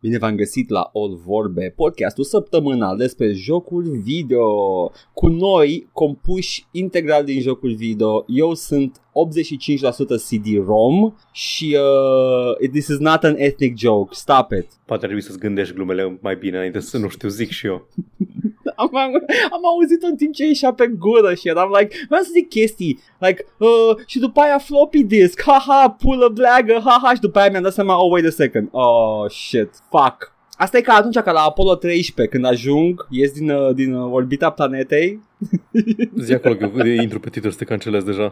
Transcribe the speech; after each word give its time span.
Bine 0.00 0.18
v-am 0.18 0.34
găsit 0.34 0.68
la 0.68 0.90
All 0.94 1.20
Vorbe, 1.24 1.72
podcastul 1.76 2.24
săptămânal 2.24 2.96
despre 2.96 3.32
jocuri 3.32 3.88
video. 3.88 4.48
Cu 5.12 5.26
noi, 5.26 5.88
compuși 5.92 6.66
integral 6.70 7.24
din 7.24 7.40
jocuri 7.40 7.74
video, 7.74 8.24
eu 8.28 8.54
sunt 8.54 8.98
85% 8.98 9.00
CD-ROM 10.28 11.16
și 11.32 11.76
uh, 12.60 12.68
this 12.70 12.86
is 12.86 12.98
not 12.98 13.24
an 13.24 13.34
ethnic 13.36 13.78
joke, 13.78 14.14
stop 14.14 14.52
it. 14.52 14.66
Poate 14.84 15.02
ar 15.02 15.10
trebui 15.10 15.22
să-ți 15.22 15.38
gândești 15.38 15.74
glumele 15.74 16.18
mai 16.22 16.36
bine 16.36 16.56
înainte 16.56 16.80
să 16.80 16.98
nu 16.98 17.08
știu, 17.08 17.28
zic 17.28 17.50
și 17.50 17.66
eu. 17.66 17.88
am, 18.78 18.96
am, 18.96 19.12
am 19.50 19.64
auzit-o 19.66 20.06
în 20.06 20.16
timp 20.16 20.34
ce 20.34 20.46
ieșea 20.46 20.72
pe 20.72 20.86
gură 20.98 21.34
și 21.34 21.48
eram 21.48 21.74
like, 21.78 21.96
vreau 22.08 22.22
să 22.22 22.30
zic 22.32 22.48
chestii, 22.48 22.98
like, 23.18 23.44
uh, 23.58 23.96
și 24.06 24.18
după 24.18 24.40
aia 24.40 24.58
floppy 24.58 25.04
disk, 25.04 25.42
haha, 25.46 25.96
pulă 26.02 26.28
bleagă, 26.28 26.80
haha, 26.84 27.14
și 27.14 27.20
după 27.20 27.38
aia 27.38 27.50
mi-am 27.50 27.62
dat 27.62 27.72
seama, 27.72 28.04
oh, 28.04 28.10
wait 28.12 28.26
a 28.26 28.30
second, 28.30 28.68
oh, 28.70 29.30
shit, 29.30 29.70
fuck. 29.90 30.36
Asta 30.56 30.76
e 30.76 30.80
ca 30.80 30.94
atunci 30.94 31.18
ca 31.18 31.32
la 31.32 31.40
Apollo 31.40 31.74
13 31.74 32.34
când 32.34 32.44
ajung, 32.44 33.06
ies 33.10 33.32
din, 33.32 33.50
uh, 33.50 33.74
din 33.74 33.94
uh, 33.94 34.12
orbita 34.12 34.50
planetei. 34.50 35.20
Zi 36.24 36.32
acolo 36.32 36.54
că 36.54 36.86
intru 36.86 37.20
pe 37.20 37.30
titlu 37.30 37.50
să 37.50 37.56
te 37.56 37.64
cancelez 37.64 38.04
deja. 38.04 38.28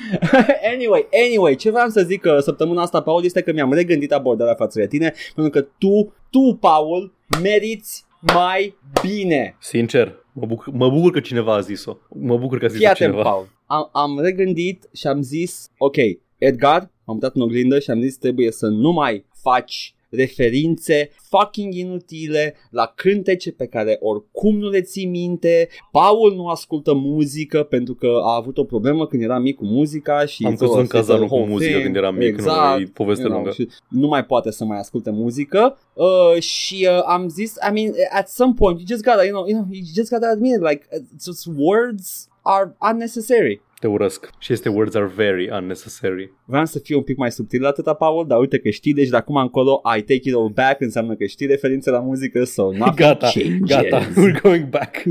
anyway, 0.72 1.06
anyway, 1.26 1.54
ce 1.54 1.70
vreau 1.70 1.88
să 1.88 2.02
zic 2.02 2.20
că 2.20 2.38
săptămâna 2.40 2.82
asta, 2.82 3.02
Paul, 3.02 3.24
este 3.24 3.42
că 3.42 3.52
mi-am 3.52 3.72
regândit 3.72 4.12
abordarea 4.12 4.54
față 4.54 4.78
de 4.78 4.86
tine, 4.86 5.14
pentru 5.34 5.60
că 5.60 5.68
tu, 5.78 6.14
tu, 6.30 6.58
Paul, 6.60 7.12
meriți 7.42 8.04
mai 8.34 8.76
bine. 9.02 9.56
Sincer, 9.60 10.24
mă 10.32 10.46
bucur, 10.46 10.72
mă 10.72 10.90
bucur 10.90 11.10
că 11.10 11.20
cineva 11.20 11.54
a 11.54 11.60
zis-o. 11.60 11.96
Mă 12.08 12.36
bucur 12.36 12.58
că 12.58 12.64
a 12.64 12.68
zis-o 12.68 12.92
cineva. 12.92 13.22
Paul. 13.22 13.48
Am, 13.66 13.88
am 13.92 14.20
regândit 14.20 14.88
și 14.92 15.06
am 15.06 15.22
zis, 15.22 15.70
ok, 15.78 15.96
Edgar, 16.38 16.90
am 17.04 17.14
uitat 17.14 17.34
în 17.34 17.42
oglindă 17.42 17.78
și 17.78 17.90
am 17.90 18.00
zis 18.00 18.16
trebuie 18.16 18.50
să 18.50 18.66
nu 18.66 18.92
mai 18.92 19.24
faci 19.42 19.94
referințe 20.16 21.10
fucking 21.22 21.74
inutile 21.74 22.54
la 22.70 22.92
cântece 22.94 23.52
pe 23.52 23.66
care 23.66 23.96
oricum 24.00 24.58
nu 24.58 24.68
le 24.68 24.80
ții 24.80 25.06
minte. 25.06 25.68
Paul 25.90 26.34
nu 26.34 26.46
ascultă 26.46 26.94
muzică 26.94 27.62
pentru 27.62 27.94
că 27.94 28.20
a 28.22 28.34
avut 28.34 28.58
o 28.58 28.64
problemă 28.64 29.06
când 29.06 29.22
era 29.22 29.38
mic 29.38 29.56
cu 29.56 29.64
muzica 29.64 30.26
și 30.26 30.44
am 30.44 30.56
fost 30.56 30.76
în 30.76 30.86
cazanul 30.86 31.26
cu 31.26 31.38
muzică 31.38 31.78
când 31.80 31.96
eram 31.96 32.14
mic, 32.14 32.26
exact, 32.26 32.80
nu 32.80 32.86
poveste 32.86 33.22
you 33.22 33.30
know, 33.30 33.42
lungă. 33.42 33.54
Și 33.54 33.68
nu 33.88 34.06
mai 34.06 34.24
poate 34.24 34.50
să 34.50 34.64
mai 34.64 34.78
asculte 34.78 35.10
muzică 35.10 35.78
uh, 35.92 36.40
și 36.40 36.88
uh, 36.90 37.02
am 37.06 37.28
zis, 37.28 37.54
I 37.68 37.72
mean, 37.72 37.92
at 38.12 38.28
some 38.28 38.52
point 38.56 38.78
you 38.78 38.86
just 38.88 39.04
gotta, 39.04 39.24
you 39.24 39.32
know, 39.32 39.46
you, 39.48 39.58
know, 39.58 39.68
you 39.70 39.84
just 39.94 40.10
gotta 40.10 40.28
admit 40.28 40.60
like 40.60 40.88
just 41.24 41.46
words 41.56 42.28
are 42.42 42.76
unnecessary. 42.90 43.60
Te 43.80 43.86
urăsc. 43.86 44.30
Și 44.38 44.52
este 44.52 44.68
words 44.68 44.94
are 44.94 45.12
very 45.14 45.50
unnecessary. 45.50 46.32
Vreau 46.44 46.64
să 46.64 46.78
fiu 46.78 46.96
un 46.96 47.02
pic 47.02 47.16
mai 47.16 47.32
subtil 47.32 47.62
la 47.62 47.68
atâta, 47.68 47.94
Paul, 47.94 48.26
dar 48.26 48.38
uite 48.38 48.58
că 48.58 48.70
știi, 48.70 48.94
deci 48.94 49.08
de 49.08 49.16
acum 49.16 49.36
încolo 49.36 49.80
I 49.96 50.00
take 50.00 50.20
it 50.28 50.34
all 50.34 50.48
back 50.48 50.80
înseamnă 50.80 51.14
că 51.14 51.24
știi 51.24 51.46
referințe 51.46 51.90
la 51.90 52.00
muzică, 52.00 52.44
so 52.44 52.68
Gata, 52.94 53.28
changes. 53.34 53.68
gata, 53.68 54.00
we're 54.20 54.40
going 54.42 54.68
back. 54.68 54.96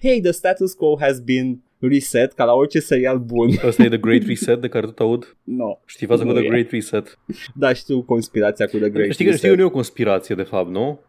hey, 0.00 0.20
the 0.20 0.30
status 0.30 0.72
quo 0.72 0.96
has 1.00 1.20
been 1.20 1.62
reset 1.78 2.32
ca 2.32 2.44
la 2.44 2.52
orice 2.52 2.80
serial 2.80 3.18
bun. 3.18 3.50
Asta 3.66 3.82
e 3.82 3.88
The 3.88 3.98
Great 3.98 4.22
Reset 4.26 4.60
de 4.60 4.68
care 4.68 4.86
tot 4.86 4.98
aud? 4.98 5.36
No. 5.44 5.78
Știi 5.86 6.06
faza 6.06 6.24
cu 6.24 6.32
The 6.32 6.46
Great 6.48 6.70
Reset? 6.70 7.18
Da, 7.54 7.72
știu 7.72 8.02
conspirația 8.02 8.66
cu 8.66 8.76
The 8.78 8.90
Great 8.90 9.12
știi, 9.12 9.24
Reset. 9.24 9.38
Știi 9.38 9.48
că 9.50 9.54
nu 9.54 9.62
e 9.62 9.64
o 9.64 9.70
conspirație 9.70 10.34
de 10.34 10.42
fapt, 10.42 10.70
nu? 10.70 11.00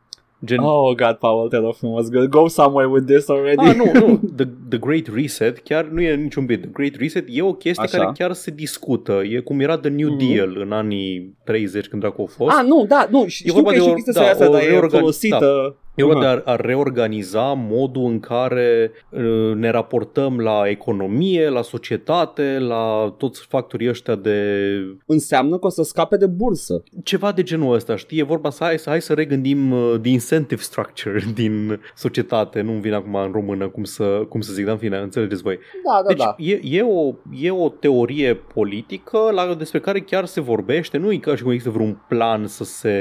Gen... 0.46 0.60
Oh, 0.60 0.96
God, 0.96 1.18
Paul, 1.20 1.50
te 1.50 1.58
rog 1.58 1.76
frumos, 1.76 2.10
go 2.10 2.48
somewhere 2.48 2.88
with 2.88 3.06
this 3.06 3.30
already. 3.30 3.70
Ah, 3.70 3.76
nu, 3.76 3.92
nu, 3.94 4.20
the, 4.38 4.48
the 4.70 4.78
Great 4.78 5.08
Reset 5.14 5.60
chiar 5.60 5.86
nu 5.86 6.02
e 6.02 6.16
niciun 6.16 6.46
bit. 6.46 6.62
The 6.62 6.70
Great 6.74 6.96
Reset 6.96 7.26
e 7.28 7.42
o 7.42 7.54
chestie 7.54 7.84
Așa. 7.84 7.98
care 7.98 8.12
chiar 8.18 8.34
se 8.34 8.52
discută. 8.52 9.22
E 9.24 9.40
cum 9.40 9.60
era 9.60 9.78
The 9.78 9.90
New 9.90 10.16
mm-hmm. 10.16 10.36
Deal 10.36 10.58
în 10.58 10.72
anii 10.72 11.38
30 11.44 11.88
când 11.88 12.02
dracu 12.02 12.22
a 12.22 12.26
fost. 12.26 12.58
Ah, 12.58 12.66
nu, 12.66 12.86
da, 12.88 13.08
nu, 13.10 13.28
știu 13.28 13.50
e 13.50 13.54
vorba 13.54 13.72
că 13.72 13.78
de 13.78 13.84
o, 13.84 13.90
e 13.90 14.12
da, 14.14 14.22
asta, 14.22 14.50
dar 14.50 14.62
e 14.62 14.88
folosită. 14.88 15.38
Da 15.40 15.91
E 15.96 16.04
vorba 16.04 16.20
de 16.20 16.26
a, 16.26 16.52
a 16.52 16.56
reorganiza 16.56 17.54
modul 17.54 18.06
în 18.06 18.20
care 18.20 18.92
uh, 19.10 19.56
ne 19.56 19.70
raportăm 19.70 20.40
la 20.40 20.64
economie, 20.66 21.50
la 21.50 21.62
societate, 21.62 22.58
la 22.60 23.14
toți 23.18 23.46
factorii 23.48 23.90
ăștia 23.90 24.16
de... 24.16 24.68
Înseamnă 25.06 25.58
că 25.58 25.66
o 25.66 25.70
să 25.70 25.84
scape 25.84 26.18
de 26.18 26.26
bursă. 26.26 26.84
Ceva 27.04 27.32
de 27.32 27.44
genul 27.44 27.74
ăsta, 27.74 27.96
știi? 27.96 28.20
E 28.20 28.24
vorba 28.24 28.50
să 28.50 28.64
hai, 28.64 28.80
să, 28.80 28.90
hai 28.90 29.02
să 29.02 29.14
regândim 29.14 29.72
uh, 29.72 29.96
the 30.02 30.12
incentive 30.12 30.62
structure 30.62 31.24
din 31.34 31.80
societate. 31.96 32.62
Nu-mi 32.62 32.82
vine 32.82 32.96
acum 32.96 33.16
în 33.16 33.32
română 33.32 33.68
cum 33.68 33.84
să, 33.84 34.04
cum 34.30 34.42
să 34.42 34.54
zic, 34.54 34.64
dar 34.64 34.74
în 34.74 34.80
fine, 34.80 34.98
înțelegeți 34.98 35.42
voi. 35.42 35.60
Da, 35.86 36.02
da, 36.02 36.08
deci, 36.08 36.18
da. 36.18 36.36
E, 36.38 36.78
e, 36.78 36.82
o, 36.82 37.14
e 37.40 37.52
o 37.52 37.70
teorie 37.70 38.34
politică 38.34 39.18
la, 39.32 39.54
despre 39.54 39.80
care 39.80 40.00
chiar 40.00 40.26
se 40.26 40.42
vorbește. 40.42 40.98
Nu 40.98 41.12
e 41.12 41.18
ca 41.18 41.36
și 41.36 41.44
cum 41.44 41.52
există 41.52 41.74
vreun 41.74 42.04
plan 42.08 42.48
să 42.48 42.64
se, 42.64 42.98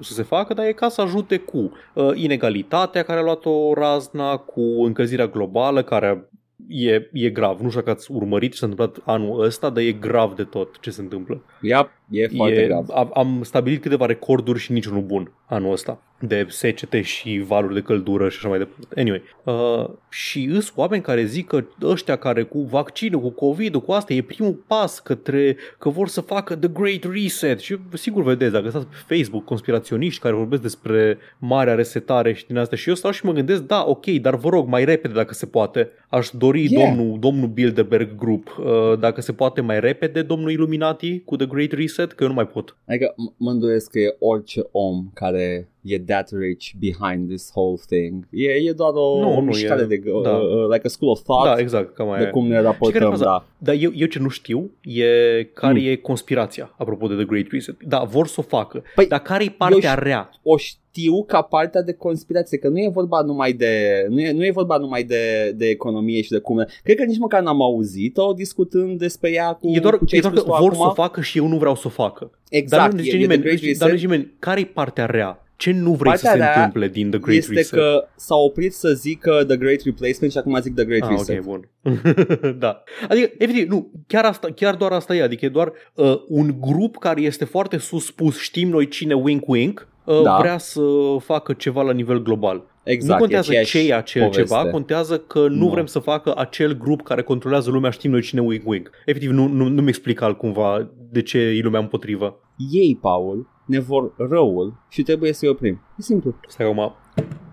să 0.00 0.12
se 0.12 0.22
facă, 0.22 0.54
dar 0.54 0.66
e 0.66 0.72
ca 0.72 0.88
să 0.88 1.00
ajute 1.00 1.36
cu... 1.36 1.70
Uh, 1.94 2.15
inegalitatea 2.16 3.02
care 3.02 3.18
a 3.18 3.22
luat-o 3.22 3.74
razna, 3.74 4.36
cu 4.36 4.60
încălzirea 4.60 5.26
globală 5.26 5.82
care 5.82 6.28
e, 6.68 7.08
e 7.12 7.30
grav. 7.30 7.60
Nu 7.60 7.68
știu 7.68 7.80
dacă 7.80 7.92
ați 7.92 8.12
urmărit 8.12 8.52
ce 8.52 8.58
s-a 8.58 8.66
întâmplat 8.66 9.02
anul 9.06 9.44
ăsta, 9.44 9.70
dar 9.70 9.82
e 9.82 9.92
grav 9.92 10.34
de 10.34 10.44
tot 10.44 10.80
ce 10.80 10.90
se 10.90 11.00
întâmplă. 11.00 11.42
Yep, 11.60 11.90
e 12.10 12.28
foarte 12.36 12.60
e, 12.60 12.66
grav. 12.66 12.86
Am 13.14 13.40
stabilit 13.42 13.82
câteva 13.82 14.06
recorduri 14.06 14.58
și 14.58 14.72
niciunul 14.72 15.02
bun 15.02 15.32
anul 15.46 15.72
ăsta 15.72 16.00
de 16.20 16.46
secete 16.48 17.02
și 17.02 17.42
valuri 17.46 17.74
de 17.74 17.80
căldură 17.80 18.28
și 18.28 18.36
așa 18.38 18.48
mai 18.48 18.58
departe. 18.58 19.00
Anyway, 19.00 19.22
uh, 19.44 19.88
și 20.08 20.48
îs 20.52 20.72
oameni 20.76 21.02
care 21.02 21.24
zic 21.24 21.46
că 21.46 21.64
ăștia 21.82 22.16
care 22.16 22.42
cu 22.42 22.60
vaccinul, 22.60 23.20
cu 23.20 23.30
covid 23.30 23.76
cu 23.76 23.92
asta 23.92 24.12
e 24.12 24.22
primul 24.22 24.64
pas 24.66 24.98
către 24.98 25.56
că 25.78 25.88
vor 25.88 26.08
să 26.08 26.20
facă 26.20 26.56
The 26.56 26.68
Great 26.68 27.12
Reset 27.12 27.58
și 27.58 27.76
sigur 27.92 28.22
vedeți, 28.22 28.52
dacă 28.52 28.68
stați 28.68 28.86
pe 28.86 29.14
Facebook 29.14 29.44
conspiraționiști 29.44 30.20
care 30.20 30.34
vorbesc 30.34 30.62
despre 30.62 31.18
marea 31.38 31.74
resetare 31.74 32.32
și 32.32 32.46
din 32.46 32.56
asta 32.56 32.76
și 32.76 32.88
eu 32.88 32.94
stau 32.94 33.10
și 33.10 33.24
mă 33.24 33.32
gândesc, 33.32 33.62
da, 33.62 33.84
ok, 33.86 34.06
dar 34.06 34.36
vă 34.36 34.48
rog, 34.48 34.68
mai 34.68 34.84
repede 34.84 35.14
dacă 35.14 35.34
se 35.34 35.46
poate. 35.46 35.90
Aș 36.08 36.30
dori 36.38 36.72
yeah. 36.72 36.96
domnul, 36.96 37.18
domnul 37.18 37.48
Bilderberg 37.48 38.14
Group, 38.18 38.56
uh, 38.58 38.98
dacă 38.98 39.20
se 39.20 39.32
poate 39.32 39.60
mai 39.60 39.80
repede, 39.80 40.22
domnul 40.22 40.50
Illuminati 40.50 41.20
cu 41.20 41.36
The 41.36 41.46
Great 41.46 41.72
Reset, 41.72 42.12
că 42.12 42.22
eu 42.22 42.28
nu 42.28 42.34
mai 42.34 42.46
pot. 42.46 42.76
Adică 42.86 43.14
mă 43.36 43.50
îndoiesc 43.50 43.90
că 43.90 43.98
e 43.98 44.16
orice 44.18 44.60
om 44.70 45.10
care 45.14 45.68
e 45.86 45.98
that 45.98 46.30
rich 46.32 46.70
behind 46.78 47.28
this 47.28 47.50
whole 47.54 47.76
thing. 47.86 48.28
E, 48.30 48.50
e 48.50 48.72
doar 48.72 48.92
o, 48.94 49.20
nu, 49.20 49.36
o 49.36 49.40
mișcare 49.40 49.82
e, 49.82 49.84
de, 49.84 50.02
da. 50.22 50.30
uh, 50.30 50.68
like 50.72 50.86
a 50.86 50.88
school 50.88 51.10
of 51.10 51.22
thought 51.22 51.54
da, 51.54 51.60
exact, 51.60 51.94
cam 51.94 52.14
de 52.18 52.24
e. 52.24 52.30
cum 52.30 52.46
ne 52.46 52.60
raportăm. 52.60 53.16
Da. 53.18 53.46
Dar 53.58 53.74
eu, 53.78 53.90
eu 53.94 54.06
ce 54.06 54.18
nu 54.18 54.28
știu 54.28 54.70
e 54.82 55.04
care 55.52 55.80
mm. 55.80 55.86
e 55.86 55.96
conspirația, 55.96 56.74
apropo 56.78 57.06
de 57.06 57.14
The 57.14 57.24
Great 57.24 57.46
Reset. 57.50 57.76
Da, 57.82 57.98
vor 57.98 58.26
să 58.26 58.36
o 58.38 58.42
facă, 58.42 58.82
păi, 58.94 59.06
dar 59.06 59.20
care 59.20 59.44
e 59.44 59.54
partea 59.58 59.90
eu 59.90 60.02
rea? 60.02 60.30
O 60.42 60.56
știu 60.56 61.24
ca 61.24 61.42
partea 61.42 61.82
de 61.82 61.92
conspirație, 61.92 62.58
că 62.58 62.68
nu 62.68 62.78
e 62.78 62.88
vorba 62.92 63.20
numai 63.20 63.52
de 63.52 64.06
nu 64.08 64.20
e, 64.20 64.32
nu 64.32 64.44
e 64.44 64.50
vorba 64.50 64.76
numai 64.76 65.04
de, 65.04 65.52
de 65.56 65.68
economie 65.68 66.22
și 66.22 66.30
de 66.30 66.38
cum. 66.38 66.66
Cred 66.82 66.96
că 66.96 67.04
nici 67.04 67.18
măcar 67.18 67.42
n-am 67.42 67.62
auzit-o 67.62 68.32
discutând 68.32 68.98
despre 68.98 69.32
ea 69.32 69.52
cu, 69.52 69.68
e 69.68 69.78
doar, 69.78 69.98
cu 69.98 70.04
ce 70.04 70.16
e 70.16 70.20
doar 70.20 70.32
că 70.32 70.42
vor 70.60 70.74
să 70.74 70.80
o 70.80 70.92
facă 70.92 71.20
și 71.20 71.38
eu 71.38 71.46
nu 71.46 71.56
vreau 71.56 71.74
să 71.74 71.82
o 71.86 71.90
facă. 71.90 72.30
Exact. 72.50 72.82
Dar 72.82 72.92
nu 72.92 72.98
zice 72.98 73.16
nimeni, 73.16 73.42
dar 73.78 73.90
nu 73.90 73.96
zice 73.96 74.06
nimeni 74.06 74.32
care 74.38 74.60
e 74.60 74.64
partea 74.64 75.06
rea? 75.06 75.45
Ce 75.56 75.72
nu 75.72 75.92
vrei 75.92 76.12
Partea 76.12 76.30
să 76.30 76.36
se 76.36 76.44
întâmple 76.44 76.88
din 76.88 77.10
The 77.10 77.18
Great 77.18 77.38
este 77.38 77.54
Reset? 77.54 77.78
că 77.78 78.08
s-a 78.16 78.34
oprit 78.34 78.74
să 78.74 78.92
zică 78.92 79.44
The 79.46 79.56
Great 79.56 79.80
Replacement 79.84 80.32
și 80.32 80.38
acum 80.38 80.60
zic 80.60 80.74
The 80.74 80.84
Great 80.84 81.02
ah, 81.02 81.08
Reset. 81.08 81.38
ok, 81.38 81.44
bun. 81.44 81.68
da. 82.64 82.82
Adică, 83.08 83.30
efectiv, 83.38 83.68
nu, 83.68 83.90
chiar, 84.06 84.24
asta, 84.24 84.48
chiar 84.54 84.74
doar 84.74 84.92
asta 84.92 85.14
e. 85.14 85.22
Adică 85.22 85.44
e 85.44 85.48
doar 85.48 85.72
uh, 85.94 86.14
un 86.28 86.54
grup 86.60 86.96
care 86.96 87.20
este 87.20 87.44
foarte 87.44 87.76
suspus, 87.76 88.38
știm 88.38 88.68
noi 88.68 88.88
cine 88.88 89.14
wink-wink, 89.14 89.88
uh, 90.04 90.22
da. 90.22 90.36
vrea 90.38 90.58
să 90.58 90.82
facă 91.18 91.52
ceva 91.52 91.82
la 91.82 91.92
nivel 91.92 92.22
global. 92.22 92.64
Exact, 92.82 93.12
nu 93.12 93.18
contează 93.18 93.52
ce 93.64 93.88
e 93.88 93.94
acel 93.94 94.22
poveste. 94.22 94.42
ceva, 94.42 94.70
contează 94.70 95.18
că 95.18 95.38
nu 95.38 95.64
no. 95.64 95.68
vrem 95.68 95.86
să 95.86 95.98
facă 95.98 96.32
acel 96.36 96.78
grup 96.78 97.02
care 97.02 97.22
controlează 97.22 97.70
lumea, 97.70 97.90
știm 97.90 98.10
noi 98.10 98.22
cine 98.22 98.42
wink-wink. 98.42 98.90
Efectiv, 99.04 99.30
nu, 99.30 99.46
nu, 99.46 99.68
nu 99.68 99.82
mi 99.82 99.88
explic 99.88 100.20
altcumva 100.20 100.90
de 101.10 101.22
ce 101.22 101.38
e 101.38 101.60
lumea 101.62 101.80
împotrivă. 101.80 102.40
Ei, 102.72 102.98
Paul, 103.00 103.48
ne 103.66 103.78
vor 103.78 104.12
răul 104.16 104.74
și 104.88 105.02
trebuie 105.02 105.32
să-i 105.32 105.48
oprim. 105.48 105.80
E 105.98 106.02
simplu. 106.02 106.34
Stai 106.48 106.66
acum, 106.66 106.94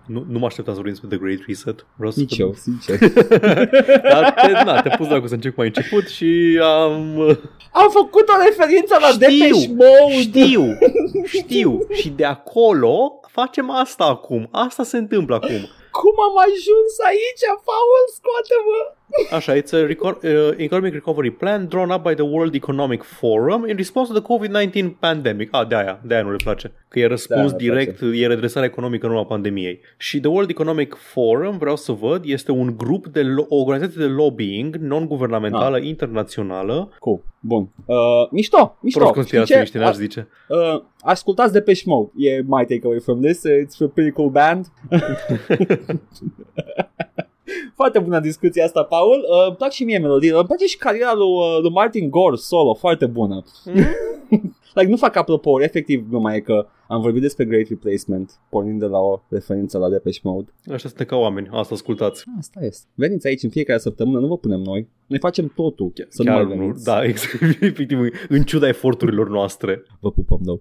nu, 0.06 0.24
nu 0.28 0.38
mă 0.38 0.46
așteptam 0.46 0.74
să 0.74 0.80
vorbim 0.80 0.98
despre 1.00 1.16
The 1.16 1.26
Great 1.26 1.46
Reset. 1.46 1.86
Vreau 1.96 2.12
să 2.12 2.20
Nici 2.20 2.38
eu, 2.38 2.54
sincer. 2.54 2.98
Dar 4.12 4.34
te, 4.42 4.52
na, 4.64 4.80
te 4.80 4.88
pus 4.96 5.08
dacă 5.08 5.26
să 5.26 5.34
încep 5.34 5.56
mai 5.56 5.66
început 5.66 6.08
și 6.08 6.60
am... 6.62 7.18
Am 7.72 7.90
făcut 7.90 8.28
o 8.28 8.42
referință 8.48 8.96
la 9.00 9.06
știu, 9.06 9.18
Depeche 9.18 9.68
Mode. 9.68 10.20
Știu, 10.20 10.64
știu. 11.40 11.78
și 11.92 12.08
de 12.10 12.24
acolo 12.24 13.20
facem 13.28 13.70
asta 13.70 14.04
acum. 14.04 14.48
Asta 14.50 14.82
se 14.82 14.96
întâmplă 14.96 15.34
acum. 15.34 15.68
Cum 16.00 16.16
am 16.28 16.36
ajuns 16.48 16.92
aici, 17.10 17.44
Paul? 17.68 18.00
Scoate-mă! 18.16 18.80
Așa, 19.36 19.52
it's 19.60 19.72
a 19.72 19.86
reco- 19.86 20.22
uh, 20.22 20.54
economic 20.56 20.92
recovery 20.92 21.30
plan 21.30 21.68
drawn 21.68 21.90
up 21.90 22.02
by 22.08 22.14
the 22.14 22.22
World 22.24 22.54
Economic 22.54 23.02
Forum 23.02 23.68
in 23.68 23.76
response 23.76 24.12
to 24.12 24.18
the 24.20 24.26
COVID-19 24.30 24.98
pandemic. 24.98 25.48
Ah, 25.50 25.66
de 25.68 25.74
aia, 25.74 26.00
de 26.04 26.14
aia 26.14 26.22
nu 26.22 26.30
le 26.30 26.36
place. 26.44 26.72
Că 26.88 26.98
e 26.98 27.06
răspuns 27.06 27.52
De-aia 27.52 27.72
nu 27.72 27.78
direct, 27.78 28.00
e 28.22 28.26
redresarea 28.26 28.68
economică 28.68 29.06
în 29.06 29.12
urma 29.12 29.24
pandemiei. 29.24 29.80
Și 29.96 30.20
the 30.20 30.28
World 30.28 30.50
Economic 30.50 30.94
Forum, 30.94 31.58
vreau 31.58 31.76
să 31.76 31.92
văd, 31.92 32.22
este 32.24 32.50
un 32.52 32.74
grup 32.76 33.06
de 33.06 33.22
lo- 33.22 33.46
o 33.48 33.56
organizație 33.56 34.00
de 34.06 34.12
lobbying 34.12 34.76
non-guvernamentală 34.76 35.78
internațională. 35.78 36.90
Cool. 36.98 37.22
Bun. 37.40 37.68
Uh, 37.86 37.96
mișto, 38.30 38.78
mișto. 38.80 38.98
Prost 38.98 39.12
Știi 39.12 39.20
conspiraționiști, 39.20 39.72
ce? 39.76 39.78
n-aș 39.82 39.94
zice. 39.94 40.28
Uh, 40.48 40.82
ascultați 41.04 41.52
de 41.52 41.60
pe 41.60 41.82
Mode. 41.84 42.10
E 42.16 42.42
my 42.46 42.64
takeaway 42.68 42.98
from 42.98 43.20
this. 43.20 43.38
It's 43.38 43.84
a 43.84 43.90
pretty 43.94 44.10
cool 44.10 44.30
band. 44.30 44.66
Foarte 47.74 47.98
bună 47.98 48.20
discuția 48.20 48.64
asta, 48.64 48.82
Paul. 48.82 49.26
Uh, 49.30 49.46
îmi 49.46 49.56
plac 49.56 49.70
și 49.70 49.84
mie 49.84 49.98
melodiile. 49.98 50.36
Îmi 50.36 50.46
place 50.46 50.66
și 50.66 50.76
cariera 50.76 51.14
lui, 51.14 51.26
uh, 51.26 51.58
lui 51.60 51.70
Martin 51.70 52.10
Gore 52.10 52.36
solo. 52.36 52.74
Foarte 52.74 53.06
bună. 53.06 53.44
like, 54.74 54.90
nu 54.90 54.96
fac 54.96 55.16
apropo, 55.16 55.62
efectiv 55.62 56.06
numai 56.10 56.36
e 56.36 56.40
că 56.40 56.66
am 56.88 57.00
vorbit 57.00 57.20
despre 57.22 57.44
Great 57.44 57.68
Replacement, 57.68 58.32
pornind 58.48 58.80
de 58.80 58.86
la 58.86 58.98
o 58.98 59.20
referință 59.28 59.78
la 59.78 59.88
Depeche 59.88 60.20
Mode. 60.22 60.52
Așa 60.66 60.88
suntem 60.88 61.06
ca 61.06 61.16
oameni, 61.16 61.48
asta 61.52 61.74
ascultați. 61.74 62.24
Asta 62.38 62.64
este. 62.64 62.86
Veniți 62.94 63.26
aici 63.26 63.42
în 63.42 63.50
fiecare 63.50 63.78
săptămână, 63.78 64.18
nu 64.18 64.26
vă 64.26 64.38
punem 64.38 64.60
noi. 64.60 64.88
Noi 65.06 65.18
facem 65.18 65.52
totul 65.54 65.92
să 66.08 66.22
nu 66.22 66.30
Chiar 66.30 66.44
mai 66.44 66.56
nu, 66.56 66.60
veniți. 66.60 66.84
da, 66.84 67.04
exact, 67.08 67.40
efectiv, 67.60 67.98
în 68.28 68.42
ciuda 68.42 68.68
eforturilor 68.68 69.28
noastre. 69.28 69.82
Vă 70.00 70.10
pupăm, 70.10 70.38
două. 70.42 70.58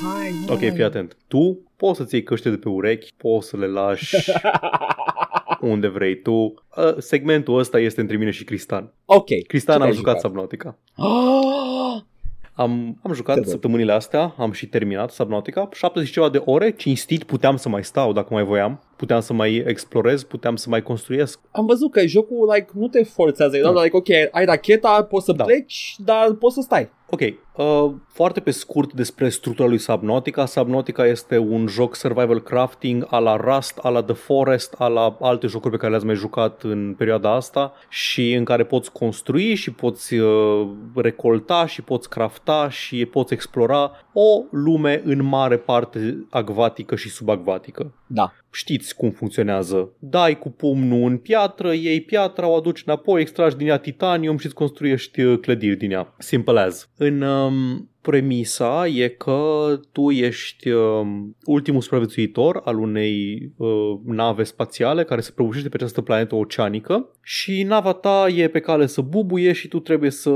Ce 0.00 0.06
te 0.06 0.10
joci? 0.10 0.12
Hai, 0.12 0.54
Ok, 0.54 0.58
hai. 0.58 0.70
fii 0.70 0.84
atent. 0.84 1.16
Tu 1.28 1.58
poți 1.76 1.98
să-ți 1.98 2.14
iei 2.14 2.22
căște 2.22 2.50
de 2.50 2.56
pe 2.56 2.68
urechi, 2.68 3.12
poți 3.16 3.48
să 3.48 3.56
le 3.56 3.66
lași 3.66 4.16
unde 5.60 5.88
vrei 5.88 6.20
tu. 6.22 6.32
Uh, 6.32 6.54
segmentul 6.98 7.58
ăsta 7.58 7.78
este 7.80 8.00
între 8.00 8.16
mine 8.16 8.30
și 8.30 8.44
Cristan. 8.44 8.92
ok. 9.04 9.26
Cristan 9.46 9.76
Ce 9.76 9.80
am 9.82 9.88
te-ai 9.88 9.92
jucat 9.98 10.14
jucat? 10.14 10.20
Subnautica. 10.20 10.78
Ah! 10.96 12.02
Am, 12.56 12.70
am 13.02 13.10
Te 13.10 13.12
jucat 13.14 13.36
văd. 13.36 13.46
săptămânile 13.46 13.92
astea, 13.92 14.34
am 14.38 14.52
și 14.52 14.66
terminat 14.66 15.10
Subnautica, 15.10 15.68
70 15.72 16.06
și 16.08 16.14
ceva 16.14 16.28
de 16.28 16.42
ore, 16.44 16.70
cinstit, 16.70 17.24
puteam 17.24 17.56
să 17.56 17.68
mai 17.68 17.84
stau 17.84 18.12
dacă 18.12 18.28
mai 18.30 18.44
voiam, 18.44 18.82
puteam 18.96 19.20
să 19.20 19.32
mai 19.32 19.54
explorez, 19.66 20.22
puteam 20.22 20.56
să 20.56 20.68
mai 20.68 20.82
construiesc. 20.82 21.40
Am 21.50 21.66
văzut 21.66 21.90
că 21.92 22.06
jocul 22.06 22.50
like, 22.54 22.70
nu 22.74 22.88
te 22.88 23.04
forțează, 23.04 23.56
e 23.56 23.60
doar 23.60 23.74
Da. 23.74 23.82
like, 23.82 23.96
ok, 23.96 24.08
ai 24.30 24.44
racheta, 24.44 25.02
poți 25.02 25.24
să 25.24 25.32
Da. 25.32 25.44
pleci, 25.44 25.94
dar 25.98 26.32
poți 26.32 26.54
să 26.54 26.60
stai. 26.60 26.90
Ok, 27.10 27.20
uh, 27.20 27.34
foarte 28.08 28.40
pe 28.40 28.50
scurt 28.50 28.92
despre 28.92 29.28
structura 29.28 29.68
lui 29.68 29.78
Subnautica. 29.78 30.46
Subnautica 30.46 31.06
este 31.06 31.38
un 31.38 31.66
joc 31.66 31.94
survival 31.94 32.40
crafting 32.40 33.06
a 33.10 33.18
la 33.18 33.36
Rust, 33.36 33.78
a 33.82 33.88
la 33.88 34.02
The 34.02 34.14
Forest, 34.14 34.74
a 34.78 34.86
la 34.86 35.16
alte 35.20 35.46
jocuri 35.46 35.70
pe 35.72 35.76
care 35.76 35.90
le-ați 35.90 36.06
mai 36.06 36.14
jucat 36.14 36.62
în 36.62 36.94
perioada 36.98 37.34
asta 37.34 37.72
și 37.88 38.32
în 38.32 38.44
care 38.44 38.64
poți 38.64 38.92
construi 38.92 39.54
și 39.54 39.72
poți 39.72 40.14
uh, 40.14 40.68
recolta 40.94 41.66
și 41.66 41.82
poți 41.82 42.08
crafta 42.08 42.68
și 42.70 43.06
poți 43.06 43.32
explora 43.32 43.90
o 44.12 44.42
lume 44.50 45.02
în 45.04 45.24
mare 45.24 45.56
parte 45.56 46.26
acvatică 46.30 46.96
și 46.96 47.08
subacvatică. 47.08 47.94
Da. 48.06 48.32
Știți 48.50 48.96
cum 48.96 49.10
funcționează. 49.10 49.92
Dai 49.98 50.38
cu 50.38 50.50
pumnul 50.50 51.10
în 51.10 51.16
piatră, 51.16 51.72
iei 51.72 52.00
piatra, 52.00 52.48
o 52.48 52.56
aduci 52.56 52.82
înapoi, 52.86 53.20
extragi 53.20 53.56
din 53.56 53.68
ea 53.68 53.78
titanium 53.78 54.38
și 54.38 54.46
îți 54.46 54.54
construiești 54.54 55.20
uh, 55.20 55.38
clădiri 55.38 55.76
din 55.76 55.90
ea. 55.90 56.14
Simple 56.18 56.60
as. 56.60 56.88
În 56.96 57.20
um, 57.20 57.43
premisa 58.04 58.86
e 58.86 59.08
că 59.08 59.80
tu 59.92 60.10
ești 60.10 60.70
um, 60.70 61.36
ultimul 61.44 61.80
supraviețuitor 61.80 62.60
al 62.64 62.78
unei 62.78 63.50
uh, 63.56 63.68
nave 64.04 64.42
spațiale 64.42 65.04
care 65.04 65.20
se 65.20 65.32
prăbușește 65.34 65.68
pe 65.68 65.76
această 65.76 66.00
planetă 66.00 66.34
oceanică 66.34 67.08
și 67.22 67.62
nava 67.62 67.92
ta 67.92 68.26
e 68.34 68.48
pe 68.48 68.60
cale 68.60 68.86
să 68.86 69.00
bubuie 69.00 69.52
și 69.52 69.68
tu 69.68 69.80
trebuie 69.80 70.10
să 70.10 70.32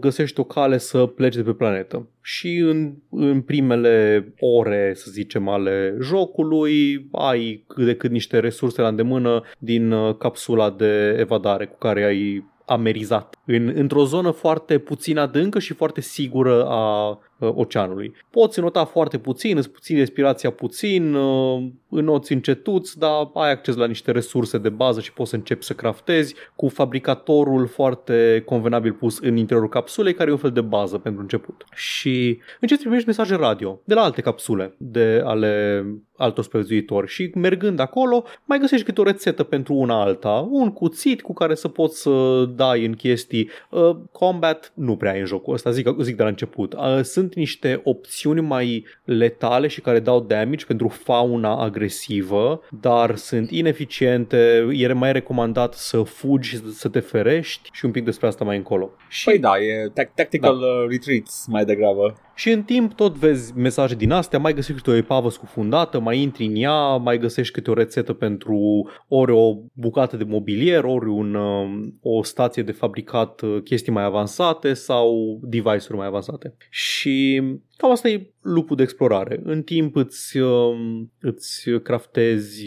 găsești 0.00 0.40
o 0.40 0.44
cale 0.44 0.78
să 0.78 1.06
pleci 1.06 1.34
de 1.34 1.42
pe 1.42 1.52
planetă. 1.52 2.08
Și 2.20 2.56
în, 2.56 2.94
în 3.10 3.40
primele 3.40 4.26
ore, 4.38 4.92
să 4.94 5.10
zicem, 5.10 5.48
ale 5.48 5.96
jocului, 6.00 7.08
ai 7.12 7.64
cât 7.66 7.84
de 7.84 7.94
cât 7.94 8.10
niște 8.10 8.38
resurse 8.38 8.80
la 8.80 8.88
îndemână 8.88 9.42
din 9.58 9.90
uh, 9.90 10.16
capsula 10.16 10.70
de 10.70 11.16
evadare 11.18 11.66
cu 11.66 11.78
care 11.78 12.04
ai 12.04 12.44
amerizat. 12.66 13.36
În, 13.44 13.72
într-o 13.74 14.04
zonă 14.04 14.30
foarte 14.30 14.78
puțin 14.78 15.18
adâncă 15.18 15.58
și 15.58 15.74
foarte 15.74 16.00
sigură 16.00 16.66
a 16.66 17.08
uh, 17.08 17.16
oceanului. 17.46 18.14
Poți 18.30 18.58
înota 18.58 18.84
foarte 18.84 19.18
puțin, 19.18 19.56
îți 19.56 19.70
puțin 19.70 19.96
respirația 19.96 20.50
puțin, 20.50 21.14
uh, 21.14 21.68
înoți 21.88 22.32
încetuți, 22.32 22.98
dar 22.98 23.30
ai 23.34 23.50
acces 23.50 23.76
la 23.76 23.86
niște 23.86 24.10
resurse 24.10 24.58
de 24.58 24.68
bază 24.68 25.00
și 25.00 25.12
poți 25.12 25.30
să 25.30 25.36
începi 25.36 25.64
să 25.64 25.72
craftezi 25.72 26.34
cu 26.56 26.68
fabricatorul 26.68 27.66
foarte 27.66 28.42
convenabil 28.46 28.92
pus 28.92 29.18
în 29.18 29.36
interiorul 29.36 29.68
capsulei, 29.68 30.14
care 30.14 30.28
e 30.28 30.32
un 30.32 30.38
fel 30.38 30.50
de 30.50 30.60
bază 30.60 30.98
pentru 30.98 31.20
început. 31.20 31.64
Și 31.74 32.38
încep 32.60 32.76
să 32.76 32.82
primești 32.82 33.06
mesaje 33.06 33.34
radio 33.34 33.80
de 33.84 33.94
la 33.94 34.02
alte 34.02 34.20
capsule 34.20 34.74
de 34.78 35.22
ale 35.24 35.84
altor 36.16 36.44
supraviețuitori 36.44 37.06
și 37.08 37.30
mergând 37.34 37.78
acolo 37.78 38.24
mai 38.44 38.58
găsești 38.58 38.84
câte 38.84 39.00
o 39.00 39.04
rețetă 39.04 39.42
pentru 39.42 39.74
una 39.74 40.00
alta, 40.00 40.48
un 40.50 40.72
cuțit 40.72 41.22
cu 41.22 41.32
care 41.32 41.54
să 41.54 41.68
poți 41.68 42.00
să 42.00 42.44
dai 42.56 42.84
în 42.84 42.92
chestii. 42.92 43.48
Uh, 43.70 43.96
combat 44.12 44.72
nu 44.74 44.96
prea 44.96 45.16
e 45.16 45.20
în 45.20 45.26
jocul 45.26 45.54
ăsta, 45.54 45.70
zic, 45.70 45.88
zic 46.00 46.16
de 46.16 46.22
la 46.22 46.28
început. 46.28 46.72
Uh, 46.72 47.00
sunt 47.32 47.44
niște 47.44 47.80
opțiuni 47.84 48.40
mai 48.40 48.86
letale 49.04 49.66
și 49.68 49.80
care 49.80 50.00
dau 50.00 50.20
damage 50.20 50.64
pentru 50.64 50.88
fauna 50.88 51.62
agresivă, 51.62 52.60
dar 52.80 53.16
sunt 53.16 53.50
ineficiente, 53.50 54.66
e 54.72 54.92
mai 54.92 55.12
recomandat 55.12 55.74
să 55.74 56.02
fugi 56.02 56.48
și 56.48 56.56
să 56.72 56.88
te 56.88 57.00
ferești 57.00 57.68
și 57.72 57.84
un 57.84 57.90
pic 57.90 58.04
despre 58.04 58.26
asta 58.26 58.44
mai 58.44 58.56
încolo. 58.56 58.90
Și 59.08 59.24
Păi 59.24 59.38
da, 59.38 59.58
e 59.58 59.88
tac- 59.88 60.14
tactical 60.14 60.58
da. 60.58 60.86
retreats 60.88 61.44
mai 61.48 61.64
degrabă. 61.64 62.20
Și 62.34 62.50
în 62.50 62.62
timp 62.62 62.92
tot 62.92 63.14
vezi 63.14 63.56
mesaje 63.56 63.94
din 63.94 64.10
astea, 64.10 64.38
mai 64.38 64.54
găsești 64.54 64.82
câte 64.82 64.90
o 64.90 64.98
epavă 64.98 65.30
scufundată, 65.30 66.00
mai 66.00 66.18
intri 66.18 66.44
în 66.44 66.54
ea, 66.56 66.96
mai 66.96 67.18
găsești 67.18 67.52
câte 67.52 67.70
o 67.70 67.74
rețetă 67.74 68.12
pentru 68.12 68.88
ori 69.08 69.32
o 69.32 69.54
bucată 69.72 70.16
de 70.16 70.24
mobilier, 70.24 70.84
ori 70.84 71.08
un, 71.08 71.34
um, 71.34 71.98
o 72.02 72.22
stație 72.22 72.62
de 72.62 72.72
fabricat 72.72 73.40
uh, 73.40 73.62
chestii 73.64 73.92
mai 73.92 74.04
avansate 74.04 74.74
sau 74.74 75.38
device-uri 75.42 75.96
mai 75.96 76.06
avansate. 76.06 76.54
Și 76.70 77.42
cam 77.82 77.90
asta 77.90 78.08
e 78.08 78.30
lupul 78.40 78.76
de 78.76 78.82
explorare. 78.82 79.40
În 79.44 79.62
timp 79.62 79.96
îți, 79.96 80.38
um, 80.38 81.12
îți 81.20 81.70
craftezi 81.82 82.66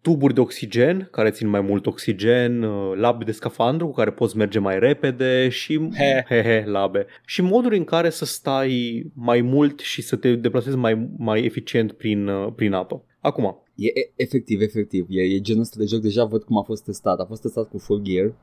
tuburi 0.00 0.34
de 0.34 0.40
oxigen 0.40 1.08
care 1.10 1.30
țin 1.30 1.48
mai 1.48 1.60
mult 1.60 1.86
oxigen, 1.86 2.62
uh, 2.62 2.92
labe 2.96 3.24
de 3.24 3.32
scafandru 3.32 3.86
cu 3.86 3.92
care 3.92 4.10
poți 4.10 4.36
merge 4.36 4.58
mai 4.58 4.78
repede 4.78 5.48
și 5.48 5.88
He. 5.96 6.24
he, 6.28 6.42
he 6.42 6.64
labe. 6.66 7.06
Și 7.24 7.42
moduri 7.42 7.76
în 7.76 7.84
care 7.84 8.10
să 8.10 8.24
stai 8.24 9.04
mai 9.14 9.40
mult 9.40 9.80
și 9.80 10.02
să 10.02 10.16
te 10.16 10.34
deplasezi 10.34 10.76
mai, 10.76 11.08
mai 11.16 11.44
eficient 11.44 11.92
prin, 11.92 12.26
uh, 12.26 12.52
prin 12.56 12.72
apă. 12.72 13.04
Acum, 13.20 13.62
E, 13.80 13.90
e 13.94 14.12
efectiv, 14.16 14.60
efectiv. 14.60 15.06
E, 15.08 15.22
e 15.22 15.40
genul 15.40 15.60
ăsta 15.60 15.76
de 15.78 15.84
joc, 15.84 16.00
deja 16.00 16.24
văd 16.24 16.42
cum 16.42 16.58
a 16.58 16.62
fost 16.62 16.84
testat. 16.84 17.20
A 17.20 17.24
fost 17.24 17.42
testat 17.42 17.68
cu 17.68 17.78
full 17.78 18.02
gear, 18.02 18.34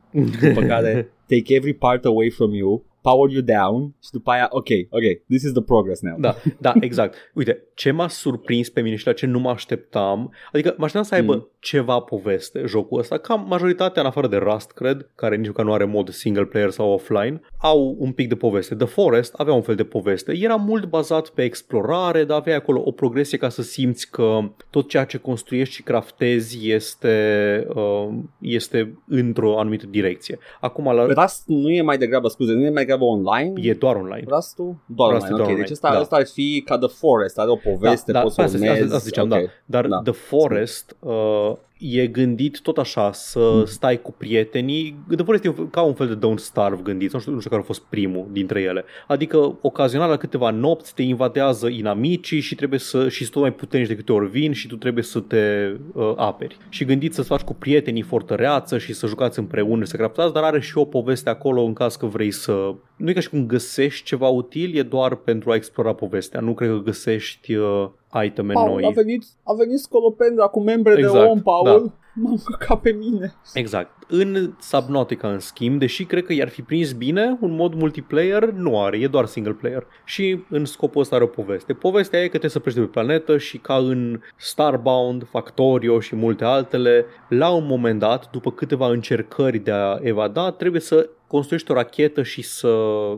după 0.42 0.62
care 0.62 1.12
take 1.32 1.54
every 1.54 1.74
part 1.74 2.06
away 2.06 2.30
from 2.30 2.54
you, 2.54 2.86
power 3.02 3.30
you 3.32 3.42
down 3.42 3.96
și 4.04 4.12
după 4.12 4.32
aia, 4.32 4.48
ok, 4.52 4.68
ok, 4.90 5.04
this 5.28 5.44
is 5.44 5.52
the 5.52 5.62
progress 5.62 6.02
now. 6.02 6.16
Da, 6.20 6.36
da, 6.60 6.74
exact. 6.90 7.16
Uite, 7.34 7.64
ce 7.74 7.92
m-a 7.92 8.08
surprins 8.08 8.70
pe 8.70 8.82
mine 8.82 8.96
și 8.96 9.06
la 9.06 9.14
ce 9.14 9.26
nu 9.26 9.40
mă 9.40 9.50
așteptam, 9.50 10.34
adică 10.52 10.76
mă 10.78 10.86
așteptam 10.86 11.04
să 11.10 11.16
aibă 11.16 11.36
Mm. 11.36 11.50
ceva 11.60 12.00
poveste 12.00 12.64
jocul 12.66 13.00
ăsta, 13.00 13.18
ca 13.18 13.36
majoritatea 13.36 14.02
în 14.02 14.08
afară 14.08 14.28
de 14.28 14.36
Rust, 14.38 14.72
cred, 14.72 15.10
care 15.16 15.36
nici 15.36 15.48
măcar 15.48 15.66
nu 15.66 15.74
are 15.74 15.86
mod 15.86 16.10
single 16.10 16.46
player 16.46 16.70
sau 16.70 16.90
offline, 16.92 17.42
au 17.58 17.96
un 18.00 18.12
pic 18.12 18.28
de 18.28 18.36
poveste. 18.36 18.76
The 18.76 18.88
Forest 18.88 19.34
avea 19.34 19.54
un 19.54 19.62
fel 19.62 19.76
de 19.76 19.84
poveste. 19.84 20.34
Era 20.38 20.56
mult 20.56 20.86
bazat 20.86 21.30
pe 21.30 21.44
explorare, 21.44 22.24
dar 22.24 22.38
avea 22.38 22.56
acolo 22.56 22.82
o 22.86 22.92
progresie 22.92 23.38
ca 23.38 23.50
să 23.50 23.62
simți 23.62 24.12
că 24.12 24.40
tot 24.70 24.88
ceea 24.90 25.06
ce 25.06 25.18
construiești 25.18 25.74
și 25.74 25.84
craftezi 25.84 26.70
este, 26.70 27.68
uh, 27.76 28.08
este 28.42 28.98
într-o 29.08 29.60
anumită 29.60 29.86
direcție. 29.86 30.38
Acum, 30.62 30.86
la, 30.86 31.06
Rust 31.06 31.44
nu 31.48 31.70
e 31.70 31.82
mai 31.82 31.98
degrabă, 31.98 32.28
scuze, 32.28 32.54
nu 32.54 32.66
e 32.66 32.70
mai 32.70 32.86
degrabă 32.88 33.04
online? 33.06 33.54
e 33.62 33.74
doar 33.74 33.96
online. 33.96 34.24
Rust-ul? 34.28 34.76
Doar 34.86 35.14
Rust 35.14 35.26
e 35.26 35.34
online, 35.34 35.42
ok. 35.42 35.48
doar 35.48 35.48
Deci 35.48 35.70
online, 35.70 35.72
ăsta, 35.72 35.92
da. 35.94 36.00
ăsta 36.02 36.16
ar 36.16 36.26
fi 36.28 36.62
ca 36.66 36.78
The 36.78 36.88
Forest, 36.88 37.40
are 37.40 37.50
o 37.50 37.56
poveste, 37.56 38.12
Da, 38.12 38.18
da, 38.18 38.24
poți 38.24 38.36
să 38.36 38.42
asta- 38.42 38.56
asta- 38.58 38.68
urmezi. 38.72 38.84
asta 38.94 38.98
ziceam, 38.98 39.32
ok. 39.32 39.38
da. 39.40 39.46
Dar 39.66 39.88
Da. 39.88 40.02
The 40.04 40.12
Forest 40.12 40.96
uh, 41.00 41.52
e 41.80 42.08
gândit 42.08 42.62
tot 42.62 42.78
așa 42.78 43.12
să 43.12 43.64
stai 43.66 44.02
cu 44.02 44.12
prietenii. 44.12 45.00
The 45.16 45.24
Forest 45.24 45.46
e 45.46 45.54
ca 45.72 45.82
un 45.82 45.94
fel 45.94 46.08
de 46.08 46.28
Don't 46.28 46.40
Starve 46.40 46.82
gândit, 46.84 47.14
nu 47.14 47.20
știu, 47.20 47.32
nu 47.32 47.38
știu 47.38 47.50
care 47.50 47.62
a 47.62 47.66
fost 47.66 47.82
primul 47.82 48.28
dintre 48.32 48.62
ele. 48.62 48.84
Adică 49.08 49.58
ocazional 49.62 50.10
la 50.10 50.18
câteva 50.18 50.50
nopți 50.50 50.94
te 50.94 51.02
invadează 51.02 51.68
inamicii 51.68 52.40
și 52.40 52.56
trebuie 52.56 52.80
să 52.80 53.10
și 53.10 53.20
sunt 53.20 53.32
tot 53.32 53.42
mai 53.42 53.54
puternici 53.54 53.90
de 53.90 53.96
câte 53.96 54.12
ori 54.12 54.30
vin 54.30 54.54
și 54.54 54.68
tu 54.68 54.76
trebuie 54.76 55.04
să 55.04 55.20
te 55.20 55.76
uh, 55.94 56.14
aperi. 56.16 56.58
Și 56.70 56.86
gândit 56.86 57.14
să-ți 57.14 57.28
faci 57.28 57.42
cu 57.42 57.54
prietenii 57.54 58.02
fortăreață 58.02 58.78
și 58.78 58.94
să 58.94 59.08
jucați 59.08 59.40
împreună, 59.40 59.86
să 59.86 59.98
craftați, 59.98 60.34
dar 60.34 60.44
are 60.44 60.60
și 60.60 60.78
o 60.78 60.86
poveste 60.86 61.30
acolo 61.30 61.62
în 61.62 61.74
caz 61.74 61.96
că 61.96 62.06
vrei 62.06 62.32
să... 62.32 62.74
Nu 62.98 63.10
e 63.10 63.14
ca 63.14 63.20
și 63.20 63.30
cum 63.30 63.46
găsești 63.46 64.06
ceva 64.06 64.28
util, 64.28 64.78
e 64.78 64.82
doar 64.82 65.16
pentru 65.16 65.52
a 65.52 65.56
explora 65.56 65.94
povestea. 65.94 66.40
Nu 66.40 66.54
cred 66.54 66.70
că 66.70 66.76
găsești 66.76 67.56
uh, 67.56 67.90
iteme 68.24 68.54
Paul, 68.54 68.70
noi. 68.70 68.86
a 68.86 68.90
venit, 68.90 69.24
a 69.44 69.54
venit 69.54 69.80
Scolopendra 69.80 70.48
cu 70.48 70.62
membre 70.62 70.94
de 70.94 71.00
Exact, 71.00 71.30
om, 71.30 71.42
Paul. 71.42 71.66
da. 71.66 71.92
M-am 72.22 72.42
căcat 72.46 72.82
pe 72.82 72.92
mine. 72.92 73.34
Exact. 73.54 73.92
În 74.08 74.54
Subnautica, 74.60 75.32
în 75.32 75.40
schimb, 75.40 75.80
deși 75.80 76.06
cred 76.06 76.26
că 76.26 76.34
i-ar 76.34 76.50
fi 76.50 76.62
prins 76.62 76.92
bine, 76.92 77.38
un 77.42 77.56
mod 77.56 77.74
multiplayer 77.74 78.44
nu 78.44 78.82
are, 78.82 78.98
e 78.98 79.08
doar 79.08 79.26
single 79.26 79.54
player. 79.54 79.88
Și 80.06 80.44
în 80.50 80.66
scopul 80.66 81.02
ăsta 81.02 81.16
are 81.16 81.24
o 81.24 81.28
poveste. 81.28 81.74
Povestea 81.74 82.20
e 82.20 82.24
că 82.24 82.30
trebuie 82.30 82.50
să 82.50 82.60
pleci 82.60 82.74
de 82.74 82.80
pe 82.80 82.86
planetă 82.88 83.38
și 83.38 83.58
ca 83.58 83.76
în 83.76 84.20
Starbound, 84.36 85.28
Factorio 85.30 86.00
și 86.00 86.16
multe 86.16 86.44
altele, 86.44 87.06
la 87.30 87.50
un 87.50 87.66
moment 87.66 88.00
dat, 88.00 88.30
după 88.32 88.52
câteva 88.52 88.88
încercări 88.88 89.58
de 89.58 89.72
a 89.72 89.98
evada, 90.02 90.52
trebuie 90.52 90.82
să 90.82 91.10
construiești 91.28 91.72
o 91.72 91.74
rachetă 91.74 92.24
și 92.24 92.42
să 92.42 92.74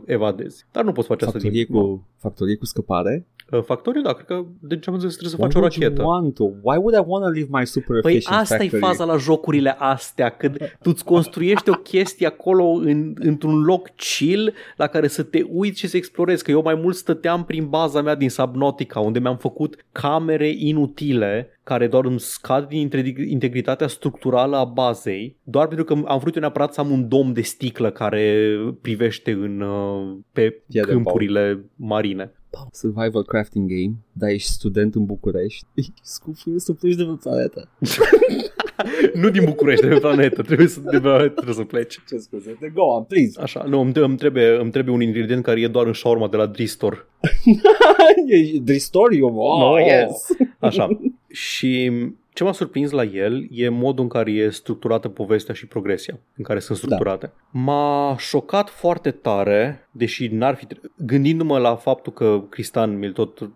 evadezi. 0.05 0.65
Dar 0.71 0.83
nu 0.83 0.91
poți 0.91 1.07
face 1.07 1.25
asta 1.25 1.39
Factorie 1.39 1.63
din 1.65 1.75
cu, 1.75 2.07
factorie 2.17 2.55
cu 2.55 2.65
scăpare? 2.65 3.25
Uh, 3.51 3.63
Factorio, 3.63 4.01
da, 4.01 4.13
cred 4.13 4.25
că 4.25 4.45
de 4.59 4.79
ce 4.79 4.89
am 4.89 4.93
înțeles 4.93 5.15
trebuie 5.15 5.35
să 5.37 5.43
Why 5.43 5.51
faci 5.51 5.55
o 5.55 5.59
would 5.59 5.73
you 5.73 5.83
rachetă. 5.83 6.03
want 6.03 6.33
to? 6.33 6.43
Why 6.43 6.77
would 6.77 6.93
I 6.95 7.03
want 7.05 7.23
to 7.23 7.29
leave 7.29 7.47
my 7.51 7.65
super 7.65 7.99
Păi 8.01 8.11
efficient 8.13 8.41
asta 8.41 8.55
factory? 8.55 8.83
e 8.83 8.85
faza 8.87 9.05
la 9.05 9.17
jocurile 9.17 9.75
astea, 9.79 10.29
când 10.29 10.57
tu 10.57 10.89
îți 10.93 11.03
construiești 11.03 11.69
o 11.69 11.73
chestie 11.73 12.27
acolo 12.27 12.63
în, 12.63 13.13
într-un 13.19 13.61
loc 13.61 13.89
chill 13.95 14.53
la 14.77 14.87
care 14.87 15.07
să 15.07 15.23
te 15.23 15.41
uiți 15.49 15.79
și 15.79 15.87
să 15.87 15.97
explorezi, 15.97 16.43
că 16.43 16.51
eu 16.51 16.61
mai 16.61 16.75
mult 16.75 16.95
stăteam 16.95 17.45
prin 17.45 17.67
baza 17.67 18.01
mea 18.01 18.15
din 18.15 18.29
Subnautica, 18.29 18.99
unde 18.99 19.19
mi-am 19.19 19.37
făcut 19.37 19.85
camere 19.91 20.49
inutile 20.57 21.58
care 21.69 21.87
doar 21.87 22.05
îmi 22.05 22.19
scad 22.19 22.67
din 22.67 22.89
integ- 22.89 23.27
integritatea 23.27 23.87
structurală 23.87 24.57
a 24.57 24.63
bazei, 24.63 25.37
doar 25.43 25.67
pentru 25.67 25.85
că 25.85 25.93
am 26.05 26.19
vrut 26.19 26.35
eu 26.35 26.41
neapărat 26.41 26.73
să 26.73 26.81
am 26.81 26.91
un 26.91 27.07
dom 27.07 27.33
de 27.33 27.41
sticlă 27.41 27.91
care 27.91 28.55
privește 28.81 29.31
în, 29.31 29.61
uh, 29.61 30.17
pe 30.31 30.61
Ia 30.67 30.83
de 30.83 30.91
câmpurile 30.91 31.65
marine. 31.75 32.31
Survival 32.71 33.23
crafting 33.23 33.69
game, 33.69 33.95
dar 34.19 34.29
ești 34.29 34.51
student 34.51 34.95
în 34.95 35.05
București. 35.05 35.65
Scufui 36.01 36.59
să 36.59 36.73
pleci 36.73 36.95
de 36.95 37.03
pe 37.03 37.17
planetă. 37.23 37.69
nu 39.21 39.29
din 39.29 39.43
București, 39.45 39.85
de 39.87 39.93
pe 39.93 39.99
planetă, 39.99 40.41
trebuie 40.41 40.67
să, 40.67 40.79
de 40.79 40.89
pe 40.89 40.99
planetă 40.99 41.29
trebuie 41.33 41.55
să 41.55 41.63
pleci. 41.63 41.99
Ce 42.09 42.17
scuze? 42.17 42.57
De 42.59 42.71
go 42.73 42.81
on, 42.81 43.03
please. 43.03 43.41
Așa, 43.41 43.63
nu, 43.63 43.79
îmi, 43.79 43.91
îmi, 43.95 44.17
trebuie, 44.17 44.57
îmi 44.59 44.71
trebuie 44.71 44.95
un 44.95 45.01
ingredient 45.01 45.43
care 45.43 45.61
e 45.61 45.67
doar 45.67 45.85
în 45.87 45.93
shawarma 45.93 46.27
de 46.27 46.37
la 46.37 46.45
Dristor. 46.45 47.07
e 48.27 48.59
Dristorium. 48.61 49.37
Oh, 49.37 49.59
No. 49.59 49.79
yes. 49.79 50.25
Așa. 50.59 50.87
și 51.27 51.91
ce 52.33 52.43
m-a 52.43 52.51
surprins 52.51 52.91
la 52.91 53.03
el 53.03 53.47
e 53.51 53.69
modul 53.69 54.03
în 54.03 54.09
care 54.09 54.31
e 54.31 54.49
structurată 54.49 55.07
povestea 55.07 55.53
și 55.53 55.67
progresia, 55.67 56.19
în 56.37 56.43
care 56.43 56.59
sunt 56.59 56.77
structurate. 56.77 57.25
Da. 57.25 57.59
M-a 57.59 58.15
șocat 58.17 58.69
foarte 58.69 59.11
tare, 59.11 59.87
deși 59.91 60.27
n-ar 60.27 60.55
fi... 60.55 60.65
tre- 60.65 60.79
Gândindu-mă 60.97 61.57
la 61.57 61.75
faptul 61.75 62.13
că 62.13 62.43
Cristian 62.49 62.97
mi-l 62.97 63.11
tot 63.13 63.39
uh, 63.39 63.49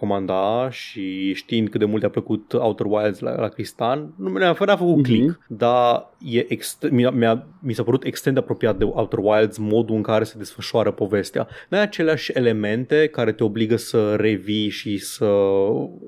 recomanda 0.00 0.70
și 0.70 1.32
știind 1.34 1.68
cât 1.68 1.80
de 1.80 1.86
mult 1.86 2.04
a 2.04 2.08
plăcut 2.08 2.52
Outer 2.52 2.86
Wilds 2.88 3.18
la, 3.18 3.40
la 3.40 3.48
Cristian, 3.48 4.14
nu 4.16 4.28
mi-a, 4.28 4.56
n-a 4.66 4.76
făcut 4.76 4.94
Mhm. 4.96 5.02
click, 5.02 5.40
dar 5.48 6.12
e 6.24 6.46
ext- 6.54 6.90
mi, 6.90 7.02
mi-a, 7.12 7.46
mi 7.62 7.72
s-a 7.72 7.82
părut 7.82 8.04
extrem 8.04 8.34
de 8.34 8.40
apropiat 8.40 8.78
de 8.78 8.84
Outer 8.84 9.18
Wilds 9.22 9.58
modul 9.58 9.96
în 9.96 10.02
care 10.02 10.24
se 10.24 10.38
desfășoară 10.38 10.90
povestea. 10.90 11.48
Nu 11.68 11.76
ai 11.76 11.82
aceleași 11.82 12.30
elemente 12.34 13.06
care 13.06 13.32
te 13.32 13.44
obligă 13.44 13.76
să 13.76 14.14
revii 14.14 14.68
și 14.68 14.98
să, 14.98 15.24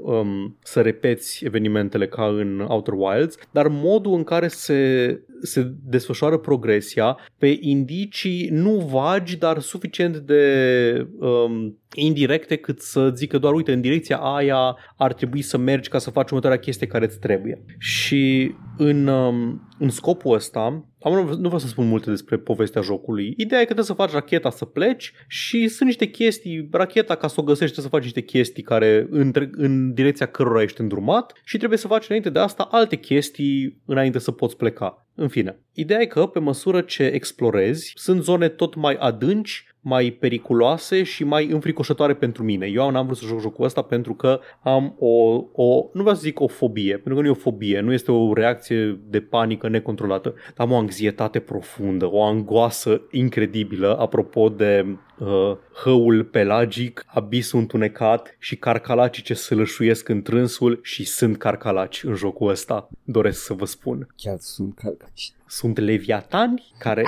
um, 0.02 0.56
să 0.62 0.80
repeți 0.80 1.44
evenimentele 1.44 2.06
ca 2.08 2.24
în 2.26 2.64
Outer 2.68 2.94
Wilds, 2.96 3.36
dar 3.50 3.68
modul 3.68 4.14
în 4.14 4.24
care 4.24 4.48
se, 4.48 5.20
se 5.42 5.72
desfășoară 5.84 6.36
progresia 6.38 7.18
pe 7.38 7.56
indicii 7.60 8.48
nu 8.50 8.70
vagi, 8.70 9.36
dar 9.36 9.58
suficient 9.58 10.16
de 10.16 11.06
um, 11.18 11.78
indirecte 11.94 12.56
cât 12.56 12.80
să 12.80 13.10
zică 13.14 13.38
doar 13.38 13.52
uite 13.54 13.72
în 13.72 13.80
direcția 13.80 14.16
aia 14.16 14.76
ar 14.96 15.12
trebui 15.12 15.42
să 15.42 15.56
mergi 15.56 15.88
ca 15.88 15.98
să 15.98 16.10
faci 16.10 16.28
următoarea 16.28 16.58
chestie 16.58 16.86
care 16.86 17.04
îți 17.04 17.18
trebuie. 17.18 17.64
Și 17.78 18.54
în, 18.76 19.06
um, 19.06 19.68
în 19.78 19.88
scopul 19.88 20.34
ăsta, 20.34 20.87
am, 21.00 21.12
nu 21.12 21.36
vreau 21.36 21.58
să 21.58 21.66
spun 21.66 21.88
multe 21.88 22.10
despre 22.10 22.36
povestea 22.36 22.82
jocului. 22.82 23.34
Ideea 23.36 23.60
e 23.60 23.64
că 23.64 23.72
trebuie 23.72 23.84
să 23.84 23.92
faci 23.92 24.12
racheta 24.12 24.50
să 24.50 24.64
pleci 24.64 25.12
și 25.26 25.68
sunt 25.68 25.88
niște 25.88 26.06
chestii, 26.06 26.68
racheta 26.70 27.14
ca 27.14 27.28
să 27.28 27.40
o 27.40 27.42
găsești 27.42 27.72
trebuie 27.72 27.90
să 27.90 27.96
faci 27.96 28.02
niște 28.02 28.38
chestii 28.38 28.62
care 28.62 29.06
între, 29.10 29.50
în 29.52 29.94
direcția 29.94 30.26
cărora 30.26 30.62
ești 30.62 30.80
îndrumat 30.80 31.32
și 31.44 31.56
trebuie 31.56 31.78
să 31.78 31.86
faci 31.86 32.08
înainte 32.08 32.30
de 32.30 32.38
asta 32.38 32.68
alte 32.70 32.96
chestii 32.96 33.82
înainte 33.84 34.18
să 34.18 34.30
poți 34.30 34.56
pleca. 34.56 35.06
În 35.14 35.28
fine, 35.28 35.60
ideea 35.72 36.00
e 36.00 36.06
că 36.06 36.26
pe 36.26 36.38
măsură 36.38 36.80
ce 36.80 37.04
explorezi, 37.04 37.92
sunt 37.94 38.22
zone 38.22 38.48
tot 38.48 38.74
mai 38.74 38.94
adânci, 38.94 39.66
mai 39.88 40.10
periculoase 40.10 41.02
și 41.02 41.24
mai 41.24 41.46
înfricoșătoare 41.46 42.14
pentru 42.14 42.42
mine. 42.42 42.66
Eu 42.66 42.90
n-am 42.90 43.04
vrut 43.04 43.16
să 43.16 43.26
joc 43.26 43.40
jocul 43.40 43.64
ăsta 43.64 43.82
pentru 43.82 44.14
că 44.14 44.40
am 44.62 44.96
o, 44.98 45.44
o 45.52 45.88
nu 45.92 46.00
vreau 46.00 46.14
să 46.14 46.22
zic 46.22 46.40
o 46.40 46.46
fobie, 46.46 46.92
pentru 46.92 47.14
că 47.14 47.20
nu 47.20 47.26
e 47.26 47.30
o 47.30 47.34
fobie, 47.34 47.80
nu 47.80 47.92
este 47.92 48.12
o 48.12 48.32
reacție 48.32 49.00
de 49.08 49.20
panică 49.20 49.68
necontrolată, 49.68 50.34
dar 50.56 50.66
am 50.66 50.72
o 50.72 50.76
anxietate 50.76 51.38
profundă, 51.38 52.10
o 52.10 52.22
angoasă 52.22 53.00
incredibilă 53.10 53.98
apropo 53.98 54.48
de 54.48 54.86
uh, 55.18 55.56
hăul 55.82 56.24
pelagic, 56.24 57.04
abisul 57.06 57.58
întunecat 57.58 58.36
și 58.38 58.56
carcalacii 58.56 59.22
ce 59.22 59.34
sălășuiesc 59.34 60.08
în 60.08 60.22
trânsul 60.22 60.78
și 60.82 61.04
sunt 61.04 61.36
carcalaci 61.36 62.02
în 62.02 62.14
jocul 62.14 62.50
ăsta, 62.50 62.88
doresc 63.04 63.44
să 63.44 63.52
vă 63.52 63.64
spun. 63.64 64.08
Chiar 64.16 64.36
sunt 64.38 64.74
calcați. 64.74 65.34
Sunt 65.48 65.78
leviatani 65.78 66.72
care 66.78 67.04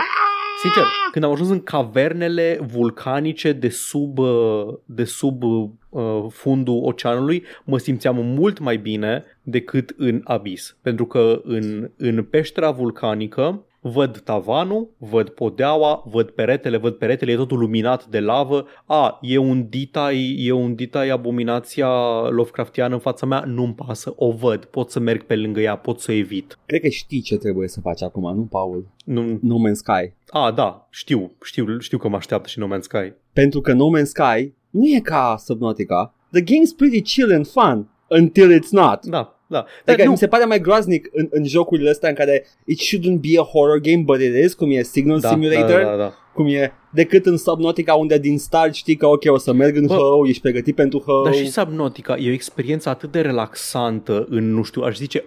Sincer, 0.60 0.84
când 1.12 1.24
am 1.24 1.30
ajuns 1.30 1.48
în 1.48 1.62
cavernele 1.62 2.58
vulcanice 2.72 3.52
de 3.52 3.68
sub, 3.68 4.18
uh, 4.18 4.74
de 4.84 5.04
sub 5.04 5.42
uh, 5.42 6.24
fundul 6.28 6.80
oceanului, 6.84 7.44
mă 7.64 7.78
simțeam 7.78 8.16
mult 8.16 8.58
mai 8.58 8.76
bine 8.76 9.24
decât 9.42 9.94
în 9.96 10.20
abis. 10.24 10.76
Pentru 10.82 11.06
că 11.06 11.40
în, 11.44 11.90
în 11.96 12.22
peștera 12.22 12.70
vulcanică 12.70 13.64
văd 13.80 14.18
tavanul, 14.18 14.88
văd 14.98 15.28
podeaua, 15.28 16.02
văd 16.06 16.30
peretele, 16.30 16.76
văd 16.76 16.94
peretele, 16.94 17.32
e 17.32 17.36
totul 17.36 17.58
luminat 17.58 18.06
de 18.06 18.20
lavă. 18.20 18.66
A, 18.86 19.18
e 19.22 19.38
un 19.38 19.66
detail, 19.68 20.36
e 20.38 20.52
un 20.52 20.74
detail 20.74 21.12
abominația 21.12 21.88
Lovecraftiană 22.28 22.94
în 22.94 23.00
fața 23.00 23.26
mea, 23.26 23.44
nu-mi 23.46 23.74
pasă, 23.74 24.12
o 24.16 24.32
văd, 24.32 24.64
pot 24.64 24.90
să 24.90 24.98
merg 24.98 25.22
pe 25.22 25.36
lângă 25.36 25.60
ea, 25.60 25.76
pot 25.76 26.00
să 26.00 26.10
o 26.10 26.14
evit. 26.14 26.58
Cred 26.66 26.80
că 26.80 26.88
știi 26.88 27.20
ce 27.20 27.36
trebuie 27.36 27.68
să 27.68 27.80
faci 27.80 28.02
acum, 28.02 28.34
nu, 28.34 28.42
Paul? 28.42 28.86
Nu, 29.04 29.38
No 29.42 29.56
Man's 29.68 29.72
Sky. 29.72 30.12
a, 30.28 30.50
da, 30.50 30.86
știu, 30.90 31.32
știu, 31.44 31.78
știu 31.78 31.98
că 31.98 32.08
mă 32.08 32.16
așteaptă 32.16 32.48
și 32.48 32.58
No 32.58 32.66
Man's 32.76 32.80
Sky. 32.80 33.12
Pentru 33.32 33.60
că 33.60 33.72
No 33.72 33.98
Man's 33.98 34.02
Sky 34.04 34.52
nu 34.70 34.86
e 34.86 35.00
ca 35.00 35.36
Subnautica. 35.38 36.14
The 36.32 36.40
game's 36.40 36.76
pretty 36.76 37.00
chill 37.02 37.32
and 37.32 37.46
fun 37.46 37.88
until 38.08 38.52
it's 38.52 38.70
not. 38.70 39.06
Da, 39.06 39.39
da. 39.50 39.64
Adică 39.86 40.04
nu, 40.04 40.10
mi 40.10 40.16
se 40.16 40.26
pare 40.26 40.44
mai 40.44 40.60
groaznic 40.60 41.08
în, 41.12 41.26
în 41.30 41.44
jocurile 41.44 41.90
astea 41.90 42.08
în 42.08 42.14
care 42.14 42.46
it 42.64 42.78
shouldn't 42.80 43.20
be 43.20 43.38
a 43.38 43.42
horror 43.42 43.78
game, 43.78 44.02
but 44.02 44.20
it 44.20 44.44
is, 44.44 44.54
cum 44.54 44.70
e 44.70 44.82
Signal 44.82 45.20
da, 45.20 45.28
Simulator, 45.28 45.82
Da, 45.82 45.90
da, 45.90 45.96
da. 45.96 46.12
cum 46.34 46.46
e 46.46 46.72
decât 46.92 47.26
în 47.26 47.36
Subnautica 47.36 47.94
unde 47.94 48.18
din 48.18 48.38
start 48.38 48.74
știi 48.74 48.96
că 48.96 49.06
ok, 49.06 49.22
o 49.26 49.38
să 49.38 49.52
merg 49.52 49.76
în 49.76 49.86
Bă, 49.86 49.94
hău, 49.94 50.24
ești 50.24 50.42
pregătit 50.42 50.74
pentru 50.74 51.02
hău. 51.06 51.24
Dar 51.24 51.34
și 51.34 51.50
Subnautica 51.50 52.16
e 52.16 52.28
o 52.30 52.32
experiență 52.32 52.88
atât 52.88 53.10
de 53.10 53.20
relaxantă 53.20 54.26
în, 54.28 54.52
nu 54.54 54.62
știu, 54.62 54.82
aș 54.82 54.96
zice 54.96 55.24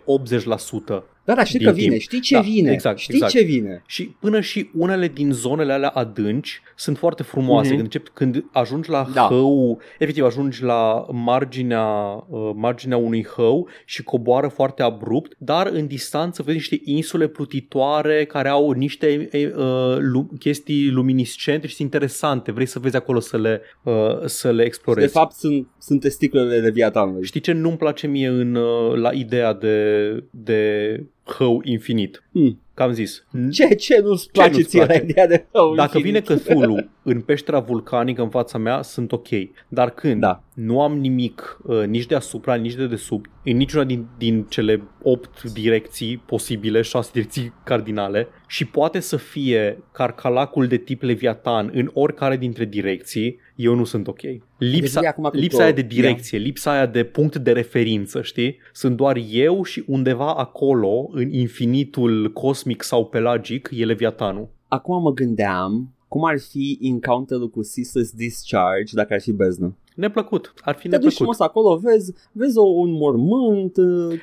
80%. 1.00 1.04
Da, 1.26 1.36
da, 1.36 1.44
știi 1.44 1.60
din 1.60 1.68
că 1.68 1.74
vine, 1.74 1.90
timp. 1.90 2.02
știi 2.02 2.20
ce 2.20 2.34
Da, 2.34 2.40
vine, 2.42 2.72
exact, 2.72 2.98
știi 2.98 3.14
exact. 3.14 3.32
ce 3.34 3.42
vine. 3.42 3.84
Și 3.86 4.04
până 4.20 4.40
și 4.42 4.70
unele 4.78 5.08
din 5.08 5.32
zonele 5.32 5.74
alea 5.74 5.90
adânci 5.90 6.62
sunt 6.76 6.98
foarte 6.98 7.24
frumoase. 7.24 7.68
Mhm. 7.74 7.78
Când, 7.78 7.82
începi, 7.94 8.10
când 8.14 8.46
ajungi 8.52 8.90
la 8.90 9.08
Da. 9.14 9.22
hău, 9.30 9.80
efectiv 10.00 10.24
ajungi 10.24 10.64
la 10.64 11.06
marginea, 11.12 11.86
uh, 12.30 12.52
marginea 12.56 12.98
unui 12.98 13.26
hău 13.36 13.68
și 13.86 14.04
coboară 14.04 14.48
foarte 14.48 14.84
abrupt, 14.84 15.36
dar 15.38 15.68
în 15.68 15.88
distanță 15.88 16.42
vezi 16.44 16.58
niște 16.58 16.82
insule 16.84 17.28
plutitoare 17.28 18.26
care 18.26 18.50
au 18.50 18.72
niște 18.72 19.30
uh, 19.34 19.96
lu- 20.00 20.30
chestii 20.40 20.90
luminiscente 20.90 21.68
și 21.68 21.76
sunt 21.76 21.94
interesante. 21.94 22.52
Vrei 22.52 22.66
să 22.66 22.80
vezi 22.80 22.96
acolo 22.96 23.20
să 23.20 23.38
le, 23.38 23.62
uh, 23.84 23.94
să 24.26 24.52
le 24.52 24.64
explorezi. 24.64 25.06
De 25.06 25.12
fapt 25.20 25.36
sunt, 25.36 25.68
sunt 25.80 26.00
testiclele 26.02 26.58
Leviatanului. 26.58 27.26
Știi 27.26 27.40
ce 27.42 27.52
nu-mi 27.52 27.78
place 27.78 28.08
mie 28.08 28.28
în, 28.28 28.56
uh, 28.56 28.94
la 28.96 29.12
ideea 29.12 29.54
de, 29.54 30.08
de 30.30 31.04
hău 31.24 31.62
infinit? 31.64 32.24
Hmm. 32.32 32.62
Că 32.74 32.84
am 32.84 32.92
zis. 32.92 33.26
Ce, 33.52 33.68
ce 33.68 34.00
nu-ți 34.04 34.32
place 34.32 34.52
nu-ți 34.52 34.68
ție 34.68 34.80
la 34.80 34.86
place? 34.86 35.04
ideea 35.04 35.28
de 35.28 35.46
rău 35.52 35.76
Dacă 35.76 36.00
vine 36.00 36.18
infinit? 36.30 36.42
Cthulhu 36.42 36.90
în 37.04 37.22
peștera 37.22 37.60
vulcanică 37.60 38.22
în 38.22 38.30
fața 38.30 38.58
mea, 38.58 38.82
sunt 38.82 39.12
ok. 39.12 39.28
Dar 39.68 39.90
când 39.90 40.20
Da. 40.22 40.44
nu 40.54 40.82
am 40.82 40.98
nimic 40.98 41.58
uh, 41.64 41.86
nici 41.86 42.06
deasupra, 42.06 42.56
nici 42.56 42.74
de 42.76 42.88
desubt, 42.88 43.30
în 43.44 43.58
niciuna 43.58 43.84
din, 43.84 44.06
din 44.18 44.46
cele 44.50 44.82
opt 45.02 45.44
direcții 45.44 46.18
posibile, 46.26 46.82
șase 46.82 47.10
direcții 47.14 47.54
cardinale, 47.64 48.28
și 48.48 48.66
poate 48.66 49.00
să 49.00 49.16
fie 49.18 49.84
carcalacul 49.92 50.68
de 50.68 50.78
tip 50.78 51.02
Leviatan 51.02 51.72
în 51.74 51.90
oricare 51.94 52.38
dintre 52.38 52.66
direcții, 52.66 53.40
eu 53.56 53.76
nu 53.76 53.84
sunt 53.84 54.08
ok. 54.08 54.20
Lipsa, 54.58 55.00
Deci, 55.00 55.10
acum 55.10 55.24
cu 55.24 55.36
lipsa 55.38 55.58
tot- 55.58 55.64
aia 55.64 55.72
de 55.72 55.82
direcție, 55.82 56.38
lipsa 56.38 56.72
aia 56.72 56.86
de 56.86 57.04
punct 57.04 57.36
de 57.38 57.52
referință, 57.52 58.22
știi? 58.22 58.58
Sunt 58.74 58.96
doar 58.98 59.18
eu 59.32 59.64
și 59.64 59.84
undeva 59.88 60.34
acolo, 60.34 61.10
în 61.12 61.32
infinitul 61.32 62.32
cosmic 62.64 62.84
sau 62.84 63.06
pelagic, 63.06 63.70
e 63.72 63.86
Leviatanul. 63.86 64.48
Acum 64.68 65.02
mă 65.02 65.14
gândeam 65.14 65.94
cum 66.08 66.26
ar 66.26 66.40
fi 66.40 66.78
encounter-ul 66.82 67.50
cu 67.50 67.62
Ceaseless 67.74 68.12
Discharge 68.12 68.94
dacă 68.96 69.14
ar 69.14 69.22
fi 69.22 69.32
beznă. 69.32 69.76
Neplăcut. 69.96 70.54
Ar 70.62 70.76
fi 70.76 70.82
Te 70.82 70.88
duci 70.88 70.94
neplăcut. 70.94 71.16
frumos 71.18 71.40
acolo, 71.40 71.76
vezi, 71.76 72.14
vezi 72.32 72.58
o, 72.58 72.64
un 72.64 72.92
mormânt, 72.92 73.74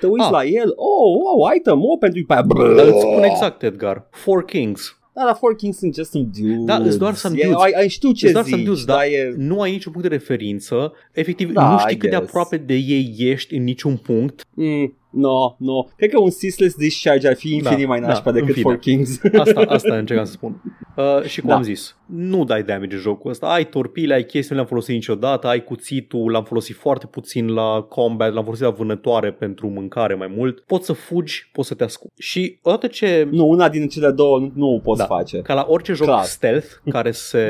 te 0.01 0.07
uiți 0.07 0.25
Ah. 0.27 0.31
la 0.31 0.45
el, 0.45 0.73
oh, 0.77 1.21
wow, 1.23 1.49
item, 1.57 1.81
oh, 1.85 1.97
pentru 2.01 2.21
după 2.21 2.33
aia, 2.33 2.43
Dar 2.77 2.87
îți 2.87 3.01
spun 3.01 3.23
exact, 3.23 3.63
Edgar. 3.63 4.07
Four 4.11 4.45
Kings. 4.45 4.95
Da, 5.15 5.25
la 5.25 5.33
Four 5.35 5.57
Kings 5.57 5.79
sunt 5.79 5.95
just 5.95 6.11
some 6.11 6.29
dudes. 6.39 6.65
Da, 6.65 6.77
îți 6.77 6.99
doar 6.99 7.15
some 7.15 7.39
E- 7.39 7.43
dudes. 7.45 7.61
Ai, 7.63 7.73
ai 7.77 7.89
știu 7.89 8.13
ce 8.13 8.25
Îți 8.25 8.33
doar 8.35 8.45
some 8.45 8.57
zici, 8.57 8.67
dudes, 8.67 8.85
dar 8.85 8.97
da. 8.97 9.07
e... 9.07 9.35
Nu 9.37 9.61
ai 9.61 9.71
niciun 9.71 9.93
punct 9.93 10.09
de 10.09 10.15
referință. 10.15 10.93
Efectiv, 11.13 11.53
Da, 11.53 11.69
nu 11.71 11.77
I 11.77 11.79
știi 11.79 11.97
cât 11.97 12.11
de 12.11 12.17
guess. 12.17 12.29
aproape 12.29 12.57
de 12.57 12.75
ei 12.75 13.15
ești 13.19 13.55
în 13.55 13.63
niciun 13.65 13.97
punct. 13.97 14.45
Mm, 14.55 14.95
no, 15.11 15.55
no. 15.59 15.83
Cred 15.97 16.11
că 16.11 16.21
un 16.21 16.31
Ceaseless 16.41 16.77
Discharge 16.77 17.29
ar 17.29 17.35
fi 17.37 17.55
infinit 17.55 17.81
Da, 17.81 17.87
mai 17.87 18.01
da, 18.01 18.07
nașpa 18.07 18.31
în 18.31 18.37
decât 18.37 18.53
fine. 18.53 18.63
Four 18.63 18.79
Kings. 18.79 19.21
Asta, 19.45 19.61
asta 19.61 19.97
încercam 19.97 20.25
să 20.25 20.33
spun. 20.33 20.63
Uh, 20.97 21.23
și 21.23 21.41
cum 21.41 21.49
Da. 21.49 21.55
am 21.55 21.63
zis, 21.63 21.97
nu 22.07 22.45
dai 22.45 22.63
damage 22.63 22.95
în 22.95 23.01
jocul 23.01 23.31
ăsta. 23.31 23.47
Ai 23.47 23.69
torpile, 23.69 24.15
ai 24.15 24.25
chestii, 24.25 24.49
nu 24.51 24.55
le-am 24.55 24.67
folosit 24.67 24.95
niciodată, 24.95 25.47
ai 25.47 25.65
cuțitul, 25.65 26.31
l-am 26.31 26.45
folosit 26.45 26.77
foarte 26.77 27.07
puțin 27.07 27.53
la 27.53 27.87
combat, 27.89 28.33
l-am 28.33 28.43
folosit 28.45 28.65
la 28.65 28.71
vânătoare 28.71 29.33
pentru 29.33 29.69
mâncare 29.69 30.15
mai 30.15 30.33
mult. 30.37 30.61
Poți 30.61 30.87
să 30.87 30.93
fugi, 30.93 31.49
poți 31.53 31.69
să 31.69 31.75
te 31.75 31.85
ascunzi. 31.85 32.15
Și 32.19 32.59
odată 32.63 32.87
ce 32.87 33.29
nu, 33.31 33.49
una 33.49 33.69
din 33.69 33.89
cele 33.89 34.11
două 34.11 34.39
nu, 34.39 34.53
nu 34.55 34.67
o 34.75 34.79
poți 34.79 34.99
Da. 34.99 35.05
face. 35.05 35.39
Ca 35.39 35.55
la 35.55 35.65
orice 35.69 35.93
joc 35.93 36.07
Clar. 36.07 36.25
stealth 36.25 36.67
care 36.91 37.11
se, 37.11 37.45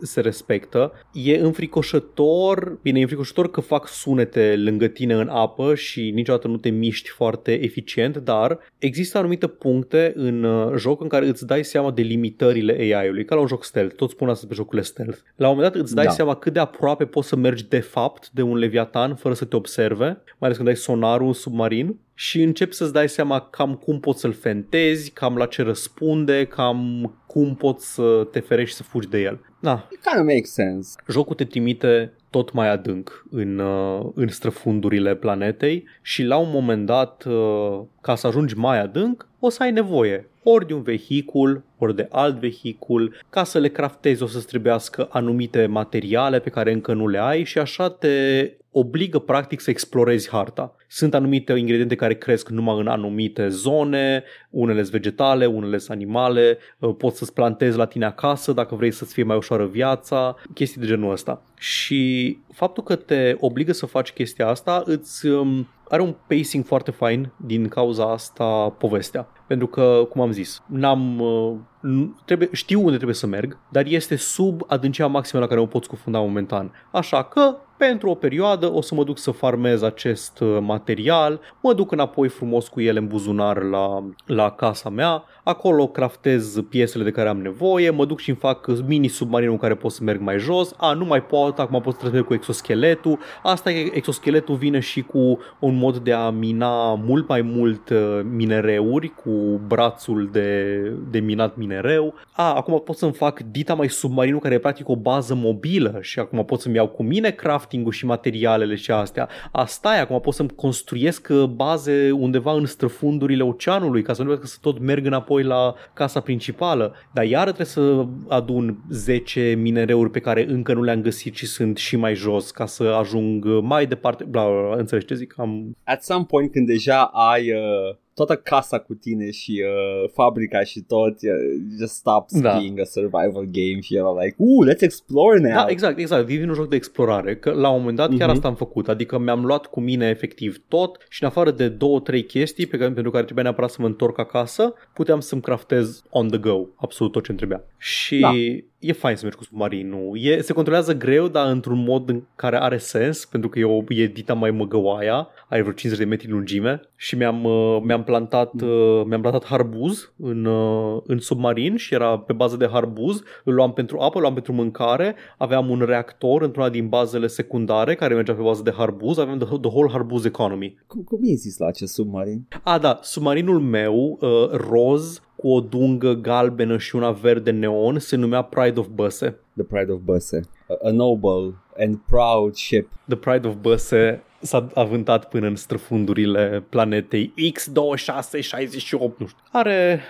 se 0.00 0.20
respectă, 0.20 0.92
e 1.12 1.38
înfricoșător, 1.38 2.78
bine, 2.82 2.98
e 2.98 3.02
înfricoșător 3.02 3.50
că 3.50 3.60
fac 3.60 3.88
sunete 3.88 4.54
lângă 4.56 4.86
tine 4.86 5.14
în 5.14 5.28
apă 5.28 5.74
și 5.74 6.10
niciodată 6.14 6.48
nu 6.48 6.56
te 6.56 6.70
miști 6.78 7.08
foarte 7.08 7.52
eficient, 7.64 8.16
dar 8.16 8.58
există 8.78 9.18
anumite 9.18 9.46
puncte 9.46 10.12
în 10.16 10.42
uh, 10.42 10.72
joc 10.76 11.00
în 11.02 11.08
care 11.08 11.26
îți 11.26 11.46
dai 11.46 11.64
seama 11.64 11.90
de 11.90 12.02
limitările 12.02 12.72
AI-ului, 12.78 13.24
ca 13.24 13.34
la 13.34 13.40
un 13.40 13.46
joc 13.46 13.64
stealth, 13.64 13.94
tot 13.94 14.10
spun 14.10 14.28
asta 14.28 14.46
pe 14.48 14.54
jocurile 14.54 14.82
stealth. 14.82 15.18
La 15.36 15.48
un 15.48 15.54
moment 15.54 15.72
dat 15.72 15.82
îți 15.82 15.94
dai 15.94 16.04
Da. 16.04 16.10
seama 16.10 16.34
cât 16.34 16.52
de 16.52 16.60
aproape 16.60 17.04
poți 17.04 17.28
să 17.28 17.36
mergi 17.36 17.68
de 17.68 17.80
fapt 17.80 18.30
de 18.30 18.42
un 18.42 18.56
leviatan 18.56 19.14
fără 19.14 19.34
să 19.34 19.44
te 19.44 19.56
observe, 19.56 20.04
mai 20.04 20.22
ales 20.38 20.56
când 20.56 20.68
ai 20.68 20.76
sonarul 20.76 21.26
în 21.26 21.32
submarin 21.32 21.98
și 22.14 22.42
începi 22.42 22.74
să-ți 22.74 22.92
dai 22.92 23.08
seama 23.08 23.40
cam 23.40 23.74
cum 23.74 24.00
poți 24.00 24.20
să-l 24.20 24.32
fentezi, 24.32 25.10
cam 25.10 25.36
la 25.36 25.46
ce 25.46 25.62
răspunde, 25.62 26.44
cam 26.44 27.12
cum 27.26 27.54
poți 27.54 27.94
să 27.94 28.26
te 28.32 28.40
ferești 28.40 28.70
și 28.70 28.76
să 28.76 28.82
fugi 28.82 29.08
de 29.08 29.20
el. 29.20 29.40
Da, 29.60 29.88
It 29.92 30.00
kind 30.02 30.20
of 30.20 30.26
makes 30.34 30.52
sense. 30.52 30.90
jocul 31.08 31.34
te 31.34 31.44
trimite 31.44 32.12
tot 32.30 32.52
mai 32.52 32.68
adânc 32.70 33.26
în, 33.30 33.58
uh, 33.58 34.06
în 34.14 34.28
străfundurile 34.28 35.14
planetei 35.14 35.84
și 36.02 36.22
la 36.22 36.36
un 36.36 36.50
moment 36.50 36.86
dat, 36.86 37.24
uh, 37.24 37.80
ca 38.00 38.14
să 38.14 38.26
ajungi 38.26 38.56
mai 38.56 38.80
adânc, 38.80 39.28
o 39.40 39.48
să 39.48 39.62
ai 39.62 39.70
nevoie 39.70 40.28
ori 40.42 40.66
de 40.66 40.74
un 40.74 40.82
vehicul, 40.82 41.62
ori 41.78 41.96
de 41.96 42.08
alt 42.10 42.38
vehicul, 42.38 43.14
ca 43.30 43.44
să 43.44 43.58
le 43.58 43.68
craftezi 43.68 44.22
o 44.22 44.26
să-ți 44.26 44.46
trebuiască 44.46 45.08
anumite 45.10 45.66
materiale 45.66 46.38
pe 46.38 46.50
care 46.50 46.72
încă 46.72 46.92
nu 46.92 47.08
le 47.08 47.18
ai 47.18 47.44
și 47.44 47.58
așa 47.58 47.90
te 47.90 48.50
obligă 48.70 49.18
practic 49.18 49.60
să 49.60 49.70
explorezi 49.70 50.28
harta. 50.28 50.74
Sunt 50.88 51.14
anumite 51.14 51.52
ingrediente 51.52 51.94
care 51.94 52.14
cresc 52.14 52.48
numai 52.48 52.78
în 52.78 52.86
anumite 52.86 53.48
zone, 53.48 54.24
unele 54.50 54.80
sunt 54.80 54.92
vegetale, 54.92 55.46
unele 55.46 55.78
sunt 55.78 55.96
animale, 55.96 56.58
uh, 56.78 56.94
poți 56.98 57.18
să-ți 57.18 57.32
plantezi 57.32 57.76
la 57.76 57.86
tine 57.86 58.04
acasă 58.04 58.52
dacă 58.52 58.74
vrei 58.74 58.90
să-ți 58.90 59.12
fie 59.12 59.22
mai 59.22 59.36
ușoară 59.36 59.66
viața, 59.66 60.36
chestii 60.54 60.80
de 60.80 60.86
genul 60.86 61.12
ăsta. 61.12 61.42
Și 61.58 62.38
faptul 62.52 62.82
că 62.82 62.96
te 62.96 63.36
obligă 63.38 63.72
să 63.72 63.86
faci 63.86 64.12
chestia 64.12 64.48
asta 64.48 64.82
îți 64.84 65.26
um, 65.26 65.68
are 65.88 66.02
un 66.02 66.14
pacing 66.26 66.64
foarte 66.64 66.90
fain 66.90 67.32
din 67.36 67.68
cauza 67.68 68.12
asta 68.12 68.68
povestea. 68.68 69.28
Pentru 69.48 69.66
că, 69.66 70.06
cum 70.10 70.20
am 70.20 70.32
zis, 70.32 70.62
n-am, 70.66 71.20
uh, 71.20 71.52
nu- 71.80 72.16
trebuie, 72.24 72.48
știu 72.52 72.80
unde 72.80 72.94
trebuie 72.94 73.14
să 73.14 73.26
merg, 73.26 73.58
dar 73.68 73.84
este 73.86 74.16
sub 74.16 74.62
adâncimea 74.66 75.10
maximă 75.10 75.40
la 75.40 75.48
care 75.48 75.60
o 75.60 75.66
pot 75.66 75.84
scufunda 75.84 76.18
momentan. 76.18 76.72
Așa 76.90 77.22
că, 77.22 77.56
pentru 77.76 78.10
o 78.10 78.14
perioadă, 78.14 78.72
o 78.72 78.80
să 78.80 78.94
mă 78.94 79.04
duc 79.04 79.18
să 79.18 79.30
farmez 79.30 79.82
acest 79.82 80.40
uh, 80.40 80.58
material, 80.60 81.40
mă 81.62 81.74
duc 81.74 81.92
înapoi 81.92 82.28
frumos 82.28 82.68
cu 82.68 82.80
ele 82.80 82.98
în 82.98 83.06
buzunar 83.06 83.62
la, 83.62 84.04
la 84.26 84.50
casa 84.50 84.88
mea, 84.88 85.24
acolo 85.44 85.86
craftez 85.86 86.60
piesele 86.68 87.04
de 87.04 87.10
care 87.10 87.28
am 87.28 87.40
nevoie, 87.40 87.90
mă 87.90 88.04
duc 88.04 88.20
și 88.20 88.28
îmi 88.28 88.38
fac 88.38 88.66
mini 88.86 89.08
submarinul 89.08 89.52
în 89.52 89.58
care 89.58 89.74
pot 89.74 89.92
să 89.92 90.02
merg 90.02 90.20
mai 90.20 90.38
jos, 90.38 90.74
a, 90.76 90.92
nu 90.92 91.04
mai 91.04 91.22
pot, 91.22 91.58
acum 91.58 91.80
pot 91.80 91.98
să 92.00 92.08
trec 92.08 92.24
cu 92.24 92.34
exoscheletul, 92.34 93.18
asta 93.42 93.70
e, 93.70 93.90
exoscheletul 93.96 94.54
vine 94.54 94.80
și 94.80 95.02
cu 95.02 95.38
un 95.58 95.76
mod 95.76 95.96
de 95.96 96.12
a 96.12 96.30
mina 96.30 96.94
mult 96.94 97.28
mai 97.28 97.42
mult 97.42 97.88
uh, 97.88 98.20
minereuri 98.30 99.08
cu 99.08 99.30
brațul 99.66 100.28
de, 100.32 100.78
de 101.10 101.18
minat 101.18 101.56
minereu. 101.56 102.14
A, 102.32 102.54
acum 102.54 102.80
pot 102.84 102.96
să-mi 102.96 103.12
fac 103.12 103.40
dita 103.40 103.74
mai 103.74 103.88
submarinul 103.88 104.40
care 104.40 104.54
e 104.54 104.58
practic 104.58 104.88
o 104.88 104.96
bază 104.96 105.34
mobilă 105.34 105.98
și 106.00 106.18
acum 106.18 106.44
pot 106.44 106.60
să-mi 106.60 106.74
iau 106.74 106.88
cu 106.88 107.02
mine 107.02 107.30
crafting-ul 107.30 107.92
și 107.92 108.06
materialele 108.06 108.74
și 108.74 108.90
astea. 108.90 109.28
Asta 109.52 109.96
e, 109.96 110.00
acum 110.00 110.20
pot 110.20 110.34
să-mi 110.34 110.50
construiesc 110.56 111.28
uh, 111.30 111.44
baze 111.44 112.10
undeva 112.10 112.52
în 112.52 112.66
străfundurile 112.66 113.42
oceanului 113.42 114.02
ca 114.02 114.12
să 114.12 114.22
nu 114.22 114.28
trebuiască 114.28 114.46
să 114.46 114.58
tot 114.60 114.78
merg 114.80 115.06
înapoi 115.06 115.42
la 115.42 115.74
casa 115.92 116.20
principală. 116.20 116.94
Dar 117.12 117.24
iară 117.24 117.52
trebuie 117.52 117.66
să 117.66 118.06
adun 118.28 118.78
10 118.90 119.54
minereuri 119.58 120.10
pe 120.10 120.20
care 120.20 120.46
încă 120.48 120.74
nu 120.74 120.82
le-am 120.82 121.00
găsit 121.00 121.34
și 121.34 121.46
sunt 121.46 121.76
și 121.76 121.96
mai 121.96 122.14
jos 122.14 122.50
ca 122.50 122.66
să 122.66 122.82
ajung 122.82 123.44
uh, 123.44 123.58
mai 123.62 123.86
departe. 123.86 124.24
Bla, 124.24 124.44
bla, 124.44 124.60
bla, 124.60 124.76
înțelegi 124.76 125.06
ce 125.06 125.14
zic? 125.14 125.34
Am... 125.36 125.76
At 125.84 126.02
some 126.02 126.24
point 126.24 126.52
când 126.52 126.66
deja 126.66 127.02
ai 127.02 127.52
uh, 127.52 127.96
toată 128.24 128.36
casa 128.36 128.78
cu 128.78 128.94
tine 128.94 129.30
și 129.30 129.62
uh, 129.64 130.10
fabrica 130.14 130.62
și 130.62 130.80
tot, 130.80 131.08
uh, 131.12 131.30
just 131.78 131.94
stops 131.94 132.40
Da. 132.40 132.56
being 132.58 132.80
a 132.80 132.84
survival 132.84 133.44
game 133.52 133.80
și 133.80 133.96
era 133.96 134.12
like, 134.22 134.36
ooh, 134.38 134.68
let's 134.72 134.80
explore 134.80 135.38
now. 135.38 135.52
Da, 135.52 135.66
exact, 135.68 135.98
exact. 135.98 136.26
Vin 136.26 136.48
un 136.48 136.54
joc 136.54 136.68
de 136.68 136.76
explorare, 136.76 137.36
că 137.36 137.50
la 137.50 137.68
un 137.70 137.78
moment 137.78 137.96
dat 137.96 138.08
chiar 138.08 138.26
Mhm. 138.28 138.36
asta 138.36 138.48
am 138.48 138.54
făcut, 138.54 138.88
adică 138.88 139.18
mi-am 139.18 139.44
luat 139.44 139.66
cu 139.66 139.80
mine 139.80 140.08
efectiv 140.08 140.62
tot 140.68 141.06
și 141.08 141.22
în 141.22 141.28
afară 141.28 141.50
de 141.50 141.68
două, 141.68 142.00
trei 142.00 142.24
chestii 142.24 142.66
pe 142.66 142.76
care, 142.76 142.92
pentru 142.92 143.10
care 143.10 143.24
trebuia 143.24 143.44
neapărat 143.44 143.70
să 143.70 143.76
mă 143.80 143.86
întorc 143.86 144.18
acasă, 144.18 144.74
puteam 144.94 145.20
să-mi 145.20 145.40
craftez 145.40 146.02
on 146.10 146.28
the 146.28 146.38
go 146.38 146.66
absolut 146.76 147.12
tot 147.12 147.22
ce 147.22 147.30
îmi 147.30 147.38
trebuia. 147.38 147.64
Și 147.78 148.18
Da. 148.20 148.30
E 148.78 148.92
fain 148.92 149.16
să 149.16 149.22
mergi 149.22 149.38
cu 149.38 149.44
submarinul. 149.44 150.18
E, 150.20 150.40
se 150.40 150.52
controlează 150.52 150.96
greu, 150.96 151.28
dar 151.28 151.50
într-un 151.50 151.84
mod 151.84 152.08
în 152.08 152.22
care 152.36 152.60
are 152.60 152.78
sens, 152.78 153.24
pentru 153.24 153.48
că 153.48 153.58
e, 153.58 153.64
o, 153.64 153.82
e 153.88 154.06
dita 154.06 154.34
mai 154.34 154.50
măgăoaia, 154.50 155.28
are 155.48 155.60
vreo 155.60 155.72
50 155.72 156.04
de 156.04 156.08
metri 156.10 156.28
lungime 156.28 156.80
și 156.96 157.16
mi-am, 157.16 157.44
uh, 157.44 157.80
mi-am 157.82 158.04
plantat 158.04 158.52
uh, 158.62 159.02
mi-am 159.06 159.20
plantat 159.20 159.44
harbuz 159.44 160.12
în, 160.16 160.44
uh, 160.44 161.02
în 161.06 161.18
submarin 161.18 161.76
și 161.76 161.94
era 161.94 162.18
pe 162.18 162.32
bază 162.32 162.56
de 162.56 162.68
harbuz, 162.72 163.22
îl 163.44 163.54
luam 163.54 163.72
pentru 163.72 163.98
apă, 163.98 164.14
îl 164.14 164.20
luam 164.20 164.34
pentru 164.34 164.52
mâncare, 164.52 165.14
aveam 165.38 165.70
un 165.70 165.82
reactor 165.86 166.42
într-una 166.42 166.68
din 166.68 166.88
bazele 166.88 167.26
secundare 167.26 167.94
care 167.94 168.14
mergea 168.14 168.34
pe 168.34 168.42
bază 168.42 168.62
de 168.62 168.74
harbuz, 168.76 169.18
aveam 169.18 169.38
the, 169.38 169.46
the 169.46 169.70
whole 169.70 169.90
harbuz 169.90 170.24
economy. 170.24 170.78
Cum, 170.86 171.02
cum 171.02 171.18
e 171.22 171.34
zis 171.34 171.58
la 171.58 171.66
acest 171.66 171.94
submarin? 171.94 172.46
A, 172.62 172.78
da, 172.78 172.98
submarinul 173.02 173.60
meu, 173.60 174.18
uh, 174.20 174.50
roz, 174.50 175.22
cu 175.40 175.48
o 175.48 175.60
dungă 175.60 176.12
galbenă 176.12 176.78
și 176.78 176.96
una 176.96 177.10
verde 177.10 177.50
neon, 177.50 177.98
se 177.98 178.16
numea 178.16 178.42
Pride 178.42 178.80
of 178.80 178.86
Băse. 178.86 179.38
The 179.56 179.64
Pride 179.64 179.92
of 179.92 180.00
Băse. 180.00 180.40
A, 180.68 180.88
a 180.88 180.90
noble 180.90 181.54
and 181.78 181.98
proud 182.06 182.54
ship. 182.54 182.88
The 183.08 183.16
Pride 183.16 183.48
of 183.48 183.54
Băse 183.54 184.22
s-a 184.40 184.66
avântat 184.74 185.28
până 185.28 185.46
în 185.46 185.56
străfundurile 185.56 186.64
planetei 186.68 187.34
X2668, 187.52 189.16
nu 189.16 189.26
știu. 189.26 189.42
Are... 189.52 190.00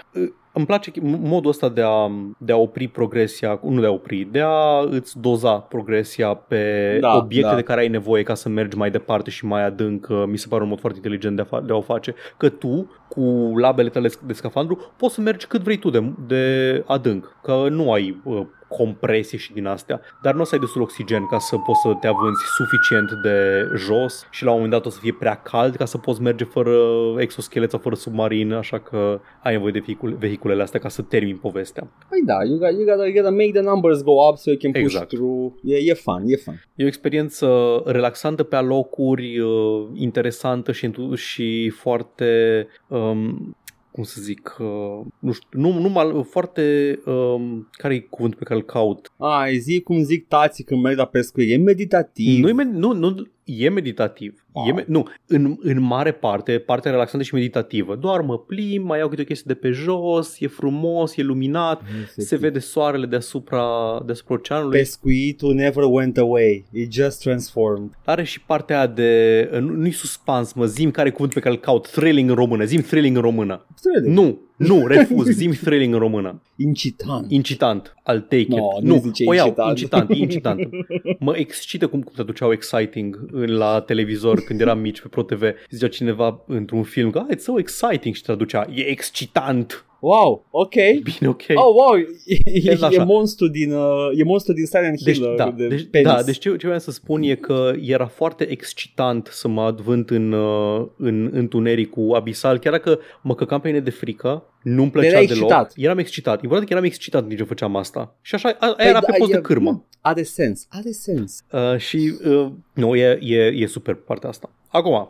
Îmi 0.52 0.66
place 0.66 0.90
modul 1.02 1.50
ăsta 1.50 1.68
de 1.68 1.82
a, 1.84 2.10
de 2.38 2.52
a 2.52 2.56
opri 2.56 2.88
progresia, 2.88 3.60
nu 3.62 3.80
de 3.80 3.86
a 3.86 3.90
opri, 3.90 4.28
de 4.30 4.40
a 4.44 4.78
îți 4.90 5.20
doza 5.20 5.52
progresia 5.52 6.34
pe 6.34 6.96
Da, 7.00 7.16
obiecte 7.16 7.50
da. 7.50 7.54
de 7.56 7.62
care 7.62 7.80
ai 7.80 7.88
nevoie 7.88 8.22
ca 8.22 8.34
să 8.34 8.48
mergi 8.48 8.76
mai 8.76 8.90
departe 8.90 9.30
și 9.30 9.44
mai 9.44 9.64
adânc. 9.64 10.06
Mi 10.26 10.38
se 10.38 10.46
pare 10.48 10.62
un 10.62 10.68
mod 10.68 10.80
foarte 10.80 10.98
inteligent 10.98 11.36
de 11.36 11.42
a, 11.42 11.46
fa- 11.46 11.64
de 11.64 11.72
a 11.72 11.76
o 11.76 11.80
face. 11.80 12.14
Că 12.36 12.48
tu, 12.48 12.90
cu 13.18 13.58
labele 13.58 13.88
tale 13.88 14.10
de 14.26 14.32
scafandru, 14.32 14.92
poți 14.96 15.14
să 15.14 15.20
mergi 15.20 15.46
cât 15.46 15.60
vrei 15.60 15.78
tu 15.78 15.90
de, 15.90 16.12
de 16.26 16.84
adânc. 16.86 17.36
Că 17.42 17.66
nu 17.70 17.92
ai 17.92 18.20
uh, 18.24 18.46
compresie 18.68 19.38
și 19.38 19.52
din 19.52 19.66
astea, 19.66 20.00
dar 20.22 20.34
nu 20.34 20.40
o 20.40 20.44
să 20.44 20.54
ai 20.54 20.60
destul 20.60 20.82
oxigen 20.82 21.26
ca 21.26 21.38
să 21.38 21.56
poți 21.56 21.80
să 21.80 21.88
te 22.00 22.06
avânți 22.06 22.42
suficient 22.56 23.10
de 23.22 23.68
jos 23.76 24.26
și 24.30 24.44
la 24.44 24.50
un 24.50 24.54
moment 24.56 24.72
dat 24.74 24.86
o 24.86 24.90
să 24.90 24.98
fie 25.02 25.12
prea 25.18 25.34
cald 25.34 25.76
ca 25.76 25.84
să 25.84 25.98
poți 25.98 26.22
merge 26.22 26.44
fără 26.44 26.76
exoschelet 27.18 27.70
sau 27.70 27.78
fără 27.78 27.94
submarin, 27.94 28.52
așa 28.52 28.78
că 28.78 29.20
ai 29.42 29.52
nevoie 29.52 29.72
de 29.72 29.78
vehicule, 29.78 30.16
vehiculele 30.18 30.62
astea 30.62 30.80
ca 30.80 30.88
să 30.88 31.02
termin 31.02 31.36
povestea. 31.36 31.88
Păi 32.08 32.22
da, 32.26 32.34
you 32.44 32.58
gotta, 32.58 32.70
you 32.70 32.84
gotta, 32.84 33.04
you 33.04 33.12
gotta 33.14 33.30
make 33.30 33.50
the 33.52 33.60
numbers 33.60 34.02
go 34.02 34.12
up 34.28 34.36
so 34.36 34.50
you 34.50 34.58
can 34.58 34.70
push 34.72 34.84
Exact. 34.84 35.08
through. 35.08 35.52
E, 35.64 35.76
e 35.76 35.94
fun, 35.94 36.22
e 36.26 36.36
fun. 36.36 36.62
E 36.74 36.84
o 36.84 36.86
experiență 36.86 37.48
relaxantă 37.86 38.42
pe 38.42 38.56
alocuri, 38.56 39.38
uh, 39.38 39.86
interesantă 39.94 40.72
și, 40.72 40.84
entu- 40.84 41.14
și 41.14 41.68
foarte, 41.68 42.66
um, 42.88 43.56
cum 43.98 44.06
să 44.06 44.20
zic, 44.20 44.56
uh, 44.58 45.06
nu 45.18 45.32
știu, 45.32 45.60
nu, 45.60 45.78
nu 45.78 45.88
mal, 45.88 46.24
foarte, 46.24 46.98
um, 47.06 47.68
care 47.70 47.94
e 47.94 47.98
cuvântul 48.00 48.38
pe 48.38 48.44
care 48.44 48.60
îl 48.60 48.64
caut? 48.64 49.12
Ai, 49.16 49.58
zi 49.58 49.80
cum 49.80 50.02
zic 50.02 50.28
tații 50.28 50.64
când 50.64 50.82
merg 50.82 50.96
la 50.96 51.04
pescuit. 51.04 51.50
E 51.50 51.56
meditativ. 51.56 52.42
Nu, 52.42 52.48
e, 52.48 52.52
med- 52.52 52.72
nu, 52.72 52.92
nu, 52.92 53.26
e 53.48 53.68
meditativ. 53.68 54.46
Wow. 54.52 54.66
E 54.66 54.72
me- 54.72 54.84
nu, 54.88 55.08
în, 55.26 55.56
în 55.60 55.80
mare 55.80 56.12
parte, 56.12 56.58
partea 56.58 56.90
relaxantă 56.90 57.26
și 57.26 57.34
meditativă. 57.34 57.96
Doar 57.96 58.20
mă 58.20 58.38
plimb, 58.38 58.84
mai 58.84 58.98
iau 58.98 59.08
câte 59.08 59.20
o 59.20 59.24
chestie 59.24 59.54
de 59.54 59.60
pe 59.60 59.70
jos, 59.70 60.40
e 60.40 60.46
frumos, 60.46 61.16
e 61.16 61.22
luminat, 61.22 61.82
se 62.16 62.36
vede 62.36 62.58
soarele 62.58 63.06
deasupra, 63.06 63.62
deasupra 64.06 64.34
oceanului. 64.34 64.78
Pescuitul 64.78 65.54
never 65.54 65.84
went 65.86 66.18
away. 66.18 66.64
It 66.72 66.92
just 66.92 67.22
transformed. 67.22 67.90
Are 68.04 68.24
și 68.24 68.40
partea 68.40 68.76
aia 68.76 68.86
de, 68.86 69.48
nu, 69.52 69.72
nu-i 69.72 69.92
suspans, 69.92 70.52
mă, 70.52 70.64
zim 70.64 70.90
care 70.90 71.08
e 71.08 71.10
cuvântul 71.10 71.40
pe 71.40 71.48
care 71.48 71.54
îl 71.54 71.60
caut, 71.60 71.90
thrilling 71.90 72.28
în 72.28 72.36
română, 72.36 72.64
zim 72.64 72.80
thrilling 72.80 73.16
în 73.16 73.22
română. 73.22 73.66
Really? 73.82 74.14
Nu, 74.14 74.40
nu, 74.58 74.86
refuz, 74.86 75.28
zim 75.28 75.50
thrilling 75.50 75.92
în 75.94 75.98
română. 76.00 76.42
Incitant. 76.56 77.30
Incitant, 77.30 77.94
I'll 78.00 78.20
take 78.28 78.46
No, 78.48 78.56
it. 78.56 78.84
nu 78.84 78.94
Nu, 78.94 79.00
zice 79.00 79.24
o 79.26 79.34
iau, 79.34 79.46
incitant. 79.46 79.70
incitant, 79.78 80.10
e 80.10 80.14
incitant. 80.14 80.68
Mă 81.20 81.36
excită 81.36 81.86
cum, 81.86 82.02
cum 82.02 82.12
te 82.16 82.22
duceau 82.22 82.52
exciting 82.52 83.28
în- 83.32 83.50
la 83.56 83.80
televizor 83.80 84.40
când 84.40 84.60
eram 84.60 84.78
mici 84.78 85.00
pe 85.00 85.08
ProTV. 85.08 85.42
Zicea 85.70 85.88
cineva 85.88 86.44
într-un 86.46 86.82
film 86.82 87.10
că 87.10 87.18
"Ah, 87.18 87.36
it's 87.36 87.42
so 87.42 87.58
exciting 87.58 88.14
și 88.14 88.22
traducea, 88.22 88.66
e 88.74 88.80
excitant. 88.88 89.84
Wow, 90.00 90.46
ok. 90.50 90.74
Bine, 91.02 91.28
ok. 91.28 91.42
Oh, 91.54 91.74
wow, 91.74 91.96
e, 92.26 92.40
e, 92.44 92.72
așa. 92.72 92.88
e 92.92 93.04
monstru 93.04 93.48
din, 93.48 93.72
uh, 93.72 94.08
e 94.16 94.24
monstru 94.24 94.52
din 94.52 94.64
Silent 94.66 95.00
Deci, 95.00 95.14
Hill. 95.16 95.28
uh, 95.30 95.36
da, 95.36 95.50
de 95.50 95.66
deci, 95.68 95.86
penis. 95.90 96.06
da, 96.12 96.22
deci 96.22 96.38
ce, 96.38 96.48
ce 96.50 96.66
vreau 96.66 96.78
să 96.78 96.90
spun 96.90 97.22
e 97.22 97.34
că 97.34 97.72
era 97.80 98.06
foarte 98.06 98.50
excitant 98.50 99.28
să 99.32 99.48
mă 99.48 99.62
advânt 99.62 100.10
în, 100.10 100.32
uh, 100.32 100.86
în 100.96 101.30
întunericul 101.32 102.14
abisal, 102.14 102.58
chiar 102.58 102.72
dacă 102.72 102.98
mă 103.22 103.34
căcam 103.34 103.60
pe 103.60 103.68
mine 103.68 103.80
de 103.80 103.90
frică, 103.90 104.42
nu-mi 104.62 104.90
plăcea 104.90 105.08
Erai 105.08 105.26
deloc. 105.26 105.42
excitat. 105.42 105.72
Eram 105.76 105.98
excitat. 105.98 106.42
Important 106.42 106.68
că 106.68 106.72
eram 106.74 106.84
excitat 106.86 107.22
în 107.22 107.26
timp 107.28 107.40
ce 107.40 107.46
făceam 107.46 107.76
asta. 107.76 108.14
Și 108.22 108.34
așa, 108.34 108.56
a, 108.58 108.66
Păi 108.66 108.86
era 108.86 109.00
da, 109.00 109.06
pe 109.06 109.14
post 109.18 109.30
e- 109.30 109.34
de 109.34 109.40
cârmă. 109.40 109.84
Are 110.00 110.22
sens, 110.22 110.66
are 110.70 110.90
sens. 110.90 111.44
Uh, 111.52 111.76
și 111.78 112.12
uh, 112.26 112.46
nu, 112.74 112.94
e, 112.96 113.18
e, 113.22 113.36
e 113.44 113.66
super 113.66 113.94
partea 113.94 114.28
asta. 114.28 114.50
Acum, 114.68 115.08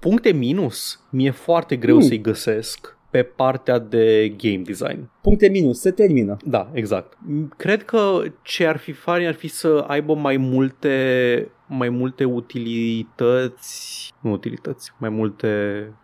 puncte 0.00 0.32
minus, 0.32 1.00
mi-e 1.10 1.30
foarte 1.30 1.76
greu 1.76 1.96
Hmm. 1.96 2.06
să-i 2.06 2.20
găsesc 2.20 2.96
pe 3.10 3.22
partea 3.22 3.78
de 3.78 4.34
game 4.36 4.62
design. 4.64 5.10
Puncte 5.20 5.48
minus, 5.48 5.80
se 5.80 5.90
termină. 5.90 6.36
Da, 6.44 6.70
exact. 6.72 7.18
Cred 7.56 7.84
că 7.84 8.22
ce 8.42 8.66
ar 8.66 8.76
fi 8.76 8.92
fain 8.92 9.26
ar 9.26 9.34
fi 9.34 9.48
să 9.48 9.84
aibă 9.86 10.14
mai 10.14 10.36
multe 10.36 11.48
mai 11.68 11.88
multe 11.88 12.24
utilități, 12.24 14.12
nu 14.20 14.30
utilități, 14.30 14.92
mai 14.98 15.08
multe 15.08 15.48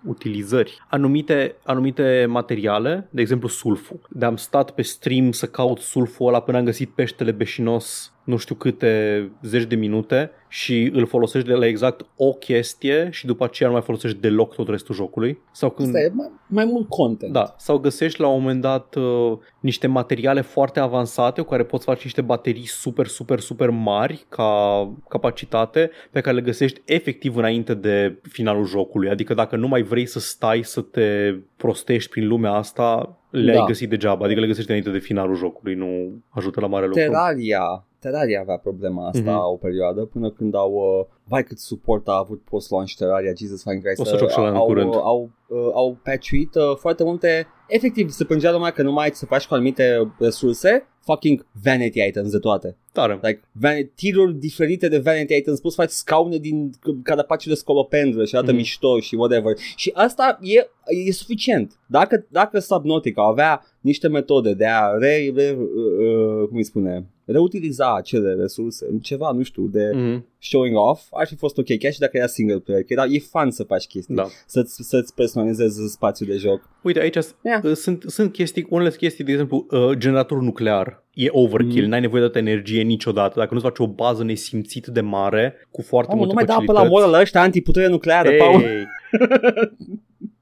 utilizări. 0.07 0.79
Anumite, 0.89 1.57
anumite 1.65 2.27
materiale, 2.29 3.09
de 3.11 3.21
exemplu 3.21 3.49
sulful. 3.49 4.01
De 4.11 4.25
am 4.25 4.37
stat 4.37 4.71
pe 4.71 4.83
stream 4.83 5.33
să 5.33 5.47
caut 5.47 5.79
sulful 5.79 6.29
ăla 6.29 6.41
până 6.41 6.59
am 6.59 6.65
găsit 6.65 6.91
peștele 6.91 7.31
beșinos 7.31 8.15
nu 8.25 8.37
știu 8.37 8.55
câte 8.55 9.31
zeci 9.43 9.65
de 9.65 9.75
minute 9.75 10.31
și 10.49 10.91
îl 10.93 11.07
folosești 11.07 11.49
de 11.49 11.55
la 11.55 11.67
exact 11.67 12.07
o 12.17 12.33
chestie 12.33 13.09
și 13.13 13.27
după 13.27 13.45
aceea 13.45 13.69
nu 13.69 13.75
mai 13.75 13.85
folosești 13.85 14.19
deloc 14.19 14.55
tot 14.55 14.69
restul 14.69 14.95
jocului. 14.95 15.39
Sau 15.53 15.71
când... 15.71 15.89
Asta 15.89 16.01
e 16.01 16.11
mai, 16.15 16.31
mai 16.47 16.65
mult 16.65 16.89
content. 16.89 17.33
Da, 17.33 17.55
sau 17.59 17.79
găsești 17.79 18.21
la 18.21 18.29
un 18.29 18.41
moment 18.41 18.61
dat 18.61 18.95
uh, 18.95 19.39
niște 19.61 19.87
materiale 19.87 20.41
foarte 20.41 20.81
avansate 20.81 21.41
cu 21.41 21.49
care 21.49 21.65
poți 21.65 21.85
face 21.85 22.01
niște 22.03 22.21
baterii 22.21 22.67
super, 22.67 23.07
super, 23.07 23.41
super 23.41 23.71
mari 23.71 24.27
ca 24.29 24.93
capacitate 25.09 25.91
pe 26.11 26.21
care 26.21 26.37
le 26.37 26.43
găsești 26.43 26.81
efectiv 26.85 27.37
înainte 27.37 27.75
de 27.75 28.04
finalul 28.23 28.65
jocului. 28.67 29.09
Adică 29.09 29.35
dacă 29.35 29.57
nu 29.57 29.69
mai 29.69 29.83
vrei 29.83 30.07
să 30.07 30.19
stai 30.19 30.63
să 30.63 30.81
te 30.81 31.35
prostești 31.57 32.11
prin 32.11 32.27
lumea 32.29 32.53
asta, 32.53 33.17
le-ai 33.31 33.57
Da. 33.57 33.65
găsit 33.65 33.89
degeaba. 33.89 34.25
Adică 34.25 34.41
le 34.41 34.47
găsești 34.47 34.71
înainte 34.71 34.91
de 34.91 34.99
finalul 34.99 35.37
jocului, 35.37 35.75
nu 35.75 36.13
ajută 36.29 36.61
la 36.61 36.67
mare 36.67 36.87
lucru. 36.87 37.01
Terraria, 37.01 37.87
Terraria 37.99 38.41
avea 38.41 38.57
problema 38.57 39.09
asta 39.09 39.31
Mhm. 39.31 39.53
o 39.53 39.57
perioadă 39.57 40.01
până 40.05 40.31
când 40.31 40.55
au 40.55 40.73
uh, 40.73 41.07
vai 41.29 41.45
cât 41.45 41.59
suport 41.59 42.09
a 42.09 42.17
avut 42.19 42.43
post-launch 42.43 42.93
Terraria, 42.99 43.33
Jesus 43.37 43.63
fucking 43.63 43.83
Christ. 43.83 44.01
O 44.01 44.05
să 44.05 44.17
joc 44.17 44.31
și 44.31 44.37
ăla 44.39 44.49
în 44.49 44.55
au, 44.57 44.67
curând. 44.67 44.95
Au, 44.95 45.01
au, 45.03 45.31
uh, 45.47 45.71
au 45.75 45.99
patchuit 46.05 46.55
uh, 46.55 46.77
foarte 46.77 47.05
multe 47.05 47.47
efectiv 47.69 48.11
se 48.11 48.25
plângea 48.25 48.53
lumea 48.53 48.71
că 48.71 48.83
nu 48.83 48.93
mai 48.93 49.05
ai 49.05 49.11
să 49.15 49.27
faci 49.27 49.47
cu 49.47 49.55
anumite 49.55 50.13
resurse 50.19 50.87
fucking 51.01 51.47
vanity 51.63 52.07
items 52.07 52.31
de 52.31 52.39
toate. 52.39 52.77
Tare. 52.93 53.19
Like, 53.23 53.41
van- 53.53 53.93
tiruri 53.95 54.35
diferite 54.35 54.89
de 54.89 54.99
vanity 54.99 55.35
items, 55.37 55.61
poți 55.61 55.75
să 55.75 55.81
faci 55.81 55.91
scaune 55.91 56.37
din 56.39 56.71
cadapace 57.03 57.49
de 57.49 57.55
scolopendră 57.55 58.25
și 58.25 58.35
arată 58.37 58.51
Mhm. 58.51 58.61
mișto 58.61 59.01
și 59.01 59.15
whatever. 59.15 59.57
Și 59.77 59.91
asta 59.95 60.39
e, 60.43 60.67
e 61.07 61.13
suficient. 61.13 61.79
Dacă, 61.87 62.27
dacă 62.29 62.59
Subnautica 62.59 63.27
avea 63.27 63.65
niște 63.81 64.09
metode 64.09 64.55
de 64.55 64.67
a 64.67 64.89
re, 64.99 65.33
re, 65.35 65.57
uh, 65.59 66.49
cum 66.49 66.57
îi 66.57 66.65
spune, 66.65 67.07
reutiliza 67.25 67.95
acele 67.95 68.35
resurse, 68.35 68.87
ceva, 69.03 69.31
nu 69.31 69.43
știu, 69.43 69.67
de 69.67 69.91
Mm, 69.95 70.27
showing 70.45 70.77
off, 70.77 71.01
ar 71.11 71.27
fi 71.27 71.35
fost 71.37 71.59
ok, 71.59 71.79
chiar 71.79 71.93
și 71.93 71.99
dacă 71.99 72.17
era 72.17 72.27
single 72.27 72.59
player, 72.59 72.83
că 72.83 72.93
era, 72.93 73.05
e 73.05 73.19
fun 73.19 73.51
să 73.51 73.63
faci 73.63 73.87
chestii, 73.87 74.15
da. 74.15 74.27
să-ți, 74.47 74.77
să-ți 74.89 75.15
personalizezi 75.15 75.79
spațiul 75.93 76.29
de 76.29 76.37
joc. 76.37 76.69
Uite, 76.83 77.01
aici 77.01 77.15
Yeah. 77.15 77.61
yeah. 77.63 77.77
sunt, 77.77 78.05
sunt 78.07 78.33
chestii, 78.33 78.67
unele 78.69 78.91
chestii, 78.91 79.25
de 79.25 79.31
exemplu, 79.33 79.67
uh, 79.71 79.91
generatorul 79.97 80.43
nuclear. 80.43 81.03
E 81.15 81.27
overkill, 81.31 81.81
Mhm. 81.81 81.91
n-ai 81.91 82.01
nevoie 82.01 82.21
de 82.21 82.27
atâta 82.27 82.51
energie 82.51 82.83
niciodată. 82.83 83.39
Dacă 83.39 83.55
nu-ți 83.55 83.67
faci 83.67 83.79
o 83.79 83.87
bază 83.87 84.25
nesimțit 84.25 84.87
de 84.87 85.01
mare, 85.01 85.55
cu 85.71 85.83
foarte 85.83 86.15
Mamă, 86.15 86.25
multe 86.27 86.35
nu 86.35 86.47
mai 86.47 86.57
da 86.57 86.63
apă 86.63 86.73
la 86.73 86.79
facilități. 86.79 87.01
moră 87.03 87.17
la 87.17 87.23
ăștia 87.23 87.41
antiputere 87.41 87.89
nucleară, 87.89 88.31
Paul. 88.39 88.63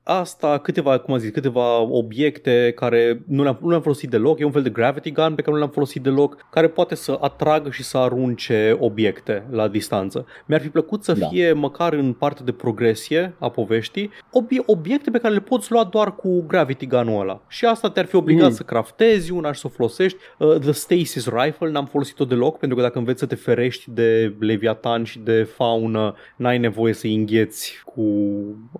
Ei. 0.06 0.14
Asta, 0.14 0.58
câteva, 0.58 0.98
cum 0.98 1.14
am 1.14 1.20
zis, 1.20 1.30
câteva 1.30 1.80
obiecte 1.80 2.72
care 2.76 3.22
nu 3.26 3.42
le-am, 3.42 3.58
nu 3.62 3.68
le-am 3.68 3.80
folosit 3.82 4.10
deloc. 4.10 4.38
E 4.40 4.44
un 4.44 4.50
fel 4.50 4.62
de 4.62 4.70
gravity 4.70 5.10
gun 5.10 5.34
pe 5.34 5.40
care 5.42 5.50
nu 5.52 5.56
le-am 5.56 5.70
folosit 5.70 6.02
deloc, 6.02 6.46
care 6.50 6.68
poate 6.68 6.94
să 6.94 7.18
atragă 7.20 7.70
și 7.70 7.82
să 7.82 7.98
arunce 7.98 8.76
obiecte 8.80 9.44
la 9.50 9.68
distanță. 9.68 10.26
Mi-ar 10.46 10.60
fi 10.60 10.68
plăcut 10.68 11.04
să 11.04 11.12
Da. 11.12 11.26
fie, 11.26 11.52
măcar 11.52 11.92
în 11.92 12.12
partea 12.12 12.44
de 12.44 12.52
progresie 12.52 13.34
a 13.38 13.48
poveștii, 13.50 14.10
obi- 14.10 14.66
obiecte 14.66 15.10
pe 15.10 15.18
care 15.18 15.34
le 15.34 15.40
poți 15.40 15.72
lua 15.72 15.84
doar 15.84 16.14
cu 16.14 16.44
gravity 16.46 16.86
gun-ul 16.86 17.20
ăla. 17.20 17.42
Și 17.48 17.64
asta 17.64 17.90
te-ar 17.90 18.06
fi 18.06 18.16
obligat 18.16 18.48
Mm. 18.48 18.54
să 18.54 18.62
craftezi 18.62 19.32
una 19.32 19.52
și 19.52 19.60
să 19.60 19.66
o 19.66 19.70
folosești. 19.70 20.18
Uh, 20.38 20.58
the 20.58 20.72
Stasis 20.72 21.28
Rifle 21.28 21.70
n-am 21.70 21.86
folosit-o 21.86 22.24
deloc, 22.24 22.58
pentru 22.58 22.76
că 22.76 22.82
dacă 22.82 22.98
înveți 22.98 23.18
să 23.20 23.26
te 23.26 23.34
ferești 23.34 23.90
de 23.90 24.34
leviatan 24.40 25.04
și 25.04 25.18
de 25.18 25.42
faună, 25.42 26.14
n-ai 26.36 26.58
nevoie 26.58 26.92
să 26.92 27.06
îngheți 27.06 27.82
cu 27.84 28.02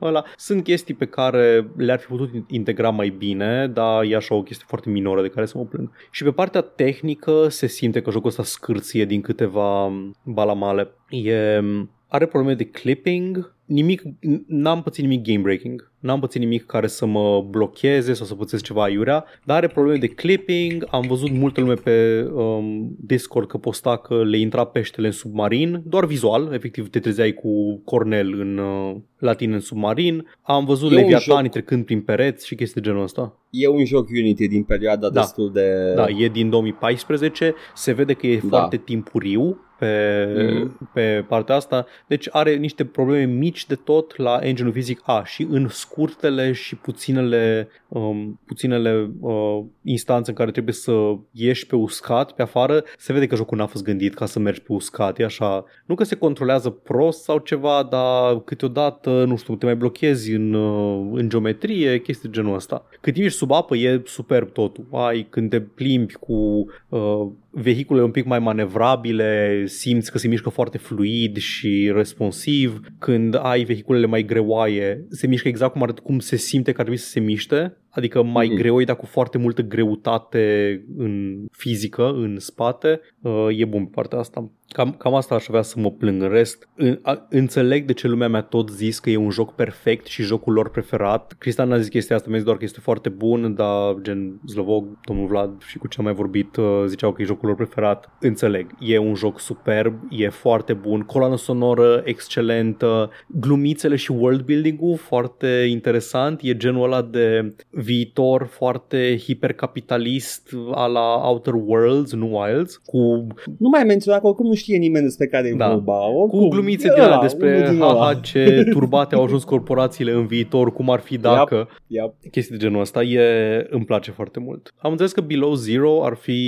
ăla. 0.03 0.25
Sunt 0.37 0.63
chestii 0.65 0.95
pe 0.95 1.05
care 1.13 1.71
le-ar 1.77 1.99
fi 1.99 2.07
putut 2.07 2.31
integra 2.47 2.91
mai 2.91 3.09
bine, 3.09 3.69
dar 3.69 4.05
e 4.05 4.17
așa 4.17 4.35
o 4.35 4.43
chestie 4.43 4.65
foarte 4.69 4.91
minoră 4.91 5.23
de 5.23 5.29
care 5.29 5.47
să 5.47 5.59
mă 5.59 5.65
plâng. 5.65 5.91
Și 6.11 6.25
pe 6.25 6.31
partea 6.31 6.61
tehnică 6.61 7.49
se 7.49 7.67
simte 7.67 8.03
că 8.03 8.11
jocul 8.11 8.29
ăsta 8.29 8.43
scârție 8.43 9.05
din 9.05 9.21
câteva 9.21 9.93
balamale. 10.25 10.91
E, 11.09 11.61
are 12.09 12.27
probleme 12.27 12.55
de 12.55 12.65
clipping, 12.65 13.55
nimic, 13.65 14.03
n-am 14.47 14.83
pățit 14.83 15.05
nimic 15.05 15.27
game 15.27 15.41
breaking, 15.41 15.92
n-am 16.03 16.21
pățit 16.21 16.41
nimic 16.41 16.67
care 16.67 16.87
să 16.87 17.07
mă 17.07 17.47
blocheze 17.51 18.13
sau 18.13 18.27
să 18.27 18.35
pățesc 18.35 18.65
ceva 18.65 18.83
aiurea, 18.83 19.25
dar 19.45 19.57
are 19.57 19.67
probleme 19.67 19.99
de 19.99 20.07
clipping, 20.07 20.87
am 20.91 21.07
văzut 21.07 21.31
multă 21.31 21.61
lume 21.61 21.75
pe 21.75 22.27
um, 22.35 22.97
Discord 23.01 23.49
că 23.49 23.57
posta 23.59 23.97
că 23.97 24.25
le 24.25 24.39
intra 24.39 24.65
peștele 24.65 25.07
în 25.07 25.13
submarin, 25.13 25.83
doar 25.85 26.05
vizual, 26.07 26.51
efectiv 26.53 26.89
te 26.91 26.99
trezeai 27.01 27.33
cu 27.33 27.81
cornel 27.85 28.41
în, 28.41 28.59
uh, 28.59 28.97
la 29.19 29.33
tine 29.33 29.55
în 29.55 29.61
submarin, 29.61 30.27
am 30.43 30.65
văzut 30.65 30.91
E 30.91 30.95
un 30.95 31.01
leviatanii 31.01 31.43
joc. 31.43 31.53
trecând 31.53 31.85
prin 31.85 32.01
pereți 32.01 32.47
și 32.47 32.55
chestii 32.55 32.81
de 32.81 32.89
genul 32.89 33.03
ăsta. 33.03 33.37
E 33.51 33.69
un 33.69 33.85
joc 33.85 34.09
Unity 34.09 34.49
din 34.49 34.63
perioada 34.63 35.09
Da. 35.11 35.21
destul 35.21 35.53
de... 35.53 35.93
Da, 35.95 36.07
e 36.09 36.29
din 36.29 36.51
2014, 36.51 37.55
se 37.75 37.93
vede 37.93 38.13
că 38.13 38.27
e 38.27 38.41
Da. 38.43 38.49
foarte 38.49 38.77
timpuriu 38.77 39.61
pe, 39.79 40.27
Mm. 40.53 40.91
pe 40.93 41.25
partea 41.29 41.55
asta, 41.55 41.87
deci 42.07 42.29
are 42.31 42.55
niște 42.57 42.85
probleme 42.85 43.25
mici 43.33 43.67
de 43.67 43.75
tot 43.75 44.17
la 44.17 44.39
engine 44.43 44.71
fizic 44.71 45.01
A 45.05 45.23
și 45.25 45.47
în 45.51 45.69
scurtele 45.93 46.53
și 46.53 46.77
puținele 46.77 47.69
um, 47.93 48.41
puținele 48.47 49.11
uh, 49.21 49.65
instanțe 49.83 50.31
în 50.31 50.37
care 50.37 50.51
trebuie 50.51 50.75
să 50.75 50.93
ieși 51.31 51.67
pe 51.67 51.77
uscat, 51.77 52.33
pe 52.33 52.43
afară, 52.43 52.85
se 52.97 53.13
vede 53.13 53.27
că 53.27 53.37
jocul 53.37 53.59
n-a 53.59 53.67
fost 53.67 53.85
gândit 53.85 54.15
ca 54.15 54.27
să 54.27 54.39
mergi 54.39 54.61
pe 54.61 54.73
uscat. 54.73 55.19
E 55.19 55.25
așa, 55.25 55.65
nu 55.87 55.95
că 55.95 56.05
se 56.05 56.17
controlează 56.17 56.71
prost 56.71 57.23
sau 57.23 57.39
ceva, 57.39 57.89
dar 57.91 58.41
câteodată, 58.41 59.25
nu 59.25 59.37
știu, 59.37 59.57
te 59.57 59.65
mai 59.65 59.77
blochezi 59.77 60.33
în, 60.33 60.55
uh, 60.55 61.11
în 61.13 61.29
geometrie, 61.29 62.01
chestii 62.01 62.29
de 62.29 62.35
genul 62.35 62.55
ăsta. 62.55 62.87
Cât 63.01 63.13
timp 63.13 63.27
ești 63.27 63.39
sub 63.39 63.51
apă, 63.53 63.77
e 63.77 64.03
superb 64.05 64.53
totul. 64.53 64.87
Ai 64.93 65.27
când 65.31 65.51
te 65.51 65.61
plimbi 65.61 66.15
cu 66.15 66.65
uh, 66.89 67.29
vehicule 67.51 68.03
un 68.03 68.11
pic 68.11 68.25
mai 68.25 68.39
manevrabile, 68.39 69.63
simți 69.67 70.11
că 70.11 70.19
se 70.19 70.29
mișcă 70.29 70.49
foarte 70.49 70.79
fluid 70.79 71.37
și 71.37 71.93
responsiv. 71.95 72.81
Când 72.99 73.39
ai 73.43 73.65
vehiculele 73.65 74.07
mai 74.07 74.25
greoaie, 74.25 75.07
se 75.11 75.27
mișcă 75.27 75.49
exact 75.49 75.73
cum, 75.73 75.83
arăt, 75.83 75.99
cum 75.99 76.19
se 76.19 76.37
simte 76.37 76.73
că 76.73 76.81
ar 76.81 76.87
trebui 76.87 77.05
să 77.05 77.11
se 77.11 77.21
miște 77.21 77.77
adică 77.93 78.23
mai 78.23 78.49
mm-hmm. 78.49 78.57
greoi, 78.57 78.85
dar 78.85 78.97
cu 78.97 79.07
foarte 79.07 79.39
multă 79.39 79.63
greutate 79.63 80.85
în 80.97 81.45
fizică, 81.51 82.09
în 82.09 82.39
spate, 82.39 83.01
uh, 83.21 83.49
e 83.51 83.65
bun 83.65 83.85
pe 83.85 83.91
partea 83.95 84.19
asta. 84.19 84.51
Cam, 84.73 84.93
cam 84.93 85.15
asta 85.15 85.35
aș 85.35 85.49
avea 85.49 85.63
să 85.63 85.79
mă 85.79 85.91
plâng. 85.91 86.23
În 86.23 86.29
rest, 86.29 86.69
în, 86.77 86.99
a, 87.03 87.27
înțeleg 87.31 87.85
de 87.85 87.93
ce 87.93 88.09
lumea 88.09 88.29
mi-a 88.29 88.43
tot 88.43 88.71
zis 88.71 88.99
că 88.99 89.11
e 89.11 89.17
un 89.17 89.31
joc 89.31 89.55
perfect 89.55 90.07
și 90.07 90.23
jocul 90.23 90.53
lor 90.53 90.71
preferat. 90.71 91.35
Cristian 91.39 91.69
n-a 91.69 91.79
zis 91.79 91.89
chestia 91.89 92.17
asta, 92.17 92.29
mi-a 92.29 92.37
zis 92.37 92.47
doar 92.47 92.59
că 92.59 92.65
este 92.65 92.81
foarte 92.81 93.09
bun, 93.09 93.55
dar 93.55 93.95
gen 94.03 94.41
Zlovog, 94.47 94.99
domnul 95.05 95.27
Vlad 95.27 95.63
și 95.67 95.79
cu 95.79 95.89
ce 95.89 95.97
am 95.99 96.05
mai 96.05 96.15
vorbit 96.15 96.57
uh, 96.57 96.85
ziceau 96.87 97.13
că 97.13 97.23
e 97.23 97.25
jocul 97.25 97.47
lor 97.49 97.57
preferat. 97.57 98.11
Înțeleg, 98.21 98.75
e 98.79 98.99
un 98.99 99.15
joc 99.15 99.41
superb, 99.41 99.95
e 100.11 100.29
foarte 100.29 100.73
bun, 100.73 101.01
coloană 101.01 101.37
sonoră 101.37 102.03
excelentă, 102.05 103.11
glumițele 103.27 103.97
și 103.97 104.13
world 104.13 104.41
building-ul 104.41 104.97
foarte 104.97 105.67
interesant, 105.71 106.41
e 106.43 106.57
genul 106.57 106.85
ăla 106.85 107.03
de 107.03 107.55
viitor 107.71 108.47
foarte 108.51 109.17
hipercapitalist 109.19 110.51
a 110.75 110.87
la 110.87 111.29
Outer 111.29 111.55
Worlds, 111.55 112.13
nu 112.13 112.39
Wilds, 112.39 112.77
cu... 112.77 113.27
Nu 113.59 113.69
mai 113.69 113.85
menționat 113.85 114.21
că 114.21 114.27
oricum 114.27 114.47
nu 114.47 114.55
știe 114.63 114.77
nimeni 114.77 115.05
despre 115.05 115.27
care 115.27 115.49
e 115.49 115.55
da. 115.55 115.69
vorba. 115.69 116.09
Oricum, 116.09 116.41
cu 116.41 116.49
glumițe 116.49 116.89
de 116.95 117.01
la 117.01 117.19
despre 117.21 117.77
haha 117.79 118.15
ce 118.15 118.63
turbate 118.73 119.15
au 119.15 119.23
ajuns 119.25 119.45
corporațiile 119.45 120.13
în 120.13 120.27
viitor, 120.27 120.73
cum 120.73 120.91
ar 120.91 121.01
fi 121.01 121.19
dacă... 121.19 121.69
Yep. 121.87 122.03
Yep. 122.21 122.31
Chestii 122.31 122.57
de 122.57 122.65
genul 122.65 122.81
ăsta 122.81 123.03
e, 123.03 123.67
îmi 123.71 123.85
place 123.85 124.11
foarte 124.11 124.41
mult. 124.41 124.75
Am 124.79 124.91
înțeles 124.91 125.13
că 125.13 125.21
Below 125.21 125.55
Zero 125.55 126.05
ar 126.05 126.15
fi 126.15 126.41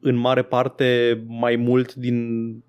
în 0.00 0.16
mare 0.16 0.42
parte 0.42 1.20
mai 1.26 1.56
mult 1.56 1.94
din 1.94 2.16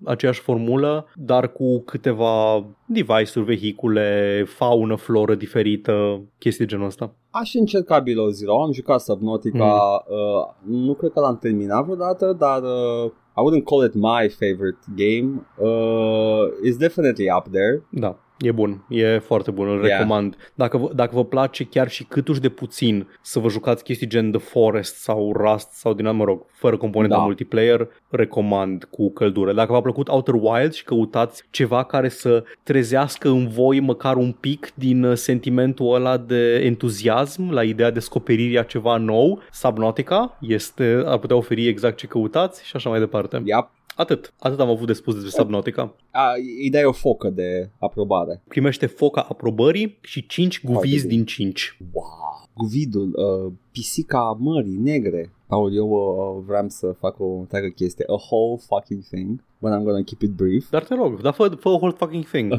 aceeași 0.04 0.40
formulă, 0.40 1.06
dar 1.16 1.52
cu 1.52 1.80
câteva 1.80 2.66
device-uri, 2.86 3.46
vehicule, 3.46 4.44
faună, 4.48 4.96
floră 4.96 5.36
diferită, 5.36 6.22
chestii 6.38 6.66
de 6.66 6.72
genul 6.72 6.86
ăsta. 6.86 7.16
Aș 7.30 7.54
încerca 7.54 8.00
Below 8.00 8.30
Zero, 8.30 8.62
am 8.62 8.72
jucat 8.72 9.02
Subnautica, 9.02 9.66
mm. 9.66 10.16
uh, 10.16 10.86
nu 10.86 10.94
cred 10.94 11.12
că 11.12 11.20
l-am 11.20 11.38
terminat 11.38 11.84
vreodată, 11.84 12.36
dar 12.40 12.62
uh, 12.62 13.12
I 13.38 13.42
wouldn't 13.42 13.66
call 13.66 13.82
it 13.82 13.96
my 13.96 14.30
favorite 14.30 14.78
game. 14.96 15.46
Uh, 15.60 16.52
it's 16.62 16.78
definitely 16.78 17.30
up 17.30 17.52
there. 17.52 17.82
Da. 17.94 18.14
E 18.42 18.52
bun, 18.52 18.86
e 18.90 19.20
foarte 19.20 19.52
bun, 19.52 19.68
îl 19.68 19.84
yeah. 19.84 19.98
recomand. 19.98 20.36
Dacă 20.54 20.78
vă, 20.78 20.90
dacă 20.94 21.16
vă 21.16 21.26
place 21.26 21.64
chiar 21.64 21.90
și 21.90 22.04
câtuși 22.04 22.40
de 22.40 22.50
puțin 22.50 23.08
să 23.22 23.40
vă 23.40 23.50
jucați 23.50 23.84
chestii 23.84 24.08
gen 24.08 24.32
The 24.32 24.40
Forest 24.40 24.96
sau 24.96 25.34
Rust 25.36 25.72
sau 25.72 25.94
din 25.94 26.16
mă 26.16 26.24
rog, 26.24 26.46
fără 26.52 26.78
componenta 26.78 27.16
da. 27.16 27.22
multiplayer, 27.22 27.88
recomand 28.10 28.84
cu 28.84 29.12
căldură. 29.12 29.54
Dacă 29.54 29.72
v-a 29.72 29.82
plăcut 29.82 30.08
Outer 30.08 30.34
Wilds 30.34 30.76
și 30.76 30.84
căutați 30.84 31.44
ceva 31.50 31.84
care 31.84 32.10
să 32.10 32.44
trezească 32.64 33.30
în 33.30 33.48
voi 33.48 33.80
măcar 33.80 34.16
un 34.16 34.32
pic 34.32 34.72
din 34.76 35.04
uh, 35.04 35.16
sentimentul 35.16 35.94
ăla 35.94 36.18
de 36.18 36.56
entuziasm 36.56 37.50
la 37.50 37.64
ideea 37.64 37.92
de 37.92 38.00
descoperirii 38.02 38.60
a 38.60 38.64
ceva 38.64 38.98
nou, 38.98 39.42
Subnautica 39.52 40.38
este, 40.40 41.04
ar 41.06 41.18
putea 41.18 41.36
oferi 41.36 41.68
exact 41.68 41.98
ce 41.98 42.08
căutați 42.08 42.66
și 42.66 42.76
așa 42.76 42.90
mai 42.90 43.00
departe. 43.00 43.42
Yep. 43.46 43.70
Atât. 44.02 44.34
Atât 44.40 44.60
am 44.60 44.70
avut 44.70 44.88
de 44.88 44.94
spus 44.94 45.14
despre 45.14 45.30
Subnautica. 45.30 45.96
A, 46.12 46.32
îi 46.62 46.70
dai 46.70 46.84
o 46.84 46.92
focă 46.92 47.30
de 47.30 47.70
aprobare. 47.80 48.42
Primește 48.48 48.86
foca 48.86 49.22
aprobării 49.30 49.98
și 50.02 50.26
5 50.28 50.64
guvizi 50.64 51.08
din 51.08 51.26
5. 51.26 51.78
Wow. 51.92 52.06
Guvidul, 52.54 53.14
uh, 53.16 53.54
pisica 53.72 54.38
mării 54.40 54.78
negre. 54.78 55.34
Paul, 55.48 55.76
eu 55.76 55.90
uh, 55.90 56.44
vreau 56.46 56.66
să 56.68 56.96
fac 57.00 57.20
o 57.20 57.26
întreagă 57.26 57.68
chestie. 57.68 58.06
A 58.08 58.14
whole 58.14 58.62
fucking 58.68 59.04
thing. 59.04 59.44
But 59.60 59.72
I'm 59.72 59.84
gonna 59.84 60.04
keep 60.04 60.22
it 60.22 60.32
brief. 60.32 60.70
Dar 60.70 60.84
te 60.84 60.96
rog, 60.96 61.22
dar 61.22 61.34
fă, 61.34 61.48
fă 61.48 61.70
a 61.70 61.72
whole 61.72 61.96
fucking 61.98 62.26
thing. 62.26 62.54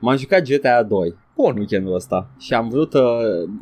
M-am 0.00 0.16
jucat 0.16 0.42
GTA 0.42 0.82
2 0.82 1.14
Bun. 1.36 1.56
weekendul 1.56 1.94
ăsta 1.94 2.30
și 2.38 2.54
am 2.54 2.68
vrut, 2.68 2.94
uh, 2.94 3.00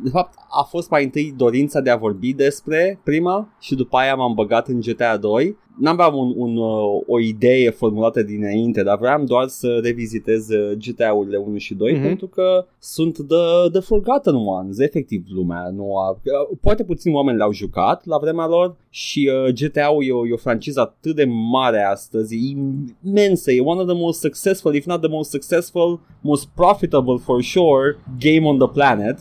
de 0.03 0.09
fapt 0.09 0.33
a 0.49 0.63
fost 0.63 0.89
mai 0.89 1.03
întâi 1.03 1.33
dorința 1.37 1.81
de 1.81 1.89
a 1.89 1.95
vorbi 1.95 2.33
despre 2.33 2.99
prima 3.03 3.55
și 3.59 3.75
după 3.75 3.97
aia 3.97 4.15
m-am 4.15 4.33
băgat 4.33 4.67
în 4.67 4.79
GTA 4.79 5.17
2 5.17 5.57
n-aveam 5.81 6.15
un, 6.15 6.33
un, 6.35 6.57
uh, 6.57 7.01
o 7.07 7.19
idee 7.19 7.69
formulată 7.69 8.23
dinainte, 8.23 8.83
dar 8.83 8.97
vreau 8.97 9.23
doar 9.23 9.47
să 9.47 9.79
revizitez 9.83 10.49
uh, 10.49 10.77
GTA-urile 10.77 11.37
1 11.37 11.57
și 11.57 11.73
2 11.73 11.93
mm-hmm. 11.93 12.01
pentru 12.01 12.27
că 12.27 12.65
sunt 12.79 13.13
the, 13.13 13.69
the 13.71 13.79
forgotten 13.79 14.35
ones, 14.35 14.79
efectiv 14.79 15.23
lumea 15.27 15.69
nu 15.75 15.97
a, 15.97 16.19
poate 16.61 16.83
puțini 16.83 17.15
oameni 17.15 17.37
le-au 17.37 17.51
jucat 17.51 18.05
la 18.05 18.17
vremea 18.17 18.47
lor 18.47 18.75
și 18.89 19.31
uh, 19.45 19.53
GTA-ul 19.53 20.03
e 20.07 20.11
o, 20.11 20.27
e 20.27 20.33
o 20.33 20.37
franciză 20.37 20.79
atât 20.79 21.15
de 21.15 21.25
mare 21.51 21.83
astăzi, 21.83 22.35
e 22.35 22.57
imensă, 23.03 23.51
e 23.51 23.61
one 23.61 23.81
of 23.81 23.87
the 23.87 23.97
most 23.97 24.19
successful, 24.19 24.75
if 24.75 24.85
not 24.85 25.01
the 25.01 25.09
most 25.09 25.29
successful, 25.29 25.99
most 26.21 26.47
profitable 26.55 27.17
for 27.17 27.41
sure 27.41 27.97
game 28.19 28.47
on 28.47 28.57
the 28.57 28.67
planet 28.67 29.19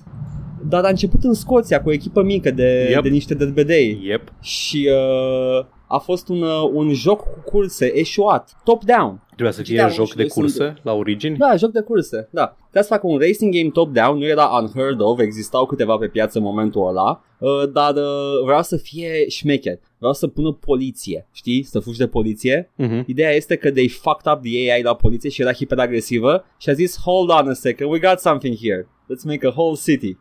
dar 0.68 0.84
a 0.84 0.88
început 0.88 1.24
în 1.24 1.34
Scoția 1.34 1.82
cu 1.82 1.88
o 1.88 1.92
echipă 1.92 2.22
mică 2.22 2.50
de, 2.50 2.88
yep. 2.90 3.02
de 3.02 3.08
niște 3.08 3.34
derbedei 3.34 4.00
yep. 4.02 4.32
și 4.40 4.88
uh, 4.90 5.66
a 5.92 5.98
fost 5.98 6.28
un, 6.28 6.42
uh, 6.42 6.70
un 6.72 6.92
joc 6.92 7.20
cu 7.20 7.42
curse 7.44 7.86
eșuat, 7.98 8.56
top-down. 8.64 9.20
Trebuia 9.26 9.50
să 9.50 9.62
fie 9.62 9.88
joc 9.92 10.14
de 10.14 10.26
curse 10.26 10.54
sunt... 10.54 10.80
la 10.82 10.92
origini? 10.92 11.36
Da, 11.36 11.56
joc 11.56 11.70
de 11.70 11.80
curse, 11.80 12.28
da. 12.30 12.56
Trebuia 12.60 12.82
să 12.82 12.88
facă 12.88 13.06
un 13.06 13.18
racing 13.18 13.54
game 13.54 13.70
top-down, 13.70 14.18
nu 14.18 14.24
era 14.24 14.44
unheard 14.44 15.00
of, 15.00 15.18
existau 15.18 15.66
câteva 15.66 15.96
pe 15.96 16.06
piață 16.06 16.38
în 16.38 16.44
momentul 16.44 16.88
ăla, 16.88 17.24
uh, 17.38 17.72
dar 17.72 17.94
uh, 17.94 18.44
vreau 18.44 18.62
să 18.62 18.76
fie 18.76 19.28
șmecher. 19.28 19.78
Vreau 19.98 20.14
să 20.14 20.26
pună 20.26 20.52
poliție, 20.52 21.26
știi? 21.32 21.62
Să 21.62 21.78
fugi 21.78 21.98
de 21.98 22.06
poliție. 22.06 22.70
Uh-huh. 22.78 23.04
Ideea 23.06 23.30
este 23.30 23.56
că 23.56 23.70
they 23.70 23.88
fucked 23.88 24.32
up 24.32 24.42
the 24.42 24.72
AI 24.72 24.82
la 24.82 24.94
poliție 24.94 25.30
și 25.30 25.40
era 25.40 25.52
hiperagresivă 25.52 26.44
și 26.58 26.68
a 26.68 26.72
zis, 26.72 26.96
hold 27.04 27.30
on 27.30 27.48
a 27.48 27.52
second, 27.52 27.90
we 27.90 27.98
got 27.98 28.18
something 28.18 28.56
here. 28.56 28.88
Let's 29.10 29.24
make 29.24 29.46
a 29.46 29.52
whole 29.56 29.76
city. 29.84 30.16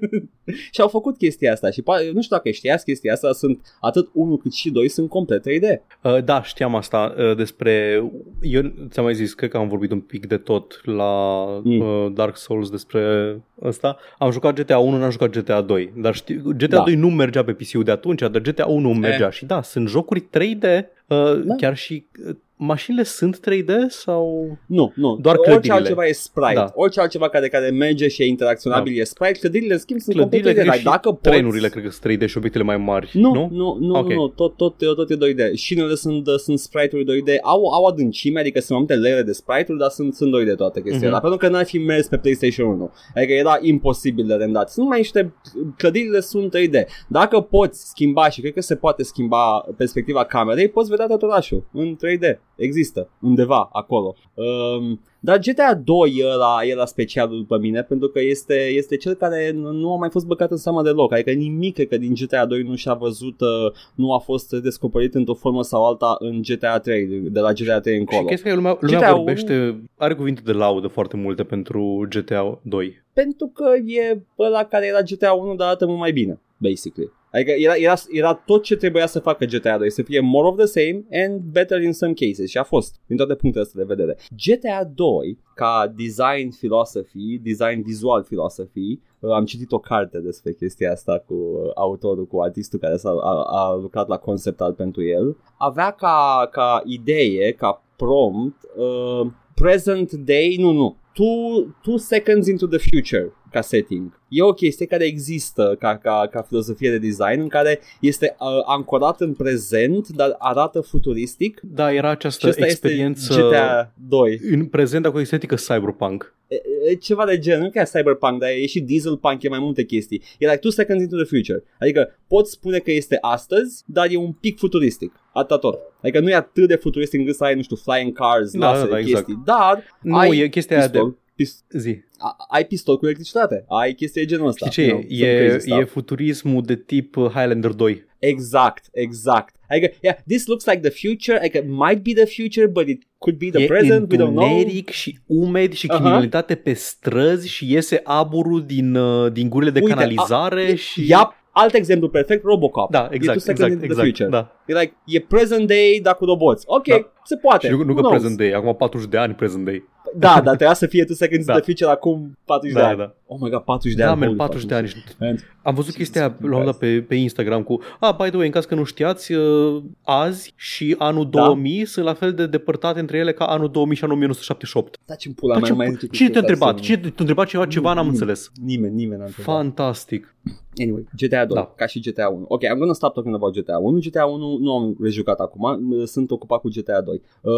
și 0.74 0.80
au 0.80 0.88
făcut 0.88 1.16
chestia 1.16 1.52
asta 1.52 1.70
și 1.70 1.82
nu 1.86 2.22
știu 2.22 2.36
dacă 2.36 2.50
știați 2.50 2.84
chestia 2.84 3.12
asta, 3.12 3.32
sunt 3.32 3.76
atât 3.80 4.08
1 4.12 4.36
cât 4.36 4.52
și 4.52 4.70
2 4.70 4.88
sunt 4.88 5.08
complet 5.08 5.44
3D. 5.48 5.80
Uh, 6.02 6.24
da, 6.24 6.42
știam 6.42 6.74
asta 6.74 7.14
uh, 7.18 7.36
despre, 7.36 8.02
eu 8.40 8.72
ți-am 8.90 9.04
mai 9.04 9.14
zis, 9.14 9.34
cred 9.34 9.50
că 9.50 9.56
am 9.56 9.68
vorbit 9.68 9.90
un 9.90 10.00
pic 10.00 10.26
de 10.26 10.36
tot 10.36 10.80
la 10.84 11.44
mm. 11.64 11.80
uh, 11.80 12.12
Dark 12.14 12.36
Souls 12.36 12.70
despre 12.70 13.36
asta. 13.62 13.96
Am 14.18 14.30
jucat 14.30 14.54
GTA 14.60 14.78
1, 14.78 14.98
n-am 14.98 15.10
jucat 15.10 15.30
GTA 15.30 15.60
2, 15.60 15.92
dar 15.96 16.14
știu, 16.14 16.42
GTA 16.56 16.66
da. 16.66 16.82
2 16.82 16.94
nu 16.94 17.10
mergea 17.10 17.44
pe 17.44 17.52
PC-ul 17.52 17.84
de 17.84 17.90
atunci, 17.90 18.20
dar 18.20 18.40
GTA 18.40 18.66
1 18.66 18.92
mergea 18.92 19.26
eh. 19.26 19.32
și 19.32 19.44
da, 19.44 19.62
sunt 19.62 19.88
jocuri 19.88 20.20
3D, 20.20 20.62
uh, 21.06 21.42
da. 21.44 21.54
chiar 21.56 21.76
și 21.76 22.06
uh, 22.26 22.36
mașinile 22.64 23.02
sunt 23.02 23.40
3D 23.50 23.70
sau... 23.88 24.56
Nu, 24.66 24.92
nu. 24.94 25.18
Doar 25.20 25.36
Orice 25.36 25.50
clădirile. 25.50 25.74
altceva 25.74 26.06
e 26.06 26.12
sprite. 26.12 26.54
Da. 26.54 26.72
Orice 26.74 27.00
altceva 27.00 27.28
care, 27.28 27.48
care 27.48 27.70
merge 27.70 28.08
și 28.08 28.22
e 28.22 28.26
interacționabil 28.26 28.92
da. 28.94 29.00
e 29.00 29.04
sprite. 29.04 29.38
Clădirile, 29.38 29.72
în 29.72 29.78
schimb, 29.78 30.00
sunt 30.00 30.16
clădirile, 30.16 30.54
complet 30.54 30.80
3D. 30.80 30.82
Dacă 30.82 31.08
poți... 31.10 31.20
trenurile 31.20 31.68
cred 31.68 31.84
că 31.84 31.90
sunt 31.90 32.12
3D 32.12 32.28
și 32.28 32.36
obiectele 32.36 32.64
mai 32.64 32.76
mari. 32.76 33.10
Nu, 33.12 33.32
nu, 33.32 33.48
nu, 33.52 33.76
nu, 33.80 33.98
okay. 33.98 34.16
nu 34.16 34.28
tot, 34.28 34.56
tot, 34.56 34.76
tot, 34.76 35.10
e 35.10 35.14
2D. 35.14 35.54
Șinele 35.54 35.94
sunt, 35.94 36.28
sunt 36.36 36.58
sprite-uri 36.58 37.04
2D. 37.04 37.40
Au, 37.42 37.66
au 37.66 37.84
adâncime, 37.84 38.40
adică 38.40 38.60
sunt 38.60 38.78
multe 38.78 38.96
layere 38.96 39.22
de 39.22 39.32
sprite-uri, 39.32 39.80
dar 39.80 39.90
sunt, 39.90 40.14
sunt 40.14 40.32
2D 40.34 40.56
toate 40.56 40.82
chestiile. 40.82 41.16
Mm-hmm. 41.16 41.20
Pentru 41.20 41.38
că 41.38 41.48
n-ar 41.48 41.64
fi 41.64 41.78
mers 41.78 42.06
pe 42.06 42.16
PlayStation 42.16 42.68
1. 42.68 42.92
Adică 43.14 43.32
era 43.32 43.58
imposibil 43.60 44.26
de 44.26 44.34
rendat. 44.34 44.70
Sunt 44.70 44.88
mai 44.88 44.98
niște... 44.98 45.34
Clădirile 45.76 46.20
sunt 46.20 46.56
3D. 46.56 46.84
Dacă 47.08 47.40
poți 47.40 47.88
schimba 47.88 48.28
și 48.28 48.40
cred 48.40 48.52
că 48.52 48.60
se 48.60 48.76
poate 48.76 49.02
schimba 49.02 49.66
perspectiva 49.76 50.24
camerei, 50.24 50.68
poți 50.68 50.90
vedea 50.90 51.06
tot 51.06 51.22
orașul 51.22 51.64
în 51.72 51.96
3D. 51.96 52.38
Există 52.56 53.08
undeva 53.20 53.68
acolo. 53.72 54.14
Um, 54.34 55.00
dar 55.24 55.38
GTA 55.38 55.74
2 55.84 56.14
era, 56.16 56.70
era 56.70 56.84
specialul 56.84 57.38
după 57.38 57.58
mine 57.58 57.82
pentru 57.82 58.08
că 58.08 58.20
este, 58.20 58.54
este 58.54 58.96
cel 58.96 59.14
care 59.14 59.50
nu 59.54 59.92
a 59.92 59.96
mai 59.96 60.08
fost 60.10 60.26
băgat 60.26 60.50
în 60.50 60.56
seama 60.56 60.82
deloc. 60.82 61.12
Adică 61.12 61.30
nimic 61.30 61.88
că 61.88 61.96
din 61.96 62.14
GTA 62.14 62.46
2 62.46 62.62
nu 62.62 62.74
și-a 62.74 62.94
văzut, 62.94 63.40
uh, 63.40 63.72
nu 63.94 64.12
a 64.12 64.18
fost 64.18 64.50
descoperit 64.52 65.14
într-o 65.14 65.34
formă 65.34 65.62
sau 65.62 65.84
alta 65.84 66.16
în 66.18 66.42
GTA 66.42 66.78
3, 66.78 67.06
de 67.06 67.40
la 67.40 67.52
GTA 67.52 67.80
3 67.80 67.98
încolo. 67.98 68.20
Și 68.20 68.26
chestia 68.26 68.50
că 68.50 68.56
lumea, 68.56 68.76
lumea 68.80 68.98
GTA 68.98 69.14
vorbește, 69.14 69.82
are 69.96 70.14
cuvinte 70.14 70.42
de 70.44 70.52
laudă 70.52 70.86
foarte 70.86 71.16
multe 71.16 71.42
pentru 71.44 72.06
GTA 72.08 72.58
2. 72.62 73.02
Pentru 73.12 73.50
că 73.54 73.64
e 73.86 74.22
ăla 74.38 74.64
care 74.64 74.86
era 74.86 75.00
GTA 75.00 75.32
1, 75.32 75.54
dar 75.54 75.66
arată 75.66 75.86
mult 75.86 75.98
mai 75.98 76.12
bine, 76.12 76.40
basically. 76.56 77.12
Adică 77.34 77.50
era, 77.50 77.74
era, 77.74 77.94
era 78.10 78.34
tot 78.34 78.62
ce 78.62 78.76
trebuia 78.76 79.06
să 79.06 79.18
facă 79.18 79.44
GTA 79.44 79.78
2, 79.78 79.90
să 79.90 80.02
fie 80.02 80.20
more 80.20 80.46
of 80.46 80.56
the 80.56 80.66
same 80.66 81.04
and 81.24 81.40
better 81.40 81.82
in 81.82 81.92
some 81.92 82.12
cases 82.12 82.50
și 82.50 82.58
a 82.58 82.62
fost, 82.62 82.94
din 83.06 83.16
toate 83.16 83.34
punctele 83.34 83.64
astea 83.64 83.84
de 83.84 83.94
vedere. 83.94 84.16
GTA 84.44 84.90
2, 84.94 85.08
ca 85.54 85.92
design 85.96 86.50
philosophy, 86.50 87.38
design 87.38 87.82
visual 87.82 88.22
philosophy, 88.22 89.00
Uh, 89.24 89.30
am 89.30 89.44
citit 89.44 89.72
o 89.72 89.78
carte 89.78 90.18
despre 90.18 90.52
chestia 90.52 90.90
asta 90.92 91.18
cu 91.26 91.34
uh, 91.34 91.70
autorul, 91.74 92.26
cu 92.26 92.40
artistul 92.40 92.78
care 92.78 92.96
s-a, 92.96 93.10
a, 93.10 93.42
a 93.42 93.74
lucrat 93.74 94.08
la 94.08 94.16
concept 94.16 94.60
art 94.60 94.76
pentru 94.76 95.02
el. 95.02 95.36
Avea 95.58 95.90
ca, 95.90 96.48
ca 96.50 96.82
idee, 96.84 97.52
ca 97.52 97.82
prompt, 97.96 98.56
uh, 98.76 99.26
present 99.54 100.12
day, 100.12 100.56
nu, 100.60 100.72
nu, 100.72 100.96
two, 101.12 101.74
two 101.82 101.96
seconds 101.96 102.46
into 102.46 102.66
the 102.66 102.78
future 102.78 103.32
ca 103.54 103.60
setting. 103.60 104.20
E 104.28 104.42
o 104.42 104.52
chestie 104.52 104.86
care 104.86 105.04
există 105.04 105.76
ca, 105.78 105.96
ca, 105.96 106.28
ca 106.30 106.42
filozofie 106.42 106.90
de 106.90 106.98
design 106.98 107.40
în 107.40 107.48
care 107.48 107.80
este 108.00 108.36
uh, 108.38 108.46
ancorat 108.66 109.20
în 109.20 109.32
prezent, 109.32 110.08
dar 110.08 110.34
arată 110.38 110.80
futuristic. 110.80 111.60
Da, 111.62 111.92
era 111.92 112.10
această 112.10 112.40
Și 112.40 112.48
ăsta 112.48 112.64
experiență 112.64 113.32
este 113.32 113.42
GTA 113.42 113.92
2. 114.08 114.40
în 114.50 114.66
prezent, 114.66 115.02
dar 115.02 115.12
cu 115.12 115.18
estetică 115.18 115.54
cyberpunk. 115.54 116.34
E, 116.48 116.56
e, 116.90 116.94
ceva 116.94 117.24
de 117.26 117.38
gen, 117.38 117.60
nu 117.60 117.70
chiar 117.70 117.86
cyberpunk, 117.86 118.40
dar 118.40 118.50
e 118.50 118.66
și 118.66 118.80
dieselpunk, 118.80 119.42
e 119.42 119.48
mai 119.48 119.58
multe 119.58 119.84
chestii. 119.84 120.22
E 120.38 120.46
like 120.46 120.58
two 120.58 120.70
seconds 120.70 121.02
into 121.02 121.16
the 121.16 121.24
future. 121.24 121.62
Adică 121.80 122.18
poți 122.28 122.50
spune 122.50 122.78
că 122.78 122.90
este 122.90 123.18
astăzi, 123.20 123.82
dar 123.86 124.06
e 124.10 124.16
un 124.16 124.32
pic 124.32 124.58
futuristic. 124.58 125.12
Atâta 125.32 125.58
tot. 125.58 125.78
Adică 126.02 126.20
nu 126.20 126.28
e 126.28 126.34
atât 126.34 126.68
de 126.68 126.74
futuristic 126.74 127.20
încât 127.20 127.34
să 127.34 127.44
ai, 127.44 127.54
nu 127.54 127.62
știu, 127.62 127.76
flying 127.76 128.12
cars, 128.12 128.52
Da, 128.52 128.70
lasere, 128.70 128.90
da, 128.90 128.98
exact. 128.98 129.24
chestii. 129.24 129.42
Dar 129.44 129.82
Nu, 130.00 130.16
ai 130.16 130.38
e 130.38 130.48
chestia 130.48 130.78
aia 130.78 130.88
de... 130.88 130.98
pistol, 131.36 131.64
pist- 131.68 131.82
Zi. 131.84 132.02
a- 132.18 132.36
ai 132.50 132.64
pistol 132.66 132.98
cu 132.98 133.04
electricitate. 133.04 133.64
Ai 133.68 133.92
chestii 133.94 134.20
de 134.20 134.26
genul 134.26 134.46
ăsta. 134.46 134.70
Știi 134.70 134.82
ce 134.84 134.88
you 134.90 134.98
e? 134.98 135.00
know, 135.02 135.10
some 135.18 135.30
E, 135.30 135.46
crazy 135.48 135.70
e 135.70 135.74
stuff. 135.74 135.90
futurismul 135.90 136.62
de 136.62 136.76
tip 136.76 137.16
uh, 137.16 137.24
Highlander 137.26 137.70
2. 137.70 138.04
Exact, 138.18 138.88
exact. 138.92 139.54
Adică, 139.68 139.92
yeah, 140.02 140.16
this 140.26 140.46
looks 140.46 140.66
like 140.66 140.88
the 140.88 141.08
future, 141.08 141.38
like 141.42 141.58
it 141.58 141.64
might 141.68 142.02
be 142.02 142.12
the 142.12 142.42
future, 142.42 142.66
but 142.66 142.88
it 142.88 143.02
could 143.18 143.38
be 143.38 143.50
the 143.50 143.62
e 143.62 143.66
present, 143.66 144.10
we 144.12 144.16
don't 144.18 144.20
know. 144.32 144.44
întuneric 144.44 144.88
și 144.90 145.18
umed 145.26 145.72
și 145.72 145.86
Aha. 145.88 145.98
criminalitate 145.98 146.54
pe 146.54 146.72
străzi 146.72 147.48
și 147.48 147.72
iese 147.72 148.00
aburul 148.04 148.66
din, 148.66 148.94
uh, 148.94 149.32
din 149.32 149.48
gurile 149.48 149.70
de 149.70 149.80
Uite, 149.80 149.94
canalizare 149.94 150.70
a- 150.72 150.74
și... 150.74 151.00
Yep, 151.00 151.30
alt 151.54 151.74
exemplu 151.74 152.08
perfect, 152.08 152.44
Robocop. 152.44 152.90
Da, 152.90 152.98
E 152.98 153.06
two 153.06 153.14
exact, 153.14 153.40
seconds 153.40 153.60
exact, 153.60 153.72
into 153.72 153.84
the 153.94 154.06
exact. 154.06 154.06
future. 154.08 154.28
Da. 154.30 154.52
E 154.66 154.80
like, 154.80 154.94
e 155.06 155.20
present 155.20 155.66
day, 155.66 156.00
dar 156.02 156.14
cu 156.16 156.24
roboți. 156.24 156.64
Ok, 156.68 156.86
Da. 156.86 157.10
se 157.24 157.36
poate. 157.36 157.66
Și 157.66 157.72
nu, 157.72 157.78
nu 157.78 157.84
Who 157.84 157.94
că 157.94 158.00
knows? 158.00 158.14
present 158.20 158.36
day, 158.38 158.52
acum 158.52 158.74
40 158.74 159.08
de 159.08 159.16
ani 159.18 159.34
present 159.34 159.64
day. 159.64 159.92
Da, 160.16 160.28
dar 160.44 160.54
trebuia 160.56 160.74
să 160.74 160.86
fie 160.86 161.04
two 161.04 161.14
seconds 161.14 161.46
Da. 161.46 161.52
into 161.52 161.64
the 161.64 161.72
future 161.72 161.90
acum 161.90 162.38
40 162.44 162.72
de 162.74 162.80
Da, 162.80 162.88
ani. 162.88 162.98
da. 162.98 163.14
Oh 163.26 163.38
my 163.40 163.50
god, 163.50 163.60
40 163.62 163.94
de 163.94 164.02
Da, 164.02 164.10
ani. 164.10 164.18
man, 164.18 164.26
holy 164.28 164.38
40 164.38 164.64
de 164.68 164.74
ani. 164.74 164.86
fucking 164.86 165.04
shit. 165.38 165.48
Am 165.62 165.74
văzut 165.74 165.94
chestia 165.94 166.20
Jesus 166.22 166.38
la 166.40 166.44
un 166.46 166.50
moment 166.50 166.70
dat 166.70 166.78
pe, 166.78 167.00
pe 167.08 167.14
Instagram 167.14 167.62
cu 167.62 167.80
Ah, 168.00 168.14
by 168.16 168.28
the 168.28 168.36
way, 168.36 168.46
în 168.46 168.52
caz 168.52 168.64
că 168.64 168.74
nu 168.74 168.84
știați, 168.84 169.32
uh, 169.32 169.82
azi 170.04 170.52
și 170.56 170.94
anul 170.98 171.28
Da. 171.30 171.40
2000 171.44 171.84
sunt 171.84 172.04
la 172.04 172.14
fel 172.14 172.32
de 172.32 172.46
depărtate 172.46 173.00
între 173.00 173.18
ele 173.18 173.32
ca 173.32 173.44
anul 173.44 173.70
2000 173.70 173.96
și 173.96 174.04
anul 174.04 174.16
1978. 174.16 174.98
Taci 175.06 175.26
în 175.26 175.32
pula 175.32 175.52
Dar 175.52 175.62
mea, 175.62 175.70
ce, 175.70 175.76
mai 175.76 175.86
cine 175.86 175.98
zice 175.98 176.06
te-a 176.10 176.18
chestia 176.26 176.40
întrebat? 176.40 176.68
asta. 176.74 176.80
Cine 176.86 176.96
te-a 176.96 177.12
întrebat 177.18 177.46
ceva? 177.46 177.66
Ceva 177.66 177.88
n-am 177.92 177.96
Nimeni. 178.04 178.12
înțeles. 178.20 178.50
Nimeni, 178.64 178.94
nimeni 178.94 179.20
n-a 179.20 179.26
întrebat. 179.26 179.54
Fantastic. 179.54 180.34
Anyway, 180.80 181.04
GTA 181.16 181.43
2, 181.44 181.56
Da. 181.56 181.72
ca 181.76 181.86
și 181.86 182.00
GTA 182.00 182.28
1. 182.28 182.44
Ok, 182.48 182.60
I'm 182.64 182.78
gonna 182.78 182.92
stop 182.92 183.14
talking 183.14 183.34
about 183.34 183.54
GTA 183.56 183.78
1. 183.78 183.98
GTA 183.98 184.26
1 184.26 184.56
nu 184.58 184.72
am 184.74 184.96
rejucat 185.00 185.38
acum, 185.40 185.78
m- 186.02 186.04
sunt 186.04 186.30
ocupat 186.30 186.60
cu 186.60 186.68
GTA 186.68 187.00
2. 187.00 187.20
Uh, 187.42 187.52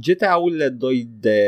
GTA-urile 0.00 0.68
2 0.68 1.08
de, 1.20 1.38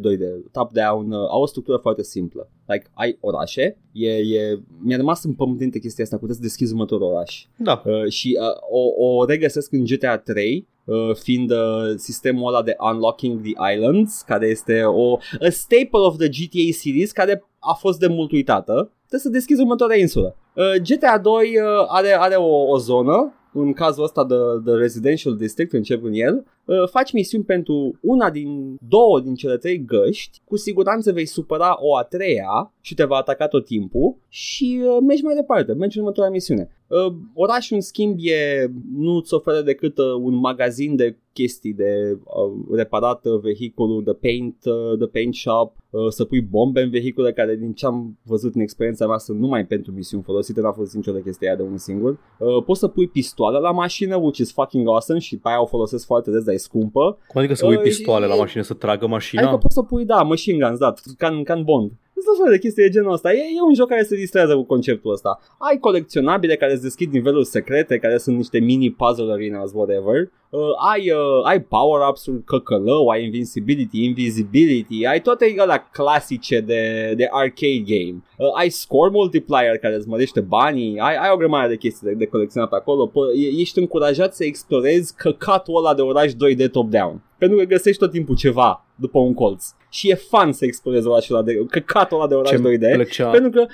2 0.00 0.16
de 0.16 0.44
top-down 0.52 1.10
uh, 1.12 1.26
au 1.30 1.42
o 1.42 1.46
structură 1.46 1.76
foarte 1.76 2.02
simplă. 2.02 2.50
Like, 2.66 2.86
ai 2.94 3.18
orașe, 3.20 3.78
e, 3.92 4.10
e, 4.10 4.60
mi-a 4.82 4.96
rămas 4.96 5.24
în 5.24 5.32
pământinte 5.34 5.78
chestia 5.78 6.04
asta, 6.04 6.16
puteți 6.16 6.36
să 6.36 6.42
deschizi 6.42 6.72
următorul 6.72 7.06
oraș. 7.12 7.46
Da. 7.56 7.82
Uh, 7.84 8.08
și 8.08 8.38
uh, 8.40 8.56
o, 8.70 9.06
o 9.06 9.24
regăsesc 9.24 9.72
în 9.72 9.84
GTA 9.84 10.18
3 10.18 10.66
Uh, 10.68 10.77
fiind 11.14 11.50
uh, 11.50 11.58
sistemul 11.96 12.48
ăla 12.48 12.62
de 12.62 12.76
Unlocking 12.92 13.40
the 13.40 13.74
Islands, 13.74 14.22
care 14.26 14.46
este 14.46 14.82
o 14.82 15.16
a 15.16 15.48
staple 15.50 16.00
of 16.00 16.16
the 16.16 16.28
GTA 16.28 16.72
series 16.72 17.12
care 17.12 17.44
a 17.58 17.72
fost 17.72 17.98
de 17.98 18.06
mult 18.06 18.32
uitată. 18.32 18.72
Trebuie 18.98 19.20
să 19.20 19.28
deschizi 19.28 19.60
următoarea 19.60 19.98
insulă. 19.98 20.36
Uh, 20.54 20.74
GTA 20.82 21.18
2 21.18 21.32
uh, 21.34 21.86
are, 21.88 22.16
are 22.18 22.34
o, 22.34 22.70
o 22.70 22.78
zonă, 22.78 23.32
în 23.52 23.72
cazul 23.72 24.04
ăsta 24.04 24.24
de, 24.24 24.34
de 24.64 24.72
Residential 24.72 25.36
District, 25.36 25.72
încep 25.72 26.04
în 26.04 26.12
el, 26.12 26.34
uh, 26.34 26.42
faci 26.90 27.12
misiuni 27.12 27.44
pentru 27.44 27.98
una 28.02 28.30
din 28.30 28.76
două 28.88 29.20
din 29.20 29.34
cele 29.34 29.56
trei 29.56 29.84
găști, 29.84 30.40
cu 30.44 30.56
siguranță 30.56 31.12
vei 31.12 31.26
supăra 31.26 31.76
o 31.80 31.96
a 31.96 32.02
treia 32.02 32.72
și 32.80 32.94
te 32.94 33.04
va 33.04 33.16
ataca 33.16 33.48
tot 33.48 33.64
timpul 33.64 34.16
și 34.28 34.80
uh, 34.84 34.96
mergi 35.06 35.22
mai 35.22 35.34
departe, 35.34 35.72
mergi 35.72 35.96
în 35.96 36.02
următoarea 36.02 36.32
misiune. 36.32 36.70
Uh, 36.86 37.14
orașul 37.34 37.76
în 37.76 37.82
schimb 37.82 38.16
e, 38.18 38.70
nu-ți 38.94 39.34
oferă 39.34 39.60
decât 39.60 39.98
uh, 39.98 40.04
un 40.20 40.34
magazin 40.34 40.96
de 40.96 41.16
chestii 41.32 41.72
de 41.72 42.18
uh, 42.24 42.76
reparat 42.76 43.24
uh, 43.24 43.40
vehiculul, 43.40 44.02
de 44.04 44.12
paint, 44.12 44.56
uh, 44.64 44.98
de 44.98 45.06
paint 45.06 45.34
shop, 45.34 45.76
uh, 45.90 46.08
să 46.08 46.24
pui 46.24 46.40
bombe 46.40 46.80
în 46.80 46.90
vehicule 46.90 47.32
care 47.32 47.56
din 47.56 47.72
ce 47.72 47.86
am 47.86 48.18
văzut 48.22 48.54
în 48.54 48.60
experiența 48.60 49.06
mea 49.06 49.18
sunt 49.18 49.38
numai 49.38 49.66
pentru 49.66 49.92
misiuni 49.92 50.22
folosite, 50.22 50.60
n-a 50.60 50.72
fost 50.72 50.94
niciodată 50.94 51.24
chestia 51.24 51.48
aia 51.48 51.56
de 51.56 51.62
unul 51.62 51.78
singur. 51.78 52.18
Uh, 52.38 52.62
poți 52.64 52.80
să 52.80 52.88
pui 52.88 53.08
pistoale 53.08 53.58
la 53.58 53.70
mașină, 53.70 54.16
which 54.16 54.38
is 54.38 54.52
fucking 54.52 54.88
awesome 54.88 55.18
și 55.18 55.36
pe 55.36 55.48
aia 55.48 55.62
o 55.62 55.66
folosesc 55.66 56.06
foarte 56.06 56.30
des, 56.30 56.44
dar 56.44 56.54
e 56.54 56.57
scumpă. 56.58 57.18
Cum 57.26 57.40
adică 57.40 57.54
să 57.54 57.64
pui 57.64 57.76
Uh, 57.76 57.82
pistoale 57.82 58.24
și- 58.24 58.30
la 58.30 58.36
mașină 58.36 58.62
să 58.62 58.74
tragă 58.74 59.06
mașina? 59.06 59.42
Adică 59.42 59.56
poți 59.56 59.74
să 59.74 59.82
pui, 59.82 60.04
da, 60.04 60.22
machine 60.22 60.66
guns, 60.66 60.78
da, 60.78 60.92
can, 61.18 61.42
can 61.42 61.62
bond. 61.62 61.90
Sunt 62.18 62.30
tot 62.30 62.44
felul 62.44 62.52
de 62.52 62.58
chestii 62.58 62.82
de 62.82 62.88
genul 62.88 63.12
ăsta. 63.12 63.32
E, 63.32 63.36
e 63.36 63.62
un 63.68 63.74
joc 63.74 63.88
care 63.88 64.02
se 64.02 64.16
distrează 64.16 64.54
cu 64.54 64.64
conceptul 64.64 65.12
ăsta. 65.12 65.40
Ai 65.58 65.78
colecționabile 65.78 66.56
care 66.56 66.72
îți 66.72 66.82
deschid 66.82 67.12
niveluri 67.12 67.46
secrete, 67.46 67.98
care 67.98 68.18
sunt 68.18 68.36
niște 68.36 68.58
mini 68.58 68.90
puzzle 68.90 69.32
arenas, 69.32 69.70
whatever. 69.72 70.30
Uh, 70.50 70.60
ai, 70.92 71.10
uh, 71.10 71.44
ai 71.44 71.60
power-ups-uri 71.62 72.44
căcălău, 72.44 73.08
ai 73.08 73.24
invincibility, 73.24 74.04
invisibility, 74.04 75.06
ai 75.06 75.20
toate 75.20 75.54
alea 75.58 75.88
clasice 75.92 76.60
de, 76.60 77.12
de 77.16 77.28
arcade 77.30 77.84
game. 77.86 78.22
Uh, 78.36 78.46
ai 78.58 78.68
score 78.68 79.10
multiplier 79.10 79.78
care 79.78 79.94
îți 79.94 80.08
mărește 80.08 80.40
banii, 80.40 80.98
ai, 80.98 81.16
ai 81.16 81.30
o 81.32 81.36
grămadă 81.36 81.68
de 81.68 81.76
chestii 81.76 82.06
de, 82.06 82.14
de 82.14 82.26
colecționat 82.26 82.68
pe 82.68 82.76
acolo. 82.76 83.08
Po- 83.08 83.42
e- 83.42 83.60
ești 83.60 83.78
încurajat 83.78 84.34
să 84.34 84.44
explorezi 84.44 85.14
căcatul 85.16 85.76
ăla 85.76 85.94
de 85.94 86.02
oraș 86.02 86.32
2D 86.32 86.70
top-down. 86.70 87.22
Pentru 87.38 87.58
că 87.58 87.64
găsești 87.64 88.00
tot 88.00 88.10
timpul 88.10 88.36
ceva 88.36 88.87
după 89.00 89.18
un 89.18 89.34
colț. 89.34 89.64
Și 89.90 90.10
e 90.10 90.14
fun 90.14 90.52
să 90.52 90.64
explorezi 90.64 91.06
orașul 91.06 91.34
ăla 91.36 91.44
de, 91.44 91.64
căcatul 91.70 92.16
ăla 92.16 92.28
de 92.28 92.34
oraș 92.34 92.50
Ce 92.50 92.56
2D. 92.58 92.92
plăcea... 92.94 93.30
Pentru 93.30 93.50
că 93.50 93.66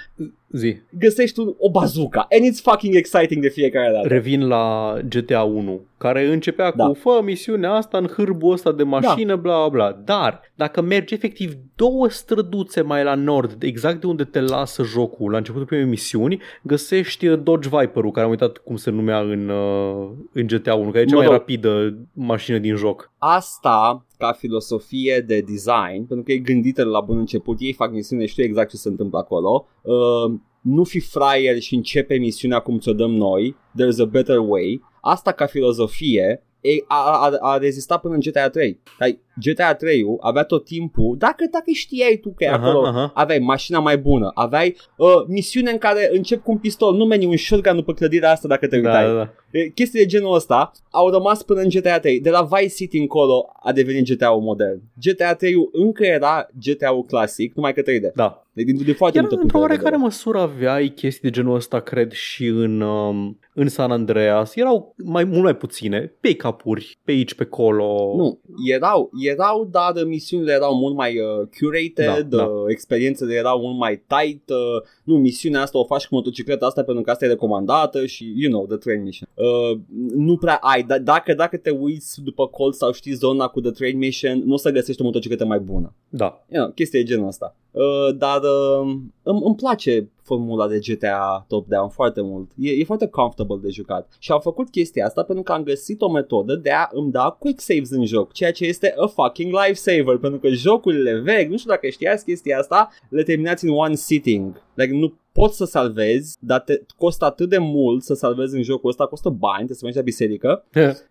Zi. 0.48 0.76
găsești 0.98 1.40
un, 1.40 1.54
o 1.58 1.70
bazuca 1.70 2.26
and 2.38 2.50
it's 2.54 2.62
fucking 2.62 2.94
exciting 2.94 3.42
de 3.42 3.48
fiecare 3.48 3.92
dată. 3.92 4.08
Revin 4.08 4.46
la 4.46 4.94
GTA 5.08 5.42
1, 5.42 5.80
care 5.98 6.26
începea 6.26 6.72
Da. 6.76 6.87
cu 6.87 6.94
fă 6.94 7.20
misiunea 7.24 7.72
asta 7.72 7.98
în 7.98 8.06
hârbul 8.06 8.52
ăsta 8.52 8.72
de 8.72 8.82
mașină, 8.82 9.37
bla 9.37 9.68
bla 9.68 9.68
bla. 9.68 10.00
Dar, 10.04 10.40
dacă 10.54 10.80
mergi 10.80 11.14
efectiv 11.14 11.52
două 11.76 12.08
străduțe 12.08 12.80
mai 12.80 13.04
la 13.04 13.14
nord, 13.14 13.52
de- 13.52 13.66
exact 13.66 14.00
de 14.00 14.06
unde 14.06 14.24
te 14.24 14.40
lasă 14.40 14.82
jocul, 14.82 15.30
la 15.30 15.37
începutul 15.37 15.66
primei 15.66 15.84
misiuni, 15.84 16.40
găsești 16.62 17.26
uh, 17.26 17.40
Dodge 17.42 17.68
Viper-ul, 17.68 18.10
care 18.10 18.24
am 18.24 18.30
uitat 18.30 18.56
cum 18.56 18.76
se 18.76 18.90
numea 18.90 19.18
în, 19.20 19.48
uh, 19.48 20.08
în 20.32 20.46
GTA 20.46 20.74
1, 20.74 20.90
care 20.90 21.00
e 21.02 21.04
cea 21.06 21.14
Mă 21.14 21.20
mai 21.20 21.26
rog. 21.30 21.37
rapidă 21.38 21.94
mașină 22.12 22.58
din 22.58 22.76
joc. 22.76 23.12
Asta 23.18 24.04
ca 24.24 24.32
filosofie 24.32 25.24
de 25.26 25.40
design, 25.40 26.06
pentru 26.06 26.24
că 26.24 26.32
e 26.32 26.38
gândită 26.38 26.84
la 26.84 27.00
bun 27.00 27.18
început, 27.18 27.56
ei 27.60 27.72
fac 27.72 27.92
misiune, 27.92 28.26
știu 28.26 28.44
exact 28.44 28.70
ce 28.70 28.76
se 28.76 28.88
întâmplă 28.88 29.18
acolo. 29.18 29.66
Uh, 29.82 30.34
nu 30.60 30.84
fi 30.84 31.00
fraier 31.00 31.60
și 31.60 31.74
începe 31.74 32.16
misiunea 32.16 32.58
cum 32.58 32.78
ți-o 32.78 32.92
dăm 32.92 33.10
noi, 33.10 33.56
there's 33.80 34.00
a 34.00 34.04
better 34.04 34.38
way. 34.38 34.82
Asta 35.00 35.32
ca 35.32 35.46
filozofie 35.46 36.42
e, 36.60 36.70
a, 36.87 36.96
a, 36.96 37.37
a 37.40 37.56
rezistat 37.56 38.00
până 38.00 38.14
în 38.14 38.20
GTA 38.20 38.48
3. 38.48 38.80
Ai, 38.98 39.20
GTA 39.42 39.75
3 39.75 40.05
avea 40.20 40.42
tot 40.42 40.64
timpul, 40.64 41.16
dacă, 41.18 41.44
dacă 41.51 41.70
știai 41.73 42.18
tu 42.23 42.33
că 42.37 42.44
e 42.44 42.49
Aha, 42.49 42.57
acolo, 42.57 42.87
aha. 42.87 43.12
aveai 43.14 43.38
mașina 43.38 43.79
mai 43.79 43.99
bună, 43.99 44.31
aveai 44.35 44.77
uh, 44.97 45.09
misiune 45.27 45.70
în 45.70 45.79
care 45.79 46.11
încep 46.12 46.42
cu 46.42 46.51
un 46.51 46.59
pistol, 46.59 46.97
nu 46.97 47.05
meni 47.05 47.27
un 47.27 47.37
shotgun 47.37 47.77
după 47.77 47.92
clădirea 47.92 48.31
asta 48.31 48.49
dacă 48.49 48.66
te 48.66 48.77
uitai. 48.77 49.05
Da, 49.05 49.12
da, 49.12 49.16
da. 49.16 49.31
E, 49.59 49.68
Chestii 49.68 50.01
de 50.01 50.07
genul 50.07 50.35
ăsta 50.35 50.73
au 50.90 51.11
rămas 51.11 51.42
până 51.42 51.61
în 51.61 51.68
GTA 51.68 51.99
3. 51.99 52.20
De 52.20 52.31
la 52.31 52.49
Vice 52.51 52.75
City 52.75 52.99
încolo 52.99 53.53
a 53.62 53.73
devenit 53.73 54.12
GTA-ul 54.12 54.40
modern. 54.40 54.83
GTA 55.03 55.35
3 55.35 55.53
încă 55.73 56.05
era 56.05 56.49
GTA-ul 56.64 57.05
clasic, 57.05 57.55
numai 57.55 57.73
că 57.73 57.83
3D. 57.83 58.12
da. 58.14 58.44
De, 58.53 58.62
din, 58.62 58.85
de 58.85 58.92
foarte 58.92 59.16
Iar 59.16 59.27
multe 59.27 59.35
într-o 59.35 59.37
puncte 59.37 59.57
de 59.57 59.62
oarecare 59.62 59.85
vedere. 59.85 60.03
măsură 60.03 60.38
aveai 60.38 60.88
chestii 60.88 61.23
de 61.23 61.31
genul 61.31 61.55
ăsta, 61.55 61.81
cred, 61.81 62.12
și 62.12 62.47
în, 62.47 62.81
um, 62.81 63.38
în 63.55 63.68
San 63.68 63.90
Andreas. 63.90 64.57
Erau 64.57 64.94
mai 65.05 65.25
mult 65.25 65.42
mai 65.42 65.57
puține, 65.57 66.12
pick-up-uri 66.20 66.99
pe 67.05 67.12
aici, 67.12 67.35
pe 67.35 67.42
acolo. 67.42 68.14
Nu, 68.16 68.40
erau, 68.68 69.11
erau, 69.26 69.68
dar 69.70 70.04
misiunile 70.06 70.52
erau 70.52 70.74
mult 70.74 70.94
mai 70.94 71.18
uh, 71.18 71.46
curated, 71.58 72.26
Da, 72.28 72.37
da. 72.37 72.44
uh, 72.44 72.64
experiențele 72.68 73.34
erau 73.34 73.60
mult 73.60 73.78
mai 73.78 74.02
tight, 74.06 74.48
uh, 74.50 74.82
nu, 75.04 75.18
misiunea 75.18 75.62
asta 75.62 75.78
o 75.78 75.84
faci 75.84 76.06
cu 76.06 76.14
motocicleta 76.14 76.66
asta 76.66 76.82
pentru 76.82 77.02
că 77.02 77.10
asta 77.10 77.24
e 77.24 77.28
recomandată 77.28 78.06
și, 78.06 78.32
you 78.37 78.50
know, 78.50 78.66
the 78.66 78.76
train 78.76 79.02
mission. 79.02 79.28
Uh, 79.34 79.78
nu 80.14 80.37
prea 80.37 80.54
ai, 80.54 80.82
dar 80.82 80.98
dacă, 80.98 81.34
dacă 81.34 81.56
te 81.56 81.70
uiți 81.70 82.22
după 82.22 82.46
colț 82.46 82.76
sau 82.76 82.92
știi 82.92 83.12
zona 83.12 83.46
cu 83.46 83.60
the 83.60 83.70
train 83.70 83.98
mission, 83.98 84.42
nu 84.44 84.52
o 84.52 84.56
să 84.56 84.70
găsești 84.70 85.00
o 85.00 85.04
motocicletă 85.04 85.44
mai 85.44 85.58
bună. 85.58 85.94
Da. 86.08 86.44
You 86.48 86.62
know, 86.62 86.74
chestia 86.74 87.00
e 87.00 87.02
genul 87.02 87.26
ăsta. 87.26 87.56
Uh, 87.70 88.16
dar 88.16 88.40
uh, 88.42 88.96
îmi, 89.22 89.40
îmi 89.44 89.56
place 89.56 90.08
formula 90.24 90.68
de 90.68 90.78
GTA 90.78 91.44
top-down 91.48 91.88
foarte 91.88 92.20
mult. 92.20 92.50
E, 92.58 92.70
e 92.70 92.84
foarte 92.84 93.06
comfortable 93.06 93.58
de 93.62 93.70
jucat. 93.70 94.08
Și 94.18 94.32
am 94.32 94.40
făcut 94.40 94.70
chestia 94.70 95.06
asta 95.06 95.22
pentru 95.22 95.44
că 95.44 95.52
am 95.52 95.62
găsit 95.62 96.00
o 96.00 96.10
metodă 96.10 96.54
de 96.54 96.70
a 96.70 96.88
îmi 96.92 97.12
da 97.12 97.37
quick 97.38 97.60
saves 97.60 97.90
în 97.90 98.04
joc, 98.04 98.32
ceea 98.32 98.52
ce 98.52 98.64
este 98.64 98.94
a 98.96 99.06
fucking 99.06 99.52
lifesaver, 99.52 100.16
pentru 100.16 100.38
că 100.40 100.48
jocurile 100.48 101.20
vechi, 101.20 101.50
nu 101.50 101.56
știu 101.56 101.70
dacă 101.70 101.88
știați 101.88 102.24
chestia 102.24 102.58
asta, 102.58 102.88
le 103.08 103.22
terminați 103.22 103.64
în 103.64 103.70
one 103.70 103.94
sitting. 103.94 104.62
Like, 104.74 104.92
nu 104.92 105.14
poți 105.40 105.57
să 105.57 105.64
salvezi, 105.64 106.37
dar 106.40 106.61
te 106.61 106.81
costă 106.99 107.25
atât 107.25 107.49
de 107.49 107.59
mult 107.59 108.03
să 108.03 108.14
salvezi 108.14 108.57
în 108.57 108.62
jocul 108.62 108.90
ăsta, 108.90 109.07
costă 109.07 109.29
bani, 109.29 109.55
trebuie 109.55 109.77
să 109.77 109.85
mergi 109.85 109.99
la 109.99 110.05
biserică 110.05 110.64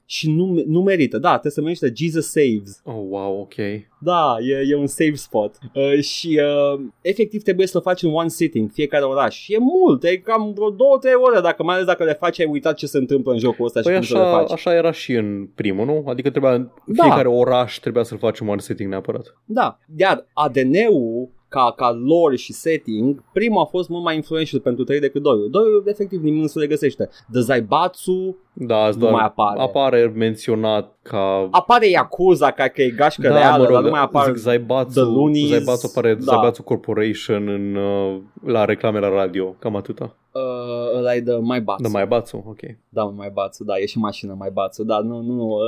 și 0.05 0.31
nu, 0.31 0.63
nu 0.67 0.81
merită. 0.81 1.17
Da, 1.17 1.29
trebuie 1.29 1.51
să 1.51 1.61
mergi 1.61 1.83
la 1.83 1.89
Jesus 1.95 2.25
Saves. 2.31 2.81
Oh, 2.83 3.03
wow, 3.09 3.39
ok. 3.39 3.53
Da, 3.99 4.35
e, 4.41 4.65
e 4.69 4.75
un 4.75 4.87
save 4.87 5.13
spot. 5.15 5.57
Uh, 5.73 5.99
și 6.01 6.39
uh, 6.73 6.81
efectiv 7.01 7.43
trebuie 7.43 7.67
să-l 7.67 7.81
faci 7.81 8.01
în 8.03 8.13
one 8.13 8.27
sitting, 8.27 8.69
fiecare 8.71 9.03
oraș. 9.03 9.35
Și 9.35 9.53
e 9.53 9.57
mult, 9.59 10.03
e 10.03 10.17
cam 10.17 10.53
vreo 10.53 10.69
două, 10.69 10.97
trei 10.97 11.13
ore, 11.15 11.39
dacă 11.39 11.63
mai 11.63 11.73
ales 11.75 11.87
dacă 11.87 12.03
le 12.03 12.13
faci, 12.13 12.39
ai 12.39 12.45
uitat 12.51 12.75
ce 12.75 12.85
se 12.85 12.97
întâmplă 12.97 13.31
în 13.31 13.39
jocul 13.39 13.65
ăsta 13.65 13.79
Păi 13.81 13.91
și 13.91 13.97
cum 13.97 14.07
să 14.07 14.13
le 14.13 14.19
așa, 14.23 14.37
faci. 14.37 14.51
așa 14.51 14.73
era 14.75 14.91
și 14.91 15.13
în 15.13 15.47
primul, 15.55 15.85
nu? 15.85 16.03
Adică 16.07 16.29
trebuia, 16.29 16.57
Da. 16.85 17.03
fiecare 17.03 17.27
oraș 17.27 17.77
trebuia 17.77 18.03
să-l 18.03 18.17
faci 18.17 18.39
în 18.39 18.47
one 18.47 18.59
setting 18.59 18.89
neapărat. 18.89 19.37
Da, 19.45 19.77
iar 19.97 20.25
ADN-ul 20.33 21.29
ca, 21.53 21.73
ca 21.75 21.91
lore 21.91 22.35
și 22.35 22.53
setting, 22.53 23.23
primul 23.33 23.61
a 23.61 23.65
fost 23.65 23.89
mult 23.89 24.03
mai 24.03 24.15
influential 24.15 24.61
pentru 24.61 24.83
3 24.83 24.99
decât 24.99 25.21
2. 25.21 25.33
2 25.51 25.63
efectiv 25.85 26.21
nimeni 26.23 26.41
nu 26.41 26.47
se 26.47 26.59
le 26.59 26.67
găsește. 26.67 27.09
The 27.31 27.39
Zaibatsu 27.41 28.37
Da, 28.53 28.77
azi 28.77 28.97
Nu 28.97 29.03
doar 29.03 29.13
mai 29.13 29.23
apare. 29.25 29.59
apare 29.61 30.13
menționat 30.15 30.97
ca... 31.01 31.47
apare 31.51 31.89
Yakuza 31.89 32.51
ca 32.51 32.67
că 32.67 32.81
e 32.81 32.89
gașcă 32.89 33.27
da, 33.27 33.37
reală, 33.37 33.57
mă 33.57 33.63
rog, 33.63 33.73
dar 33.73 33.83
nu 33.83 33.89
mai 33.89 34.01
apare 34.01 34.31
zic 34.31 34.41
Zaibatsu, 34.41 34.99
The 34.99 35.09
Loonies, 35.11 35.49
Zaibatsu 35.49 35.87
apare 35.91 36.13
da. 36.13 36.19
Zaibatsu 36.21 36.63
Corporation 36.63 37.47
în, 37.47 37.75
uh, 37.75 38.17
la 38.45 38.65
reclame 38.65 38.99
la 38.99 39.09
radio, 39.09 39.55
cam 39.59 39.75
atâta. 39.75 40.15
Uh, 40.33 40.97
ăla 40.97 41.15
e 41.15 41.19
de 41.19 41.35
mai 41.35 41.57
Da, 41.57 41.63
Batsu. 41.63 41.91
mai 41.91 42.07
Batsu, 42.07 42.43
ok. 42.47 42.59
Da, 42.89 43.03
mai 43.03 43.29
Batsu, 43.33 43.63
da, 43.63 43.77
e 43.77 43.85
și 43.85 43.97
mașină 43.97 44.35
mai 44.37 44.49
Batsu, 44.53 44.83
da, 44.83 44.99
nu, 44.99 45.21
nu, 45.21 45.33
nu, 45.33 45.47
uh, 45.47 45.61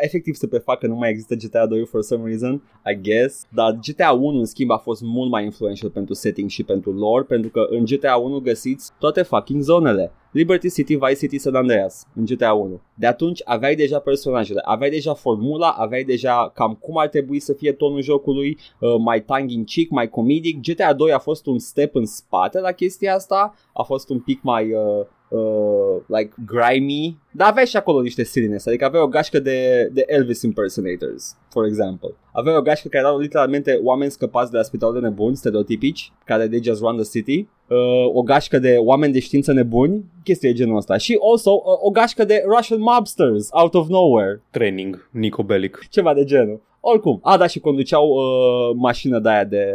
efectiv 0.00 0.34
se 0.34 0.46
prefac 0.46 0.78
că 0.78 0.86
nu 0.86 0.94
mai 0.94 1.10
există 1.10 1.34
GTA 1.34 1.66
2 1.66 1.86
for 1.86 2.02
some 2.02 2.28
reason, 2.28 2.62
I 2.92 3.00
guess, 3.02 3.46
dar 3.54 3.78
GTA 3.86 4.12
1 4.12 4.38
în 4.38 4.44
schimb 4.44 4.70
a 4.70 4.76
fost 4.76 5.02
mult 5.02 5.30
mai 5.30 5.44
influential 5.44 5.90
pentru 5.90 6.14
setting 6.14 6.50
și 6.50 6.62
pentru 6.62 6.92
lore, 6.92 7.24
pentru 7.24 7.50
că 7.50 7.66
în 7.68 7.84
GTA 7.84 8.16
1 8.16 8.38
găsiți 8.40 8.92
toate 8.98 9.22
fucking 9.22 9.62
zonele. 9.62 10.12
Liberty 10.30 10.70
City, 10.70 10.94
Vice 10.94 11.14
City, 11.14 11.38
San 11.38 11.54
Andreas 11.54 12.06
în 12.14 12.24
GTA 12.24 12.52
1. 12.52 12.80
De 12.94 13.06
atunci 13.06 13.40
aveai 13.44 13.74
deja 13.74 13.98
personajele, 13.98 14.60
aveai 14.64 14.90
deja 14.90 15.14
formula, 15.14 15.70
aveai 15.70 16.04
deja 16.04 16.50
cam 16.54 16.74
cum 16.74 16.98
ar 16.98 17.08
trebui 17.08 17.40
să 17.40 17.52
fie 17.52 17.72
tonul 17.72 18.02
jocului, 18.02 18.58
uh, 18.80 18.94
mai 18.98 19.24
tongue 19.24 19.52
in 19.52 19.64
cheek, 19.64 19.90
mai 19.90 20.08
comedic. 20.08 20.60
GTA 20.60 20.92
2 20.92 21.12
a 21.12 21.18
fost 21.18 21.46
un 21.46 21.58
step 21.58 21.94
în 21.94 22.06
spate 22.06 22.60
la 22.60 22.72
chestia 22.72 23.14
asta, 23.14 23.54
a 23.72 23.82
fost 23.82 24.08
un 24.08 24.20
pic 24.20 24.42
mai 24.42 24.72
uh, 24.72 25.06
uh, 25.28 25.96
like 26.06 26.34
grimy, 26.46 27.18
dar 27.30 27.48
aveai 27.48 27.66
și 27.66 27.76
acolo 27.76 28.00
niște 28.00 28.24
silliness, 28.24 28.66
adică 28.66 28.84
aveai 28.84 29.02
o 29.02 29.08
gașcă 29.08 29.38
de, 29.38 29.88
de 29.92 30.04
Elvis 30.06 30.42
impersonators, 30.42 31.36
for 31.48 31.64
example. 31.64 32.14
Aveai 32.32 32.56
o 32.56 32.62
gașcă 32.62 32.88
care 32.88 33.04
erau 33.04 33.18
literalmente 33.18 33.80
oameni 33.82 34.10
scăpați 34.10 34.50
de 34.50 34.56
la 34.56 34.62
spital 34.62 34.92
de 34.92 34.98
nebuni, 34.98 35.36
stereotipici, 35.36 36.12
care 36.24 36.48
they 36.48 36.62
just 36.62 36.80
run 36.80 36.96
the 36.96 37.18
city, 37.18 37.48
uh, 37.68 38.14
o 38.14 38.22
gașcă 38.22 38.58
de 38.58 38.76
oameni 38.78 39.12
de 39.12 39.20
știință 39.20 39.52
nebuni, 39.52 40.04
chestii 40.24 40.48
de 40.48 40.54
genul 40.54 40.76
ăsta. 40.76 40.96
Și 40.96 41.18
also 41.30 41.50
uh, 41.50 41.60
o 41.80 41.90
gașcă 41.90 42.24
de 42.24 42.44
Russian 42.46 42.80
mobsters 42.80 43.48
out 43.50 43.74
of 43.74 43.88
nowhere, 43.88 44.42
Training, 44.50 45.08
Nico 45.12 45.42
Bellic. 45.42 45.86
ceva 45.90 46.14
de 46.14 46.24
genul. 46.24 46.60
Oricum, 46.88 47.20
a, 47.22 47.36
da, 47.36 47.46
și 47.46 47.60
conduceau 47.60 48.08
uh, 48.08 48.76
mașină 48.76 49.18
de 49.18 49.28
aia 49.28 49.44
de, 49.44 49.66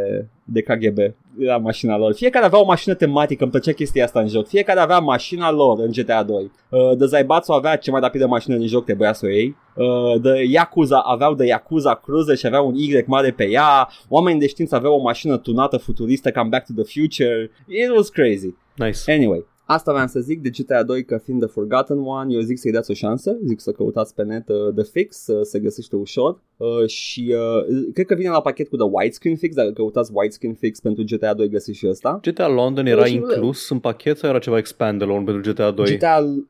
de 0.43 0.61
KGB. 0.61 0.97
Era 1.39 1.57
mașina 1.57 1.97
lor. 1.97 2.13
Fiecare 2.13 2.45
avea 2.45 2.59
o 2.59 2.65
mașină 2.65 2.93
tematică, 2.93 3.43
îmi 3.43 3.51
plăcea 3.51 3.71
chestia 3.71 4.03
asta 4.03 4.19
în 4.19 4.27
joc. 4.27 4.47
Fiecare 4.47 4.79
avea 4.79 4.99
mașina 4.99 5.51
lor 5.51 5.79
în 5.79 5.91
GTA 5.91 6.23
2. 6.23 6.51
Uh, 6.69 6.97
de 6.97 7.05
Zaibatsu 7.05 7.51
avea 7.51 7.75
cea 7.75 7.91
mai 7.91 8.01
rapidă 8.01 8.27
mașină 8.27 8.55
din 8.55 8.67
joc, 8.67 8.85
trebuia 8.85 9.13
să 9.13 9.25
o 9.25 9.29
iei. 9.29 9.55
Uh, 9.75 10.21
de 10.21 10.43
Yakuza 10.49 10.99
aveau 10.99 11.33
de 11.33 11.45
Yakuza 11.45 11.93
Cruiser 11.93 12.37
și 12.37 12.45
aveau 12.45 12.67
un 12.67 12.75
Y 12.75 13.03
mare 13.05 13.31
pe 13.31 13.49
ea. 13.49 13.89
Oamenii 14.09 14.39
de 14.39 14.47
știință 14.47 14.75
aveau 14.75 14.95
o 14.95 15.01
mașină 15.01 15.37
tunată 15.37 15.77
futuristă, 15.77 16.31
cam 16.31 16.49
Back 16.49 16.65
to 16.65 16.83
the 16.83 16.99
Future. 16.99 17.51
It 17.67 17.89
was 17.95 18.09
crazy. 18.09 18.55
Nice. 18.75 19.11
Anyway, 19.11 19.45
asta 19.73 19.91
vreau 19.91 20.07
să 20.07 20.19
zic 20.19 20.41
de 20.41 20.49
GTA 20.49 20.83
2 20.83 21.03
că 21.05 21.17
fiind 21.23 21.39
The 21.41 21.49
Forgotten 21.49 21.97
One, 21.99 22.33
eu 22.33 22.39
zic 22.41 22.57
să-i 22.57 22.71
dați 22.71 22.91
o 22.91 22.93
șansă, 22.93 23.37
zic 23.45 23.59
să 23.59 23.71
căutați 23.71 24.15
pe 24.15 24.23
net 24.23 24.49
uh, 24.49 24.73
The 24.75 24.83
Fix, 24.83 25.27
uh, 25.27 25.39
se 25.43 25.59
găsește 25.59 25.95
ușor 25.95 26.41
uh, 26.57 26.87
și 26.87 27.33
uh, 27.35 27.89
cred 27.93 28.05
că 28.05 28.15
vine 28.15 28.29
la 28.29 28.41
pachet 28.41 28.67
cu 28.69 28.75
The 28.75 28.85
Widescreen 28.91 29.35
Fix, 29.35 29.55
dacă 29.55 29.71
căutați 29.71 30.11
Widescreen 30.13 30.53
Fix 30.53 30.79
pentru 30.79 31.03
GTA 31.03 31.33
2 31.33 31.49
găsiți 31.49 31.77
și 31.77 31.87
ăsta. 31.89 32.19
GTA 32.21 32.47
London 32.47 32.85
era 32.85 33.05
Și- 33.05 33.13
inclus 33.15 33.69
în 33.69 33.79
pachet 33.79 34.17
sau 34.17 34.29
era 34.29 34.39
ceva 34.39 34.57
expandalone 34.57 35.23
pentru 35.23 35.51
GTA 35.51 35.71
2? 35.71 35.85
GTA 35.95 36.43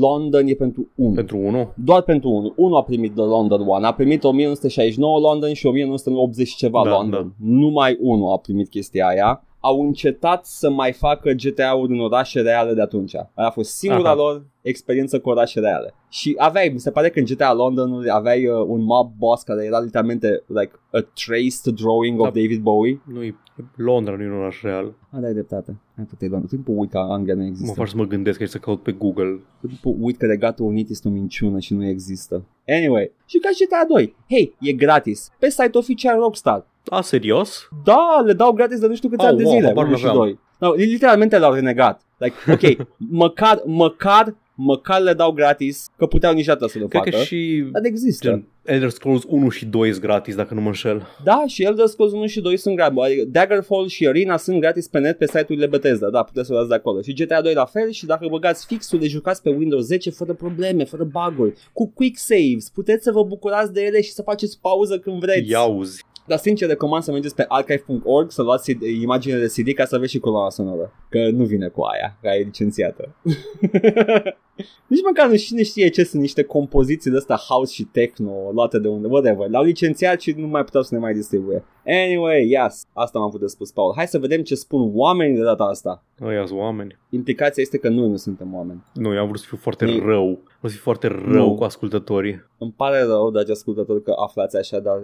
London 0.00 0.46
e 0.46 0.54
pentru 0.54 0.88
1. 0.94 1.14
Pentru 1.14 1.36
1? 1.38 1.72
Doar 1.84 2.02
pentru 2.02 2.28
1. 2.28 2.52
1 2.56 2.76
a 2.76 2.82
primit 2.82 3.14
The 3.14 3.24
London 3.24 3.60
One. 3.66 3.86
A 3.86 3.92
primit 3.94 4.24
1969 4.24 5.18
London 5.18 5.52
și 5.52 5.66
1980 5.66 6.48
și 6.48 6.56
ceva 6.56 6.80
Da, 6.84 6.90
London. 6.90 7.32
Numai 7.44 7.96
1 8.00 8.28
a 8.30 8.38
primit 8.38 8.68
chestia 8.68 9.06
aia. 9.06 9.42
Au 9.60 9.80
încetat 9.80 10.46
să 10.46 10.70
mai 10.70 10.92
facă 10.92 11.30
GTA-uri 11.30 11.92
în 11.92 12.00
orașe 12.00 12.40
reale 12.40 12.74
de 12.74 12.80
atunci. 12.80 13.14
Aia 13.14 13.30
a 13.34 13.50
fost 13.50 13.70
singura 13.76 14.08
Aha. 14.10 14.14
lor 14.18 14.46
experiență 14.62 15.20
cu 15.20 15.28
orașe 15.28 15.60
reale. 15.60 15.94
Și 16.08 16.34
aveai, 16.38 16.68
mi 16.72 16.78
se 16.80 16.90
pare 16.90 17.08
că 17.10 17.18
în 17.18 17.24
GTA 17.24 17.52
London 17.52 18.08
aveai 18.08 18.46
uh, 18.46 18.64
un 18.66 18.82
mob 18.82 19.12
boss 19.18 19.42
care 19.42 19.64
era 19.64 19.80
literalmente 19.80 20.42
like 20.46 20.70
a 20.92 20.98
traced 21.26 21.74
drawing 21.80 22.20
of 22.20 22.26
Da. 22.26 22.40
David 22.40 22.60
Bowie. 22.60 23.00
Nu, 23.12 23.22
e 23.22 23.34
Londra 23.76 24.16
nu 24.16 24.22
e 24.22 24.26
un 24.26 24.32
oraș 24.38 24.62
real. 24.62 24.94
Ah, 25.10 25.20
da, 25.20 25.28
dreptate. 25.30 25.76
Hai 25.96 26.04
tot 26.10 26.20
e 26.20 26.26
London. 26.26 26.48
Timpul 26.48 26.74
uit 26.78 26.90
că 26.90 26.98
Anglia 26.98 27.34
nu 27.34 27.40
Mă 27.40 27.46
există. 27.46 27.74
fac 27.74 27.88
să 27.88 27.96
mă 27.96 28.04
gândesc 28.04 28.40
aici 28.40 28.50
să 28.50 28.58
caut 28.58 28.82
pe 28.82 28.92
Google. 28.92 29.40
Timpul 29.66 29.96
uit 30.00 30.16
că 30.16 30.26
Regatul 30.26 30.66
Unit 30.66 30.88
este 30.90 31.08
o 31.08 31.10
minciună 31.10 31.58
și 31.58 31.74
nu 31.74 31.86
există. 31.86 32.44
Anyway, 32.66 33.12
și 33.26 33.38
ca 33.38 33.48
GTA 33.64 33.84
2. 33.88 34.14
Hei, 34.28 34.54
e 34.60 34.72
gratis. 34.72 35.30
Pe 35.38 35.48
site 35.50 35.78
oficial 35.78 36.18
Rockstar. 36.18 36.66
A, 36.90 37.00
serios? 37.00 37.68
Da, 37.84 38.22
le 38.26 38.32
dau 38.32 38.52
gratis 38.52 38.78
de 38.80 38.86
nu 38.86 38.94
știu 38.94 39.08
câți 39.08 39.22
Oh, 39.22 39.28
ani 39.28 39.36
de 39.38 39.44
wow, 39.44 39.52
zile, 39.54 39.66
habar 39.66 39.86
1 39.86 39.96
și 39.96 40.04
n-aveam. 40.04 40.22
2. 40.24 40.38
No, 40.58 40.72
literalmente 40.74 41.38
l-au 41.38 41.52
renegat. 41.52 42.00
Like, 42.18 42.34
ok, 42.52 42.86
măcar, 42.96 43.62
măcar, 43.64 44.34
măcar 44.54 45.00
le 45.00 45.12
dau 45.12 45.32
gratis, 45.32 45.86
că 45.96 46.06
puteau 46.06 46.32
niciodată 46.34 46.66
să 46.66 46.78
le 46.78 46.86
Cred 46.86 47.02
facă. 47.02 47.16
că 47.16 47.22
și 47.22 47.64
Dar 47.72 47.84
există. 47.84 48.28
gen, 48.28 48.46
Elder 48.64 48.88
Scrolls 48.88 49.22
1 49.28 49.48
și 49.48 49.64
2 49.66 49.90
sunt 49.90 50.02
gratis, 50.02 50.34
dacă 50.34 50.54
nu 50.54 50.60
mă 50.60 50.66
înșel. 50.66 51.06
Da, 51.24 51.44
și 51.46 51.62
Elder 51.62 51.86
Scrolls 51.86 52.12
1 52.12 52.26
și 52.26 52.40
2 52.40 52.56
sunt 52.56 52.76
gratis. 52.76 53.02
Adică 53.02 53.24
Daggerfall 53.28 53.86
și 53.88 54.06
Arena 54.06 54.36
sunt 54.36 54.60
gratis 54.60 54.88
pe 54.88 54.98
net 54.98 55.18
pe 55.18 55.26
site-urile 55.26 55.66
Bethesda. 55.66 56.10
Da, 56.10 56.22
puteți 56.22 56.46
să 56.46 56.52
o 56.52 56.54
luați 56.54 56.68
de 56.70 56.74
acolo. 56.74 57.00
Și 57.00 57.12
GTA 57.14 57.40
2 57.42 57.54
la 57.54 57.64
fel 57.64 57.90
și 57.90 58.06
dacă 58.06 58.26
băgați 58.30 58.66
fixul, 58.66 58.98
le 58.98 59.06
jucați 59.06 59.42
pe 59.42 59.50
Windows 59.50 59.84
10 59.84 60.10
fără 60.10 60.32
probleme, 60.32 60.84
fără 60.84 61.04
bug-uri, 61.04 61.54
cu 61.72 61.90
quick 61.94 62.18
saves. 62.18 62.70
Puteți 62.74 63.02
să 63.04 63.12
vă 63.12 63.22
bucurați 63.22 63.72
de 63.72 63.82
ele 63.84 64.00
și 64.00 64.10
să 64.12 64.22
faceți 64.22 64.58
pauză 64.60 64.98
când 64.98 65.20
vreți. 65.20 65.50
Iauzi. 65.50 66.04
Dar 66.28 66.38
sincer 66.38 66.68
recomand 66.68 67.02
să 67.02 67.12
mergeți 67.12 67.34
pe 67.34 67.44
archive.org 67.48 68.30
să 68.30 68.42
luați 68.42 68.72
CD 68.72 68.82
imagine 68.82 69.38
de 69.38 69.46
CD 69.46 69.74
ca 69.74 69.84
să 69.84 69.98
vezi 69.98 70.10
și 70.10 70.18
coloana 70.18 70.50
sonoră. 70.50 70.92
Că 71.08 71.30
nu 71.30 71.44
vine 71.44 71.68
cu 71.68 71.82
aia, 71.82 72.18
care 72.22 72.36
e 72.38 72.42
licențiată. 72.42 73.08
Nici 74.86 75.02
măcar 75.04 75.28
nu 75.28 75.36
cine 75.36 75.62
știe 75.62 75.88
ce 75.88 76.04
sunt 76.04 76.22
niște 76.22 76.42
compoziții 76.42 77.10
de 77.10 77.16
astea 77.16 77.36
house 77.36 77.72
și 77.74 77.82
techno 77.84 78.32
luate 78.52 78.78
de 78.78 78.88
unde, 78.88 79.06
whatever. 79.10 79.48
L-au 79.48 79.62
licențiat 79.64 80.20
și 80.20 80.34
nu 80.36 80.46
mai 80.46 80.64
puteau 80.64 80.82
să 80.82 80.94
ne 80.94 81.00
mai 81.00 81.12
distribuie. 81.14 81.64
Anyway, 81.86 82.48
yes, 82.48 82.86
asta 82.92 83.18
m-am 83.18 83.30
putut 83.30 83.50
spus, 83.50 83.70
Paul. 83.72 83.92
Hai 83.96 84.06
să 84.06 84.18
vedem 84.18 84.42
ce 84.42 84.54
spun 84.54 84.90
oamenii 84.94 85.36
de 85.36 85.42
data 85.42 85.64
asta. 85.64 86.04
Ăia 86.22 86.46
sunt 86.46 86.58
oameni. 86.58 86.98
Implicația 87.10 87.62
este 87.62 87.78
că 87.78 87.88
noi 87.88 88.08
nu 88.08 88.16
suntem 88.16 88.54
oameni. 88.54 88.84
Nu, 88.94 89.14
eu 89.14 89.20
am 89.20 89.26
vrut 89.26 89.40
să 89.40 89.46
fiu 89.48 89.56
foarte 89.56 89.84
Ei. 89.86 89.98
rău. 89.98 90.24
Vreau 90.60 90.62
să 90.62 90.68
fiu 90.68 90.82
foarte 90.82 91.06
rău 91.06 91.48
Nu. 91.48 91.54
cu 91.54 91.64
ascultătorii. 91.64 92.44
Îmi 92.58 92.74
pare 92.76 93.02
rău, 93.02 93.30
dragi 93.30 93.50
ascultători, 93.50 94.02
că 94.02 94.12
aflați 94.16 94.56
așa, 94.56 94.78
dar 94.78 94.96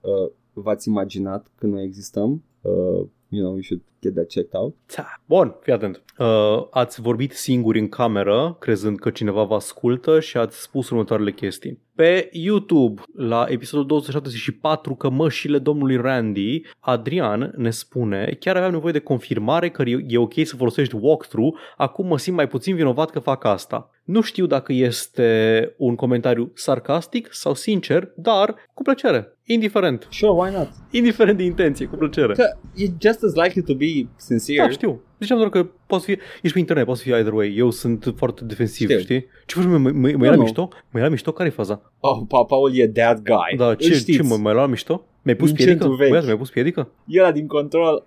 uh, 0.00 0.30
v-ați 0.62 0.88
imaginat 0.88 1.46
că 1.58 1.66
noi 1.66 1.84
existăm. 1.84 2.42
Uh, 2.60 3.06
you 3.28 3.42
know, 3.42 3.52
you 3.52 3.62
should 3.62 3.82
get 4.00 4.14
that 4.14 4.28
checked 4.28 4.54
out. 4.60 4.74
Ța. 4.88 5.20
Bun, 5.24 5.56
fii 5.60 5.72
atent. 5.72 6.02
Uh, 6.18 6.66
ați 6.70 7.00
vorbit 7.00 7.32
singuri 7.32 7.78
în 7.78 7.88
cameră, 7.88 8.56
crezând 8.60 8.98
că 8.98 9.10
cineva 9.10 9.42
vă 9.42 9.54
ascultă 9.54 10.20
și 10.20 10.36
ați 10.36 10.60
spus 10.60 10.90
următoarele 10.90 11.32
chestii. 11.32 11.78
Pe 11.94 12.28
YouTube, 12.32 13.02
la 13.16 13.46
episodul 13.48 13.86
274, 13.86 14.94
cămășile 14.94 15.58
domnului 15.58 15.96
Randy, 15.96 16.62
Adrian 16.78 17.52
ne 17.56 17.70
spune 17.70 18.36
Chiar 18.40 18.56
aveam 18.56 18.72
nevoie 18.72 18.92
de 18.92 18.98
confirmare 18.98 19.70
că 19.70 19.82
e 19.82 20.04
e 20.06 20.18
ok 20.18 20.32
să 20.44 20.56
folosești 20.56 20.96
walkthrough, 21.00 21.58
acum 21.76 22.06
mă 22.06 22.18
simt 22.18 22.36
mai 22.36 22.48
puțin 22.48 22.74
vinovat 22.74 23.10
că 23.10 23.18
fac 23.18 23.44
asta. 23.44 23.90
Nu 24.04 24.20
știu 24.20 24.46
dacă 24.46 24.72
este 24.72 25.74
un 25.76 25.94
comentariu 25.94 26.50
sarcastic 26.54 27.28
sau 27.32 27.54
sincer, 27.54 28.12
dar 28.16 28.54
cu 28.74 28.82
plăcere. 28.82 29.37
Indiferent. 29.50 30.06
Sure, 30.10 30.32
why 30.32 30.50
not? 30.56 30.68
Indiferent 30.90 31.36
de 31.38 31.44
intenție, 31.44 31.86
cu 31.86 31.96
plăcere. 31.96 32.32
Că 32.32 32.56
e 32.74 32.84
just 33.00 33.22
as 33.22 33.34
likely 33.34 33.62
to 33.62 33.74
be 33.74 34.08
sincere. 34.16 34.58
Da, 34.66 34.70
știu. 34.70 35.00
Ziceam 35.20 35.38
doar 35.38 35.50
că 35.50 35.66
poți 35.86 36.04
fi, 36.04 36.10
ești 36.42 36.52
pe 36.52 36.58
internet, 36.58 36.84
poți 36.84 37.02
fi 37.02 37.10
either 37.10 37.32
way. 37.32 37.54
Eu 37.56 37.70
sunt 37.70 38.14
foarte 38.16 38.44
defensiv, 38.44 38.88
Știu. 38.88 39.00
știi? 39.00 39.26
Ce 39.46 39.54
faci, 39.54 39.64
mă, 39.64 39.78
mă, 39.78 39.90
mă, 39.90 39.90
mă 40.00 40.08
Nu, 40.10 40.24
era 40.24 40.34
nu. 40.34 40.42
mișto? 40.42 40.68
Mă 40.90 40.98
era 40.98 41.08
mișto? 41.08 41.32
Care-i 41.32 41.52
faza? 41.52 41.92
Oh, 42.00 42.18
pa, 42.28 42.44
Paul 42.44 42.76
e 42.76 42.88
that 42.88 43.22
guy. 43.22 43.56
Da, 43.56 43.68
Îl 43.68 43.74
ce, 43.74 43.92
știți. 43.94 44.12
ce 44.12 44.22
mă, 44.22 44.36
mai 44.36 44.52
lua 44.52 44.66
mișto? 44.66 45.04
Mi-ai 45.22 45.36
pus 45.36 45.48
Vincentul 45.52 45.76
piedică? 45.86 45.96
vechi. 46.02 46.08
Băiat, 46.10 46.24
mi-ai 46.24 46.36
pus 46.36 46.50
piedică? 46.50 46.88
E 47.06 47.20
ăla 47.20 47.32
din 47.32 47.46
control. 47.46 48.04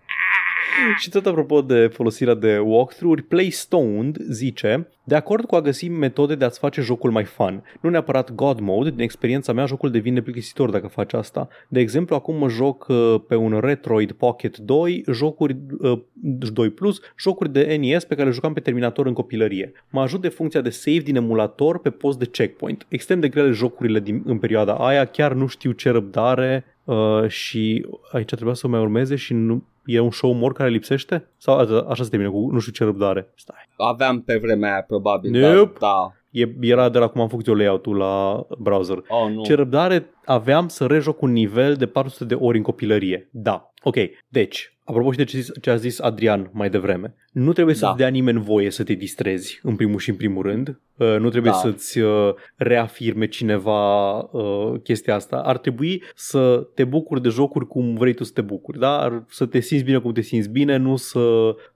și 1.01 1.09
tot 1.09 1.25
apropo 1.25 1.61
de 1.61 1.88
folosirea 1.88 2.34
de 2.34 2.57
walkthrough-uri, 2.57 3.21
PlayStoned 3.21 4.17
zice 4.29 4.88
de 5.03 5.15
acord 5.15 5.45
cu 5.45 5.55
a 5.55 5.61
găsi 5.61 5.88
metode 5.88 6.36
de 6.36 6.45
a-ți 6.45 6.59
face 6.59 6.82
jocul 6.82 7.11
mai 7.11 7.23
fun. 7.23 7.63
Nu 7.82 7.89
neapărat 7.89 8.32
God 8.36 8.59
Mode, 8.59 8.89
din 8.89 8.99
experiența 8.99 9.53
mea 9.53 9.65
jocul 9.65 9.91
devine 9.91 10.21
plictisitor 10.21 10.69
dacă 10.69 10.88
faci 10.88 11.13
asta. 11.13 11.47
De 11.67 11.79
exemplu, 11.79 12.15
acum 12.15 12.36
mă 12.36 12.49
joc 12.49 12.86
uh, 12.89 13.15
pe 13.27 13.36
un 13.36 13.59
Retroid 13.59 14.11
Pocket 14.11 14.57
2, 14.57 15.03
jocuri 15.11 15.57
uh, 15.79 15.99
2 16.13 16.69
Plus, 16.69 16.99
jocuri 17.19 17.51
de 17.51 17.77
NES 17.79 18.03
pe 18.03 18.15
care 18.15 18.27
le 18.27 18.34
jucam 18.34 18.53
pe 18.53 18.59
Terminator 18.59 19.05
în 19.05 19.13
copilărie. 19.13 19.71
Mă 19.89 20.01
ajut 20.01 20.21
de 20.21 20.29
funcția 20.29 20.61
de 20.61 20.69
save 20.69 20.97
din 20.97 21.15
emulator 21.15 21.79
pe 21.79 21.89
post 21.89 22.19
de 22.19 22.25
checkpoint. 22.25 22.86
Extrem 22.89 23.19
de 23.19 23.29
grele 23.29 23.51
jocurile 23.51 23.99
din, 23.99 24.21
în 24.25 24.38
perioada 24.38 24.73
aia, 24.73 25.05
chiar 25.05 25.34
nu 25.34 25.47
știu 25.47 25.71
ce 25.71 25.89
răbdare 25.89 26.65
uh, 26.92 27.28
și 27.30 27.86
aici 28.12 28.30
trebuia 28.30 28.54
să 28.54 28.68
mai 28.68 28.80
urmeze 28.80 29.16
și 29.16 29.34
nu, 29.34 29.64
e 29.86 30.00
un 30.00 30.12
show 30.12 30.34
more 30.34 30.54
care 30.54 30.70
lipsește? 30.70 31.28
Sau 31.38 31.58
așa 31.89 32.04
se 32.04 32.10
termină 32.10 32.32
cu 32.32 32.50
nu 32.52 32.60
știu 32.60 32.72
ce 32.72 32.84
răbdare? 32.84 33.32
Stai. 33.36 33.70
Aveam 33.78 34.22
pe 34.22 34.38
vremea 34.38 34.72
aia, 34.72 34.82
probabil. 34.82 35.32
Nope. 35.32 35.56
Dar, 35.56 35.89
da. 35.92 36.14
E, 36.32 36.50
era 36.60 36.89
de 36.89 36.98
la 36.98 37.08
cum 37.08 37.22
am 37.22 37.28
făcut 37.28 37.48
eu 37.48 37.54
layout-ul 37.54 37.98
la 37.98 38.46
browser. 38.58 38.98
Oh, 38.98 39.32
nu. 39.34 39.44
Ce 39.44 39.54
răbdare 39.54 40.06
aveam 40.26 40.68
să 40.68 40.86
rejoc 40.86 41.22
un 41.22 41.32
nivel 41.32 41.76
de 41.76 41.86
400 41.86 42.26
de 42.26 42.34
ori 42.36 42.58
în 42.58 42.64
copilărie. 42.64 43.28
Da. 43.32 43.72
Ok, 43.84 43.96
deci, 44.28 44.74
apropo 44.84 45.12
și 45.12 45.18
de 45.18 45.24
ce, 45.24 45.38
zis, 45.38 45.52
ce 45.62 45.70
a 45.70 45.76
zis 45.76 46.00
Adrian 46.00 46.50
mai 46.54 46.70
devreme, 46.70 47.16
nu 47.32 47.54
trebuie 47.54 47.76
să-ți 47.76 47.92
Da. 47.92 47.98
dea 47.98 48.08
nimeni 48.08 48.39
voie 48.39 48.70
să 48.70 48.84
te 48.84 48.94
distrezi, 48.94 49.60
în 49.64 49.76
primul 49.76 50.00
și 50.00 50.10
în 50.10 50.16
primul 50.16 50.44
rând. 50.44 50.80
Uh, 51.02 51.16
nu 51.20 51.30
trebuie 51.30 51.52
Da. 51.52 51.58
să-ți 51.58 51.99
uh, 51.99 52.34
reafirme 52.56 53.28
cineva 53.28 54.18
uh, 54.20 54.74
chestia 54.84 55.16
asta. 55.16 55.36
Ar 55.38 55.58
trebui 55.58 56.04
să 56.16 56.68
te 56.74 56.84
bucuri 56.84 57.22
de 57.22 57.30
jocuri 57.30 57.68
cum 57.68 57.95
vrei 57.95 58.14
tu 58.14 58.24
să 58.24 58.32
te 58.34 58.41
bucuri, 58.41 58.80
da? 58.80 58.97
Ar- 58.99 59.24
Să 59.30 59.45
te 59.45 59.60
simți 59.60 59.84
bine 59.84 59.97
cum 59.97 60.12
te 60.12 60.22
simți 60.22 60.49
bine, 60.49 60.78
nu 60.78 60.95
să, 60.95 61.20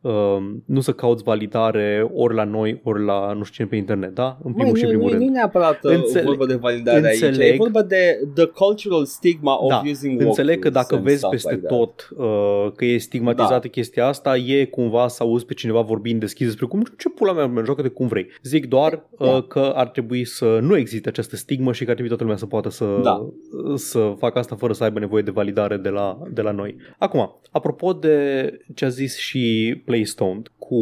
uh, 0.01 0.37
nu 0.65 0.79
să 0.79 0.91
cauți 0.91 1.23
validare 1.23 2.09
ori 2.13 2.35
la 2.35 2.43
noi, 2.43 2.81
ori 2.83 3.03
la 3.05 3.33
nu 3.33 3.43
știu 3.43 3.53
cine 3.55 3.67
pe 3.67 3.75
internet, 3.75 4.13
da? 4.15 4.37
În 4.43 4.53
primul 4.53 4.71
Măi, 4.71 4.79
și 4.79 4.85
în 4.85 4.91
nu, 4.91 4.97
primul 4.97 5.13
nu, 5.13 5.17
rând. 5.17 5.29
nu 5.29 5.35
e 5.35 5.39
neapărat 5.39 5.83
uh, 5.83 5.91
Înțeleg- 5.95 6.25
vorba 6.25 6.45
de 6.45 6.55
validare 6.55 7.07
aici, 7.07 7.21
e 7.21 7.25
înțeleg- 7.27 7.57
vorba 7.57 7.83
de 7.83 8.19
the 8.35 8.45
cultural 8.45 9.05
stigma 9.05 9.63
of 9.63 9.69
Da, 9.69 9.81
using 9.89 10.21
Înțeleg 10.21 10.59
că 10.59 10.67
walkthroughs 10.67 10.73
dacă 10.73 10.95
and 10.95 11.03
vezi 11.03 11.17
stuff 11.17 11.31
peste 11.33 11.53
like 11.53 11.65
that. 11.65 11.77
tot 11.77 12.09
uh, 12.17 12.71
că 12.75 12.85
e 12.85 12.97
stigmatizată 12.97 13.59
Da. 13.61 13.67
chestia 13.67 14.07
asta, 14.07 14.37
e 14.37 14.65
cumva 14.65 15.07
să 15.07 15.23
auzi 15.23 15.45
pe 15.45 15.53
cineva 15.53 15.81
vorbind 15.81 16.19
deschis 16.19 16.45
despre 16.45 16.65
cum 16.65 16.83
ce 16.97 17.09
pula 17.09 17.33
mea, 17.33 17.63
joacă-te 17.65 17.87
cum 17.87 18.07
vrei. 18.07 18.27
Zic 18.43 18.65
doar 18.67 18.93
uh, 18.93 19.14
Da. 19.19 19.41
că 19.41 19.71
ar 19.75 19.87
trebui 19.87 20.25
să 20.25 20.59
nu 20.61 20.77
existe 20.77 21.09
această 21.09 21.35
stigmă 21.35 21.71
și 21.73 21.83
că 21.83 21.89
ar 21.89 21.95
trebui 21.95 22.07
toată 22.07 22.23
lumea 22.23 22.37
să 22.37 22.45
poată 22.45 22.69
să, 22.69 22.99
Da. 23.03 23.29
să 23.75 24.13
facă 24.17 24.39
asta 24.39 24.55
fără 24.55 24.73
să 24.73 24.83
aibă 24.83 24.99
nevoie 24.99 25.21
de 25.23 25.31
validare 25.31 25.77
de 25.77 25.89
la, 25.89 26.17
de 26.31 26.41
la 26.41 26.51
noi. 26.51 26.75
Acum, 26.97 27.39
apropo 27.51 27.93
de 27.93 28.49
ce 28.75 28.85
a 28.85 28.89
zis 28.89 29.17
și 29.17 29.75
Playstoned, 29.85 30.51
cu... 30.57 30.75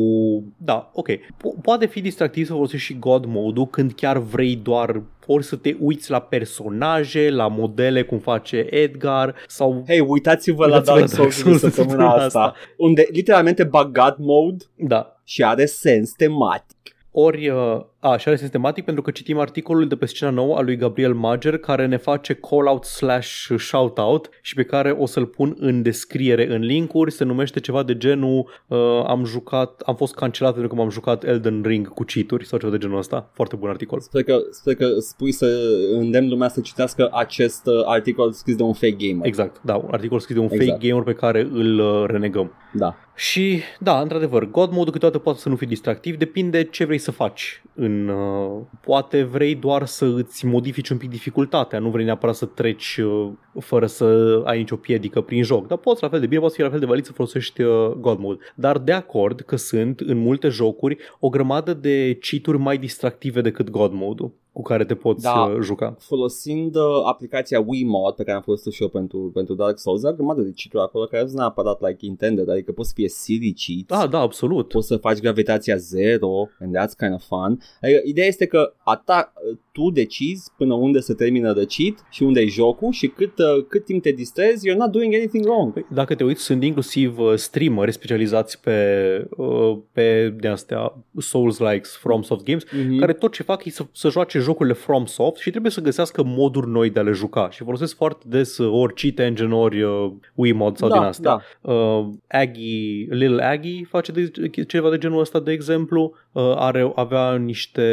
Da, 0.57 0.89
ok. 0.93 1.09
Po- 1.11 1.61
poate 1.61 1.85
fi 1.85 2.01
distractiv 2.01 2.45
să 2.45 2.53
folosești 2.53 2.85
și 2.85 2.99
God 2.99 3.25
Mode-ul 3.25 3.67
când 3.67 3.91
chiar 3.93 4.17
vrei 4.17 4.55
doar 4.55 5.01
ori 5.25 5.43
să 5.43 5.55
te 5.55 5.75
uiți 5.79 6.11
la 6.11 6.19
personaje, 6.19 7.29
la 7.29 7.47
modele, 7.47 8.03
cum 8.03 8.17
face 8.17 8.67
Edgar, 8.69 9.35
sau 9.47 9.83
Hei, 9.87 9.99
uitați-vă 9.99 10.65
la 10.67 10.75
Uitați-vă 10.77 10.99
Dark 10.99 11.31
Souls 11.31 11.43
din 11.43 11.57
săptămâna 11.57 12.13
asta, 12.13 12.53
unde 12.77 13.07
literalmente 13.11 13.63
bag 13.63 13.91
God 13.91 14.15
mode 14.17 14.63
Da. 14.77 15.21
și 15.23 15.43
are 15.43 15.65
sens 15.65 16.11
tematic. 16.11 16.92
Ori, 17.15 17.49
uh, 17.49 17.81
a, 17.99 18.17
și 18.17 18.27
are 18.27 18.37
sistematic 18.37 18.85
pentru 18.85 19.03
că 19.03 19.11
citim 19.11 19.39
articolul 19.39 19.87
de 19.87 19.95
pe 19.95 20.05
scena 20.05 20.31
nouă 20.31 20.55
al 20.55 20.65
lui 20.65 20.75
Gabriel 20.75 21.13
Mager 21.13 21.57
care 21.57 21.85
ne 21.85 21.97
face 21.97 22.33
call-out 22.33 22.83
slash 22.83 23.49
shout-out 23.57 24.29
și 24.41 24.53
pe 24.53 24.63
care 24.63 24.91
o 24.91 25.05
să-l 25.05 25.25
pun 25.25 25.55
în 25.59 25.81
descriere 25.81 26.53
în 26.53 26.61
linkuri. 26.61 27.11
Se 27.11 27.23
numește 27.23 27.59
ceva 27.59 27.83
de 27.83 27.97
genul 27.97 28.49
uh, 28.67 28.77
am 29.07 29.25
jucat, 29.25 29.81
am 29.85 29.95
fost 29.95 30.15
cancelat 30.15 30.51
pentru 30.51 30.69
că 30.69 30.75
m-am 30.75 30.89
jucat 30.89 31.23
Elden 31.23 31.61
Ring 31.65 31.87
cu 31.87 32.03
cheat 32.03 32.41
sau 32.41 32.59
ceva 32.59 32.71
de 32.71 32.77
genul 32.77 32.97
ăsta. 32.97 33.29
Foarte 33.33 33.55
bun 33.55 33.69
articol. 33.69 33.99
Sper 33.99 34.23
că, 34.23 34.37
sper 34.51 34.75
că 34.75 34.87
spui 34.99 35.31
să 35.31 35.57
îndemn 35.91 36.29
lumea 36.29 36.47
să 36.47 36.61
citească 36.61 37.09
acest 37.11 37.67
uh, 37.67 37.81
articol 37.85 38.31
scris 38.31 38.55
de 38.55 38.63
un 38.63 38.73
fake 38.73 38.95
gamer. 38.97 39.25
Exact, 39.25 39.61
da, 39.63 39.75
un 39.75 39.89
articol 39.91 40.19
scris 40.19 40.35
de 40.35 40.41
un 40.41 40.49
Exact. 40.51 40.69
fake 40.69 40.87
gamer 40.87 41.03
pe 41.03 41.13
care 41.13 41.47
îl 41.51 41.79
uh, 41.79 42.03
renegăm. 42.05 42.51
Da. 42.73 42.95
Și, 43.15 43.61
da, 43.79 44.01
într-adăvăr, 44.01 44.49
God 44.49 44.71
mode 44.71 44.91
câteodată 44.91 45.23
poate 45.23 45.39
să 45.39 45.49
nu 45.49 45.55
fie 45.55 45.67
distractiv, 45.67 46.17
depinde 46.17 46.63
ce 46.63 46.85
vrei 46.85 46.97
să 46.97 47.11
faci. 47.11 47.63
În, 47.75 48.07
uh, 48.07 48.61
poate 48.81 49.23
vrei 49.23 49.55
doar 49.55 49.85
să 49.85 50.05
îți 50.05 50.45
modifici 50.45 50.89
un 50.89 50.97
pic 50.97 51.09
dificultatea, 51.09 51.79
nu 51.79 51.89
vrei 51.89 52.05
neapărat 52.05 52.35
să 52.35 52.45
treci 52.45 52.97
uh, 52.97 53.31
fără 53.59 53.85
să 53.85 54.41
ai 54.45 54.57
nicio 54.57 54.75
piedică 54.75 55.21
prin 55.21 55.43
joc, 55.43 55.67
dar 55.67 55.77
poți 55.77 56.01
la 56.01 56.09
fel 56.09 56.19
de 56.19 56.27
bine, 56.27 56.41
poți 56.41 56.55
fi 56.55 56.61
la 56.61 56.69
fel 56.69 56.79
de 56.79 56.85
valid 56.85 57.05
să 57.05 57.11
folosești 57.11 57.61
uh, 57.61 57.91
God 57.91 58.19
mode. 58.19 58.43
Dar 58.55 58.77
de 58.77 58.91
acord 58.91 59.41
că 59.41 59.55
sunt 59.55 59.99
în 59.99 60.17
multe 60.17 60.47
jocuri 60.47 60.97
o 61.19 61.29
grămadă 61.29 61.73
de 61.73 62.17
cheat 62.21 62.57
mai 62.57 62.77
distractive 62.77 63.41
decât 63.41 63.69
God 63.69 63.91
mode 63.93 64.31
cu 64.53 64.61
care 64.61 64.85
te 64.85 64.95
poți 64.95 65.23
Da. 65.23 65.31
uh, 65.55 65.61
juca. 65.61 65.95
Folosind 65.99 66.75
uh, 66.75 66.81
aplicația 67.05 67.63
Wiimote 67.65 68.13
pe 68.17 68.23
care 68.23 68.35
am 68.35 68.41
folosit 68.43 68.73
și 68.73 68.81
eu 68.81 68.87
pentru, 68.87 69.31
pentru 69.33 69.53
Dark 69.53 69.79
Souls, 69.79 70.03
are 70.03 70.13
o 70.13 70.15
grămadă 70.15 70.41
de 70.41 70.53
cheat 70.55 70.83
acolo 70.83 71.05
care 71.05 71.21
nu 71.21 71.27
sunt 71.27 71.39
neapărat 71.39 71.81
like 71.81 72.05
intended, 72.05 72.49
adică 72.49 72.71
poți 72.71 72.87
să 72.87 72.93
fie 72.97 73.09
silly 73.09 73.53
cheats. 73.65 74.01
Da, 74.01 74.07
da, 74.07 74.19
absolut. 74.19 74.67
poți 74.67 74.87
să 74.87 74.97
faci 74.97 75.17
gravitația 75.19 75.75
zero 75.75 76.49
and 76.59 76.75
that's 76.77 76.97
kind 76.97 77.13
of 77.13 77.23
fun. 77.25 77.59
Adică, 77.81 78.01
ideea 78.03 78.27
este 78.27 78.45
că 78.45 78.73
ata, 78.83 79.33
tu 79.71 79.89
decizi 79.89 80.51
până 80.57 80.73
unde 80.73 80.99
se 80.99 81.13
termină 81.13 81.53
de 81.53 81.65
cheat 81.65 82.05
și 82.09 82.23
unde 82.23 82.39
e 82.41 82.45
jocul 82.47 82.91
și 82.91 83.07
cât, 83.07 83.37
uh, 83.37 83.65
cât 83.67 83.85
timp 83.85 84.01
te 84.01 84.11
distrezi, 84.11 84.69
you're 84.69 84.77
not 84.77 84.91
doing 84.91 85.13
anything 85.13 85.45
wrong. 85.45 85.73
Păi, 85.73 85.85
Dacă 85.93 86.15
te 86.15 86.23
uiți, 86.23 86.41
sunt 86.41 86.63
inclusiv 86.63 87.19
uh, 87.19 87.33
streameri 87.35 87.91
specializați 87.91 88.61
pe, 88.61 89.27
uh, 89.37 89.77
pe 89.91 90.35
de 90.39 90.47
astea 90.47 91.03
Souls-likes, 91.17 91.95
FromSoft 91.95 92.43
Games, 92.43 92.63
Mm-hmm. 92.63 92.99
care 92.99 93.13
tot 93.13 93.31
ce 93.33 93.43
fac 93.43 93.65
e 93.65 93.69
să, 93.69 93.85
să 93.91 94.09
joace 94.09 94.39
jocurile 94.43 94.75
FromSoft 94.75 95.37
și 95.41 95.49
trebuie 95.49 95.71
să 95.71 95.81
găsească 95.81 96.23
moduri 96.25 96.69
noi 96.69 96.89
de 96.89 96.99
a 96.99 97.03
le 97.03 97.11
juca 97.11 97.49
și 97.49 97.63
folosesc 97.63 97.95
foarte 97.95 98.23
des 98.27 98.57
uh, 98.57 98.71
ori 98.71 98.93
cheat 98.93 99.19
engine, 99.27 99.53
ori 99.55 99.81
uh, 99.81 100.11
Wiimote 100.35 100.77
sau 100.77 100.89
Da, 100.89 100.97
din 100.97 101.03
astea. 101.03 101.41
da. 101.61 101.71
Uh, 101.73 102.07
Aggie, 102.27 103.07
Lil 103.09 103.39
Aggie 103.39 103.85
face 103.89 104.11
de, 104.11 104.31
ceva 104.67 104.89
de 104.89 104.97
genul 104.97 105.19
ăsta, 105.19 105.39
de 105.39 105.51
exemplu. 105.51 106.13
Uh, 106.31 106.53
are, 106.55 106.91
avea 106.95 107.35
niște, 107.35 107.83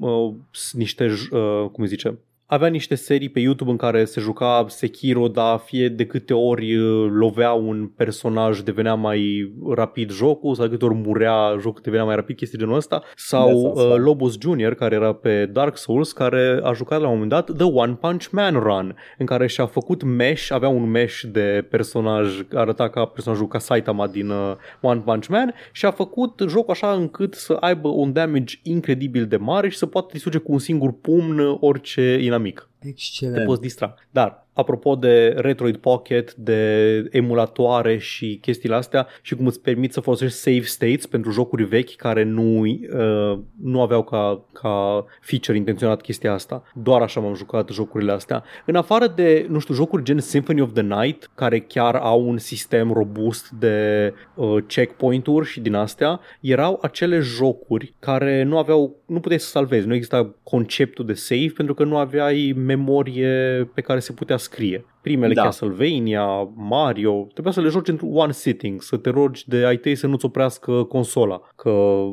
uh, 0.00 0.32
s- 0.50 0.72
niște 0.72 1.06
j- 1.06 1.30
uh, 1.32 1.68
cum 1.72 1.82
îi 1.82 1.86
zice, 1.88 2.18
avea 2.46 2.68
niște 2.68 2.94
serii 2.94 3.28
pe 3.28 3.40
YouTube 3.40 3.70
în 3.70 3.76
care 3.76 4.04
se 4.04 4.20
juca 4.20 4.64
Sekiro, 4.68 5.28
dar 5.28 5.58
fie 5.58 5.88
de 5.88 6.06
câte 6.06 6.34
ori 6.34 6.76
uh, 6.76 7.10
lovea 7.10 7.52
un 7.52 7.86
personaj 7.96 8.60
devenea 8.60 8.94
mai 8.94 9.52
rapid 9.74 10.10
jocul, 10.10 10.54
sau 10.54 10.64
de 10.64 10.70
câte 10.70 10.84
ori 10.84 10.94
murea 10.94 11.56
jocul 11.60 11.80
devenea 11.84 12.04
mai 12.04 12.14
rapid, 12.14 12.36
chestii 12.36 12.58
genul 12.58 12.76
ăsta, 12.76 13.02
sau 13.16 13.48
That's 13.48 13.78
awesome. 13.78 13.94
uh, 13.94 13.98
Lobos 13.98 14.38
Jr., 14.40 14.72
care 14.72 14.94
era 14.94 15.12
pe 15.12 15.46
Dark 15.46 15.76
Souls, 15.76 16.12
care 16.12 16.60
a 16.62 16.72
jucat 16.72 17.00
la 17.00 17.06
un 17.06 17.12
moment 17.12 17.30
dat 17.30 17.56
The 17.56 17.64
One 17.64 17.92
Punch 17.92 18.26
Man 18.30 18.54
Run, 18.54 18.96
în 19.18 19.26
care 19.26 19.46
și-a 19.46 19.66
făcut 19.66 20.02
mesh, 20.02 20.50
avea 20.50 20.68
un 20.68 20.90
mesh 20.90 21.20
de 21.20 21.66
personaj, 21.70 22.40
arăta 22.52 22.88
ca 22.88 23.04
personajul 23.04 23.48
ca 23.48 23.58
Saitama 23.58 24.06
din 24.06 24.28
uh, 24.28 24.54
One 24.80 25.00
Punch 25.00 25.26
Man 25.26 25.54
și 25.72 25.86
a 25.86 25.90
făcut 25.90 26.42
jocul 26.48 26.70
așa 26.72 26.92
încât 26.92 27.34
să 27.34 27.52
aibă 27.60 27.88
un 27.88 28.12
damage 28.12 28.54
incredibil 28.62 29.26
de 29.26 29.36
mare 29.36 29.68
și 29.68 29.76
să 29.76 29.86
poată 29.86 30.08
distruge 30.12 30.38
cu 30.38 30.52
un 30.52 30.58
singur 30.58 30.92
pumn 31.00 31.56
orice 31.60 32.18
dinamic 32.34 32.60
inamic. 32.84 32.96
Te 33.18 33.24
Excelent. 33.24 33.46
poți 33.46 33.60
distra. 33.60 33.94
Dar, 34.10 34.46
apropo 34.52 34.94
de 34.94 35.34
Retroid 35.36 35.76
Pocket, 35.76 36.34
de 36.34 37.08
emulatoare 37.10 37.98
și 37.98 38.38
chestiile 38.40 38.74
astea 38.74 39.06
și 39.22 39.34
cum 39.34 39.46
îți 39.46 39.60
permit 39.60 39.92
să 39.92 40.00
folosești 40.00 40.36
save 40.36 40.62
states 40.62 41.06
pentru 41.06 41.30
jocuri 41.30 41.64
vechi 41.64 41.96
care 41.96 42.22
nu, 42.22 42.60
uh, 42.60 43.38
nu 43.62 43.82
aveau 43.82 44.02
ca, 44.02 44.44
ca 44.52 45.04
feature 45.20 45.56
intenționat 45.56 46.00
chestia 46.00 46.32
asta. 46.32 46.62
Doar 46.74 47.02
așa 47.02 47.20
m-am 47.20 47.34
jucat 47.34 47.68
jocurile 47.70 48.12
astea. 48.12 48.44
În 48.66 48.74
afară 48.74 49.06
de, 49.06 49.46
nu 49.48 49.58
știu, 49.58 49.74
jocuri 49.74 50.04
gen 50.04 50.18
Symphony 50.18 50.60
of 50.60 50.72
the 50.72 50.82
Night, 50.82 51.30
care 51.34 51.60
chiar 51.60 51.94
au 51.94 52.28
un 52.28 52.38
sistem 52.38 52.92
robust 52.92 53.50
de 53.50 54.12
uh, 54.34 54.62
checkpoint-uri 54.66 55.46
și 55.46 55.60
din 55.60 55.74
astea, 55.74 56.20
erau 56.40 56.78
acele 56.82 57.18
jocuri 57.18 57.94
care 57.98 58.42
nu 58.42 58.58
aveau, 58.58 58.96
nu 59.06 59.20
puteai 59.20 59.40
să 59.40 59.48
salvezi, 59.48 59.86
nu 59.86 59.94
exista 59.94 60.34
conceptul 60.42 61.06
de 61.06 61.14
save 61.14 61.52
pentru 61.56 61.74
că 61.74 61.84
nu 61.84 61.96
aveai 61.96 62.52
memorie 62.74 63.70
pe 63.74 63.80
care 63.80 63.98
se 63.98 64.12
putea 64.12 64.36
scrie. 64.36 64.84
Primele 65.00 65.34
Da. 65.34 65.40
da. 65.40 65.46
Castlevania, 65.46 66.26
Mario, 66.54 67.26
trebuia 67.32 67.52
să 67.52 67.60
le 67.60 67.68
joci 67.68 67.88
într-un 67.88 68.16
one 68.16 68.32
sitting, 68.32 68.82
să 68.82 68.96
te 68.96 69.10
rogi 69.10 69.48
de 69.48 69.56
ai 69.66 69.76
tăi 69.76 69.94
să 69.94 70.06
nu-ți 70.06 70.24
oprească 70.24 70.82
consola, 70.82 71.40
că 71.56 72.04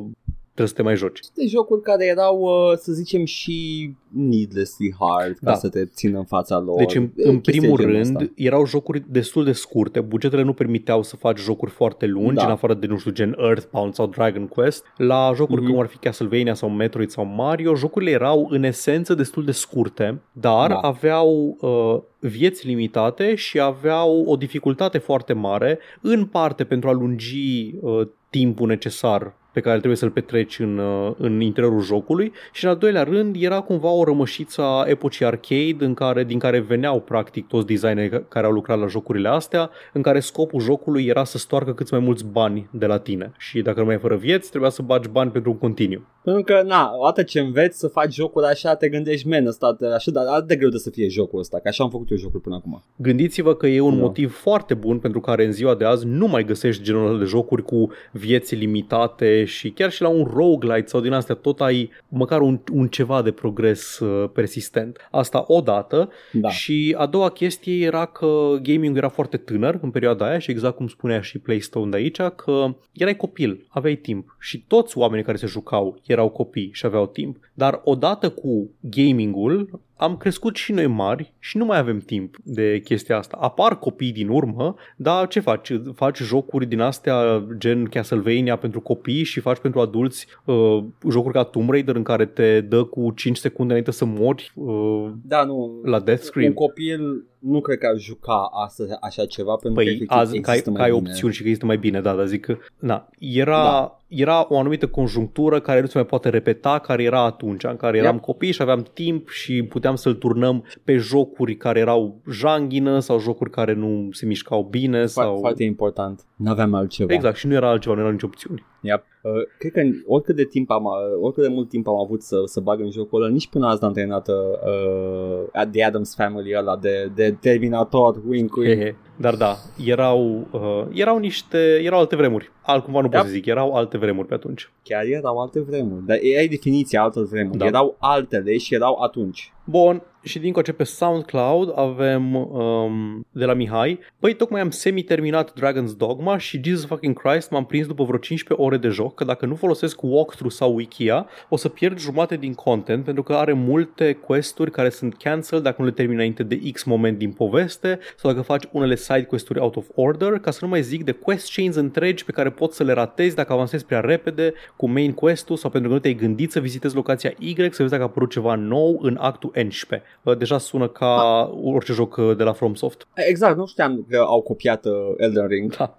trebuie 0.54 0.68
să 0.68 0.74
te 0.74 0.82
mai 0.82 0.96
joci. 0.96 1.20
De 1.34 1.46
jocuri 1.46 1.82
care 1.82 2.06
erau, 2.06 2.40
uh, 2.40 2.76
să 2.76 2.92
zicem, 2.92 3.24
și 3.24 3.90
needlessly 4.08 4.94
hard 4.98 5.32
ca 5.34 5.38
Da. 5.50 5.54
să 5.54 5.68
te 5.68 5.84
țină 5.84 6.18
în 6.18 6.24
fața 6.24 6.58
lor. 6.58 6.76
Deci, 6.78 6.94
în, 6.94 7.10
E 7.16 7.28
în 7.28 7.40
chestii 7.40 7.60
primul 7.60 7.76
de 7.76 7.82
genul 7.82 8.02
rând, 8.02 8.16
ăsta. 8.20 8.32
erau 8.36 8.66
jocuri 8.66 9.02
destul 9.10 9.44
de 9.44 9.52
scurte, 9.52 10.00
bugetele 10.00 10.42
nu 10.42 10.52
permiteau 10.52 11.02
să 11.02 11.16
faci 11.16 11.38
jocuri 11.38 11.70
foarte 11.70 12.06
lungi, 12.06 12.34
Da. 12.34 12.44
în 12.44 12.50
afară 12.50 12.74
de, 12.74 12.86
nu 12.86 12.98
știu, 12.98 13.10
gen 13.10 13.36
Earthbound 13.38 13.94
sau 13.94 14.06
Dragon 14.06 14.46
Quest. 14.46 14.84
La 14.96 15.32
jocuri 15.34 15.60
Mhm. 15.62 15.70
cum 15.70 15.80
ar 15.80 15.86
fi 15.86 15.96
Castlevania 15.96 16.54
sau 16.54 16.68
Metroid 16.68 17.10
sau 17.10 17.24
Mario, 17.24 17.74
jocurile 17.74 18.10
erau 18.10 18.46
în 18.50 18.62
esență 18.64 19.14
destul 19.14 19.44
de 19.44 19.52
scurte, 19.52 20.20
dar 20.32 20.68
Da. 20.68 20.74
aveau 20.76 21.56
uh, 21.60 22.28
vieți 22.30 22.66
limitate 22.66 23.34
și 23.34 23.60
aveau 23.60 24.24
o 24.26 24.36
dificultate 24.36 24.98
foarte 24.98 25.32
mare, 25.32 25.78
în 26.00 26.26
parte 26.26 26.64
pentru 26.64 26.88
a 26.88 26.92
lungi 26.92 27.74
uh, 27.80 28.00
timpul 28.30 28.66
necesar 28.68 29.40
pe 29.52 29.60
care 29.60 29.76
trebuie 29.76 29.96
să-l 29.96 30.10
petreci 30.10 30.58
în, 30.58 30.78
uh, 30.78 31.12
în 31.18 31.40
interiorul 31.40 31.80
jocului 31.80 32.32
și 32.52 32.64
în 32.64 32.70
al 32.70 32.76
doilea 32.76 33.02
rând 33.02 33.36
era 33.38 33.60
cumva 33.60 33.90
o 33.90 34.04
rămășiță 34.04 34.62
a 34.62 34.84
epocii 34.86 35.24
arcade 35.24 35.76
în 35.78 35.94
care, 35.94 36.24
din 36.24 36.38
care 36.38 36.58
veneau 36.60 37.00
practic 37.00 37.46
toți 37.46 37.66
designerii 37.66 38.24
care 38.28 38.46
au 38.46 38.52
lucrat 38.52 38.78
la 38.78 38.86
jocurile 38.86 39.28
astea, 39.28 39.70
în 39.92 40.02
care 40.02 40.20
scopul 40.20 40.60
jocului 40.60 41.06
era 41.06 41.24
să 41.24 41.38
stoarcă 41.38 41.72
cât 41.74 41.90
mai 41.90 42.00
mulți 42.00 42.24
bani 42.24 42.68
de 42.72 42.86
la 42.86 42.98
tine 42.98 43.32
și 43.38 43.60
dacă 43.62 43.76
rămâneai 43.76 44.00
fără 44.02 44.16
vieți 44.16 44.48
trebuia 44.50 44.70
să 44.70 44.82
bagi 44.82 45.08
bani 45.08 45.30
pentru 45.30 45.50
un 45.50 45.58
continuu. 45.58 46.02
Pentru 46.24 46.42
că, 46.42 46.62
na, 46.66 46.90
odată 46.98 47.22
ce 47.22 47.40
înveți 47.40 47.78
să 47.78 47.88
faci 47.88 48.14
jocuri 48.14 48.46
așa, 48.46 48.74
te 48.74 48.88
gândești, 48.88 49.28
man, 49.28 49.46
ăsta, 49.46 49.74
te- 49.78 49.86
așa, 49.86 50.10
dar 50.10 50.26
atât 50.26 50.48
de 50.48 50.56
greu 50.56 50.68
de 50.68 50.76
să 50.76 50.90
fie 50.90 51.08
jocul 51.08 51.38
ăsta, 51.38 51.58
că 51.58 51.68
așa 51.68 51.84
am 51.84 51.90
făcut 51.90 52.10
eu 52.10 52.16
jocul 52.16 52.40
până 52.40 52.54
acum. 52.54 52.82
Gândiți-vă 52.96 53.54
că 53.54 53.66
e 53.66 53.80
un 53.80 53.96
Da. 53.96 54.00
motiv 54.02 54.34
foarte 54.34 54.74
bun 54.74 54.98
pentru 54.98 55.20
care 55.20 55.44
în 55.44 55.52
ziua 55.52 55.74
de 55.74 55.84
azi 55.84 56.06
nu 56.06 56.26
mai 56.26 56.44
găsești 56.44 56.82
genul 56.82 57.08
ăla 57.08 57.18
de 57.18 57.24
jocuri 57.24 57.62
cu 57.62 57.90
vieți 58.12 58.54
limitate 58.54 59.41
și 59.44 59.70
chiar 59.70 59.90
și 59.90 60.02
la 60.02 60.08
un 60.08 60.24
roguelite 60.34 60.86
sau 60.86 61.00
din 61.00 61.12
astea 61.12 61.34
tot 61.34 61.60
ai 61.60 61.90
măcar 62.08 62.40
un, 62.40 62.60
un 62.72 62.88
ceva 62.88 63.22
de 63.22 63.30
progres 63.30 63.98
uh, 63.98 64.30
persistent. 64.32 65.08
Asta 65.10 65.44
odată 65.46 66.08
Da. 66.32 66.50
și 66.50 66.94
a 66.98 67.06
doua 67.06 67.28
chestie 67.28 67.84
era 67.84 68.04
că 68.06 68.58
gaming 68.62 68.96
era 68.96 69.08
foarte 69.08 69.36
tânăr 69.36 69.78
în 69.82 69.90
perioada 69.90 70.26
aia 70.26 70.38
și 70.38 70.50
exact 70.50 70.76
cum 70.76 70.88
spunea 70.88 71.20
și 71.20 71.38
Playstone 71.38 71.90
de 71.90 71.96
aici, 71.96 72.20
că 72.36 72.74
erai 72.92 73.16
copil, 73.16 73.66
aveai 73.68 73.94
timp 73.94 74.36
și 74.40 74.64
toți 74.66 74.98
oamenii 74.98 75.24
care 75.24 75.36
se 75.36 75.46
jucau 75.46 76.00
erau 76.06 76.28
copii 76.28 76.70
și 76.72 76.86
aveau 76.86 77.06
timp. 77.06 77.36
Dar 77.54 77.80
odată 77.84 78.28
cu 78.30 78.70
gamingul 78.80 79.80
am 80.02 80.16
crescut 80.16 80.56
și 80.56 80.72
noi 80.72 80.86
mari 80.86 81.32
și 81.38 81.56
nu 81.56 81.64
mai 81.64 81.78
avem 81.78 81.98
timp 81.98 82.36
de 82.42 82.80
chestia 82.84 83.16
asta. 83.16 83.36
Apar 83.40 83.78
copii 83.78 84.12
din 84.12 84.28
urmă, 84.28 84.74
dar 84.96 85.28
ce 85.28 85.40
faci? 85.40 85.72
Faci 85.94 86.18
jocuri 86.18 86.66
din 86.66 86.80
astea 86.80 87.44
gen 87.58 87.84
Castlevania 87.84 88.56
pentru 88.56 88.80
copii 88.80 89.22
și 89.22 89.40
faci 89.40 89.58
pentru 89.58 89.80
adulți 89.80 90.26
uh, 90.44 90.84
jocuri 91.10 91.34
ca 91.34 91.42
Tomb 91.42 91.70
Raider 91.70 91.96
în 91.96 92.02
care 92.02 92.26
te 92.26 92.60
dă 92.60 92.84
cu 92.84 93.12
5 93.16 93.36
secunde 93.36 93.70
înainte 93.70 93.90
să 93.90 94.04
mori 94.04 94.52
uh, 94.54 95.10
Da, 95.24 95.44
nu, 95.44 95.80
la 95.84 96.00
Death 96.00 96.20
un 96.20 96.26
Scream. 96.26 96.52
copil 96.52 97.24
nu 97.42 97.60
cred 97.60 97.78
că 97.78 97.86
ar 97.86 97.96
juca 97.98 98.48
astăzi 98.64 98.92
așa 99.00 99.26
ceva, 99.26 99.54
pentru 99.56 99.68
că 99.70 99.74
Păi 99.74 99.86
efectiv 99.86 100.08
azi 100.18 100.40
că 100.40 100.50
ai, 100.50 100.56
există 100.56 100.70
că 100.70 100.76
mai 100.78 100.84
ai 100.90 100.96
bine. 100.96 101.08
opțiuni 101.10 101.32
și 101.32 101.40
că 101.42 101.46
există 101.46 101.66
mai 101.66 101.76
bine, 101.78 102.00
da, 102.00 102.14
dar 102.14 102.26
zic 102.26 102.44
că 102.44 102.56
na, 102.78 103.08
era, 103.18 103.62
Da. 103.62 103.98
era 104.08 104.46
o 104.48 104.58
anumită 104.58 104.86
conjunctură 104.88 105.60
care 105.60 105.80
nu 105.80 105.86
se 105.86 105.92
mai 105.98 106.06
poate 106.06 106.28
repeta, 106.28 106.78
care 106.78 107.02
era 107.02 107.24
atunci, 107.24 107.64
în 107.64 107.76
care 107.76 107.98
eram 107.98 108.14
Yep. 108.14 108.22
copii 108.22 108.52
și 108.52 108.62
aveam 108.62 108.86
timp 108.92 109.28
și 109.28 109.62
puteam 109.62 109.94
să-l 109.94 110.14
turnăm 110.14 110.64
pe 110.84 110.96
jocuri 110.96 111.56
care 111.56 111.78
erau 111.80 112.20
janghină 112.30 112.98
sau 112.98 113.18
jocuri 113.20 113.50
care 113.50 113.72
nu 113.74 114.08
se 114.12 114.26
mișcau 114.26 114.62
bine 114.70 115.02
Fo- 115.02 115.06
sau... 115.06 115.38
Foarte 115.38 115.64
important. 115.64 116.20
Nu 116.36 116.50
aveam 116.50 116.74
altceva. 116.74 117.12
Exact, 117.12 117.36
și 117.36 117.46
nu 117.46 117.54
era 117.54 117.68
altceva, 117.68 117.94
nu 117.94 118.00
erau 118.00 118.12
nici 118.12 118.22
opțiuni. 118.22 118.64
Yep. 118.80 119.04
Uh, 119.22 119.32
cred 119.58 119.72
că 119.72 119.80
oricât 120.06 120.36
de 120.36 120.44
timp 120.44 120.70
am, 120.70 120.84
uh, 120.84 120.92
oricât 121.22 121.42
de 121.42 121.48
mult 121.48 121.68
timp 121.68 121.88
am 121.88 121.98
avut 121.98 122.22
să, 122.22 122.36
să 122.44 122.60
bag 122.60 122.80
în 122.80 122.90
jocul 122.90 123.22
ăla, 123.22 123.32
nici 123.32 123.48
până 123.48 123.66
azi 123.66 123.82
n-am 123.82 123.92
terminat 123.92 124.28
uh, 124.28 125.66
The 125.70 125.84
Adams 125.84 126.14
Family 126.14 126.56
ăla 126.56 126.76
de, 126.76 127.10
de 127.14 127.36
Terminator, 127.40 128.22
wink, 128.26 128.56
wink. 128.56 128.78
Hehe. 128.78 128.96
Dar 129.16 129.34
da, 129.34 129.56
erau, 129.84 130.46
uh, 130.52 130.86
erau 130.92 131.18
niște, 131.18 131.80
erau 131.82 131.98
alte 131.98 132.16
vremuri. 132.16 132.50
Altcumva 132.62 133.00
nu 133.00 133.08
pot 133.08 133.16
Yep. 133.16 133.24
să 133.26 133.30
zic, 133.32 133.46
erau 133.46 133.72
alte 133.74 133.98
vremuri 133.98 134.28
pe 134.28 134.34
atunci. 134.34 134.70
Chiar 134.82 135.04
erau 135.04 135.38
alte 135.38 135.60
vremuri, 135.60 136.06
dar 136.06 136.16
e 136.20 136.46
definiția 136.46 137.02
altor 137.02 137.26
vremuri. 137.26 137.58
Da. 137.58 137.64
Da. 137.64 137.70
Erau 137.70 137.96
altele 137.98 138.56
și 138.56 138.74
erau 138.74 139.00
atunci. 139.00 139.52
Bun, 139.64 140.02
și 140.22 140.38
din 140.38 140.52
coace 140.52 140.72
pe 140.72 140.84
SoundCloud 140.84 141.72
avem 141.74 142.34
um, 142.34 143.26
de 143.30 143.44
la 143.44 143.54
Mihai. 143.54 143.98
Păi 144.18 144.34
tocmai 144.34 144.60
am 144.60 144.70
semi-terminat 144.70 145.52
Dragon's 145.52 145.96
Dogma 145.96 146.38
și 146.38 146.60
Jesus 146.64 146.86
fucking 146.86 147.22
Christ 147.22 147.50
m-am 147.50 147.64
prins 147.64 147.86
după 147.86 148.04
vreo 148.04 148.18
15 148.18 148.66
ore 148.66 148.76
de 148.76 148.88
joc 148.88 149.14
că 149.14 149.24
dacă 149.24 149.46
nu 149.46 149.54
folosesc 149.54 150.02
walkthrough 150.02 150.54
sau 150.54 150.74
wikia 150.74 151.26
o 151.48 151.56
să 151.56 151.68
pierd 151.68 151.98
jumate 151.98 152.36
din 152.36 152.54
content 152.54 153.04
pentru 153.04 153.22
că 153.22 153.32
are 153.32 153.52
multe 153.52 154.12
questuri 154.12 154.70
care 154.70 154.88
sunt 154.88 155.16
cancel 155.16 155.62
dacă 155.62 155.76
nu 155.78 155.84
le 155.84 155.92
termini 155.92 156.16
înainte 156.16 156.42
de 156.42 156.60
X 156.72 156.82
moment 156.82 157.18
din 157.18 157.32
poveste 157.32 157.98
sau 158.16 158.30
dacă 158.30 158.42
faci 158.42 158.64
unele 158.72 158.96
side 158.96 159.24
questuri 159.24 159.58
out 159.58 159.76
of 159.76 159.86
order 159.94 160.38
ca 160.38 160.50
să 160.50 160.58
nu 160.62 160.68
mai 160.68 160.82
zic 160.82 161.04
de 161.04 161.12
quest 161.12 161.54
chains 161.54 161.76
întregi 161.76 162.24
pe 162.24 162.32
care 162.32 162.50
poți 162.50 162.76
să 162.76 162.84
le 162.84 162.92
ratezi 162.92 163.36
dacă 163.36 163.52
avansezi 163.52 163.84
prea 163.84 164.00
repede 164.00 164.52
cu 164.76 164.88
main 164.88 165.12
quest-ul 165.12 165.56
sau 165.56 165.70
pentru 165.70 165.88
că 165.88 165.94
nu 165.94 166.00
te-ai 166.00 166.14
gândit 166.14 166.52
să 166.52 166.60
vizitezi 166.60 166.94
locația 166.94 167.32
Y 167.38 167.54
să 167.56 167.76
vezi 167.76 167.90
dacă 167.90 168.02
a 168.02 168.06
apărut 168.06 168.30
ceva 168.30 168.54
nou 168.54 168.98
în 169.00 169.16
actul 169.20 169.52
11. 169.54 170.02
Uh, 170.22 170.36
Deja 170.36 170.58
sună 170.58 170.88
ca 170.88 171.50
orice 171.62 171.92
joc 171.92 172.16
uh, 172.16 172.36
de 172.36 172.42
la 172.42 172.52
FromSoft. 172.52 173.06
Exact, 173.14 173.56
nu 173.56 173.66
știam 173.66 174.06
că 174.08 174.16
au 174.26 174.42
copiat 174.42 174.84
uh, 174.84 174.92
Elden 175.16 175.46
Ring. 175.46 175.76
Da. 175.76 175.98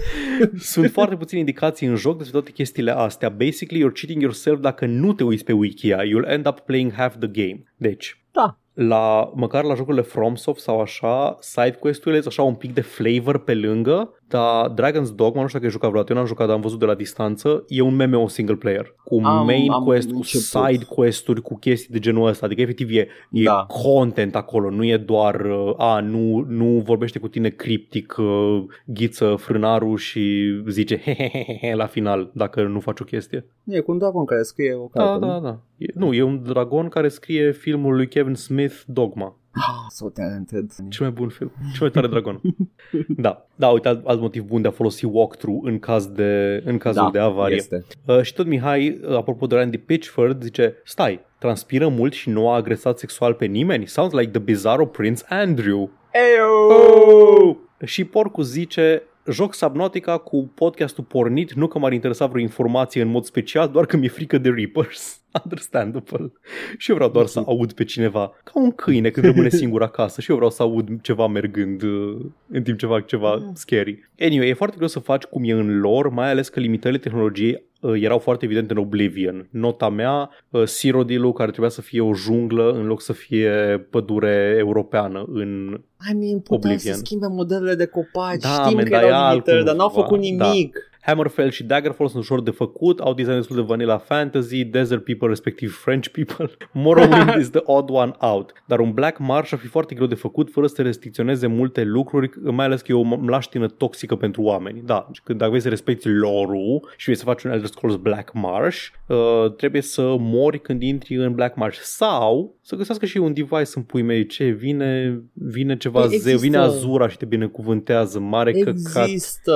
Sunt 0.58 0.90
foarte 0.90 1.16
puține 1.16 1.40
indicații 1.40 1.86
în 1.86 1.94
joc 1.96 2.16
despre 2.16 2.38
toate 2.38 2.50
chestiile 2.52 2.90
astea. 2.90 3.28
Basically, 3.28 3.84
you're 3.84 3.94
cheating 3.94 4.22
yourself 4.22 4.60
dacă 4.60 4.86
nu 4.86 5.12
te 5.12 5.24
uiți 5.24 5.44
pe 5.44 5.52
Wikia. 5.52 5.98
You'll 6.02 6.30
end 6.30 6.46
up 6.46 6.58
playing 6.60 6.92
half 6.92 7.16
the 7.18 7.28
game. 7.28 7.64
Deci, 7.76 8.24
Da. 8.32 8.58
la, 8.72 9.32
măcar 9.34 9.64
la 9.64 9.74
jocurile 9.74 10.02
FromSoft 10.02 10.60
sau 10.60 10.80
așa, 10.80 11.36
side 11.40 11.76
quest-urile 11.80 12.20
sunt 12.20 12.32
așa 12.32 12.42
un 12.42 12.54
pic 12.54 12.74
de 12.74 12.80
flavor 12.80 13.38
pe 13.38 13.54
lângă, 13.54 14.20
dar 14.28 14.70
Dragon's 14.74 15.14
Dogma, 15.14 15.40
nu 15.40 15.46
știu 15.46 15.58
dacă 15.58 15.64
ai 15.64 15.70
jucat 15.70 15.88
vreodată, 15.88 16.12
eu 16.12 16.18
n-am 16.18 16.26
jucat, 16.28 16.46
dar 16.46 16.54
am 16.56 16.60
văzut 16.62 16.78
de 16.78 16.84
la 16.84 16.94
distanță, 16.94 17.64
e 17.68 17.80
un 17.80 17.94
MMO 18.06 18.28
single 18.28 18.54
player, 18.54 18.94
cu 19.04 19.20
Am- 19.24 19.44
main 19.44 19.70
am 19.70 19.84
quest, 19.84 20.10
cu 20.10 20.16
început. 20.16 20.44
side 20.70 20.84
quest-uri, 20.84 21.42
cu 21.42 21.56
chestii 21.58 21.92
de 21.92 21.98
genul 21.98 22.26
ăsta, 22.28 22.46
adică 22.46 22.60
efectiv 22.60 22.88
e, 22.90 23.08
e 23.30 23.42
Da. 23.42 23.66
content 23.82 24.34
acolo, 24.36 24.70
nu 24.70 24.84
e 24.84 24.96
doar, 24.96 25.40
uh, 25.40 25.72
a, 25.76 26.00
nu, 26.00 26.44
nu 26.48 26.64
vorbește 26.84 27.18
cu 27.18 27.28
tine 27.28 27.48
criptic, 27.48 28.14
uh, 28.18 28.64
ghiță 28.86 29.34
frânarul 29.38 29.96
și 29.96 30.44
zice 30.68 30.98
hehehehe 31.04 31.74
la 31.74 31.86
final 31.86 32.30
dacă 32.34 32.62
nu 32.62 32.80
faci 32.80 33.00
o 33.00 33.04
chestie. 33.04 33.46
E 33.64 33.80
cu 33.80 33.90
un 33.92 33.98
dragon 33.98 34.24
care 34.24 34.42
scrie 34.42 34.74
o 34.74 34.88
Da, 34.92 35.04
carte. 35.04 35.26
da, 35.26 35.32
nu? 35.34 35.40
da. 35.40 35.58
E, 35.76 35.86
nu, 35.94 36.12
e 36.12 36.22
un 36.22 36.42
dragon 36.42 36.88
care 36.88 37.08
scrie 37.08 37.52
filmul 37.52 37.94
lui 37.94 38.08
Kevin 38.08 38.34
Smith, 38.34 38.74
Dogma. 38.86 39.36
Ah, 39.58 39.86
so 39.88 40.08
talented. 40.08 40.70
Cel 40.88 41.06
mai 41.06 41.14
bun 41.14 41.28
film. 41.28 41.52
Cel 41.58 41.80
mai 41.80 41.90
tare 41.90 42.06
dragon. 42.06 42.40
da. 43.08 43.46
Da, 43.54 43.68
uite, 43.68 43.88
alt, 43.88 44.06
alt 44.06 44.20
motiv 44.20 44.42
bun 44.42 44.62
de 44.62 44.68
a 44.68 44.70
folosi 44.70 45.04
walkthrough 45.04 45.60
în 45.64 45.78
caz 45.78 46.06
de, 46.06 46.62
în 46.64 46.78
cazul 46.78 47.02
da, 47.02 47.10
de 47.10 47.18
avarie. 47.18 47.56
Este. 47.56 47.84
Uh, 48.06 48.22
și 48.22 48.34
tot 48.34 48.46
Mihai, 48.46 49.00
uh, 49.02 49.16
apropo 49.16 49.46
de 49.46 49.54
Randy 49.54 49.78
Pitchford, 49.78 50.42
zice, 50.42 50.74
stai, 50.84 51.20
transpiră 51.38 51.88
mult 51.88 52.12
și 52.12 52.28
nu 52.28 52.50
a 52.50 52.54
agresat 52.54 52.98
sexual 52.98 53.34
pe 53.34 53.44
nimeni? 53.44 53.86
Sounds 53.86 54.14
like 54.14 54.30
the 54.30 54.40
bizarro 54.40 54.86
Prince 54.86 55.22
Andrew. 55.28 55.90
Eyo! 56.12 56.74
Oh! 56.74 57.56
Și 57.84 58.04
Porcu 58.04 58.42
zice, 58.42 59.02
joc 59.30 59.54
Subnautica 59.54 60.18
cu 60.18 60.50
podcastul 60.54 61.04
pornit, 61.04 61.52
nu 61.52 61.66
că 61.66 61.78
m-ar 61.78 61.92
interesa 61.92 62.26
vreo 62.26 62.40
informație 62.40 63.02
în 63.02 63.08
mod 63.08 63.24
special, 63.24 63.68
doar 63.68 63.86
că 63.86 63.96
mi-e 63.96 64.08
frică 64.08 64.38
de 64.38 64.48
Reapers. 64.48 65.20
Understandable. 65.44 66.32
Și 66.78 66.90
eu 66.90 66.96
vreau 66.96 67.10
doar 67.10 67.26
să 67.26 67.42
aud 67.46 67.72
pe 67.72 67.84
cineva, 67.84 68.32
ca 68.44 68.52
un 68.54 68.70
câine 68.70 69.10
când 69.10 69.26
rămâne 69.26 69.48
singur 69.62 69.82
acasă 69.82 70.20
și 70.20 70.30
eu 70.30 70.36
vreau 70.36 70.50
să 70.50 70.62
aud 70.62 71.00
ceva 71.02 71.26
mergând 71.26 71.82
uh, 71.82 72.16
în 72.48 72.62
timp 72.62 72.78
ce 72.78 72.86
fac 72.86 73.06
ceva 73.06 73.50
scary. 73.54 74.10
Anyway, 74.18 74.48
e 74.48 74.54
foarte 74.54 74.76
greu 74.76 74.88
să 74.88 74.98
faci 74.98 75.22
cum 75.22 75.44
e 75.44 75.52
în 75.52 75.78
lor, 75.78 76.08
mai 76.08 76.30
ales 76.30 76.48
că 76.48 76.60
limitările 76.60 77.00
tehnologiei 77.00 77.52
uh, 77.52 77.60
erau 77.94 78.18
foarte 78.18 78.44
evidente 78.44 78.72
în 78.72 78.78
Oblivion. 78.78 79.48
Nota 79.50 79.88
mea, 79.88 80.30
uh, 80.50 80.64
Cyrodiil-ul 80.64 81.32
care 81.32 81.50
trebuia 81.50 81.70
să 81.70 81.80
fie 81.80 82.00
o 82.00 82.14
junglă 82.14 82.70
în 82.70 82.86
loc 82.86 83.00
să 83.00 83.12
fie 83.12 83.86
pădure 83.90 84.54
europeană 84.58 85.24
în 85.32 85.80
I 86.10 86.14
mean, 86.14 86.38
puteau 86.38 86.72
Oblivion. 86.72 86.94
să 86.94 87.00
schimbe 87.04 87.26
modelele 87.26 87.74
de 87.74 87.86
copaci. 87.86 88.40
Da, 88.40 88.48
Știm 88.48 88.76
man, 88.76 88.84
că 88.84 88.90
dar 88.90 89.02
e 89.02 89.06
erau 89.06 89.30
limitări, 89.30 89.64
dar 89.64 89.74
n-au 89.74 89.86
altcumva, 89.86 90.06
făcut 90.06 90.18
nimic. 90.18 90.78
Hammerfell 91.06 91.50
și 91.50 91.64
Daggerfall 91.64 92.08
sunt 92.08 92.22
ușor 92.22 92.42
de 92.42 92.50
făcut, 92.50 93.00
au 93.00 93.14
design 93.14 93.36
destul 93.36 93.56
de 93.56 93.62
vanilla 93.62 93.98
fantasy, 93.98 94.64
desert 94.64 95.04
people, 95.04 95.28
respectiv 95.28 95.76
French 95.76 96.08
people. 96.08 96.50
Morrowind 96.84 97.34
is 97.40 97.50
the 97.50 97.60
odd 97.64 97.90
one 97.90 98.12
out. 98.18 98.52
Dar 98.66 98.80
un 98.80 98.92
Black 98.92 99.18
Marsh 99.18 99.52
ar 99.52 99.58
fi 99.58 99.66
foarte 99.66 99.94
greu 99.94 100.06
de 100.06 100.14
făcut 100.14 100.50
fără 100.50 100.66
să 100.66 100.74
te 100.74 100.82
restricționeze 100.82 101.46
multe 101.46 101.84
lucruri, 101.84 102.30
mai 102.42 102.64
ales 102.64 102.80
că 102.80 102.92
e 102.92 102.94
o 102.94 103.02
mlaștină 103.02 103.66
toxică 103.66 104.16
pentru 104.16 104.42
oameni. 104.42 104.82
Da, 104.84 105.04
deci 105.06 105.20
când 105.20 105.38
dacă 105.38 105.50
vrei 105.50 105.62
să 105.62 105.68
respecti 105.68 106.08
lore-ul 106.08 106.88
și 106.96 107.04
vrei 107.04 107.16
să 107.16 107.24
faci 107.24 107.42
un 107.42 107.50
Elder 107.50 107.68
Scrolls 107.68 107.96
Black 107.96 108.32
Marsh, 108.32 108.86
uh, 109.06 109.54
trebuie 109.56 109.82
să 109.82 110.16
mori 110.18 110.60
când 110.60 110.82
intri 110.82 111.16
în 111.16 111.32
Black 111.32 111.56
Marsh. 111.56 111.78
Sau 111.80 112.55
să 112.68 112.76
găsească 112.76 113.06
și 113.06 113.18
un 113.18 113.32
device 113.32 113.70
în 113.74 113.82
pui 113.82 114.02
mei. 114.02 114.26
Ce, 114.26 114.44
vine, 114.44 115.20
vine 115.32 115.76
ceva 115.76 116.00
Păi 116.00 116.08
zeu, 116.08 116.16
există- 116.16 116.40
vine 116.40 116.56
Azura 116.56 117.08
și 117.08 117.16
te 117.16 117.24
binecuvântează. 117.24 118.18
Mare 118.18 118.52
căcat. 118.52 119.08
Există 119.08 119.54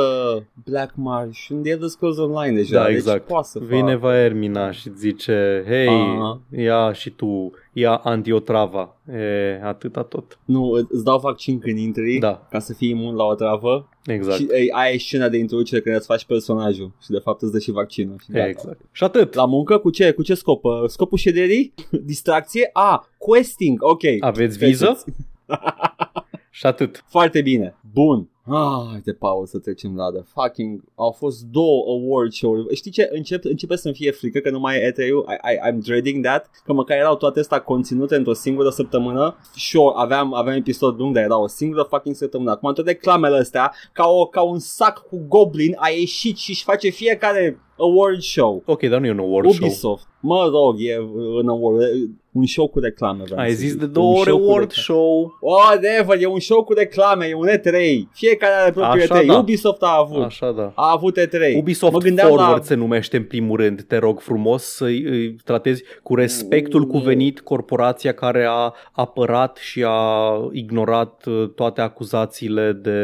Black 0.65 0.93
Marsh 0.97 1.47
în 1.49 1.63
The 1.63 1.71
Elder 1.73 1.89
Scrolls 1.89 2.17
Online 2.19 2.55
deja. 2.57 2.79
Da, 2.81 2.87
deci 2.87 2.95
exact. 2.95 3.27
poate 3.27 3.49
să 3.51 3.59
Vine 3.59 3.81
facă. 3.93 3.97
Vaermina 3.99 4.71
și 4.71 4.91
zice, 4.97 5.65
hei, 5.67 5.89
Aha. 5.89 6.41
ia 6.57 6.93
și 6.93 7.11
tu, 7.11 7.53
ia 7.73 7.95
antiotrava. 7.95 8.97
E, 9.13 9.61
atâta 9.63 10.03
tot. 10.03 10.39
Nu, 10.45 10.71
îți 10.89 11.05
dau 11.05 11.19
vaccin 11.19 11.59
când 11.59 11.79
intri 11.79 12.19
Da, 12.19 12.47
ca 12.51 12.59
să 12.59 12.75
fii 12.75 12.89
imun 12.89 13.15
la 13.15 13.25
o 13.25 13.35
travă 13.35 13.89
exact. 14.07 14.39
și 14.39 14.47
ei, 14.53 14.71
aia 14.71 14.93
e 14.93 14.99
scena 14.99 15.29
de 15.29 15.37
introducere 15.37 15.81
când 15.81 15.97
îți 15.97 16.07
faci 16.07 16.25
personajul 16.25 16.93
și 17.03 17.11
de 17.11 17.19
fapt 17.19 17.43
îți 17.43 17.53
dă 17.53 17.59
și 17.59 17.71
vaccinul. 17.71 18.17
Și 18.23 18.31
gata. 18.33 18.49
Exact. 18.49 18.81
Și 18.93 19.05
atât. 19.05 19.35
La 19.35 19.45
muncă 19.45 19.79
cu 19.79 19.91
ce? 19.91 20.13
Cu 20.13 20.23
ce 20.23 20.35
scop? 20.35 20.65
Uh, 20.65 20.73
Scopul 20.87 21.19
șederii? 21.19 21.75
Distracție? 22.05 22.71
A, 22.73 23.09
questing, 23.19 23.79
ok. 23.83 24.03
Aveți 24.21 24.59
viză? 24.59 25.05
Treceți. 26.51 26.59
Și 26.59 26.67
atât. 26.67 27.05
Foarte 27.09 27.43
bine. 27.43 27.77
Bun. 27.93 28.29
Ah, 28.53 29.01
de 29.05 29.13
pauză 29.13 29.51
să 29.51 29.59
trecem 29.59 29.97
la 29.97 30.11
the 30.11 30.23
fucking... 30.35 30.83
Au 30.95 31.11
fost 31.11 31.43
două 31.43 31.85
award 31.89 32.33
show-uri. 32.33 32.75
Știi 32.75 32.91
ce? 32.91 33.09
Încep, 33.13 33.45
începe 33.45 33.77
să-mi 33.77 33.95
fie 33.95 34.11
frică 34.11 34.39
că 34.39 34.51
nu 34.51 34.59
mai 34.59 34.77
e 34.77 34.93
E3-ul. 34.93 35.25
I, 35.29 35.55
I, 35.55 35.71
I'm 35.71 35.79
dreading 35.79 36.25
that. 36.25 36.51
Că 36.65 36.73
măcar 36.73 36.97
erau 36.97 37.17
toate 37.17 37.41
astea 37.41 37.61
conținute 37.61 38.17
într-o 38.17 38.33
singură 38.33 38.69
săptămână. 38.69 39.37
Sure, 39.55 39.93
aveam, 39.97 40.35
aveam 40.35 40.57
episod 40.57 40.99
lung, 40.99 41.15
dar 41.15 41.23
era 41.23 41.39
o 41.39 41.47
singură 41.47 41.83
fucking 41.83 42.15
săptămână. 42.15 42.51
Acum 42.51 42.73
toate 42.73 42.91
reclamele 42.91 43.37
astea, 43.37 43.73
ca, 43.93 44.09
o, 44.09 44.27
ca 44.27 44.43
un 44.43 44.59
sac 44.59 45.07
cu 45.09 45.25
goblin, 45.29 45.77
a 45.79 45.89
ieșit 45.89 46.37
și 46.37 46.51
își 46.51 46.65
face 46.65 46.89
fiecare 46.89 47.61
award 47.79 48.21
show. 48.21 48.63
Ok, 48.67 48.83
dar 48.83 49.01
nu 49.01 49.07
e 49.07 49.11
un 49.11 49.19
award 49.19 49.51
show. 49.51 49.67
Ubisoft. 49.67 50.09
Mă 50.21 50.49
rog, 50.53 50.75
e 50.79 50.99
un 51.41 51.49
award, 51.49 51.81
un 52.33 52.47
show 52.47 52.69
cu 52.69 52.79
reclame. 52.79 53.23
vreau 53.25 53.39
Ai 53.41 53.51
să 53.51 53.57
zis 53.57 53.71
zic. 53.71 53.79
de 53.79 53.85
Un 53.85 53.93
două 53.93 54.11
ori 54.19 54.25
show 54.29 54.39
cu 54.39 54.45
award 54.45 54.69
reclame. 54.69 54.83
show. 54.83 55.39
Whatever, 55.41 56.23
e 56.23 56.27
un 56.27 56.41
show 56.41 56.65
cu 56.65 56.73
reclame, 56.73 57.27
e 57.27 57.35
un 57.35 57.47
E3. 57.49 57.75
Fiecare 58.13 58.53
are 58.55 58.71
propriul 58.71 59.03
Așa, 59.13 59.23
E3. 59.23 59.27
da. 59.27 59.39
Ubisoft 59.39 59.83
a 59.83 59.97
avut. 59.99 60.23
Așa 60.23 60.53
da. 60.53 60.73
A 60.75 60.91
avut 60.93 61.19
E3. 61.21 61.57
Ubisoft 61.57 61.93
mă 61.93 61.99
gândeam 61.99 62.29
Forward 62.29 62.57
la... 62.59 62.63
se 62.63 62.75
numește 62.75 63.17
în 63.17 63.25
primul 63.25 63.57
rând, 63.57 63.83
te 63.83 63.97
rog 63.97 64.21
frumos 64.21 64.63
să-i 64.63 65.03
îi 65.03 65.37
tratezi 65.45 65.83
cu 66.03 66.15
respectul 66.15 66.81
Mm. 66.81 66.87
cuvenit 66.87 67.41
corporația 67.41 68.13
care 68.15 68.47
a 68.49 68.75
apărat 68.93 69.57
și 69.57 69.85
a 69.87 70.33
ignorat 70.53 71.25
uh, 71.27 71.49
toate 71.55 71.81
acuzațiile 71.81 72.73
de, 72.73 73.01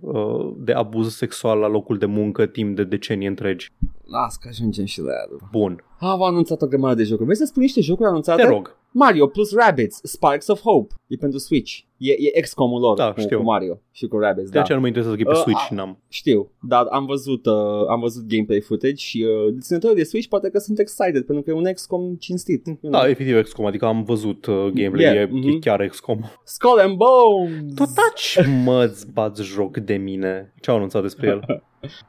uh, 0.00 0.52
de 0.56 0.72
abuz 0.72 1.16
sexual 1.16 1.58
la 1.58 1.68
locul 1.68 1.98
de 1.98 2.06
muncă 2.06 2.46
timp 2.46 2.76
de 2.76 2.84
decenii 2.84 3.26
întregi. 3.26 3.72
Las 4.08 4.36
că 4.36 4.48
ajungem 4.48 4.84
și 4.84 5.00
la 5.00 5.12
ea. 5.12 5.26
Bun, 5.50 5.84
Au 5.98 6.22
anunțat 6.22 6.62
o 6.62 6.66
grămadă 6.66 6.94
de 6.94 7.02
jocuri. 7.02 7.24
Vrei 7.24 7.36
să 7.36 7.44
spui 7.44 7.62
niște 7.62 7.80
jocuri 7.80 8.08
anunțate? 8.08 8.42
te 8.42 8.48
rog. 8.48 8.76
Mario 8.90 9.26
plus 9.26 9.54
Rabbids, 9.54 10.00
Sparks 10.02 10.46
of 10.46 10.60
Hope. 10.60 10.94
E 11.06 11.16
pentru 11.16 11.38
Switch. 11.38 11.80
E, 11.98 12.12
e 12.36 12.40
XCOM-ul 12.40 12.80
lor 12.80 12.96
Da, 12.96 13.12
cu, 13.12 13.20
știu. 13.20 13.38
cu 13.38 13.44
Mario 13.44 13.80
și 13.92 14.06
cu 14.06 14.18
Rabbids. 14.18 14.48
De 14.50 14.54
Da. 14.56 14.60
aceea 14.60 14.76
nu 14.76 14.82
mă 14.82 14.88
interesează 14.88 15.22
că 15.22 15.28
e 15.28 15.32
pe 15.32 15.36
Uh, 15.38 15.42
Switch 15.44 15.62
a- 15.62 15.66
și 15.66 15.74
n-am. 15.74 15.98
Știu, 16.08 16.50
dar 16.60 16.86
am 16.90 17.06
văzut, 17.06 17.46
uh, 17.46 17.52
am 17.88 18.00
văzut 18.00 18.22
gameplay 18.28 18.60
footage 18.60 18.94
și 18.94 19.26
uh, 19.46 19.52
deținătorii 19.54 19.96
de 19.96 20.02
Switch 20.04 20.28
poate 20.28 20.50
că 20.50 20.58
sunt 20.58 20.78
excited 20.78 21.22
pentru 21.24 21.42
că 21.44 21.50
e 21.50 21.52
un 21.52 21.72
XCOM 21.72 22.14
cinstit. 22.18 22.66
you 22.66 22.76
know. 22.80 22.90
Da, 22.90 23.08
efectiv 23.08 23.42
XCOM, 23.42 23.66
adică 23.66 23.84
am 23.86 24.02
văzut 24.02 24.46
uh, 24.46 24.54
gameplay, 24.74 25.04
Yeah, 25.04 25.16
e, 25.16 25.28
mhm. 25.32 25.48
e 25.48 25.58
chiar 25.58 25.86
XCOM. 25.86 26.20
Skull 26.44 26.78
and 26.78 26.96
Bones! 26.96 27.74
Tot 27.74 27.88
taci 27.94 28.46
mă-ți 28.64 29.12
bați 29.12 29.42
joc 29.42 29.76
de 29.76 29.94
mine. 29.94 30.52
Ce 30.60 30.70
au 30.70 30.76
anunțat 30.76 31.02
despre 31.02 31.26
el? 31.26 31.40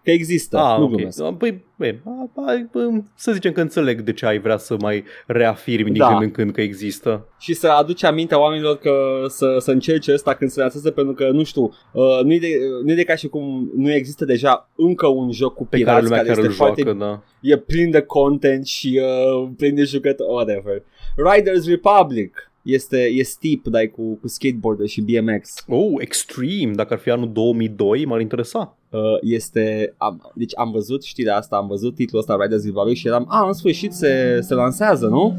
Că 0.04 0.12
există, 0.12 0.58
Ah, 0.58 0.78
nu 0.78 0.84
ok. 0.84 0.90
glumesc. 0.90 1.24
Păi, 1.32 1.64
bine, 1.78 2.02
a- 2.06 2.42
a- 2.52 2.68
bă, 2.72 2.90
să 3.16 3.32
zicem 3.32 3.52
că 3.52 3.62
înțeleg 3.62 4.02
de 4.02 4.14
ce 4.14 4.26
ai 4.26 4.40
vrea 4.40 4.58
să 4.58 4.76
mai 4.80 5.04
reafirmi 5.28 5.90
din 5.92 5.98
Da. 6.02 6.08
când 6.08 6.22
în 6.22 6.32
când 6.32 6.52
că 6.52 6.62
există. 6.62 7.28
și 7.40 7.54
să 7.54 7.68
aduce 7.68 8.06
aminte 8.06 8.36
oamenilor 8.36 8.78
că 8.78 9.26
să, 9.28 9.56
să 9.60 9.72
încerce 9.80 10.14
ăsta 10.14 10.34
când 10.34 10.52
se 10.52 10.60
lansează 10.60 10.92
pentru 10.92 11.14
că, 11.14 11.30
nu 11.30 11.44
știu, 11.44 11.64
uh, 11.94 12.20
nu, 12.24 12.34
e 12.34 12.40
de, 12.40 12.48
nu 12.84 12.92
e 12.92 12.96
de 12.96 13.04
ca 13.04 13.16
și 13.16 13.28
cum 13.28 13.72
nu 13.76 13.92
există 13.92 14.26
deja 14.26 14.70
încă 14.76 15.08
un 15.08 15.32
joc 15.32 15.54
cu 15.54 15.66
Pe 15.66 15.78
pirați 15.78 15.94
care 15.94 16.04
lumea 16.04 16.18
care 16.18 16.30
chiar 16.30 16.38
este 16.38 16.50
îl 16.50 16.56
foarte, 16.56 16.82
joacă, 16.82 16.98
da. 17.00 17.24
e 17.42 17.58
plin 17.58 17.92
de 17.92 18.02
content 18.02 18.66
și 18.66 19.02
uh, 19.02 19.50
plin 19.58 19.76
de 19.76 19.84
jucători, 19.84 20.30
whatever. 20.30 20.84
Riders 21.16 21.68
Republic 21.68 22.52
este, 22.62 22.98
e 22.98 23.24
steep, 23.24 23.68
dai 23.68 23.88
cu, 23.88 24.16
cu 24.22 24.28
skateboard 24.28 24.86
și 24.86 25.02
BMX. 25.02 25.64
Oh, 25.68 25.94
Extreme, 25.98 26.74
dacă 26.74 26.94
ar 26.94 27.00
fi 27.00 27.10
anul 27.10 27.32
2002, 27.32 28.06
m-ar 28.06 28.20
interesa. 28.20 28.78
Uh, 28.90 29.00
este, 29.22 29.94
am, 29.98 30.32
deci 30.36 30.58
am 30.58 30.72
văzut 30.72 31.04
știrea 31.04 31.36
asta, 31.36 31.56
am 31.56 31.68
văzut 31.68 31.96
titlul 31.96 32.20
ăsta 32.20 32.38
Riders 32.42 32.66
Republic 32.66 32.98
și 32.98 33.08
eram, 33.08 33.26
a, 33.30 33.46
în 33.46 33.54
sfârșit 33.54 33.94
se, 33.94 34.40
se 34.42 34.54
lansează, 34.54 35.08
nu? 35.08 35.38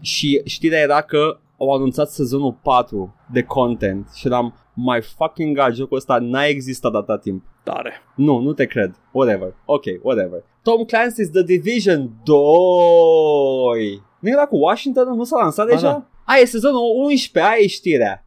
Și 0.00 0.40
știrea 0.44 0.80
era 0.80 1.00
că 1.00 1.38
au 1.62 1.74
anunțat 1.74 2.10
sezonul 2.10 2.58
4 2.62 3.14
de 3.32 3.42
content 3.42 4.08
și 4.14 4.26
eram, 4.26 4.54
my 4.74 5.00
fucking 5.16 5.56
god, 5.58 5.74
jocul 5.74 5.96
ăsta 5.96 6.18
n-a 6.20 6.44
existat 6.44 6.94
atâta 6.94 7.18
timp. 7.18 7.44
Tare. 7.62 7.92
Nu, 8.16 8.38
nu 8.38 8.52
te 8.52 8.64
cred. 8.66 8.94
Whatever. 9.12 9.54
Ok, 9.64 9.82
whatever. 10.02 10.44
Tom 10.62 10.84
Clancy's 10.84 11.30
The 11.32 11.42
Division 11.42 12.10
2. 12.24 14.02
Nu 14.20 14.28
era 14.28 14.46
cu 14.46 14.56
Washington? 14.56 15.16
Nu 15.16 15.24
s-a 15.24 15.36
lansat 15.40 15.66
Ba 15.66 15.72
deja? 15.72 15.88
da. 15.88 16.08
Aia 16.24 16.40
e 16.40 16.44
sezonul 16.44 17.04
11, 17.04 17.52
aia 17.52 17.62
e 17.62 17.66
știrea. 17.66 18.26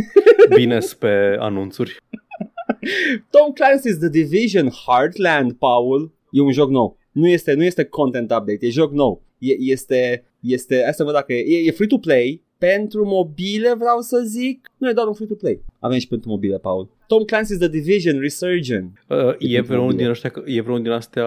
Bine 0.56 0.78
pe 0.98 1.36
anunțuri. 1.38 1.96
Tom 3.30 3.52
Clancy's 3.52 3.98
The 3.98 4.08
Division 4.08 4.68
Heartland, 4.86 5.52
Paul, 5.52 6.12
e 6.30 6.40
un 6.40 6.52
joc 6.52 6.70
nou. 6.70 6.98
Nu 7.12 7.28
este, 7.28 7.52
nu 7.52 7.64
este 7.64 7.84
content 7.84 8.30
update, 8.30 8.58
e 8.60 8.68
joc 8.68 8.92
nou. 8.92 9.22
E, 9.38 9.52
este, 9.58 10.24
este, 10.40 10.80
hai 10.82 10.94
să 10.94 11.04
văd 11.04 11.12
dacă 11.12 11.32
e, 11.32 11.66
e 11.66 11.70
free 11.70 11.86
to 11.88 11.98
play, 11.98 12.44
pentru 12.58 13.06
mobile 13.06 13.74
vreau 13.74 14.00
să 14.00 14.22
zic, 14.24 14.70
nu 14.76 14.88
e 14.88 14.92
doar 14.92 15.06
un 15.06 15.12
free 15.12 15.26
to 15.26 15.34
play. 15.34 15.60
Avem 15.78 15.98
și 15.98 16.08
pentru 16.08 16.28
mobile, 16.28 16.58
Paul. 16.58 16.88
Tom 17.06 17.22
Clancy's 17.22 17.58
The 17.58 17.68
Division 17.68 18.20
Resurgent. 18.20 19.04
Uh, 19.08 19.16
e 19.18 19.22
pentru 19.22 19.62
vreunul 19.62 19.80
mobile. 19.82 20.02
din 20.02 20.08
ăștia, 20.08 20.32
e 20.44 20.60
vreunul 20.60 20.82
din 20.82 20.92
astea 20.92 21.26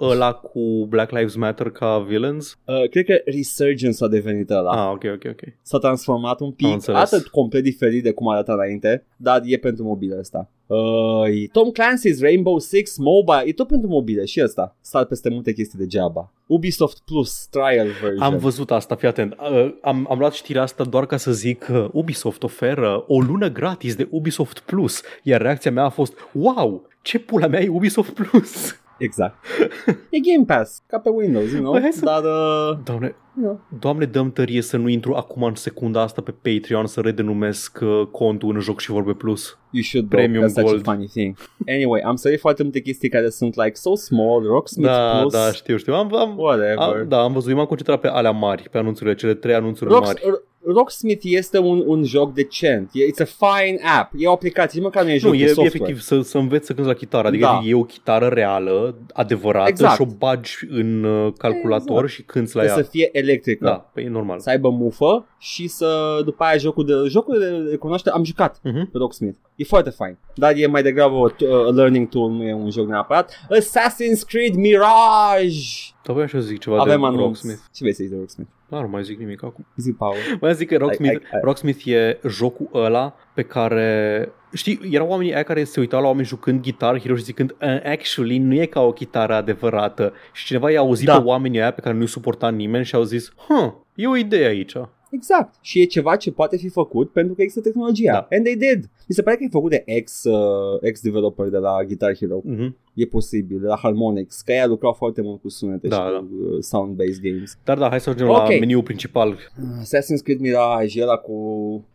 ăla 0.00 0.32
cu 0.32 0.86
Black 0.88 1.10
Lives 1.10 1.34
Matter 1.34 1.70
ca 1.70 1.98
villains? 1.98 2.58
Uh, 2.64 2.88
cred 2.90 3.04
că 3.04 3.20
Resurgence 3.24 4.04
a 4.04 4.08
devenit 4.08 4.50
ăla. 4.50 4.70
Ah, 4.70 4.92
ok, 4.92 5.04
ok, 5.14 5.24
ok. 5.30 5.40
S-a 5.62 5.78
transformat 5.78 6.40
un 6.40 6.46
Am 6.46 6.52
pic, 6.52 6.66
înțeles. 6.66 7.12
atât 7.12 7.28
complet 7.28 7.62
diferit 7.62 8.02
de 8.02 8.12
cum 8.12 8.28
arăta 8.28 8.52
înainte, 8.52 9.06
dar 9.16 9.40
e 9.44 9.56
pentru 9.56 9.84
mobile 9.84 10.16
ăsta. 10.18 10.50
Uh, 10.72 11.48
Tom 11.52 11.70
Clancy's 11.70 12.20
Rainbow 12.20 12.58
Six 12.58 12.96
Mobile, 12.96 13.42
e 13.46 13.52
tot 13.52 13.66
pentru 13.66 13.88
mobile 13.88 14.24
și 14.24 14.40
ăsta. 14.44 14.76
Star 14.80 15.04
peste 15.04 15.28
multe 15.28 15.52
chestii 15.52 15.78
degeaba. 15.78 16.32
Ubisoft 16.46 16.98
Plus 17.04 17.46
Trial 17.50 17.88
version. 18.02 18.20
Am 18.20 18.38
văzut 18.38 18.70
asta, 18.70 18.94
fii 18.94 19.08
atent. 19.08 19.36
Uh, 19.40 19.74
am, 19.82 20.06
am 20.10 20.18
luat 20.18 20.32
știrea 20.32 20.62
asta 20.62 20.84
doar 20.84 21.06
ca 21.06 21.16
să 21.16 21.32
zic 21.32 21.58
că 21.58 21.90
Ubisoft 21.92 22.42
oferă 22.42 23.04
o 23.08 23.20
lună 23.20 23.48
gratis 23.48 23.94
de 23.94 24.08
Ubisoft 24.10 24.58
Plus, 24.58 25.02
iar 25.22 25.40
reacția 25.40 25.70
mea 25.70 25.84
a 25.84 25.88
fost, 25.88 26.12
wow, 26.32 26.88
ce 27.02 27.18
pula 27.18 27.46
mea 27.46 27.62
e 27.62 27.68
Ubisoft 27.68 28.10
Plus? 28.10 28.81
Exact. 29.02 29.34
e 30.10 30.18
Game 30.32 30.44
Pass, 30.46 30.82
ca 30.86 30.98
pe 30.98 31.08
Windows, 31.08 31.50
you 31.50 31.60
know? 31.60 31.72
Păi 31.72 31.80
hai 31.80 31.92
să- 31.92 32.04
Dar, 32.04 32.22
uh, 32.22 32.78
Doamne, 32.84 33.14
you 33.36 33.44
know. 33.44 33.60
Doamne, 33.80 34.04
dăm 34.04 34.32
tărie 34.32 34.62
să 34.62 34.76
nu 34.76 34.88
intru 34.88 35.14
acum 35.14 35.42
în 35.42 35.54
secunda 35.54 36.00
asta 36.00 36.22
pe 36.22 36.34
Patreon 36.42 36.86
să 36.86 37.00
redenumesc 37.00 37.78
uh, 37.82 38.06
contul 38.10 38.54
în 38.54 38.60
joc 38.60 38.80
și 38.80 38.90
vorbe 38.90 39.12
plus. 39.12 39.58
You 39.70 39.82
should 39.82 40.08
Premium 40.08 40.30
Premium 40.32 40.50
That's 40.50 40.54
such 40.54 40.64
Gold. 40.70 40.88
a 40.88 40.90
funny 40.92 41.06
thing. 41.06 41.36
Anyway, 41.66 42.00
am 42.00 42.16
sărit 42.16 42.40
foarte 42.40 42.62
multe 42.62 42.80
chestii 42.80 43.08
care 43.08 43.28
sunt 43.28 43.54
like 43.56 43.74
so 43.74 43.94
small, 43.94 44.42
Rocksmith 44.46 44.88
Da, 44.90 45.18
Plus, 45.20 45.32
da, 45.32 45.52
știu, 45.52 45.76
știu. 45.76 45.94
Am, 45.94 46.14
am, 46.14 46.34
whatever. 46.38 46.76
am, 46.78 47.04
da, 47.08 47.22
am 47.22 47.32
văzut. 47.32 47.50
Eu 47.50 47.56
m-am 47.56 47.66
concentrat 47.66 48.00
pe 48.00 48.08
alea 48.08 48.30
mari, 48.30 48.68
pe 48.70 48.78
anunțurile, 48.78 49.14
cele 49.14 49.34
trei 49.34 49.54
anunțuri 49.54 49.90
Rocks, 49.90 50.06
mari. 50.06 50.20
R- 50.20 50.50
Rocksmith 50.64 51.20
este 51.24 51.58
un, 51.58 51.82
un 51.86 52.04
joc 52.04 52.32
decent. 52.34 52.90
E, 52.92 53.04
it's 53.04 53.20
a 53.20 53.46
fine 53.46 53.78
app. 53.98 54.12
E 54.16 54.26
o 54.26 54.32
aplicație, 54.32 54.78
nici 54.80 54.88
măcar 54.88 55.04
nu 55.04 55.10
e 55.10 55.16
joc 55.18 55.32
Nu, 55.32 55.36
de 55.38 55.42
e, 55.42 55.46
e 55.46 55.52
software. 55.52 55.74
efectiv 55.76 56.00
să, 56.00 56.20
să 56.20 56.38
înveți 56.38 56.66
să 56.66 56.72
cânti 56.72 56.88
la 56.88 56.94
chitară. 56.96 57.28
Adică 57.28 57.44
Da. 57.44 57.60
e 57.68 57.74
o 57.74 57.84
chitară 57.84 58.26
reală, 58.26 58.98
adevărată 59.12 59.68
Exact. 59.68 59.94
și 59.94 60.00
o 60.02 60.04
bagi 60.18 60.52
în 60.68 61.04
uh, 61.04 61.32
calculator 61.38 61.94
Exact. 62.02 62.12
și 62.12 62.22
cânti 62.22 62.56
la 62.56 62.60
Trebuie 62.62 62.76
ea. 62.78 62.84
să 62.84 62.90
fie 62.90 63.08
electrică. 63.12 63.64
Da, 63.64 63.90
păi 63.94 64.04
e 64.04 64.08
normal. 64.08 64.38
Să 64.38 64.50
aibă 64.50 64.68
mufă 64.70 65.26
și 65.38 65.66
să 65.68 66.20
după 66.24 66.44
aia 66.44 66.56
jocul 66.56 66.84
de 66.86 66.92
jocul 67.08 67.38
de 67.38 67.68
recunoaște 67.70 68.10
am 68.10 68.24
jucat 68.24 68.60
Mhm. 68.62 68.90
pe 68.90 68.98
Rocksmith. 68.98 69.38
E 69.56 69.64
foarte 69.64 69.90
fain. 69.90 70.18
Dar 70.34 70.52
e 70.56 70.66
mai 70.66 70.82
degrabă 70.82 71.14
o 71.14 71.30
t- 71.30 71.48
a 71.66 71.70
learning 71.70 72.08
tool, 72.08 72.30
nu 72.30 72.42
e 72.42 72.54
un 72.54 72.70
joc 72.70 72.86
neapărat. 72.88 73.32
Assassin's 73.60 74.26
Creed 74.26 74.54
Mirage. 74.54 75.58
Tocmai 76.02 76.24
așa 76.24 76.38
zic 76.38 76.58
ceva 76.58 76.78
Avem 76.80 77.00
de 77.00 77.06
anunț. 77.06 77.20
Rocksmith. 77.20 77.58
Ce 77.74 77.78
vrei 77.80 77.92
să 77.92 78.02
zici 78.02 78.12
de 78.12 78.18
Rocksmith? 78.18 78.50
Da, 78.72 78.80
nu 78.80 78.88
mai 78.88 79.02
zic 79.04 79.18
nimic 79.18 79.42
acum. 79.42 79.66
Zi, 79.76 79.92
Paul. 79.92 80.14
Mai 80.40 80.54
zic 80.54 80.68
că 80.68 80.76
Rocksmith, 80.76 81.10
Ai- 81.12 81.20
ai- 81.24 81.30
ai. 81.34 81.40
Rocksmith 81.42 81.84
e 81.86 82.18
jocul 82.28 82.68
ăla 82.74 83.14
pe 83.34 83.42
care... 83.42 84.28
Știi, 84.54 84.80
erau 84.90 85.08
oamenii 85.08 85.34
aia 85.34 85.42
care 85.42 85.64
se 85.64 85.80
uitau 85.80 86.00
la 86.00 86.06
oameni 86.06 86.26
jucând 86.26 86.62
Guitar 86.62 87.00
Hero 87.00 87.14
și 87.16 87.22
zicând 87.22 87.50
"Uh, 87.60 87.68
Actually, 87.84 88.38
nu 88.38 88.54
e 88.54 88.66
ca 88.66 88.80
o 88.80 88.92
chitară 88.92 89.34
adevărată. 89.34 90.12
Și 90.32 90.44
cineva 90.44 90.70
i-a 90.70 90.80
auzit 90.80 91.06
Da. 91.06 91.20
pe 91.20 91.26
oamenii 91.26 91.60
aia 91.60 91.70
pe 91.72 91.80
care 91.80 91.94
nu-i 91.94 92.06
suporta 92.08 92.48
nimeni 92.50 92.84
și 92.84 92.94
au 92.94 93.02
zis 93.02 93.32
Huh, 93.48 93.72
e 93.94 94.06
o 94.06 94.16
idee 94.16 94.46
aici. 94.46 94.74
Exact. 95.12 95.54
Și 95.60 95.80
e 95.80 95.84
ceva 95.84 96.16
ce 96.16 96.30
poate 96.32 96.56
fi 96.56 96.68
făcut 96.68 97.10
pentru 97.12 97.34
că 97.34 97.42
există 97.42 97.62
tehnologia. 97.62 98.12
Da. 98.12 98.36
And 98.36 98.44
they 98.44 98.56
did. 98.56 98.90
Mi 99.08 99.14
se 99.14 99.22
pare 99.22 99.36
că 99.36 99.42
e 99.44 99.48
făcut 99.50 99.70
de 99.70 99.82
ex, 99.86 100.24
uh, 100.24 100.78
ex-developer 100.80 101.48
de 101.48 101.56
la 101.56 101.84
Guitar 101.86 102.16
Hero. 102.16 102.40
Mhm. 102.44 102.76
E 102.94 103.04
posibil, 103.06 103.60
de 103.60 103.66
la 103.66 103.76
Harmonix, 103.82 104.40
că 104.40 104.52
ei 104.52 104.64
lucrau 104.66 104.92
foarte 104.92 105.22
mult 105.22 105.40
cu 105.40 105.48
sunete 105.48 105.88
Da, 105.88 105.96
și 105.96 106.02
da. 106.12 106.18
cu 106.18 106.54
uh, 106.54 106.58
sound-based 106.62 107.20
games. 107.22 107.58
Dar 107.64 107.78
da, 107.78 107.88
hai 107.88 108.00
să 108.00 108.10
ajungem 108.10 108.34
Ok. 108.34 108.48
la 108.48 108.58
meniul 108.58 108.82
principal. 108.82 109.38
Assassin's 109.82 110.22
Creed 110.22 110.40
Mirage, 110.40 111.02
ăla 111.02 111.16
cu... 111.16 111.32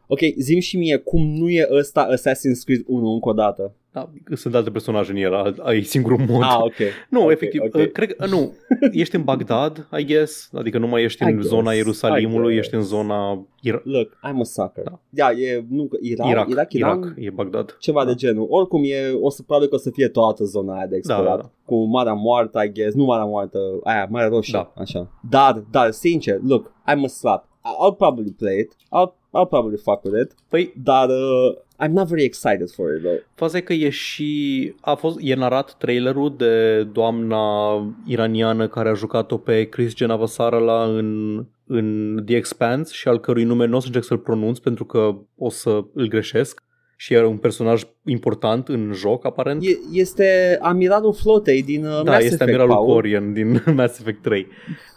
Ok, 0.07 0.19
zim 0.37 0.59
și 0.59 0.77
mie 0.77 0.97
cum 0.97 1.27
nu 1.27 1.49
e 1.49 1.67
ăsta 1.71 2.07
Assassin's 2.15 2.63
Creed 2.65 2.83
1 2.87 3.13
încă 3.13 3.29
o 3.29 3.33
dată. 3.33 3.73
Da, 3.91 4.09
sunt 4.35 4.55
alte 4.55 4.69
personaje 4.71 5.11
în 5.11 5.17
el, 5.17 5.33
al- 5.33 5.59
ai 5.63 5.81
singurul 5.83 6.17
mod. 6.29 6.41
Ah, 6.41 6.57
ok. 6.59 6.73
nu, 7.09 7.23
ok, 7.23 7.31
efectiv, 7.31 7.61
ok. 7.61 7.73
uh, 7.75 7.91
cred 7.91 8.15
că, 8.15 8.23
uh, 8.25 8.31
nu, 8.31 8.53
ești 8.91 9.15
în 9.15 9.23
Bagdad, 9.23 9.87
I 9.97 10.05
guess, 10.05 10.49
adică 10.53 10.77
nu 10.77 10.87
mai 10.87 11.03
ești 11.03 11.23
I 11.23 11.25
în 11.25 11.33
guess, 11.35 11.47
zona 11.47 11.71
I 11.73 11.75
Ierusalimului, 11.77 12.53
guess. 12.53 12.57
ești 12.65 12.75
în 12.75 12.81
zona 12.81 13.47
Ira- 13.69 13.81
Look, 13.83 14.09
I'm 14.09 14.39
a 14.39 14.43
sucker. 14.43 14.83
Da. 14.83 14.99
Da, 15.09 15.31
e, 15.31 15.65
nu, 15.69 15.89
Irak, 16.01 16.27
Irak, 16.29 16.49
Irak, 16.49 16.73
Iran, 16.73 16.99
Irak, 17.01 17.13
e 17.15 17.29
Bagdad. 17.29 17.75
ceva 17.79 18.03
Da. 18.03 18.09
de 18.09 18.15
genul. 18.15 18.47
Oricum 18.49 18.81
e, 18.83 19.11
o 19.21 19.29
să 19.29 19.43
probabil 19.43 19.69
că 19.69 19.75
o 19.75 19.79
să 19.79 19.89
fie 19.89 20.07
toată 20.07 20.43
zona 20.43 20.75
aia 20.77 20.87
de 20.87 20.95
explorat. 20.95 21.25
Da, 21.25 21.35
da, 21.35 21.41
da. 21.41 21.49
Cu 21.65 21.83
Marea 21.83 22.13
Moartă, 22.13 22.63
I 22.63 22.71
guess. 22.71 22.95
Nu 22.95 23.03
Marea 23.03 23.25
Moartă, 23.25 23.59
aia, 23.83 24.07
Marea 24.09 24.27
Roșie, 24.27 24.53
Da. 24.53 24.81
așa. 24.81 25.11
Dar, 25.29 25.63
dar, 25.71 25.91
sincer, 25.91 26.39
look, 26.47 26.71
I'm 26.71 27.03
a 27.03 27.07
slap. 27.07 27.45
I'll 27.67 27.97
probably 27.97 28.31
play 28.31 28.59
it. 28.59 28.71
I'll, 28.73 29.11
I'll 29.39 29.49
probably 29.49 29.77
fuck 29.77 30.03
with 30.03 30.15
it. 30.21 30.35
Păi, 30.49 30.73
Dar 30.83 31.09
uh, 31.09 31.55
I'm 31.79 31.93
not 31.93 32.07
very 32.07 32.23
excited 32.23 32.69
for 32.71 32.95
it, 32.95 33.01
though. 33.01 33.23
faza 33.33 33.57
e 33.57 33.61
că 33.61 33.73
e 33.73 33.89
și, 33.89 34.73
a 34.81 34.93
fost, 34.93 35.17
e 35.21 35.35
narat 35.35 35.75
trailerul 35.77 36.35
de 36.37 36.83
doamna 36.83 37.75
iraniană 38.05 38.67
care 38.67 38.89
a 38.89 38.93
jucat-o 38.93 39.37
pe 39.37 39.63
Chris 39.63 39.93
Genavasara 39.93 40.57
la 40.57 40.83
în, 40.83 41.45
în 41.65 42.19
The 42.25 42.35
Expanse 42.35 42.93
și 42.93 43.07
al 43.07 43.19
cărui 43.19 43.43
nume 43.43 43.65
nu 43.65 43.75
o 43.75 43.79
să 43.79 43.85
încerc 43.85 44.05
să-l 44.05 44.17
pronunț 44.17 44.57
pentru 44.57 44.85
că 44.85 45.17
o 45.37 45.49
să 45.49 45.83
îl 45.93 46.07
greșesc 46.07 46.63
și 46.99 47.13
era 47.13 47.27
un 47.27 47.37
personaj 47.37 47.83
important 48.05 48.67
în 48.67 48.91
joc, 48.93 49.25
aparent. 49.25 49.63
E, 49.63 49.77
este 49.91 50.57
amiralul 50.61 51.13
flotei 51.13 51.63
din 51.63 51.85
uh, 51.85 52.03
Da, 52.03 52.11
Mass 52.11 52.23
este 52.23 52.33
Effect, 52.33 52.41
amiralul 52.41 52.73
Paul. 52.73 52.93
Corian 52.93 53.33
din 53.33 53.63
Mass 53.75 53.99
Effect 53.99 54.21
3. 54.21 54.47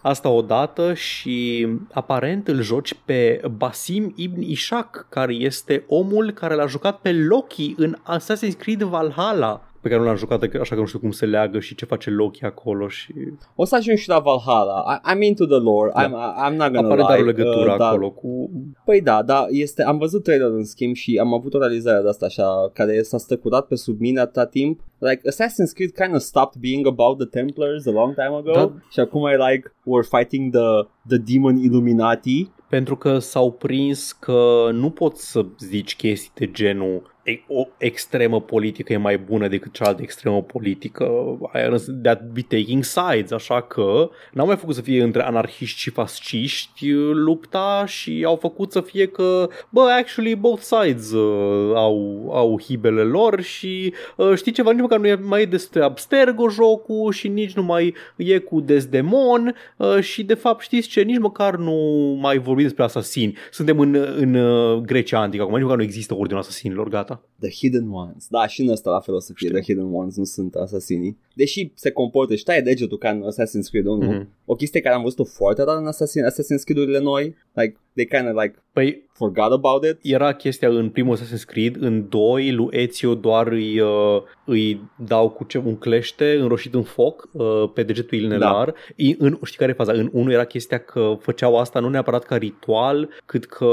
Asta 0.03 0.29
odată 0.29 0.95
și 0.95 1.67
aparent 1.93 2.49
îl 2.49 2.63
joci 2.63 2.95
pe 3.05 3.41
Basim 3.57 4.13
Ibn 4.17 4.41
Ishak, 4.41 5.07
care 5.09 5.35
este 5.35 5.85
omul 5.87 6.31
care 6.31 6.55
l-a 6.55 6.67
jucat 6.67 7.01
pe 7.01 7.13
Loki 7.13 7.75
în 7.77 7.97
Assassin's 8.17 8.57
Creed 8.59 8.83
Valhalla 8.83 9.70
pe 9.81 9.89
care 9.89 10.01
nu 10.01 10.07
l-am 10.07 10.17
jucat, 10.17 10.43
așa 10.61 10.75
că 10.75 10.81
nu 10.81 10.87
știu 10.87 10.99
cum 10.99 11.11
se 11.11 11.27
leagă 11.27 11.61
și 11.61 11.75
ce 11.75 11.85
face 11.85 12.11
Loki 12.11 12.45
acolo 12.45 12.89
și 12.89 13.15
O 13.55 13.65
să 13.65 13.75
ajung 13.75 13.97
și 13.99 14.09
la 14.09 14.19
Valhalla. 14.19 14.85
I, 15.05 15.15
I'm 15.15 15.21
into 15.23 15.47
the 15.47 15.57
lore. 15.59 15.91
Da. 15.95 16.03
I'm, 16.03 16.11
I'm 16.53 16.57
not 16.57 16.73
gonna 16.73 16.79
aparent 16.79 16.99
lie. 16.99 17.07
are 17.13 17.23
o 17.23 17.25
legătură 17.25 17.71
uh, 17.71 17.77
dar- 17.79 17.89
acolo 17.89 18.11
cu... 18.11 18.51
Păi 18.85 19.01
da, 19.01 19.23
da, 19.23 19.47
este, 19.51 19.83
am 19.85 19.99
văzut 19.99 20.23
trailerul 20.23 20.57
în 20.57 20.65
schimb 20.65 20.95
și 20.95 21.19
am 21.21 21.35
avut 21.35 21.55
o 21.55 21.59
realizare 21.59 22.03
de 22.03 22.09
asta 22.09 22.27
așa, 22.27 22.71
care 22.73 23.03
s-a 23.03 23.19
stăcurat 23.19 23.67
pe 23.67 23.75
sub 23.75 24.01
mine 24.01 24.21
atâta 24.21 24.47
timp. 24.47 24.81
Like, 24.99 25.21
Assassin's 25.31 25.73
Creed 25.75 25.91
kind 25.91 26.15
of 26.15 26.21
stopped 26.21 26.61
being 26.61 26.87
about 26.87 27.19
the 27.19 27.27
Templars 27.27 27.87
a 27.87 27.91
long 27.91 28.15
time 28.15 28.35
ago 28.37 28.51
Da. 28.53 28.73
și 28.91 29.01
acum 29.01 29.27
e 29.27 29.37
like, 29.51 29.69
we're 29.69 30.09
fighting 30.19 30.53
the, 30.53 30.89
the 31.09 31.19
demon 31.33 31.57
Illuminati. 31.57 32.51
Pentru 32.69 32.97
că 32.97 33.19
s-au 33.19 33.53
prins 33.53 34.13
că 34.13 34.69
nu 34.73 34.91
poți 34.91 35.31
să 35.31 35.45
zici 35.59 35.97
chestii 35.97 36.31
de 36.35 36.51
genul 36.53 37.03
"E- 37.20 37.20
o 37.47 37.67
extremă 37.79 38.41
politică 38.41 38.93
e 38.93 38.97
mai 38.97 39.19
bună 39.19 39.49
decât 39.49 39.73
cealaltă 39.73 40.03
extremă 40.03 40.43
politică 40.43 41.05
aia 41.53 41.69
înseamnă 41.69 42.03
that 42.03 42.23
be 42.33 42.41
taking 42.41 42.85
sides, 42.85 43.31
așa 43.31 43.63
că 43.63 44.11
n-au 44.33 44.47
mai 44.47 44.57
făcut 44.57 44.75
să 44.75 44.81
fie 44.81 45.03
între 45.03 45.23
anarhiști 45.23 45.81
și 45.81 45.91
fasciști 45.91 46.91
uh, 46.91 47.11
lupta 47.15 47.85
și 47.87 48.23
au 48.27 48.37
făcut 48.37 48.73
să 48.73 48.81
fie 48.81 49.07
că, 49.07 49.49
bă, 49.69 49.81
actually 50.01 50.35
both 50.35 50.63
sides 50.63 51.13
uh, 51.13 51.73
au, 51.75 52.31
au 52.33 52.61
hibele 52.61 53.03
lor 53.03 53.41
și 53.41 53.95
uh, 54.17 54.33
știi 54.37 54.53
ceva, 54.53 54.71
nici 54.71 54.81
măcar 54.81 54.99
nu 54.99 55.07
e 55.07 55.15
mai 55.15 55.43
e 55.43 55.45
despre 55.45 55.83
abstergo 55.83 56.49
jocul 56.49 57.13
și 57.13 57.29
nici 57.29 57.53
nu 57.53 57.63
mai 57.63 57.95
e 58.17 58.39
cu 58.39 58.61
Desdemon 58.61 59.55
uh, 59.77 60.01
și 60.01 60.25
de 60.25 60.35
fapt 60.35 60.63
știți 60.63 60.89
ce, 60.89 61.03
nici 61.03 61.19
măcar 61.19 61.57
nu 61.57 61.75
mai 62.21 62.39
vorbim 62.39 62.65
despre 62.65 62.85
asasini. 62.85 63.37
Suntem 63.51 63.79
în, 63.79 63.95
în 64.17 64.35
uh, 64.35 64.79
Grecia 64.79 65.21
antică, 65.21 65.43
acum 65.43 65.55
nici 65.55 65.63
măcar 65.63 65.79
nu 65.79 65.83
există 65.83 66.15
ordinul 66.15 66.41
asasinilor, 66.43 66.89
gata. 66.89 67.10
The 67.39 67.51
Hidden 67.51 67.89
Ones. 67.91 68.27
Da, 68.29 68.47
și 68.47 68.61
în 68.61 68.69
ăsta 68.69 68.91
la 68.91 69.01
fel 69.01 69.15
o 69.15 69.19
să 69.19 69.33
fie 69.33 69.47
Știu. 69.47 69.59
The 69.61 69.73
Hidden 69.73 69.95
Ones, 69.95 70.17
nu 70.17 70.25
sunt 70.25 70.55
asasinii. 70.55 71.19
Deși 71.35 71.73
se 71.75 71.91
comportă 71.91 72.35
și 72.35 72.45
taie 72.45 72.61
degetul 72.61 72.99
ca 72.99 73.11
în 73.11 73.25
Assassin's 73.31 73.71
Creed 73.71 73.87
1. 73.87 74.11
Mhm. 74.11 74.29
O 74.45 74.55
chestie 74.55 74.81
care 74.81 74.95
am 74.95 75.03
văzut-o 75.03 75.25
foarte 75.25 75.63
rar 75.63 75.77
în 75.77 75.87
Assassin, 75.87 76.25
Assassin's 76.25 76.65
Creed-urile 76.65 76.99
noi. 76.99 77.37
Like, 77.53 77.81
they 77.95 78.07
kind 78.07 78.29
of 78.29 78.43
like 78.43 78.55
Păi 78.73 79.09
forgot 79.13 79.53
about 79.53 79.85
it. 79.85 79.99
era 80.03 80.33
chestia 80.33 80.69
în 80.69 80.89
primul 80.89 81.17
Assassin's 81.17 81.45
Creed, 81.47 81.77
în 81.81 82.09
doi 82.09 82.53
lui 82.53 82.69
Ezio 82.71 83.15
doar 83.15 83.47
îi, 83.47 83.81
uh, 83.81 84.23
îi 84.45 84.81
dau 84.97 85.29
cu 85.29 85.45
ce, 85.45 85.59
un 85.59 85.77
clește 85.77 86.37
înroșit 86.41 86.75
în 86.75 86.83
foc 86.83 87.29
uh, 87.33 87.71
pe 87.75 87.83
degetul 87.83 88.19
inelar. 88.19 88.65
Da. 88.67 89.05
În, 89.19 89.39
știi 89.45 89.59
care 89.59 89.71
e 89.71 89.75
faza? 89.75 89.93
În 89.93 90.11
unul 90.13 90.33
era 90.33 90.45
chestia 90.45 90.79
că 90.79 91.17
făceau 91.21 91.59
asta 91.59 91.81
nu 91.81 91.89
neapărat 91.89 92.25
ca 92.25 92.37
ritual, 92.37 93.09
cât 93.27 93.45
că 93.45 93.69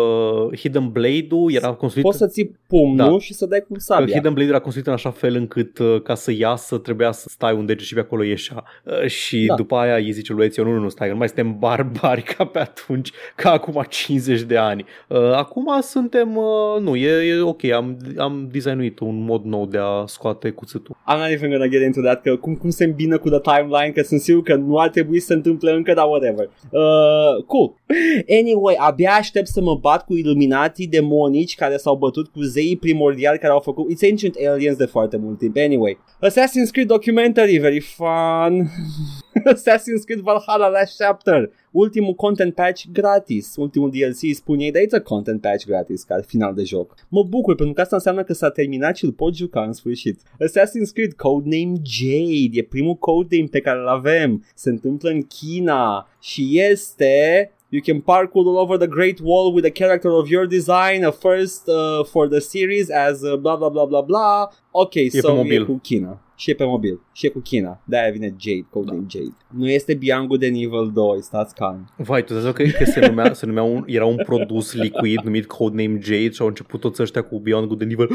Hidden 0.55 0.89
Blade-ul 0.91 1.53
era 1.53 1.73
construit... 1.73 2.05
Poți 2.05 2.17
să 2.17 2.27
ții 2.27 2.57
pumnul 2.67 3.11
Da. 3.11 3.19
și 3.19 3.33
să 3.33 3.45
dai 3.45 3.59
cu 3.59 3.73
Că 3.73 3.79
sabia. 3.79 4.13
Hidden 4.13 4.33
Blade 4.33 4.49
era 4.49 4.59
construit 4.59 4.87
în 4.87 4.93
așa 4.93 5.11
fel 5.11 5.35
încât 5.35 5.77
uh, 5.77 6.01
ca 6.01 6.15
să 6.15 6.31
iasă 6.31 6.77
trebuia 6.77 7.11
să 7.11 7.27
stai 7.29 7.53
un 7.53 7.65
deget 7.65 7.85
și 7.85 7.93
pe 7.93 7.99
acolo 7.99 8.23
ieșea. 8.23 8.63
Uh, 8.83 9.05
și 9.07 9.45
Da. 9.45 9.55
după 9.55 9.75
aia 9.75 9.95
îi 9.95 10.11
zice 10.11 10.33
lui 10.33 10.45
Ezio, 10.45 10.63
nu, 10.63 10.71
nu, 10.71 10.79
nu, 10.79 10.89
stai, 10.89 11.07
că 11.07 11.13
nu 11.13 11.19
mai 11.19 11.27
suntem 11.27 11.59
barbari 11.59 12.21
ca 12.35 12.45
pe 12.45 12.59
atunci, 12.59 13.11
ca 13.35 13.51
acum 13.51 13.77
50 14.07 14.41
de 14.41 14.57
ani. 14.57 14.85
Uh, 15.07 15.31
acum 15.31 15.81
suntem, 15.81 16.35
uh, 16.35 16.81
nu, 16.81 16.95
e, 16.95 17.27
e 17.27 17.41
ok, 17.41 17.63
am, 17.63 17.97
am 18.17 18.49
designuit 18.51 18.99
un 18.99 19.23
mod 19.23 19.43
nou 19.43 19.65
de 19.65 19.77
a 19.77 20.05
scoate 20.05 20.49
cuțitul. 20.49 20.95
I'm 21.13 21.17
not 21.17 21.29
even 21.29 21.49
gonna 21.49 21.67
get 21.67 21.81
into 21.81 22.01
that, 22.01 22.21
că 22.21 22.35
cum, 22.35 22.55
cum 22.55 22.69
se 22.69 22.83
îmbină 22.83 23.17
cu 23.17 23.29
the 23.29 23.39
timeline, 23.39 23.91
că 23.91 24.01
sunt 24.01 24.19
sigur 24.19 24.43
că 24.43 24.55
nu 24.55 24.77
ar 24.77 24.89
trebui 24.89 25.19
să 25.19 25.25
se 25.25 25.33
întâmple 25.33 25.71
încă, 25.71 25.93
dar 25.93 26.05
whatever. 26.05 26.49
Uh, 26.71 27.43
cool. 27.45 27.73
Anyway, 28.39 28.75
abia 28.77 29.11
aștept 29.11 29.47
să 29.47 29.61
mă 29.61 29.75
bat 29.75 30.05
cu 30.05 30.15
iluminatii 30.15 30.87
demonici 30.87 31.55
care 31.55 31.77
s-au 31.77 31.95
bătut 31.95 32.27
cu 32.27 32.41
zeii 32.41 32.77
primordiali 32.77 33.39
care 33.39 33.53
au 33.53 33.59
făcut 33.59 33.91
It's 33.91 34.09
Ancient 34.09 34.35
Aliens 34.47 34.77
de 34.77 34.85
foarte 34.85 35.17
mult 35.17 35.37
timp. 35.37 35.57
Anyway, 35.57 35.97
Assassin's 36.21 36.71
Creed 36.71 36.87
documentary, 36.87 37.57
very 37.57 37.79
fun. 37.79 38.69
Assassin's 39.53 40.05
Creed 40.05 40.21
Valhalla 40.21 40.67
Last 40.67 40.97
Chapter. 40.97 41.49
Ultimul 41.71 42.13
content 42.13 42.53
patch 42.53 42.85
gratis. 42.91 43.55
Ultimul 43.55 43.89
DLC 43.89 44.35
spun 44.35 44.59
ei, 44.59 44.71
dar 44.71 44.81
it's 44.81 44.95
a 44.95 44.99
content 44.99 45.41
patch 45.41 45.65
gratis 45.65 46.03
ca 46.03 46.19
final 46.25 46.53
de 46.53 46.63
joc. 46.63 46.95
Mă 47.07 47.23
bucur 47.23 47.55
pentru 47.55 47.73
că 47.73 47.81
asta 47.81 47.95
înseamnă 47.95 48.23
că 48.23 48.33
s-a 48.33 48.49
terminat 48.49 48.95
și 48.97 49.05
îl 49.05 49.11
pot 49.11 49.35
juca 49.35 49.63
în 49.63 49.73
sfârșit. 49.73 50.21
Assassin's 50.21 50.93
Creed 50.93 51.13
Codename 51.13 51.75
Jade 51.83 52.49
e 52.51 52.63
primul 52.63 52.95
codename 52.95 53.47
pe 53.51 53.59
care 53.59 53.79
îl 53.79 53.87
avem. 53.87 54.45
Se 54.55 54.69
întâmplă 54.69 55.09
în 55.09 55.21
China 55.21 56.09
și 56.21 56.59
este 56.59 57.51
You 57.69 57.81
can 57.81 58.01
parkour 58.01 58.45
all 58.45 58.57
over 58.57 58.77
the 58.77 58.87
Great 58.87 59.19
Wall 59.19 59.53
with 59.53 59.65
a 59.65 59.69
character 59.71 60.09
of 60.09 60.29
your 60.29 60.45
design, 60.47 61.03
a 61.03 61.11
first 61.11 61.67
uh, 61.67 62.05
for 62.05 62.27
the 62.29 62.39
series 62.39 62.89
as 62.89 63.21
uh, 63.23 63.35
bla 63.35 63.55
bla 63.57 63.69
bla 63.69 63.85
bla 63.85 64.01
bla. 64.01 64.49
Ok, 64.71 64.91
pe 64.91 65.09
so 65.09 65.31
e 65.31 65.33
mobil. 65.35 65.65
cu 65.65 65.79
China. 65.83 66.21
Și 66.35 66.49
e 66.49 66.53
pe 66.53 66.65
mobil. 66.65 67.01
Și 67.13 67.25
e 67.25 67.29
cu 67.29 67.39
China. 67.39 67.81
De-aia 67.85 68.11
vine 68.11 68.35
Jade, 68.39 68.67
codename 68.69 69.01
Da. 69.01 69.07
Jade. 69.19 69.35
Nu 69.47 69.69
este 69.69 69.93
Biangu 69.93 70.37
de 70.37 70.47
nivel 70.47 70.91
2, 70.93 71.21
stați 71.21 71.55
calm. 71.55 71.93
Vai, 71.97 72.23
tu 72.23 72.33
zici 72.33 72.51
că, 72.51 72.63
că 72.63 72.85
se 72.85 73.07
numea, 73.07 73.33
se 73.33 73.45
numea 73.45 73.63
un, 73.63 73.83
era 73.87 74.05
un 74.05 74.21
produs 74.25 74.73
liquid 74.73 75.19
numit 75.23 75.45
Codename 75.45 75.99
Jade 76.01 76.29
și 76.31 76.41
au 76.41 76.47
început 76.47 76.79
toți 76.79 77.01
ăștia 77.01 77.21
cu 77.21 77.39
Beyond 77.39 77.67
Good 77.67 77.81
and 77.81 77.91
Evil 77.91 78.09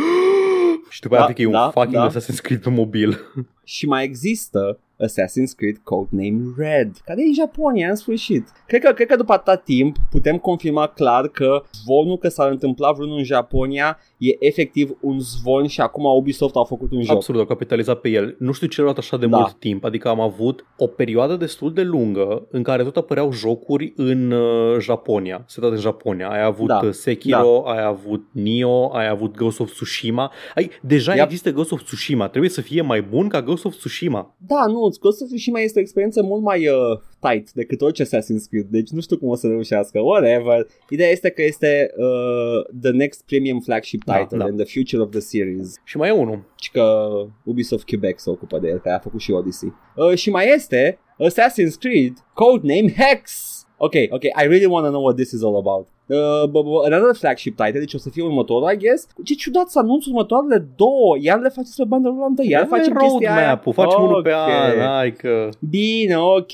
și 0.89 1.01
după 1.01 1.15
aia 1.15 1.23
Da, 1.23 1.29
da, 1.29 1.35
că 1.35 1.43
e 1.43 1.47
un 1.47 1.53
da, 1.53 1.71
fucking 1.71 1.95
da. 1.95 2.11
Assassin's 2.11 2.41
Creed 2.43 2.61
pe 2.63 2.71
mobil. 2.71 3.19
Și 3.65 3.87
mai 3.87 4.05
există 4.05 4.79
Assassin's 5.07 5.55
Creed 5.57 5.77
Codename 5.83 6.43
Red, 6.57 6.91
care 7.05 7.21
e 7.23 7.27
în 7.27 7.35
Japonia 7.35 7.89
în 7.89 7.97
sfârșit. 7.97 8.49
Cred 8.67 8.83
că, 8.83 8.93
cred 8.93 9.07
că 9.07 9.17
după 9.17 9.33
atâta 9.33 9.57
timp 9.57 9.97
putem 10.11 10.39
confirma 10.39 10.87
clar 10.87 11.29
că 11.29 11.63
zvonul 11.85 12.19
că 12.19 12.29
s-ar 12.29 12.51
întâmpla 12.51 12.93
vreunul 12.93 13.17
în 13.19 13.25
Japonia 13.25 13.99
e 14.19 14.37
efectiv 14.47 14.91
un 15.01 15.19
zvon 15.21 15.67
și 15.67 15.81
acum 15.81 16.05
Ubisoft 16.05 16.57
a 16.57 16.65
făcut 16.65 16.93
un 16.93 17.03
joc. 17.03 17.17
Absolut, 17.17 17.41
au 17.41 17.47
capitalizat 17.47 18.01
pe 18.01 18.09
el. 18.09 18.37
Nu 18.39 18.53
știu 18.53 18.67
ce 18.67 18.81
a 18.81 18.85
luat 18.85 18.99
așa 18.99 19.17
de 19.17 19.27
Da. 19.27 19.37
mult 19.37 19.53
timp, 19.53 19.85
adică 19.85 20.09
am 20.09 20.21
avut 20.21 20.65
o 20.77 20.87
perioadă 20.87 21.37
destul 21.37 21.73
de 21.73 21.83
lungă 21.83 22.47
în 22.51 22.63
care 22.63 22.83
tot 22.83 22.97
apăreau 22.97 23.33
jocuri 23.33 23.93
în 23.97 24.31
uh, 24.31 24.79
Japonia, 24.81 25.45
setate 25.47 25.75
în 25.75 25.81
Japonia. 25.81 26.29
Ai 26.29 26.43
avut 26.45 26.67
Da. 26.67 26.81
da. 26.83 26.91
Sekiro, 26.93 27.63
da. 27.67 27.73
ai 27.73 27.85
avut 27.85 28.25
Nioh, 28.33 28.89
ai 28.93 29.09
avut 29.09 29.37
Ghost 29.37 29.61
of 29.61 29.71
Tsushima. 29.73 30.33
Ai, 30.55 30.71
deja 30.83 31.15
Yep. 31.15 31.25
există 31.25 31.51
Ghost 31.53 31.73
of 31.73 31.83
Tsushima, 31.83 32.29
trebuie 32.29 32.51
să 32.51 32.61
fie 32.61 32.83
mai 32.83 33.03
bun 33.03 33.29
ca 33.29 33.43
Ghost 33.43 33.65
of 33.65 33.75
Tsushima. 33.75 34.35
Da, 34.47 34.65
nu, 34.67 34.92
Ghost 35.01 35.21
of 35.23 35.29
Tsushima 35.29 35.61
este 35.61 35.79
o 35.79 35.83
experiență 35.83 36.23
mult 36.23 36.43
mai 36.43 36.69
uh, 36.69 36.75
tight 37.21 37.53
decât 37.53 37.81
orice 37.81 38.05
Assassin's 38.05 38.49
Creed, 38.51 38.67
deci 38.71 38.89
nu 38.91 39.01
știu 39.01 39.19
cum 39.19 39.29
o 39.29 39.35
să 39.35 39.47
reușească, 39.47 40.01
whatever. 40.01 40.67
Ideea 40.89 41.11
este 41.11 41.31
că 41.31 41.43
este 41.43 41.91
uh, 41.97 42.65
the 42.81 42.91
next 42.91 43.23
premium 43.27 43.61
flagship 43.61 44.05
Da, 44.05 44.17
title 44.19 44.39
da. 44.39 44.45
and 44.45 44.57
the 44.65 44.79
future 44.81 45.03
of 45.03 45.11
the 45.11 45.21
series. 45.21 45.75
Și 45.85 45.97
mai 45.97 46.09
e 46.09 46.13
unul. 46.13 46.45
Și 46.61 46.71
că 46.71 47.11
Ubisoft 47.45 47.87
Quebec 47.87 48.19
se 48.19 48.31
ocupă 48.31 48.59
de 48.59 48.69
el, 48.69 48.79
care 48.79 48.95
a 48.95 48.99
făcut 48.99 49.21
și 49.21 49.31
Odyssey. 49.31 49.73
Uh, 49.97 50.15
și 50.15 50.31
mai 50.31 50.53
este 50.55 50.99
Assassin's 51.29 51.79
Creed 51.79 52.13
Codename 52.35 52.95
Hex. 52.97 53.51
Ok, 53.77 53.93
ok, 54.11 54.23
I 54.23 54.47
really 54.47 54.67
want 54.67 54.85
to 54.85 54.91
know 54.91 55.03
what 55.03 55.17
this 55.17 55.31
is 55.31 55.43
all 55.43 55.57
about. 55.57 55.89
Uh, 56.13 56.49
b- 56.49 56.65
b- 56.67 56.85
another 56.93 57.15
flagship 57.15 57.57
title, 57.57 57.79
deci 57.79 57.95
o 57.95 57.99
să 57.99 58.11
fie 58.11 58.23
următorul, 58.23 58.71
I 58.73 58.77
guess. 58.77 59.07
Ce 59.25 59.35
ciudat 59.35 59.69
să 59.69 59.79
anunț 59.79 60.07
următoarele 60.07 60.67
două, 60.77 61.17
iar 61.21 61.39
le 61.41 61.49
faceți 61.49 61.77
pe 61.77 61.85
bandă 61.87 62.09
rulantă, 62.09 62.43
iar 62.45 62.67
facem 62.67 62.95
chestia 62.95 63.35
aia. 63.35 63.45
roadmap-ul, 63.45 63.73
facem 63.73 64.03
unul 64.03 64.23
pe 64.23 64.31
Ok. 64.31 64.37
an, 64.49 64.79
hai 64.79 65.13
că... 65.13 65.49
Bine, 65.71 66.17
ok. 66.19 66.53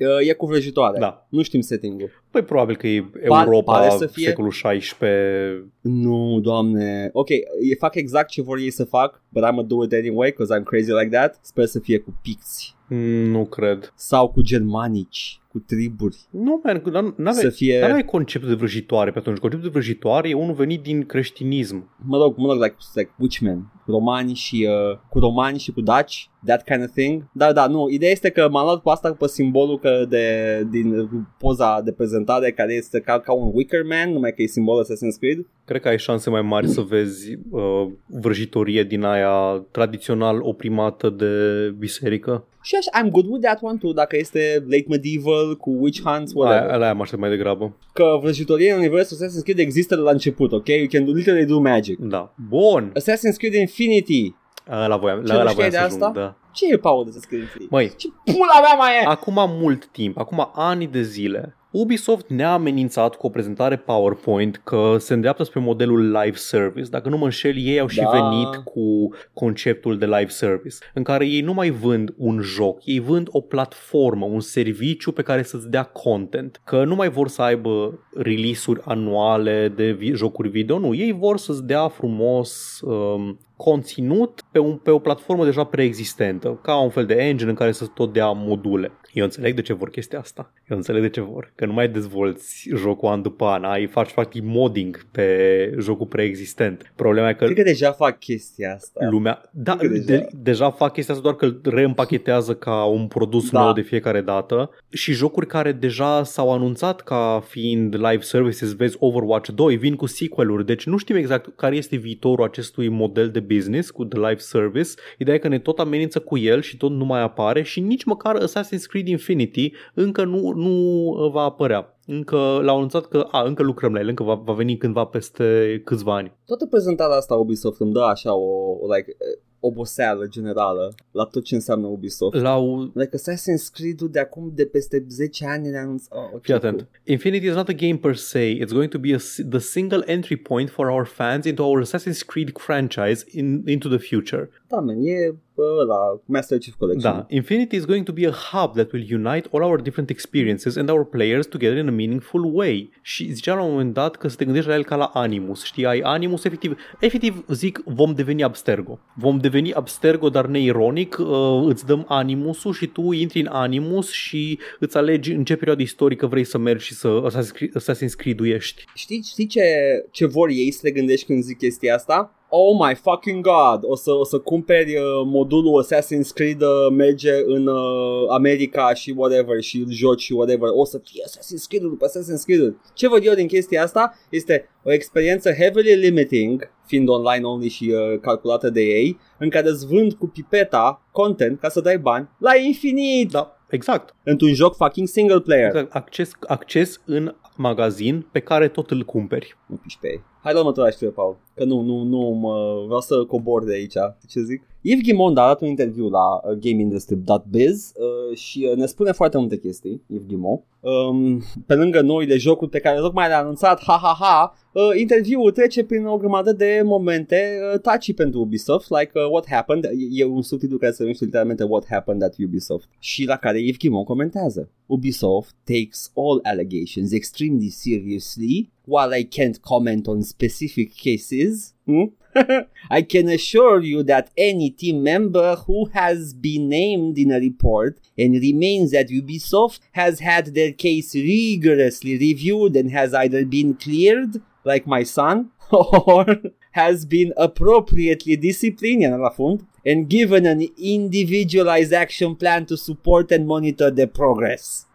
Uh, 0.00 0.28
e 0.28 0.32
cu 0.32 0.46
vrăjitoare. 0.46 0.98
Da. 0.98 1.26
Nu 1.28 1.42
știm 1.42 1.60
setting-ul. 1.60 2.10
Păi 2.30 2.42
probabil 2.42 2.76
că 2.76 2.86
e 2.86 3.00
Pa- 3.28 3.42
Europa, 3.44 3.72
pare 3.72 3.90
să 3.90 4.06
fie- 4.06 4.26
secolul 4.28 4.50
16. 4.50 5.64
Nu, 5.80 6.40
doamne. 6.42 7.10
Ok, 7.12 7.28
e 7.30 7.74
fac 7.78 7.94
exact 7.94 8.28
ce 8.28 8.42
vor 8.42 8.58
ei 8.58 8.70
să 8.70 8.84
fac, 8.84 9.22
but 9.28 9.42
I'm 9.42 9.48
gonna 9.48 9.62
do 9.62 9.84
it 9.84 9.92
anyway, 9.92 10.30
because 10.30 10.58
I'm 10.58 10.62
crazy 10.64 10.90
like 10.92 11.16
that. 11.16 11.38
Sper 11.42 11.64
să 11.64 11.78
fie 11.78 11.98
cu 11.98 12.18
picți. 12.22 12.76
Mm, 12.88 13.30
Nu 13.30 13.44
cred. 13.44 13.92
Sau 13.96 14.28
cu 14.28 14.40
germanici, 14.42 15.40
cu 15.48 15.58
triburi. 15.58 16.16
Nu, 16.30 16.60
man, 16.64 16.80
că 16.80 16.90
n- 16.90 17.14
n-avea, 17.16 17.32
Să 17.40 17.48
fie... 17.50 17.78
Dar 17.80 17.88
nu 17.88 17.94
ai 17.94 18.04
conceptul 18.04 18.48
de 18.48 18.54
vrăjitoare 18.54 19.10
pe 19.10 19.18
atunci. 19.18 19.38
Conceptul 19.38 19.68
de 19.68 19.72
vrăjitoare 19.78 20.28
e 20.28 20.34
unul 20.34 20.54
venit 20.54 20.82
din 20.82 21.06
creștinism. 21.06 21.96
mă 22.06 22.16
rog, 22.16 22.36
mă 22.36 22.52
rog, 22.52 22.62
like, 22.62 22.76
like 22.94 23.10
Witchmen, 23.18 23.72
cu 23.84 23.90
romani 23.90 24.34
și 24.34 24.68
uh, 24.68 24.98
cu 25.10 25.18
romani 25.18 25.58
și 25.58 25.72
cu 25.72 25.80
daci, 25.80 26.30
that 26.44 26.64
kind 26.64 26.82
of 26.82 26.90
thing. 26.90 27.28
Da, 27.32 27.52
da, 27.52 27.66
nu, 27.66 27.88
ideea 27.88 28.10
este 28.10 28.30
că 28.30 28.48
m-am 28.50 28.64
luat 28.64 28.82
cu 28.82 28.88
asta 28.88 29.12
pe 29.12 29.26
simbolul 29.26 29.78
că 29.78 30.04
de, 30.08 30.66
din 30.70 31.08
poza 31.38 31.80
de 31.84 31.92
prezentare 31.92 32.52
care 32.52 32.74
este 32.74 33.00
ca, 33.00 33.20
ca 33.20 33.32
un 33.32 33.50
Wicker 33.54 33.82
Man, 33.82 34.12
numai 34.12 34.32
că 34.32 34.42
e 34.42 34.46
simbolul 34.46 34.84
Assassin's 34.84 35.18
Creed. 35.18 35.46
Cred 35.64 35.80
că 35.80 35.88
ai 35.88 35.98
șanse 35.98 36.30
mai 36.30 36.42
mari 36.42 36.68
să 36.68 36.80
vezi 36.80 37.38
uh, 37.50 37.86
vrăjitorie 38.06 38.82
din 38.82 39.02
aia 39.02 39.66
tradițional 39.70 40.38
oprimată 40.42 41.10
de 41.10 41.34
biserică. 41.78 42.44
Și 42.62 42.74
așa, 42.74 42.90
I'm 43.00 43.10
good 43.10 43.26
with 43.28 43.44
that 43.44 43.58
one 43.62 43.78
too, 43.78 43.92
dacă 43.92 44.16
este 44.16 44.64
late 44.68 44.84
medieval, 44.88 45.56
cu 45.56 45.76
witch 45.80 46.00
hunts, 46.04 46.32
whatever. 46.34 46.70
Aia, 46.70 46.78
aia 46.78 46.90
am 46.90 47.00
aștept 47.00 47.20
mai 47.20 47.30
degrabă. 47.30 47.76
Că 47.92 48.18
vrăjitorie 48.22 48.72
în 48.72 48.78
universul 48.78 49.16
Assassin's 49.16 49.42
Creed 49.42 49.58
există 49.58 49.94
de 49.94 50.00
la 50.00 50.10
început, 50.10 50.52
ok? 50.52 50.68
You 50.68 50.86
can 50.90 51.04
do, 51.04 51.12
literally 51.12 51.44
do 51.44 51.58
magic. 51.58 51.98
Da. 51.98 52.34
Bun. 52.48 52.92
Assassin's 52.98 53.36
Creed 53.36 53.54
Infinity. 53.54 54.34
La 54.68 54.96
voiam, 54.96 55.24
Ce 55.24 55.32
la, 55.32 55.38
nu 55.38 55.44
la 55.44 55.50
știai 55.50 55.68
voiam 55.70 55.70
de 55.70 55.76
să 55.76 55.84
asta? 55.94 56.04
ajung, 56.06 56.16
da. 56.16 56.36
Ce 56.52 56.72
e 56.72 56.76
Paul 56.76 57.04
de 57.04 57.10
Assassin's 57.10 57.28
Creed 57.28 57.42
Infinity? 57.42 57.70
Măi, 57.72 57.92
Ce 57.96 58.08
pula 58.24 58.60
mea 58.62 58.74
mai 58.78 58.90
e? 59.02 59.06
acum 59.06 59.34
mult 59.60 59.86
timp, 59.86 60.18
acum 60.18 60.50
ani 60.54 60.86
de 60.86 61.02
zile, 61.02 61.52
Ubisoft 61.70 62.28
ne-a 62.28 62.52
amenințat 62.52 63.14
cu 63.14 63.26
o 63.26 63.30
prezentare 63.30 63.76
PowerPoint 63.76 64.60
că 64.64 64.96
se 64.98 65.14
îndreaptă 65.14 65.42
spre 65.42 65.60
modelul 65.60 66.10
live 66.10 66.36
service. 66.36 66.88
Dacă 66.90 67.08
nu 67.08 67.16
mă 67.16 67.24
înșel, 67.24 67.56
ei 67.56 67.80
au 67.80 67.86
și 67.86 68.00
Da. 68.00 68.10
venit 68.10 68.56
cu 68.64 69.08
conceptul 69.32 69.98
de 69.98 70.04
live 70.06 70.26
service, 70.28 70.76
în 70.94 71.02
care 71.02 71.26
ei 71.26 71.40
nu 71.40 71.52
mai 71.52 71.70
vând 71.70 72.14
un 72.16 72.40
joc, 72.40 72.86
ei 72.86 72.98
vând 72.98 73.28
o 73.30 73.40
platformă, 73.40 74.24
un 74.26 74.40
serviciu 74.40 75.12
pe 75.12 75.22
care 75.22 75.42
să-ți 75.42 75.68
dea 75.70 75.82
content. 75.82 76.60
Că 76.64 76.84
nu 76.84 76.94
mai 76.94 77.08
vor 77.08 77.28
să 77.28 77.42
aibă 77.42 77.98
release-uri 78.14 78.80
anuale 78.84 79.72
de 79.76 79.90
vi- 79.92 80.12
jocuri 80.14 80.48
video, 80.48 80.78
nu. 80.78 80.94
Ei 80.94 81.12
vor 81.12 81.36
să-ți 81.38 81.66
dea 81.66 81.88
frumos 81.88 82.80
um, 82.82 83.38
conținut 83.58 84.42
pe, 84.50 84.58
un, 84.58 84.76
pe 84.76 84.90
o 84.90 84.98
platformă 84.98 85.44
deja 85.44 85.64
preexistentă, 85.64 86.58
ca 86.62 86.80
un 86.80 86.90
fel 86.90 87.06
de 87.06 87.14
engine 87.14 87.50
în 87.50 87.56
care 87.56 87.72
să 87.72 87.86
tot 87.86 88.12
dea 88.12 88.30
module. 88.30 88.92
Eu 89.12 89.24
înțeleg 89.24 89.54
de 89.54 89.62
ce 89.62 89.72
vor 89.72 89.90
chestia 89.90 90.18
asta. 90.18 90.52
Eu 90.70 90.76
înțeleg 90.76 91.02
de 91.02 91.08
ce 91.08 91.20
vor. 91.20 91.52
Că 91.54 91.66
nu 91.66 91.72
mai 91.72 91.88
dezvolți 91.88 92.68
jocul 92.76 93.08
an 93.08 93.22
după 93.22 93.44
an, 93.44 93.64
ai 93.64 93.86
faci 93.86 94.12
practic 94.12 94.42
modding 94.44 95.06
pe 95.10 95.74
jocul 95.80 96.06
preexistent. 96.06 96.92
Problema 96.96 97.28
e 97.28 97.34
că 97.34 97.44
Cred 97.44 97.56
că 97.56 97.62
deja 97.62 97.92
fac 97.92 98.18
chestia 98.18 98.74
asta. 98.74 99.06
lumea... 99.10 99.42
Da, 99.52 99.76
Cred 99.76 99.90
că 99.90 99.96
deja. 99.96 100.06
deja. 100.06 100.20
De, 100.20 100.28
deja 100.42 100.70
fac 100.70 100.92
chestia 100.92 101.14
asta 101.14 101.26
doar 101.26 101.36
că 101.36 101.44
îl 101.44 101.60
reîmpachetează 101.74 102.54
ca 102.54 102.84
un 102.84 103.06
produs 103.06 103.50
Da. 103.50 103.62
nou 103.62 103.72
de 103.72 103.80
fiecare 103.80 104.20
dată 104.20 104.70
și 104.90 105.12
jocuri 105.12 105.46
care 105.46 105.72
deja 105.72 106.22
s-au 106.24 106.52
anunțat 106.52 107.00
ca 107.00 107.42
fiind 107.48 107.94
live 107.94 108.20
services, 108.22 108.74
vezi 108.74 108.96
Overwatch 108.98 109.50
2, 109.54 109.76
vin 109.76 109.94
cu 109.96 110.06
sequel-uri, 110.06 110.66
deci 110.66 110.86
nu 110.86 110.96
știm 110.96 111.16
exact 111.16 111.56
care 111.56 111.76
este 111.76 111.96
viitorul 111.96 112.44
acestui 112.44 112.88
model 112.88 113.30
de 113.30 113.40
business 113.40 113.90
cu 113.90 114.04
The 114.04 114.18
Live 114.18 114.38
Service. 114.38 114.90
Ideea 115.18 115.36
e 115.36 115.40
că 115.40 115.48
ne 115.48 115.58
tot 115.58 115.78
amenință 115.78 116.18
cu 116.20 116.38
el 116.38 116.60
și 116.60 116.76
tot 116.76 116.90
nu 116.90 117.04
mai 117.04 117.20
apare 117.20 117.62
și 117.62 117.80
nici 117.80 118.04
măcar 118.04 118.36
Assassin's 118.42 118.86
Creed 118.88 118.97
Infinity 119.06 119.72
încă 119.94 120.24
nu, 120.24 120.50
nu 120.52 121.12
va 121.32 121.42
apărea. 121.42 121.98
Încă 122.06 122.36
l-au 122.36 122.76
anunțat 122.76 123.06
că 123.06 123.26
a, 123.30 123.42
încă 123.42 123.62
lucrăm 123.62 123.92
la 123.92 124.00
el, 124.00 124.08
încă 124.08 124.22
va, 124.22 124.34
va 124.34 124.52
veni 124.52 124.76
cândva 124.76 125.04
peste 125.04 125.80
câțiva 125.84 126.16
ani. 126.16 126.32
Toată 126.46 126.66
prezentarea 126.66 127.16
asta 127.16 127.34
Ubisoft 127.34 127.80
îmi 127.80 127.92
dă 127.92 128.00
așa 128.00 128.34
o, 128.34 128.70
o 128.80 128.94
like, 128.94 129.10
eh, 129.10 129.42
oboseală 129.60 130.26
generală 130.26 130.94
la 131.10 131.24
tot 131.24 131.44
ce 131.44 131.54
înseamnă 131.54 131.86
Ubisoft. 131.86 132.40
L-au 132.40 132.90
Like 132.94 133.16
Assassin's 133.16 133.72
Creed-ul 133.72 134.08
de 134.10 134.18
acum 134.18 134.50
de 134.54 134.64
peste 134.66 135.04
10 135.08 135.46
ani 135.46 135.68
ne 135.68 135.78
anunț... 135.78 136.04
Oh, 136.08 136.18
okay, 136.26 136.38
Fii 136.42 136.54
atent. 136.54 136.88
Infinity 137.04 137.46
is 137.46 137.54
not 137.54 137.68
a 137.68 137.72
game 137.72 137.96
per 137.96 138.14
se. 138.14 138.58
It's 138.64 138.72
going 138.72 138.90
to 138.90 138.98
be 138.98 139.12
a, 139.12 139.18
s- 139.18 139.40
the 139.50 139.58
single 139.58 140.02
entry 140.06 140.36
point 140.36 140.70
for 140.70 140.88
our 140.90 141.06
fans 141.06 141.44
into 141.44 141.62
our 141.62 141.80
Assassin's 141.80 142.22
Creed 142.22 142.50
franchise 142.58 143.24
in, 143.30 143.62
into 143.66 143.88
the 143.88 143.98
future. 143.98 144.50
Da, 144.68 144.80
man, 144.80 144.96
e 145.00 145.34
bă, 145.47 145.47
ăla, 145.80 146.20
Master 146.24 146.58
Chief 146.58 146.74
Collection. 146.78 147.12
Da. 147.12 147.26
Infinity 147.28 147.76
is 147.76 147.84
going 147.84 148.04
to 148.04 148.12
be 148.12 148.26
a 148.26 148.30
hub 148.30 148.74
that 148.74 148.92
will 148.92 149.06
unite 149.10 149.48
all 149.52 149.62
our 149.62 149.80
different 149.80 150.10
experiences 150.10 150.76
and 150.76 150.90
our 150.90 151.04
players 151.04 151.46
together 151.46 151.76
in 151.76 151.88
a 151.88 151.90
meaningful 151.90 152.50
way. 152.54 152.90
Și 153.02 153.32
zicea 153.32 153.54
la 153.54 153.62
un 153.62 153.70
moment 153.70 153.94
dat 153.94 154.16
că 154.16 154.28
să 154.28 154.36
te 154.36 154.44
gândești 154.44 154.68
la 154.68 154.74
el 154.74 154.84
ca 154.84 154.96
la 154.96 155.10
Animus. 155.14 155.64
Știi, 155.64 155.86
ai 155.86 156.00
Animus, 156.00 156.44
efectiv, 156.44 156.76
efectiv 157.00 157.44
zic, 157.48 157.82
vom 157.84 158.12
deveni 158.14 158.42
Abstergo. 158.42 158.98
Vom 159.14 159.38
deveni 159.38 159.72
Abstergo, 159.72 160.28
dar 160.28 160.46
neironic, 160.46 161.16
uh, 161.18 161.26
îți 161.66 161.86
dăm 161.86 162.04
Animusul 162.08 162.72
și 162.72 162.86
tu 162.86 163.12
intri 163.12 163.40
în 163.40 163.46
Animus 163.50 164.10
și 164.10 164.58
îți 164.78 164.96
alegi 164.96 165.32
în 165.32 165.44
ce 165.44 165.56
perioadă 165.56 165.82
istorică 165.82 166.26
vrei 166.26 166.44
să 166.44 166.58
mergi 166.58 166.84
și 166.84 166.94
să 166.94 167.22
Assassin's 167.26 167.52
Creed- 167.52 167.72
Assassin's 167.80 168.16
Creed-uiești. 168.16 168.84
Știi, 168.94 169.22
știi 169.22 169.46
ce, 169.46 169.62
ce 170.10 170.26
vor 170.26 170.48
ei 170.48 170.70
să 170.70 170.80
le 170.82 170.90
gândești 170.90 171.26
când 171.26 171.42
zic 171.42 171.58
chestia 171.58 171.94
asta? 171.94 172.37
Oh 172.50 172.86
my 172.86 172.94
fucking 172.94 173.42
god, 173.42 173.80
o 173.82 173.96
să, 173.96 174.12
o 174.12 174.24
să 174.24 174.38
cumperi 174.38 174.96
uh, 174.96 175.02
modulul 175.24 175.84
Assassin's 175.84 176.32
Creed, 176.34 176.60
uh, 176.60 176.68
merge 176.96 177.32
în 177.46 177.66
uh, 177.66 178.28
America 178.30 178.94
și 178.94 179.14
whatever 179.16 179.62
și 179.62 179.78
îl 179.78 179.90
joci 179.90 180.20
și 180.20 180.32
whatever, 180.32 180.68
o 180.72 180.84
să 180.84 181.00
fie 181.04 181.22
Assassin's 181.26 181.68
Creed 181.68 181.82
după 181.82 182.06
Assassin's 182.06 182.44
Creed. 182.44 182.76
Ce 182.94 183.08
văd 183.08 183.24
eu 183.24 183.34
din 183.34 183.46
chestia 183.46 183.82
asta 183.82 184.14
este 184.30 184.68
o 184.84 184.92
experiență 184.92 185.52
heavily 185.52 185.94
limiting, 185.94 186.70
fiind 186.86 187.08
online 187.08 187.44
only 187.44 187.68
și 187.68 187.92
uh, 187.94 188.20
calculată 188.20 188.70
de 188.70 188.80
ei, 188.80 189.18
în 189.38 189.48
care 189.48 189.68
îți 189.68 189.86
vând 189.86 190.12
cu 190.12 190.26
pipeta 190.26 191.02
content 191.12 191.60
ca 191.60 191.68
să 191.68 191.80
dai 191.80 191.98
bani 191.98 192.28
la 192.38 192.56
infinit. 192.56 193.30
Da, 193.30 193.57
exact. 193.70 194.14
într-un 194.22 194.54
joc 194.54 194.76
fucking 194.76 195.08
single 195.08 195.40
player. 195.40 195.66
exact. 195.66 195.94
Acces, 195.94 196.30
acces 196.46 197.00
în 197.04 197.34
magazin 197.56 198.26
pe 198.32 198.40
care 198.40 198.68
tot 198.68 198.90
îl 198.90 199.02
cumperi. 199.02 199.56
Nu 199.66 199.76
piși 199.76 199.98
pe 199.98 200.08
ei. 200.08 200.22
Hai 200.42 200.52
la 200.52 200.58
următoarea 200.58 200.92
știre, 200.92 201.10
Paul. 201.10 201.36
Că 201.54 201.64
nu, 201.64 201.80
nu, 201.80 202.02
nu, 202.02 202.18
mă, 202.18 202.82
vreau 202.84 203.00
să 203.00 203.24
cobor 203.24 203.64
de 203.64 203.72
aici. 203.72 203.94
Ce 204.28 204.40
zic? 204.40 204.62
Yves 204.90 205.02
Gimond 205.02 205.38
a 205.38 205.46
dat 205.46 205.60
un 205.60 205.68
interviu 205.68 206.08
la 206.08 206.40
uh, 206.44 206.58
GameIndustry.biz 206.58 207.92
uh, 207.94 208.36
și 208.36 208.68
uh, 208.70 208.76
ne 208.76 208.86
spune 208.86 209.12
foarte 209.12 209.38
multe 209.38 209.58
chestii, 209.58 210.02
Yves 210.06 210.26
Gimond. 210.26 210.60
Um, 210.80 211.42
pe 211.66 211.74
lângă 211.74 212.00
noile 212.00 212.36
jocuri 212.36 212.70
pe 212.70 212.78
care 212.78 212.98
tocmai 212.98 213.28
le-a 213.28 213.38
anunțat, 213.38 213.82
ha 213.82 213.98
ha 214.02 214.16
ha, 214.18 214.54
uh, 214.72 215.00
interviul 215.00 215.50
trece 215.50 215.84
prin 215.84 216.06
o 216.06 216.16
grămadă 216.16 216.52
de 216.52 216.80
momente 216.84 217.58
uh, 217.72 217.80
taci 217.80 218.14
pentru 218.14 218.40
Ubisoft, 218.40 218.90
like 218.90 219.10
uh, 219.14 219.30
What 219.30 219.46
Happened, 219.48 219.84
e, 219.84 219.90
e 220.10 220.24
un 220.24 220.42
subtitlu 220.42 220.78
care 220.78 220.92
se 220.92 221.02
numește 221.02 221.24
literalmente 221.24 221.64
What 221.64 221.86
Happened 221.88 222.22
at 222.22 222.34
Ubisoft. 222.44 222.88
Și 222.98 223.24
la 223.24 223.36
care 223.36 223.60
Yves 223.60 223.76
Gimond 223.78 224.06
comentează. 224.06 224.70
Ubisoft 224.86 225.54
takes 225.64 226.12
all 226.14 226.40
allegations 226.42 227.12
extremely 227.12 227.68
seriously 227.68 228.70
while 228.88 229.12
I 229.12 229.22
can't 229.22 229.60
comment 229.60 230.08
on 230.08 230.22
specific 230.22 230.96
cases, 230.96 231.74
hmm? 231.86 232.04
I 232.90 233.02
can 233.02 233.28
assure 233.28 233.80
you 233.80 234.02
that 234.04 234.30
any 234.36 234.70
team 234.70 235.02
member 235.02 235.56
who 235.56 235.86
has 235.92 236.32
been 236.32 236.68
named 236.68 237.18
in 237.18 237.30
a 237.30 237.38
report 237.38 237.98
and 238.16 238.34
remains 238.34 238.94
at 238.94 239.08
Ubisoft 239.08 239.80
has 239.92 240.20
had 240.20 240.54
their 240.54 240.72
case 240.72 241.14
rigorously 241.14 242.16
reviewed 242.18 242.76
and 242.76 242.90
has 242.90 243.12
either 243.14 243.44
been 243.44 243.74
cleared, 243.74 244.40
like 244.64 244.86
my 244.86 245.02
son, 245.02 245.50
or 245.70 246.24
has 246.72 247.04
been 247.04 247.32
appropriately 247.36 248.36
disciplined, 248.36 249.02
yan 249.02 249.20
la 249.20 249.30
fund, 249.30 249.66
and 249.84 250.08
given 250.08 250.46
an 250.46 250.66
individualized 250.78 251.92
action 251.92 252.36
plan 252.36 252.64
to 252.66 252.76
support 252.76 253.32
and 253.32 253.46
monitor 253.46 253.90
their 253.90 254.06
progress. 254.06 254.86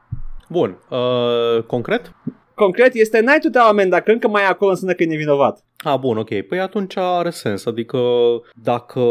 Bun, 0.49 0.77
uh, 0.91 1.61
concret? 1.67 2.09
Concret, 2.55 2.93
este 2.93 3.19
n-ai 3.19 3.39
tu 3.39 3.49
te 3.49 3.59
amend 3.59 3.89
dacă 3.89 4.11
încă 4.11 4.27
mai 4.27 4.43
e 4.43 4.45
acolo 4.45 4.69
înseamnă 4.69 4.95
că 4.95 5.03
e 5.03 5.05
nevinovat. 5.05 5.63
A, 5.77 5.97
bun, 5.97 6.17
ok. 6.17 6.41
Păi 6.41 6.59
atunci 6.59 6.97
are 6.97 7.29
sens. 7.29 7.65
Adică 7.65 7.99
dacă, 8.61 9.01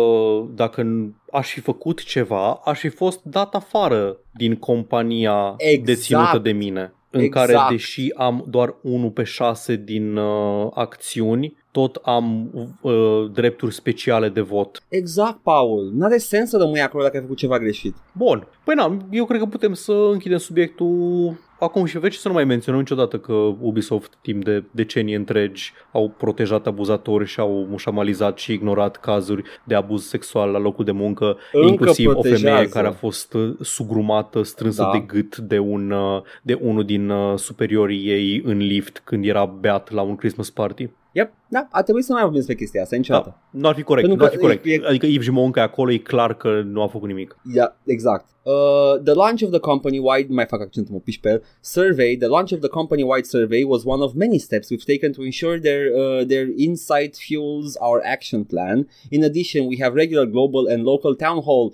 dacă 0.55 0.86
aș 1.32 1.53
fi 1.53 1.61
făcut 1.61 2.05
ceva, 2.05 2.61
aș 2.64 2.78
fi 2.78 2.88
fost 2.88 3.20
dat 3.22 3.55
afară 3.55 4.16
din 4.34 4.55
compania 4.57 5.55
Exact. 5.57 5.86
deținută 5.86 6.38
de 6.38 6.53
mine. 6.53 6.95
În 7.11 7.20
Exact. 7.20 7.51
care, 7.53 7.66
deși 7.70 8.11
am 8.16 8.45
doar 8.49 8.74
1 8.82 9.11
pe 9.11 9.22
6 9.22 9.76
din 9.76 10.16
uh, 10.16 10.66
acțiuni, 10.74 11.57
tot 11.73 11.99
am 12.03 12.51
uh, 12.81 13.31
drepturi 13.33 13.75
speciale 13.75 14.29
de 14.29 14.41
vot. 14.41 14.83
Exact, 14.89 15.39
Paul. 15.43 15.91
N-are 15.95 16.18
sens 16.18 16.49
să 16.49 16.57
rămâi 16.57 16.81
acolo 16.81 17.03
dacă 17.03 17.16
ai 17.16 17.23
făcut 17.23 17.37
ceva 17.37 17.59
greșit. 17.59 17.95
Bun. 18.12 18.47
Păi 18.64 18.75
na, 18.75 18.97
eu 19.11 19.25
cred 19.25 19.41
că 19.41 19.47
putem 19.47 19.73
să 19.75 19.93
închidem 20.12 20.39
subiectul 20.39 21.35
acum 21.61 21.85
și 21.85 21.99
veci 21.99 22.14
să 22.14 22.29
nu 22.29 22.35
mai 22.35 22.45
menționăm 22.45 22.81
niciodată 22.81 23.18
că 23.18 23.33
Ubisoft 23.61 24.12
timp 24.23 24.45
de 24.45 24.64
decenii 24.70 25.14
întregi 25.14 25.73
au 25.93 26.09
protejat 26.18 26.66
abuzatori 26.66 27.27
și 27.27 27.41
au 27.41 27.66
mușamalizat 27.70 28.39
și 28.39 28.53
ignorat 28.53 28.97
cazuri 28.97 29.43
de 29.64 29.75
abuz 29.75 30.05
sexual 30.07 30.51
la 30.51 30.59
locul 30.59 30.85
de 30.85 30.91
muncă, 30.93 31.37
Încă 31.53 31.68
inclusiv 31.68 32.11
protejează. 32.11 32.45
o 32.45 32.49
femeie 32.49 32.68
care 32.68 32.87
a 32.87 32.93
fost 32.93 33.35
uh, 33.35 33.55
sugrumată, 33.61 34.43
strânsă 34.43 34.83
Da. 34.83 34.91
de 34.93 34.99
gât 34.99 35.37
de, 35.37 35.59
un, 35.59 35.91
uh, 35.91 36.23
de 36.43 36.59
unul 36.62 36.85
din 36.85 37.09
uh, 37.11 37.39
superiorii 37.39 38.09
ei 38.09 38.43
în 38.45 38.57
lift 38.59 39.01
când 39.05 39.25
era 39.25 39.45
beat 39.45 39.91
la 39.91 40.03
un 40.03 40.16
Christmas 40.16 40.51
party. 40.51 40.89
Yep, 41.12 41.32
da, 41.48 41.68
a 41.70 41.82
trebuit 41.82 42.04
să 42.04 42.10
nu 42.12 42.18
mai 42.18 42.26
vorbim 42.26 42.44
despre 42.44 42.62
chestia 42.64 42.82
asta 42.82 42.96
niciodată. 42.96 43.28
Da, 43.50 43.58
nu 43.58 43.68
ar 43.68 43.74
fi 43.74 43.82
corect, 43.82 44.08
Pentru 44.08 44.24
nu 44.24 44.30
ar 44.30 44.34
fi 44.34 44.40
că 44.40 44.46
corect. 44.46 44.66
e- 44.66 44.70
e- 44.72 44.88
Adică 44.88 45.06
Yves 45.06 45.24
Gimon 45.24 45.50
că 45.50 45.58
e 45.58 45.62
acolo, 45.62 45.90
e 45.92 45.98
clar 45.98 46.36
că 46.36 46.62
nu 46.64 46.82
a 46.82 46.86
făcut 46.86 47.08
nimic. 47.08 47.36
Yeah, 47.54 47.72
exact. 47.84 48.26
Uh, 48.42 49.00
the 49.04 49.14
launch 49.14 49.42
of 49.42 49.50
the 49.50 49.58
company-wide, 49.58 50.26
nu 50.28 50.34
mai 50.34 50.46
fac 50.46 50.60
accentul, 50.60 50.94
mă 50.94 51.00
piși 51.00 51.20
pe 51.20 51.28
el, 51.30 51.42
survey, 51.60 52.16
the 52.16 52.26
launch 52.26 52.52
of 52.52 52.58
the 52.58 52.68
company-wide 52.68 53.24
survey 53.24 53.62
was 53.66 53.82
one 53.84 54.02
of 54.02 54.12
many 54.12 54.38
steps 54.38 54.68
we've 54.70 54.84
taken 54.86 55.12
to 55.12 55.22
ensure 55.22 55.58
their, 55.58 55.82
uh, 55.94 56.26
their 56.26 56.46
insight 56.56 57.16
fuels 57.16 57.76
our 57.80 58.00
action 58.04 58.44
plan. 58.44 58.88
In 59.10 59.22
addition, 59.24 59.66
we 59.66 59.76
have 59.80 59.94
regular 59.94 60.26
global 60.26 60.66
and 60.72 60.82
local 60.84 61.14
town 61.14 61.38
hall, 61.46 61.72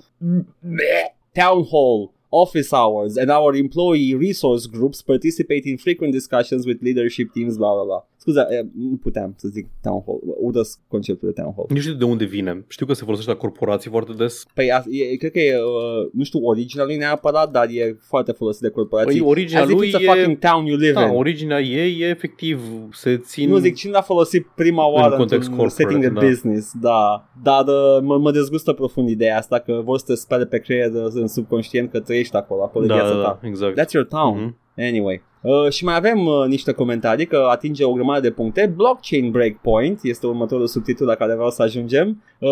town 1.35 1.65
hall 1.73 2.13
office 2.31 2.73
hours 2.75 3.17
and 3.17 3.31
our 3.31 3.55
employee 3.55 4.15
resource 4.15 4.67
groups 4.67 5.01
participate 5.01 5.65
in 5.65 5.79
frequent 5.79 6.13
discussions 6.13 6.67
with 6.67 6.83
leadership 6.83 7.29
teams, 7.33 7.57
blah, 7.57 7.73
blah, 7.75 7.85
blah. 7.85 8.03
Scuza, 8.21 8.47
eh, 8.51 8.65
nu 8.75 8.97
puteam 8.97 9.35
să 9.37 9.49
zic 9.49 9.67
town 9.83 10.03
hall, 10.07 10.19
urăsc 10.41 10.79
conceptul 10.89 11.33
de 11.35 11.41
town 11.41 11.53
hall. 11.57 11.67
Nu 11.71 11.79
știu 11.81 11.95
de 11.95 12.05
unde 12.05 12.25
vine. 12.25 12.65
Știu 12.69 12.87
că 12.87 12.93
se 12.93 13.05
folosește 13.05 13.31
la 13.31 13.37
corporații 13.37 13.91
foarte 13.91 14.13
des. 14.13 14.45
Păi, 14.55 14.73
a, 14.73 14.83
e, 14.89 15.17
cred 15.17 15.31
că 15.31 15.41
e, 15.41 15.55
uh, 15.57 16.11
nu 16.13 16.25
știu 16.25 16.41
originea 16.43 16.85
lui 16.85 16.97
neapărat, 16.97 17.51
dar 17.51 17.67
e 17.71 17.99
foarte 18.01 18.33
folosit 18.33 18.63
de 18.63 18.69
corporații. 18.69 19.21
Păi, 19.21 19.29
originea 19.29 19.63
As 19.63 19.69
if 19.69 19.77
lui 19.77 19.89
it's 19.89 19.95
a 19.95 19.99
e- 20.03 20.07
fucking 20.07 20.39
town 20.39 20.65
you 20.67 20.77
live 20.77 20.93
Da, 20.93 21.07
in. 21.07 21.17
originea 21.17 21.61
ei 21.61 22.01
e 22.01 22.07
efectiv 22.07 22.61
se 22.93 23.17
țin... 23.17 23.49
Nu 23.49 23.57
zic 23.59 23.75
cine 23.75 23.93
l-a 23.93 24.01
folosit 24.03 24.47
prima 24.55 24.87
oară 24.89 25.11
în 25.11 25.19
context 25.19 25.49
într-un 25.49 25.69
setting 25.69 26.01
de 26.01 26.07
corporate, 26.07 26.27
da. 26.27 26.33
business, 26.33 26.73
da. 26.81 27.29
Dar 27.43 27.65
uh, 27.67 28.03
mă, 28.03 28.19
mă 28.19 28.31
dezgustă 28.31 28.73
profund 28.73 29.09
ideea 29.09 29.37
asta 29.39 29.59
că 29.59 29.81
vor 29.85 29.99
să 29.99 30.05
te 30.07 30.15
spere 30.15 30.45
pe 30.45 30.59
creier 30.59 30.93
uh, 30.93 31.11
în 31.15 31.27
subconștient 31.29 31.91
că 31.91 32.01
trăiești 32.01 32.37
acolo, 32.37 32.63
acolo 32.63 32.85
e 32.85 32.89
da, 32.89 32.95
viața 32.95 33.15
da, 33.15 33.23
ta. 33.23 33.39
da, 33.43 33.49
exact. 33.49 33.81
That's 33.81 33.93
your 33.93 34.07
town. 34.07 34.39
Mhm. 34.39 34.57
Anyway. 34.77 35.23
Uh, 35.41 35.71
și 35.71 35.85
mai 35.85 35.95
avem 35.95 36.27
uh, 36.27 36.47
niște 36.47 36.73
comentarii 36.73 37.27
că 37.27 37.47
atinge 37.51 37.85
o 37.85 37.93
grămadă 37.93 38.21
de 38.21 38.31
puncte. 38.31 38.73
Blockchain 38.77 39.31
Breakpoint 39.31 40.01
este 40.03 40.27
următorul 40.27 40.67
subtitlu 40.67 41.07
la 41.07 41.15
care 41.15 41.35
vreau 41.35 41.51
să 41.51 41.63
ajungem. 41.63 42.23
Uh, 42.39 42.49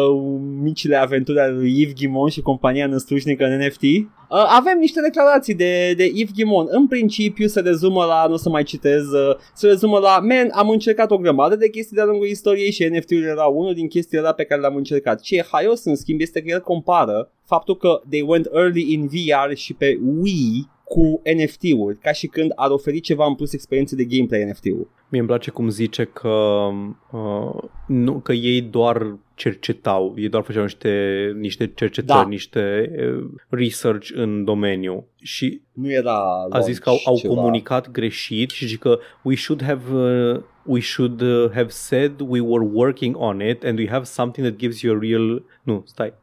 micile 0.62 0.96
aventuri 0.96 1.40
ale 1.40 1.52
lui 1.52 1.80
Yves 1.80 1.94
Gimon 1.94 2.28
și 2.28 2.40
compania 2.40 2.86
năstrușnică 2.86 3.44
în 3.44 3.66
NFT. 3.66 3.82
Uh, 3.82 4.06
avem 4.28 4.78
niște 4.78 5.00
declarații 5.00 5.54
de, 5.54 5.94
de 5.96 6.04
Yves 6.04 6.34
Gimon. 6.34 6.66
În 6.68 6.86
principiu 6.86 7.46
se 7.46 7.60
rezumă 7.60 8.04
la, 8.04 8.24
nu 8.26 8.32
o 8.32 8.36
să 8.36 8.48
mai 8.48 8.62
citez, 8.62 9.04
uh, 9.10 9.36
se 9.54 9.66
rezumă 9.66 9.98
la, 9.98 10.18
man, 10.18 10.48
am 10.52 10.68
încercat 10.68 11.10
o 11.10 11.18
grămadă 11.18 11.56
de 11.56 11.68
chestii 11.68 11.96
de-a 11.96 12.04
lungul 12.04 12.26
istoriei 12.26 12.70
și 12.70 12.84
NFT-ul 12.84 13.22
era 13.22 13.44
unul 13.44 13.74
din 13.74 13.88
chestiile 13.88 14.20
alea 14.20 14.32
pe 14.32 14.44
care 14.44 14.60
le-am 14.60 14.76
încercat. 14.76 15.20
Ce 15.20 15.36
e 15.36 15.44
haios, 15.50 15.84
în 15.84 15.96
schimb, 15.96 16.20
este 16.20 16.42
că 16.42 16.48
el 16.48 16.60
compară 16.60 17.30
faptul 17.44 17.76
că 17.76 18.00
they 18.08 18.24
went 18.26 18.48
early 18.54 18.92
in 18.92 19.06
VR 19.06 19.54
și 19.54 19.74
pe 19.74 19.98
Wii 20.20 20.74
cu 20.88 21.22
NFT-uri, 21.36 21.98
ca 21.98 22.12
și 22.12 22.26
când 22.26 22.52
ar 22.54 22.70
oferi 22.70 23.00
ceva 23.00 23.26
în 23.26 23.34
plus 23.34 23.52
experiențe 23.52 23.96
de 23.96 24.04
gameplay 24.04 24.44
NFT-ul. 24.44 24.88
Mie 25.08 25.20
îmi 25.20 25.28
place 25.28 25.50
cum 25.50 25.68
zice 25.68 26.04
că, 26.04 26.68
uh, 27.12 27.62
nu, 27.86 28.12
că 28.18 28.32
ei 28.32 28.60
doar 28.60 29.16
cercetau, 29.34 30.14
ei 30.16 30.28
doar 30.28 30.42
făceau 30.42 30.62
niște, 30.62 31.32
niște 31.38 31.66
cercetări, 31.74 32.18
Da. 32.18 32.26
niște 32.28 32.90
uh, 32.98 33.24
research 33.48 34.08
în 34.14 34.44
domeniu 34.44 35.06
și 35.22 35.60
Nu 35.72 35.90
era 35.90 36.18
a 36.50 36.60
zis 36.60 36.78
că 36.78 36.88
au, 36.88 36.98
au 37.04 37.16
ceva. 37.16 37.34
comunicat 37.34 37.90
greșit 37.90 38.50
și 38.50 38.66
zice 38.66 38.78
că 38.78 38.98
we 39.22 39.34
should 39.36 39.62
have 39.62 39.94
uh, 39.94 40.42
we 40.64 40.80
should 40.80 41.20
uh, 41.20 41.50
have 41.52 41.68
said 41.68 42.12
we 42.28 42.40
were 42.40 42.68
working 42.72 43.16
on 43.18 43.40
it 43.48 43.64
and 43.64 43.78
we 43.78 43.88
have 43.88 44.04
something 44.04 44.46
that 44.46 44.58
gives 44.58 44.80
you 44.80 44.96
a 44.96 44.98
real 45.00 45.44
nu 45.62 45.82
stai 45.86 46.08
Ah, 46.08 46.14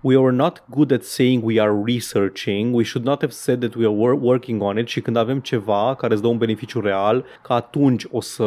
we 0.00 0.16
are 0.16 0.32
not 0.32 0.62
good 0.70 0.92
at 0.92 1.04
saying 1.04 1.44
we 1.44 1.60
are 1.60 1.72
researching. 1.84 2.74
We 2.74 2.84
should 2.84 3.06
not 3.06 3.20
have 3.20 3.32
said 3.32 3.60
that 3.60 3.74
we 3.74 3.84
are 3.84 3.94
wor- 3.94 4.20
working 4.20 4.62
on 4.62 4.78
it 4.78 4.88
și 4.88 5.00
când 5.00 5.16
avem 5.16 5.40
ceva 5.40 5.94
care 5.98 6.12
îți 6.12 6.22
dă 6.22 6.28
un 6.28 6.38
beneficiu 6.38 6.80
real, 6.80 7.24
că 7.42 7.52
atunci 7.52 8.06
o 8.10 8.20
să, 8.20 8.44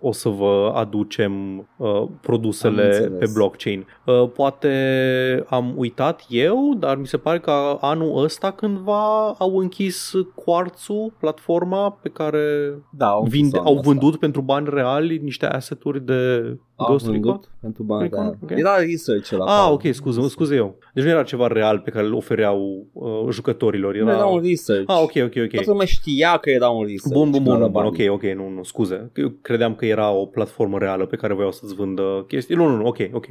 o 0.00 0.12
să 0.12 0.28
vă 0.28 0.72
aducem 0.74 1.58
uh, 1.76 1.88
Am 1.88 2.18
produsele 2.20 2.84
înțeles. 2.84 3.18
pe 3.18 3.30
blockchain. 3.34 3.86
Uh, 4.04 4.30
poate 4.34 5.44
am 5.48 5.72
uitat 5.76 6.24
eu, 6.28 6.74
dar 6.78 6.96
mi 6.96 7.06
se 7.06 7.16
pare 7.16 7.38
că 7.38 7.78
anul 7.80 8.22
ăsta 8.22 8.50
cândva 8.50 9.30
au 9.30 9.58
închis 9.58 10.12
Quartz-ul, 10.34 11.12
platforma 11.18 11.90
pe 11.90 12.08
care 12.08 12.74
da, 12.90 13.06
au, 13.06 13.22
vinde, 13.22 13.56
închis 13.56 13.72
au 13.72 13.72
anul 13.72 13.82
vândut 13.82 14.16
pentru 14.18 14.40
bani 14.40 14.66
reali 14.70 15.18
niște 15.22 15.46
asset-uri 15.46 16.04
de 16.04 16.12
ăsta. 16.14 16.62
Ghost 16.86 17.06
Au 17.06 17.12
Recon. 17.12 17.30
vândut 17.30 17.50
pentru 17.60 17.82
bani. 17.82 18.02
Recon, 18.02 18.24
Da. 18.24 18.34
ok. 18.42 18.50
Era 18.50 18.76
research 18.76 19.30
la 19.30 19.44
Ah, 19.44 19.70
ok, 19.72 19.82
scuze, 19.92 20.28
scuze 20.28 20.54
eu. 20.54 20.78
Deci 20.94 21.04
nu 21.04 21.10
era 21.10 21.22
ceva 21.22 21.46
real 21.46 21.78
pe 21.78 21.90
care 21.90 22.06
îl 22.06 22.14
ofereau 22.14 22.86
uh, 22.92 23.26
jucătorilor. 23.30 23.94
Era... 23.94 24.04
Era... 24.08 24.16
era 24.16 24.26
un 24.26 24.42
research. 24.42 24.90
Ah, 24.90 25.00
ok, 25.02 25.12
ok, 25.16 25.32
ok. 25.44 25.50
Toată 25.50 25.70
lumea 25.70 25.86
știa 25.86 26.36
că 26.36 26.50
era 26.50 26.68
un 26.68 26.82
research. 26.86 27.18
Bun, 27.18 27.30
bun, 27.30 27.42
nu 27.42 27.50
bun, 27.50 27.56
era 27.56 27.66
bun, 27.68 27.84
ok, 27.84 27.96
bani. 27.96 28.08
ok, 28.08 28.22
nu, 28.22 28.48
nu, 28.48 28.62
scuze. 28.62 29.10
Eu 29.14 29.32
credeam 29.42 29.74
că 29.74 29.86
era 29.86 30.10
o 30.10 30.26
platformă 30.26 30.78
reală 30.78 31.06
pe 31.06 31.16
care 31.16 31.34
voiau 31.34 31.52
să-ți 31.52 31.74
vândă 31.74 32.24
chestii. 32.28 32.54
Nu, 32.56 32.66
nu, 32.68 32.76
nu, 32.76 32.86
ok, 32.86 32.98
ok. 33.12 33.24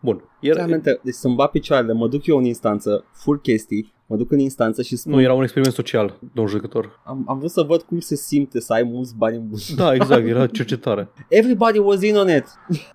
Bun. 0.00 0.24
Era, 0.40 0.54
Realmente, 0.54 1.00
deci 1.02 1.14
să-mi 1.14 1.34
bat 1.34 1.50
picioarele, 1.50 1.92
mă 1.92 2.08
duc 2.08 2.26
eu 2.26 2.36
în 2.36 2.44
instanță, 2.44 3.04
fur 3.12 3.40
chestii, 3.40 3.92
mă 4.12 4.18
duc 4.18 4.32
în 4.32 4.38
instanță 4.38 4.82
și 4.82 4.96
spun, 4.96 5.12
nu, 5.12 5.20
era 5.20 5.32
un 5.32 5.42
experiment 5.42 5.74
social, 5.74 6.18
domn 6.34 6.48
jucător. 6.48 7.00
am, 7.04 7.24
am 7.28 7.38
vrut 7.38 7.50
să 7.50 7.62
văd 7.62 7.82
cum 7.82 8.00
se 8.00 8.16
simte 8.16 8.60
să 8.60 8.72
ai 8.72 8.82
mulți 8.82 9.14
bani 9.16 9.36
în 9.36 9.48
buzunar. 9.48 9.86
Da, 9.86 9.94
exact, 9.94 10.26
era 10.26 10.46
cercetare. 10.46 11.08
Everybody 11.28 11.78
was 11.78 12.02
in 12.02 12.16
on 12.16 12.28
it. 12.28 12.44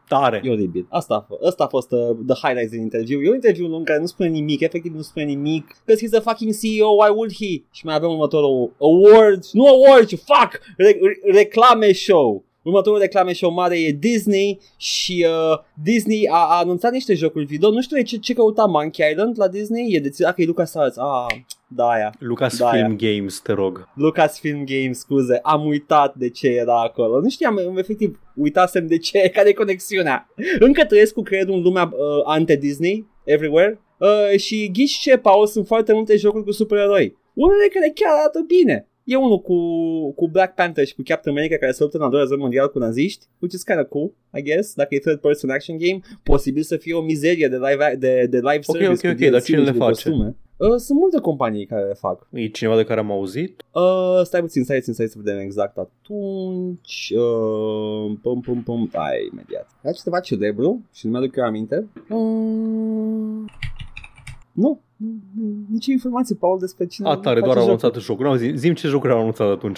Tare. 0.07 0.41
E 0.43 0.51
oribil. 0.51 0.86
Asta 0.89 1.13
a 1.15 1.20
fost, 1.20 1.41
asta 1.43 1.63
a 1.63 1.68
fost 1.68 1.91
uh, 1.91 2.18
the 2.28 2.47
highlights 2.47 2.72
din 2.72 2.82
interviu. 2.82 3.22
E 3.22 3.28
un 3.28 3.34
interviu 3.34 3.68
lung 3.68 3.86
care 3.86 3.99
nu 3.99 4.05
spune 4.05 4.30
nimic, 4.30 4.61
efectiv 4.61 4.93
nu 4.93 5.01
spune 5.01 5.26
nimic. 5.26 5.76
Că 5.86 5.93
he's 5.93 6.18
a 6.18 6.30
fucking 6.30 6.53
CEO, 6.61 6.89
why 6.89 7.09
would 7.09 7.34
he? 7.34 7.63
Și 7.72 7.86
mai 7.86 7.95
avem 7.95 8.09
următorul 8.09 8.76
award, 8.82 9.43
nu 9.51 9.65
award, 9.65 10.07
fuck, 10.09 10.59
re- 10.78 10.99
re- 11.01 11.32
reclame 11.32 11.91
show. 11.91 12.45
Următorul 12.68 12.99
reclame 12.99 13.34
show 13.34 13.51
mare 13.51 13.80
e 13.80 13.91
Disney 13.91 14.59
și 14.78 15.26
uh, 15.28 15.59
Disney 15.84 16.28
a, 16.32 16.36
a 16.36 16.59
anunțat 16.59 16.91
niște 16.91 17.13
jocuri 17.13 17.45
video. 17.45 17.70
Nu 17.70 17.82
știu 17.82 18.01
ce, 18.01 18.18
ce 18.18 18.34
căuta 18.34 18.65
Monkey 18.65 19.11
Island 19.11 19.39
la 19.39 19.47
Disney. 19.47 19.93
E 19.93 19.99
de 19.99 20.09
dacă 20.18 20.41
e 20.41 20.45
LucasArts. 20.45 20.97
Ah, 20.97 21.26
da, 21.68 21.89
aia. 21.89 22.13
Lucas 22.20 22.57
Da, 22.57 22.70
Film 22.70 22.97
Games, 22.97 23.39
te 23.39 23.51
rog. 23.51 23.89
Lucasfilm 23.95 24.63
Games, 24.65 24.97
scuze, 24.97 25.39
am 25.43 25.65
uitat 25.65 26.15
de 26.15 26.30
ce 26.30 26.47
era 26.47 26.82
acolo. 26.82 27.20
Nu 27.20 27.30
știam, 27.30 27.57
efectiv, 27.78 28.20
uitasem 28.36 28.88
de 28.88 28.97
ce, 28.97 29.20
care 29.36 29.49
e 29.49 29.53
conexiunea. 29.53 30.30
Încă 30.59 30.86
trăiesc 30.86 31.13
cu 31.13 31.22
creierul 31.22 31.53
în 31.53 31.61
lumea 31.61 31.84
uh, 31.84 32.24
ante-Disney, 32.26 33.07
everywhere, 33.24 33.82
uh, 33.97 34.39
și 34.39 34.72
ghiși 34.74 34.99
ce, 34.99 35.18
Paul, 35.18 35.47
sunt 35.47 35.68
foarte 35.68 35.93
multe 35.93 36.18
jocuri 36.18 36.43
cu 36.43 36.51
supereroi. 36.51 37.18
Unele 37.34 37.68
care 37.74 37.91
chiar 37.95 38.13
arată 38.13 38.43
bine. 38.47 38.88
E 39.08 39.16
unul 39.16 39.39
cu, 39.41 39.58
cu 40.16 40.28
Black 40.28 40.53
Panther 40.55 40.86
și 40.86 40.95
cu 40.95 41.01
Captain 41.05 41.36
America 41.36 41.58
care 41.58 41.72
se 41.72 41.82
luptă 41.84 41.97
în 41.97 42.03
al 42.03 42.10
doilea 42.10 42.28
război 42.28 42.45
mondial 42.47 42.70
cu 42.72 42.80
naziști, 42.80 43.26
which 43.39 43.55
is 43.55 43.64
kind 43.64 43.80
of 43.80 43.88
cool, 43.89 44.12
I 44.38 44.41
guess, 44.41 44.74
dacă 44.74 44.95
e 44.95 44.99
third 44.99 45.20
person 45.20 45.49
action 45.49 45.78
game, 45.78 45.99
posibil 46.24 46.64
să 46.64 46.78
fie 46.78 46.93
o 46.93 47.01
mizerie 47.01 47.47
de 47.47 47.55
live, 47.55 47.95
de, 47.99 48.28
de 48.30 48.38
live 48.38 48.64
Ok, 48.66 48.76
service 48.78 49.08
ok, 49.08 49.16
cu 49.18 49.24
ok, 49.24 49.30
dar 49.32 49.41
DLC-uri 49.41 49.43
cine 49.43 49.58
le 49.60 49.66
și 49.66 49.72
cu 49.72 49.78
face? 49.78 49.91
costume. 49.91 50.36
Uh, 50.58 50.76
sunt 50.76 50.99
multe 50.99 51.20
companii 51.20 51.66
care 51.66 51.84
le 51.88 51.93
fac. 51.93 52.28
E 52.32 52.47
cineva 52.47 52.76
de 52.76 52.84
care 52.84 52.99
am 52.99 53.12
auzit? 53.12 53.64
Uh, 53.72 54.22
stai 54.24 54.41
puțin, 54.41 54.64
stai 54.64 54.78
puțin, 54.78 54.93
stai 54.93 55.08
să 55.08 55.20
vedem 55.24 55.39
exact 55.39 55.78
atunci. 55.78 57.14
Uh, 57.16 58.18
pum, 58.22 58.41
pum, 58.41 58.64
pum, 58.64 58.89
ai, 58.93 59.30
imediat. 59.32 59.70
Era 59.84 59.93
ceva 59.93 60.20
celebru 60.20 60.86
și 60.93 61.05
nu 61.05 61.12
mi-aduc 61.12 61.36
eu 61.36 61.43
aminte. 61.43 61.88
Uh, 62.10 63.51
nu, 64.64 64.82
nici 65.72 65.86
informație, 65.86 66.36
Paul, 66.39 66.60
despre 66.60 66.86
cine 66.86 67.08
A, 67.10 67.16
tare, 67.16 67.39
face 67.39 67.45
doar 67.45 67.58
au 67.58 67.64
jocul. 67.64 67.80
anunțat 67.84 68.01
jocul. 68.03 68.26
Nu, 68.26 68.36
zi, 68.36 68.51
zim 68.55 68.74
ce 68.74 68.88
jocuri 68.88 69.12
au 69.14 69.20
anunțat 69.20 69.49
atunci. 69.49 69.78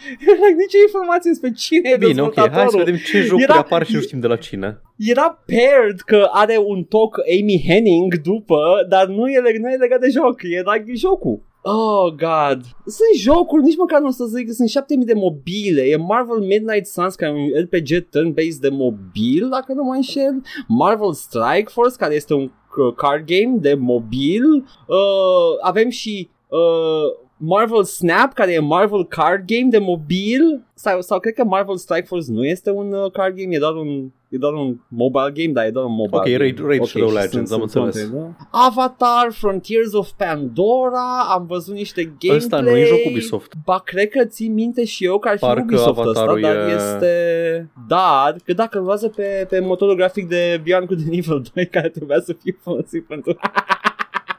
nici 0.62 0.76
informație 0.86 1.30
despre 1.30 1.50
cine 1.52 1.90
e 1.92 1.96
Bine, 1.96 2.22
ok, 2.22 2.34
hai 2.34 2.44
să 2.44 2.50
dezvoltatorul. 2.50 2.84
vedem 2.84 3.00
ce 3.10 3.20
jocuri 3.20 3.42
Era- 3.42 3.54
apar 3.58 3.86
și 3.86 3.94
nu 3.94 4.00
știm 4.00 4.20
de 4.20 4.26
la 4.26 4.36
cine. 4.36 4.80
Era 4.96 5.42
paired 5.46 6.00
că 6.00 6.28
are 6.32 6.56
un 6.66 6.84
talk 6.84 7.16
Amy 7.40 7.64
Henning 7.66 8.14
după, 8.14 8.60
dar 8.88 9.06
nu 9.06 9.28
e, 9.28 9.58
nu 9.60 9.70
e 9.70 9.76
legat 9.76 10.00
de 10.00 10.08
joc, 10.08 10.42
e 10.42 10.62
like 10.72 10.92
jocul. 10.94 11.40
Oh, 11.68 12.10
God. 12.10 12.60
Sunt 12.98 13.14
jocuri, 13.18 13.62
nici 13.62 13.76
măcar 13.76 14.00
nu 14.00 14.06
o 14.06 14.10
să 14.10 14.24
zic, 14.24 14.52
sunt 14.52 14.68
7000 14.68 15.06
de 15.06 15.14
mobile. 15.14 15.82
E 15.82 15.96
Marvel 15.96 16.38
Midnight 16.38 16.86
Suns, 16.86 17.14
care 17.14 17.32
e 17.32 17.34
un 17.42 17.62
RPG 17.62 17.90
turn-based 18.08 18.60
de 18.60 18.68
mobil, 18.68 19.48
dacă 19.50 19.72
nu 19.72 19.82
mă 19.82 19.94
înșel. 19.94 20.42
Marvel 20.68 21.12
Strike 21.12 21.68
Force, 21.70 21.96
care 21.98 22.14
este 22.14 22.34
un 22.34 22.42
uh, 22.42 22.50
card 22.96 23.26
game 23.26 23.56
de 23.58 23.74
mobil. 23.74 24.44
Uh, 24.86 25.56
avem 25.60 25.88
și 25.88 26.28
uh, 26.48 27.24
Marvel 27.36 27.84
Snap, 27.84 28.32
care 28.32 28.52
e 28.52 28.58
Marvel 28.58 29.06
Card 29.06 29.42
Game 29.46 29.68
de 29.70 29.78
mobil, 29.78 30.64
sau, 30.74 31.00
sau 31.00 31.20
cred 31.20 31.34
că 31.34 31.44
Marvel 31.44 31.76
Strike 31.76 32.06
Force 32.06 32.32
nu 32.32 32.44
este 32.44 32.70
un 32.70 32.92
uh, 32.92 33.10
card 33.10 33.36
game, 33.36 33.54
e 33.54 33.58
doar 33.58 33.74
un 33.74 34.10
E 34.28 34.36
doar 34.38 34.52
un 34.52 34.76
mobile 34.88 35.30
game, 35.34 35.52
dar 35.52 35.64
e 35.64 35.70
doar 35.70 35.84
un 35.84 35.94
mobile 35.94 36.16
Ok, 36.18 36.24
game. 36.24 36.36
Raid, 36.36 36.58
Raid 36.66 36.80
Ok, 36.80 36.86
Shadow 36.86 37.08
și 37.08 37.14
Legends, 37.14 37.50
am 37.52 37.58
sunt- 37.58 37.70
sunt 37.70 37.84
înțeles. 37.84 38.08
content, 38.08 38.36
da? 38.38 38.48
Avatar, 38.66 39.26
Frontiers 39.32 39.92
of 39.92 40.10
Pandora, 40.16 41.18
am 41.30 41.46
văzut 41.46 41.74
niște 41.74 42.02
gameplay. 42.02 42.36
Ăsta 42.36 42.60
nu 42.60 42.68
e 42.76 42.84
joc 42.84 42.98
Ubisoft. 43.06 43.52
Ba, 43.64 43.78
cred 43.78 44.08
că 44.08 44.24
țin 44.24 44.52
minte 44.52 44.84
și 44.84 45.04
eu 45.04 45.18
că 45.18 45.28
ar 45.28 45.34
fi 45.38 45.44
Parcă 45.44 45.62
Ubisoft 45.62 45.88
ăsta, 45.98 46.20
Avatarul 46.20 46.40
dar 46.40 46.56
e- 46.56 46.72
este... 46.74 47.70
Dar, 47.88 48.36
că 48.44 48.52
dacă 48.52 48.78
îl 48.78 48.84
luează 48.84 49.08
pe, 49.08 49.46
pe 49.48 49.58
motorul 49.60 49.94
grafic 49.96 50.28
de 50.28 50.60
Beyond 50.64 50.86
Good 50.86 50.98
and 51.04 51.12
Evil 51.12 51.42
2, 51.54 51.66
care 51.76 51.88
trebuia 51.88 52.20
să 52.20 52.32
fie 52.32 52.56
folosit 52.60 53.04
pentru... 53.06 53.36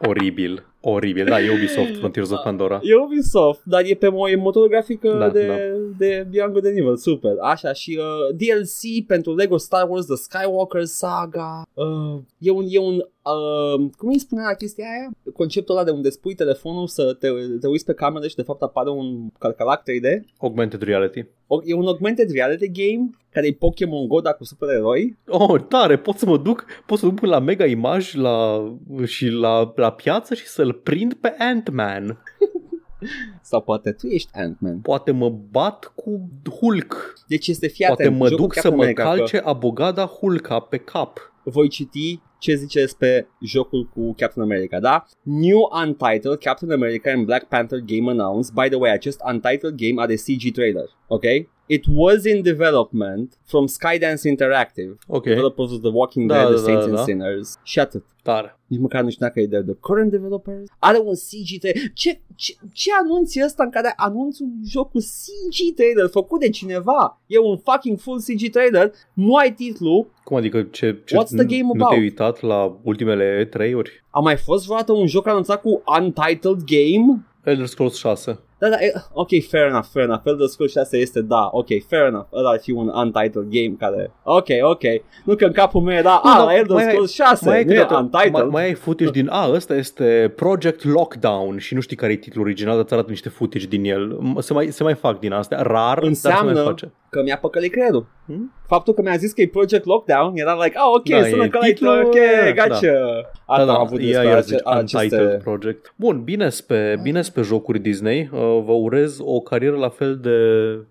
Oribil. 0.08 0.66
Oribil. 0.82 1.26
Da, 1.26 1.42
e 1.42 1.50
Ubisoft, 1.54 1.98
Frontiers 1.98 2.30
of 2.32 2.42
Pandora. 2.44 2.80
E 2.84 2.96
Ubisoft, 2.96 3.62
dar 3.64 3.82
e 3.86 3.94
pe 3.94 4.08
mo- 4.08 4.32
e 4.32 4.36
motorul 4.36 4.68
grafic 4.68 5.04
uh, 5.04 5.18
Da, 5.18 5.30
de, 5.30 5.46
da. 5.48 5.54
de 5.98 6.28
Beyond 6.30 6.52
Good 6.52 6.66
and 6.66 6.78
Evil, 6.78 6.98
super. 6.98 7.32
Așa, 7.42 7.74
și 7.74 8.00
uh, 8.00 8.36
DLC 8.36 9.06
pentru 9.08 9.36
Lego 9.36 9.58
Star 9.58 9.90
Wars 9.90 10.06
The 10.06 10.16
Skywalker 10.16 10.84
Saga. 10.84 11.62
Uh, 11.74 12.20
e 12.38 12.52
un, 12.52 12.66
e 12.70 12.80
un 12.80 12.94
uh, 12.96 13.90
cum 13.98 14.10
îi 14.10 14.20
spunea 14.20 14.44
la 14.48 14.54
chestia 14.54 14.86
aia? 14.86 15.34
Conceptul 15.34 15.76
ăla 15.76 15.84
de 15.84 15.92
unde 15.92 16.10
spui 16.10 16.34
telefonul 16.36 16.88
să 16.88 17.14
te, 17.20 17.28
te 17.62 17.68
uiți 17.68 17.86
pe 17.86 17.94
cameră 17.94 18.28
și 18.28 18.36
de 18.36 18.42
fapt 18.42 18.62
apare 18.62 18.90
un 18.90 19.28
calculac 19.40 19.82
3D. 19.82 20.24
Augmented 20.38 20.82
Reality. 20.82 21.26
O, 21.48 21.60
e 21.66 21.74
un 21.74 21.88
augmented 21.88 22.32
reality 22.32 22.72
game 22.72 23.10
care 23.30 23.48
e 23.48 23.52
Pokémon 23.52 24.08
Go, 24.08 24.20
dar 24.20 24.36
cu 24.36 24.44
supereroi. 24.44 25.18
Oh, 25.28 25.62
tare, 25.68 25.98
pot 25.98 26.16
să 26.18 26.26
mă 26.26 26.38
duc, 26.38 26.66
pot 26.86 26.98
să 26.98 27.06
duc 27.06 27.20
până 27.20 27.32
la 27.32 27.40
Mega 27.40 27.66
Image 27.66 28.18
la, 28.20 28.64
și 29.06 29.28
la, 29.28 29.74
la 29.76 29.92
piață 29.92 30.34
și 30.34 30.48
să-l 30.68 30.80
prind 30.84 31.14
pe 31.14 31.36
Ant-Man. 31.40 32.24
Sau 33.42 33.62
poate 33.62 33.92
tu 33.92 34.08
ești 34.08 34.30
Ant-Man. 34.34 34.80
Poate 34.80 35.12
mă 35.12 35.30
bat 35.30 35.92
cu 35.96 36.30
Hulk. 36.60 37.14
Deci 37.28 37.48
este 37.48 37.68
fii 37.68 37.86
Poate 37.86 38.02
atent, 38.04 38.18
mă 38.18 38.28
jocul 38.28 38.44
duc 38.44 38.54
să 38.54 38.60
Captain 38.60 38.76
mă 38.76 38.82
America, 38.82 39.04
că- 39.04 39.18
calce 39.18 39.38
abogada 39.38 40.06
Hulka 40.06 40.60
pe 40.60 40.78
cap. 40.78 41.32
voi 41.44 41.68
citi 41.68 42.20
ce 42.40 42.56
zice 42.56 42.80
despre 42.80 43.28
jocul 43.42 43.90
cu 43.94 44.14
Captain 44.18 44.46
America, 44.46 44.80
da? 44.80 45.06
New 45.22 45.60
Untitled 45.86 46.38
Captain 46.40 46.72
America 46.72 47.12
and 47.12 47.26
Black 47.26 47.44
Panther 47.48 47.80
game 47.80 48.10
announced. 48.10 48.54
By 48.54 48.68
the 48.70 48.78
way, 48.78 48.92
acest 48.92 49.22
Untitled 49.32 49.76
game 49.76 50.02
are 50.02 50.16
CG 50.16 50.52
trailer, 50.54 50.86
ok? 51.08 51.24
It 51.68 51.86
was 51.96 52.24
in 52.26 52.42
development 52.42 53.38
from 53.46 53.66
Skydance 53.68 54.28
Interactive, 54.30 54.98
Ok, 55.08 55.24
developers 55.24 55.72
of 55.72 55.80
The 55.82 55.90
Walking 55.94 56.28
Da, 56.30 56.36
Dead, 56.36 56.46
da, 56.50 56.54
The 56.56 56.64
Saints 56.64 56.84
da, 56.86 56.90
and 56.90 56.96
da. 56.98 57.04
Sinners. 57.04 57.56
Și 57.64 57.80
atât. 57.80 58.04
tare. 58.24 58.60
Nici 58.68 58.80
măcar 58.80 59.04
nu 59.04 59.10
știu 59.10 59.26
dacă 59.26 59.40
e 59.40 59.46
de 59.46 59.62
the 59.62 59.74
current 59.80 60.12
developers. 60.12 60.70
Are 60.80 60.98
un 61.04 61.14
CG 61.14 61.60
trailer. 61.60 61.82
Ce, 61.94 62.20
ce, 62.36 62.54
ce 62.74 62.90
anunț 63.04 63.36
e 63.36 63.44
ăsta 63.46 63.64
în 63.64 63.70
care 63.70 63.94
anunț 63.96 64.40
un 64.40 64.50
joc 64.66 64.92
cu 64.92 64.98
CG 64.98 65.76
trailer 65.76 66.08
făcut 66.08 66.40
de 66.40 66.50
cineva? 66.50 67.22
E 67.28 67.40
un 67.40 67.58
fucking 67.58 68.00
full 68.00 68.20
CG 68.20 68.50
trailer. 68.52 68.92
Nu 69.14 69.36
ai 69.36 69.54
titlu. 69.54 70.08
Cum 70.24 70.38
adică 70.38 70.62
ce, 70.62 71.02
ce 71.06 71.16
What's 71.16 71.36
the 71.36 71.46
game 71.46 71.62
nu 71.62 71.72
about? 71.74 71.90
te-ai 71.90 72.02
uitat 72.02 72.42
la 72.42 72.78
ultimele 72.84 73.46
trei 73.46 73.74
ori? 73.74 74.04
A 74.10 74.20
mai 74.20 74.38
fost 74.38 74.64
vreodată 74.66 74.92
un 74.92 75.08
joc 75.08 75.28
anunțat 75.28 75.62
cu 75.62 75.84
Untitled 76.00 76.62
Game? 76.66 77.26
Elder 77.44 77.66
Scrolls 77.66 77.96
6. 77.98 78.40
Da, 78.60 78.70
da, 78.70 78.76
e, 78.80 78.94
ok, 79.14 79.28
fair 79.50 79.66
enough, 79.68 79.86
fair 79.92 80.06
enough. 80.06 80.22
Elder 80.26 80.48
Scrolls 80.48 80.72
6 80.72 80.98
este, 80.98 81.22
da, 81.22 81.50
ok, 81.52 81.68
fair 81.88 82.06
enough. 82.06 82.26
Ăla 82.34 82.50
ar 82.50 82.60
fi 82.60 82.72
un 82.72 82.88
Untitled 82.88 83.46
Game 83.50 83.76
care, 83.80 84.12
ok, 84.24 84.48
ok. 84.62 84.82
Nu 85.26 85.36
că 85.36 85.46
în 85.46 85.52
capul 85.52 85.82
meu 85.82 85.96
era, 85.96 86.22
Nu, 86.24 86.32
a, 86.32 86.36
dar 86.38 86.46
la 86.46 86.56
Elder 86.56 86.72
mai 86.76 86.84
ai- 86.84 86.90
Scrolls 86.90 87.12
6, 87.14 87.46
Mai 87.46 87.58
ai, 87.58 87.64
nu 87.64 87.72
e 87.72 87.76
câteodată- 87.76 88.02
Untitled. 88.04 88.32
mai, 88.32 88.44
mai 88.52 88.64
ai 88.64 88.74
footage 88.74 89.12
din, 89.12 89.28
a, 89.30 89.50
ăsta 89.52 89.76
este 89.76 90.34
Project 90.36 90.84
Lockdown 90.84 91.58
și 91.58 91.74
nu 91.74 91.80
știi 91.80 91.96
care 91.96 92.12
e 92.12 92.16
titlul 92.16 92.46
original, 92.46 92.74
dar 92.76 92.84
îți 92.84 92.94
arată 92.94 93.10
niște 93.10 93.30
footage 93.30 93.66
din 93.68 93.84
el. 93.86 94.20
M- 94.36 94.40
Se 94.40 94.54
mai, 94.54 94.68
se 94.68 94.84
mai 94.84 94.94
fac 94.94 95.20
din 95.20 95.32
astea, 95.32 95.62
rar, 95.62 95.74
dar 95.94 96.00
se 96.02 96.08
Înseamnă 96.08 96.52
mai 96.54 96.64
face. 96.64 96.92
că 97.10 97.22
mi-a 97.24 97.38
păcălit 97.38 97.72
creierul. 97.72 98.06
Hmm? 98.26 98.52
Faptul 98.68 98.94
că 98.94 99.02
mi-a 99.02 99.16
zis 99.16 99.32
că 99.32 99.42
e 99.42 99.48
Project 99.48 99.86
Lockdown 99.86 100.32
era 100.36 100.54
like, 100.64 100.78
ah, 100.78 100.84
ok, 100.96 101.10
Da, 101.10 101.24
sună 101.28 101.44
e 101.44 101.48
că 101.48 101.58
l-ai 101.62 101.70
titlul, 101.74 102.00
ok, 102.06 102.14
da. 102.56 102.64
gotcha. 102.64 102.92
Da, 102.92 103.54
Asta 103.54 103.66
da, 103.66 103.74
am 103.74 103.82
avut 103.82 104.00
ea 104.00 104.06
despre 104.06 104.28
iar 104.28 104.38
ace- 104.38 104.46
zice 104.48 104.64
Untitled 104.66 105.14
aceste... 105.22 105.40
Project. 105.44 105.94
Bun, 105.96 106.22
bine 106.24 106.48
pe, 106.68 107.00
bine 107.02 107.22
pe 107.34 107.42
jocuri 107.42 107.80
Disney. 107.80 108.30
Uh, 108.34 108.40
vă 108.66 108.72
urez 108.72 109.18
o 109.20 109.40
carieră 109.40 109.76
la 109.76 109.90
fel 109.90 110.18
de 110.18 110.38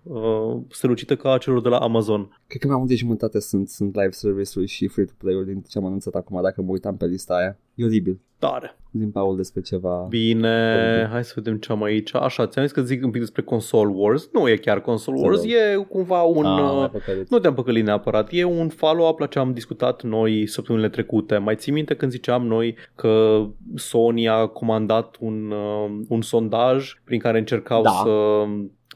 uh, 0.03 0.57
strălucită 0.69 1.15
ca 1.15 1.31
a 1.31 1.37
celor 1.37 1.61
de 1.61 1.69
la 1.69 1.77
Amazon. 1.77 2.39
Cred 2.47 2.61
că 2.61 2.67
mai 2.67 2.77
mult 2.77 2.89
de 2.89 2.95
jumătate 2.95 3.39
sunt, 3.39 3.69
sunt 3.69 3.95
live 3.95 4.11
service-uri 4.11 4.67
și 4.67 4.87
free-to-play-uri 4.87 5.45
din 5.45 5.61
ce 5.61 5.77
am 5.77 5.85
anunțat 5.85 6.13
acum, 6.13 6.41
dacă 6.41 6.61
mă 6.61 6.71
uitam 6.71 6.97
pe 6.97 7.05
lista 7.05 7.33
aia. 7.35 7.57
E 7.77 7.85
oribil. 7.85 8.19
Tare. 8.39 8.77
Din 8.91 9.11
Paul 9.11 9.35
despre 9.35 9.61
ceva... 9.61 10.05
Bine, 10.09 11.07
hai 11.11 11.23
să 11.23 11.31
vedem 11.35 11.57
ce 11.57 11.71
am 11.71 11.83
aici. 11.83 12.15
Așa, 12.15 12.47
ți-am 12.47 12.65
zis 12.65 12.73
că 12.73 12.81
zic 12.81 13.03
un 13.03 13.11
pic 13.11 13.21
despre 13.21 13.41
Console 13.41 13.91
Wars. 13.93 14.29
Nu 14.33 14.49
e 14.49 14.55
chiar 14.55 14.81
Console 14.81 15.17
Să 15.17 15.23
Wars, 15.25 15.41
rog. 15.41 15.49
e 15.51 15.85
cumva 15.89 16.21
un... 16.21 16.45
Ah, 16.45 16.71
uh, 16.71 16.77
mai 16.77 16.89
păcălit. 16.89 17.29
Nu 17.29 17.39
te-am 17.39 17.53
păcălit 17.53 17.85
neapărat, 17.85 18.27
e 18.31 18.43
un 18.43 18.69
follow-up 18.69 19.19
la 19.19 19.25
ce 19.25 19.39
am 19.39 19.53
discutat 19.53 20.03
noi 20.03 20.47
săptămânile 20.47 20.89
trecute. 20.89 21.37
Mai 21.37 21.55
ții 21.55 21.71
minte 21.71 21.93
când 21.95 22.11
ziceam 22.11 22.47
noi 22.47 22.75
că 22.95 23.45
Sony 23.75 24.27
a 24.29 24.45
comandat 24.47 25.15
un, 25.19 25.51
uh, 25.51 25.99
un 26.07 26.21
sondaj 26.21 26.93
prin 27.03 27.19
care 27.19 27.37
încercau 27.37 27.81
Da. 27.83 27.89
să 27.89 28.09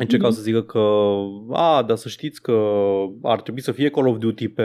încercau 0.01 0.27
Mhm. 0.29 0.37
să 0.37 0.43
zică 0.43 0.61
că 0.61 0.83
a, 1.51 1.83
dar 1.87 1.97
să 1.97 2.09
știți 2.09 2.41
că 2.41 2.61
ar 3.21 3.41
trebui 3.41 3.61
să 3.61 3.71
fie 3.71 3.89
Call 3.89 4.07
of 4.07 4.17
Duty 4.17 4.47
pe 4.47 4.63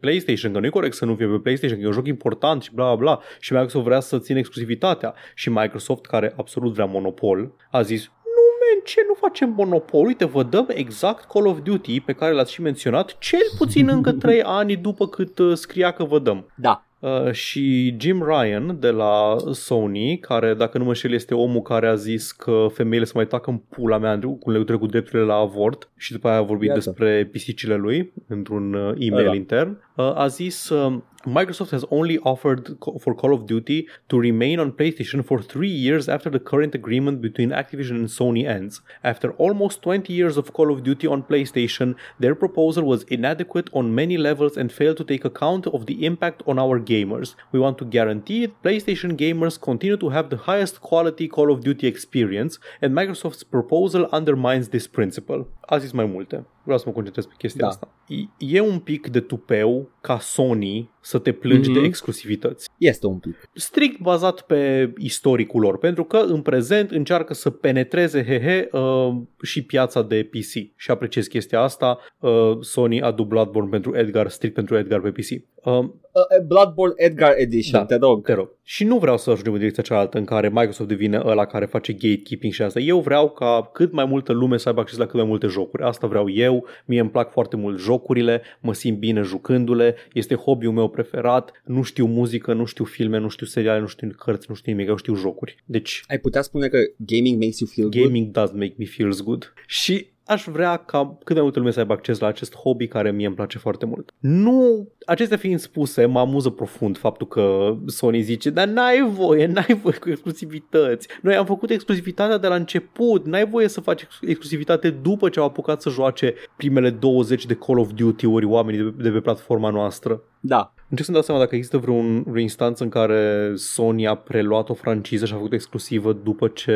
PlayStation, 0.00 0.52
că 0.52 0.58
nu 0.58 0.66
e 0.66 0.68
corect 0.68 0.94
să 0.94 1.04
nu 1.04 1.14
fie 1.14 1.26
pe 1.26 1.38
PlayStation, 1.42 1.78
că 1.78 1.84
e 1.84 1.86
un 1.88 1.92
joc 1.92 2.06
important 2.06 2.62
și 2.62 2.70
bla 2.74 2.84
bla 2.84 2.94
bla 2.94 3.20
și 3.40 3.52
Microsoft 3.52 3.84
vrea 3.84 4.00
să 4.00 4.18
țină 4.18 4.38
exclusivitatea 4.38 5.14
și 5.34 5.50
Microsoft, 5.50 6.06
care 6.06 6.34
absolut 6.36 6.72
vrea 6.72 6.84
monopol, 6.84 7.52
a 7.70 7.82
zis 7.82 8.00
nu, 8.04 8.42
man, 8.60 8.84
ce 8.84 9.00
nu 9.08 9.14
facem 9.14 9.52
monopol? 9.56 10.06
Uite, 10.06 10.24
vă 10.24 10.42
dăm 10.42 10.66
exact 10.68 11.24
Call 11.32 11.46
of 11.46 11.58
Duty 11.62 12.00
pe 12.00 12.12
care 12.12 12.32
l-ați 12.34 12.52
și 12.52 12.60
menționat, 12.62 13.18
cel 13.18 13.40
puțin 13.58 13.88
încă 13.88 14.12
3 14.22 14.42
ani 14.42 14.76
după 14.76 15.08
cât 15.08 15.38
uh, 15.38 15.56
scria 15.56 15.90
că 15.90 16.04
vă 16.04 16.18
dăm. 16.18 16.46
Da. 16.54 16.86
Uh, 17.02 17.32
și 17.32 17.96
Jim 17.98 18.24
Ryan 18.24 18.76
de 18.80 18.90
la 18.90 19.36
Sony, 19.52 20.18
care 20.18 20.54
dacă 20.54 20.78
nu 20.78 20.84
mă 20.84 20.90
înșel 20.90 21.12
este 21.12 21.34
omul 21.34 21.62
care 21.62 21.86
a 21.86 21.94
zis 21.94 22.32
că 22.32 22.66
femeile 22.72 23.04
să 23.04 23.12
mai 23.14 23.26
tacă 23.26 23.50
în 23.50 23.56
pula 23.56 23.98
mea 23.98 24.18
cu 24.40 24.50
legătură 24.50 24.78
cu 24.78 24.86
drepturile 24.86 25.24
la 25.24 25.34
avort 25.34 25.90
și 25.96 26.12
după 26.12 26.28
aia 26.28 26.36
a 26.38 26.42
vorbit 26.42 26.68
Iată. 26.68 26.80
despre 26.84 27.28
pisicile 27.32 27.76
lui 27.76 28.12
într-un 28.28 28.74
uh, 28.74 28.94
e-mail 28.98 29.26
Ăla. 29.26 29.34
intern, 29.34 29.78
uh, 29.98 30.14
a 30.16 30.30
zis 30.30 30.72
uh, 30.72 31.00
Microsoft 31.26 31.70
has 31.70 31.84
only 31.92 32.18
offered 32.18 32.76
for 33.00 33.14
Call 33.14 33.32
of 33.32 33.46
Duty 33.46 33.86
to 34.08 34.18
remain 34.18 34.58
on 34.58 34.72
PlayStation 34.72 35.24
for 35.24 35.40
three 35.40 35.68
years 35.68 36.08
after 36.08 36.28
the 36.28 36.40
current 36.40 36.74
agreement 36.74 37.20
between 37.20 37.50
Activision 37.50 37.90
and 37.90 38.08
Sony 38.08 38.44
ends. 38.44 38.80
After 39.04 39.30
almost 39.34 39.82
20 39.82 40.12
years 40.12 40.36
of 40.36 40.52
Call 40.52 40.72
of 40.72 40.82
Duty 40.82 41.06
on 41.06 41.22
PlayStation, 41.22 41.94
their 42.18 42.34
proposal 42.34 42.82
was 42.82 43.04
inadequate 43.04 43.70
on 43.72 43.94
many 43.94 44.16
levels 44.16 44.56
and 44.56 44.72
failed 44.72 44.96
to 44.96 45.04
take 45.04 45.24
account 45.24 45.68
of 45.68 45.86
the 45.86 46.04
impact 46.04 46.42
on 46.44 46.58
our 46.58 46.80
gamers. 46.80 47.36
We 47.52 47.60
want 47.60 47.78
to 47.78 47.84
guarantee 47.84 48.42
it, 48.42 48.60
PlayStation 48.64 49.16
gamers 49.16 49.60
continue 49.60 49.96
to 49.98 50.08
have 50.08 50.28
the 50.28 50.38
highest 50.38 50.80
quality 50.80 51.28
Call 51.28 51.52
of 51.52 51.62
Duty 51.62 51.86
experience, 51.86 52.58
and 52.80 52.94
Microsoft's 52.94 53.44
proposal 53.44 54.08
undermines 54.10 54.70
this 54.70 54.88
principle. 54.88 55.46
A 55.68 55.80
zis 55.80 55.94
mai 55.94 56.06
multe. 56.06 56.44
Vreau 56.62 56.78
să 56.78 56.84
mă 56.86 56.92
concentrez 56.92 57.26
pe 57.26 57.34
chestia 57.38 57.60
Da. 57.60 57.68
asta. 57.68 57.88
E- 58.08 58.28
E 58.38 58.60
un 58.60 58.78
pic 58.78 59.08
de 59.08 59.20
tupeu 59.20 59.88
ca 60.00 60.18
Sony 60.18 60.90
să 61.02 61.18
te 61.18 61.32
plângi 61.32 61.70
Mhm. 61.70 61.80
de 61.80 61.86
exclusivități 61.86 62.68
Este 62.78 63.06
un 63.06 63.18
pic. 63.18 63.48
strict 63.54 64.00
bazat 64.00 64.40
pe 64.40 64.92
istoricul 64.98 65.60
lor, 65.60 65.78
pentru 65.78 66.04
că 66.04 66.16
în 66.16 66.40
prezent 66.40 66.90
încearcă 66.90 67.34
să 67.34 67.50
penetreze 67.50 68.24
hehe 68.24 68.68
uh, 68.72 69.14
și 69.42 69.64
piața 69.64 70.02
de 70.02 70.28
PC 70.30 70.72
și 70.76 70.90
apreciez 70.90 71.26
chestia 71.26 71.60
asta. 71.60 71.98
Uh, 72.20 72.30
Sony 72.60 73.00
a 73.02 73.10
dublat 73.10 73.30
Bloodborne 73.32 73.70
pentru 73.70 73.96
Edgar, 73.96 74.28
strict 74.28 74.54
pentru 74.54 74.76
Edgar 74.76 75.00
pe 75.00 75.10
PC. 75.10 75.30
Uh, 75.64 75.88
Uh, 76.14 76.46
Bloodborne 76.46 76.94
Edgar 76.96 77.32
Edition, 77.36 77.80
Da. 77.80 77.86
te 77.86 77.96
rog. 77.96 78.24
te 78.24 78.32
rog. 78.32 78.48
Și 78.62 78.84
nu 78.84 78.98
vreau 78.98 79.18
să 79.18 79.30
ajungem 79.30 79.52
în 79.52 79.58
direcția 79.58 79.82
cealaltă 79.82 80.18
în 80.18 80.24
care 80.24 80.48
Microsoft 80.48 80.88
devine 80.88 81.20
ăla 81.24 81.44
care 81.46 81.64
face 81.64 81.92
gatekeeping 81.92 82.52
și 82.52 82.62
asta. 82.62 82.80
Eu 82.80 83.00
vreau 83.00 83.30
ca 83.30 83.70
cât 83.72 83.92
mai 83.92 84.04
multă 84.04 84.32
lume 84.32 84.56
să 84.56 84.68
aibă 84.68 84.80
acces 84.80 84.98
la 84.98 85.04
cât 85.06 85.14
mai 85.14 85.24
multe 85.24 85.46
jocuri. 85.46 85.82
Asta 85.82 86.06
vreau 86.06 86.30
eu. 86.30 86.66
Mie 86.84 87.00
îmi 87.00 87.10
plac 87.10 87.30
foarte 87.30 87.56
mult 87.56 87.78
jocurile, 87.78 88.42
mă 88.60 88.74
simt 88.74 88.98
bine 88.98 89.20
jucându-le, 89.22 89.94
este 90.12 90.34
hobby-ul 90.34 90.72
meu 90.72 90.88
preferat. 90.92 91.62
Nu 91.64 91.82
știu 91.82 92.06
muzică, 92.06 92.52
nu 92.52 92.64
știu 92.64 92.84
filme, 92.84 93.18
nu 93.18 93.28
știu 93.28 93.46
seriale, 93.46 93.80
nu 93.80 93.86
știu 93.86 94.08
cărți, 94.16 94.46
nu 94.48 94.54
știu 94.54 94.72
nimic, 94.72 94.88
eu 94.88 94.96
știu 94.96 95.14
jocuri. 95.14 95.56
Deci 95.64 96.04
Ai 96.08 96.18
putea 96.18 96.42
spune 96.42 96.68
că 96.68 96.78
gaming 96.96 97.42
makes 97.42 97.58
you 97.58 97.70
feel 97.74 97.88
good? 97.88 98.04
gaming 98.04 98.30
does 98.30 98.50
make 98.50 98.74
me 98.78 98.84
feels 98.84 99.22
good. 99.22 99.52
Și 99.66 100.10
aș 100.24 100.44
vrea 100.44 100.76
ca 100.76 101.18
cât 101.24 101.34
mai 101.34 101.42
multă 101.42 101.58
lume 101.58 101.70
să 101.70 101.78
aibă 101.78 101.92
acces 101.92 102.18
la 102.18 102.26
acest 102.26 102.56
hobby 102.56 102.86
care 102.86 103.12
mie 103.12 103.26
îmi 103.26 103.34
place 103.34 103.58
foarte 103.58 103.86
mult. 103.86 104.14
Nu, 104.18 104.88
acestea 105.06 105.36
fiind 105.36 105.58
spuse, 105.58 106.04
mă 106.04 106.20
amuză 106.20 106.50
profund 106.50 106.98
faptul 106.98 107.26
că 107.26 107.76
Sony 107.86 108.20
zice, 108.20 108.50
dar 108.50 108.68
n-ai 108.68 109.08
voie, 109.08 109.46
n-ai 109.52 109.78
voie 109.82 109.96
cu 109.98 110.10
exclusivități. 110.10 111.08
Noi 111.22 111.34
am 111.34 111.46
făcut 111.46 111.70
exclusivitatea 111.70 112.38
de 112.38 112.46
la 112.46 112.54
început, 112.54 113.26
n-ai 113.26 113.46
voie 113.46 113.68
să 113.68 113.80
faci 113.80 114.02
ex- 114.02 114.18
exclusivitate 114.20 114.90
după 114.90 115.28
ce 115.28 115.38
au 115.38 115.44
apucat 115.46 115.82
să 115.82 115.90
joace 115.90 116.34
primele 116.56 116.90
20 116.90 117.46
de 117.46 117.54
Call 117.54 117.78
of 117.78 117.90
Duty-uri 117.94 118.44
oamenii 118.44 118.80
de 118.80 118.90
pe, 118.90 119.02
de 119.02 119.10
pe 119.10 119.20
platforma 119.20 119.70
noastră. 119.70 120.22
Da. 120.44 120.72
Încerc 120.88 121.04
să-mi 121.06 121.16
dau 121.16 121.26
seama 121.26 121.40
dacă 121.40 121.54
există 121.54 121.78
vreun, 121.78 122.22
vreo 122.22 122.42
instanță 122.42 122.82
în 122.82 122.88
care 122.88 123.52
Sony 123.54 124.06
a 124.06 124.14
preluat 124.14 124.68
o 124.68 124.74
franciză 124.74 125.24
și 125.24 125.32
a 125.32 125.36
făcut 125.36 125.52
exclusivă 125.52 126.12
după 126.12 126.48
ce 126.48 126.72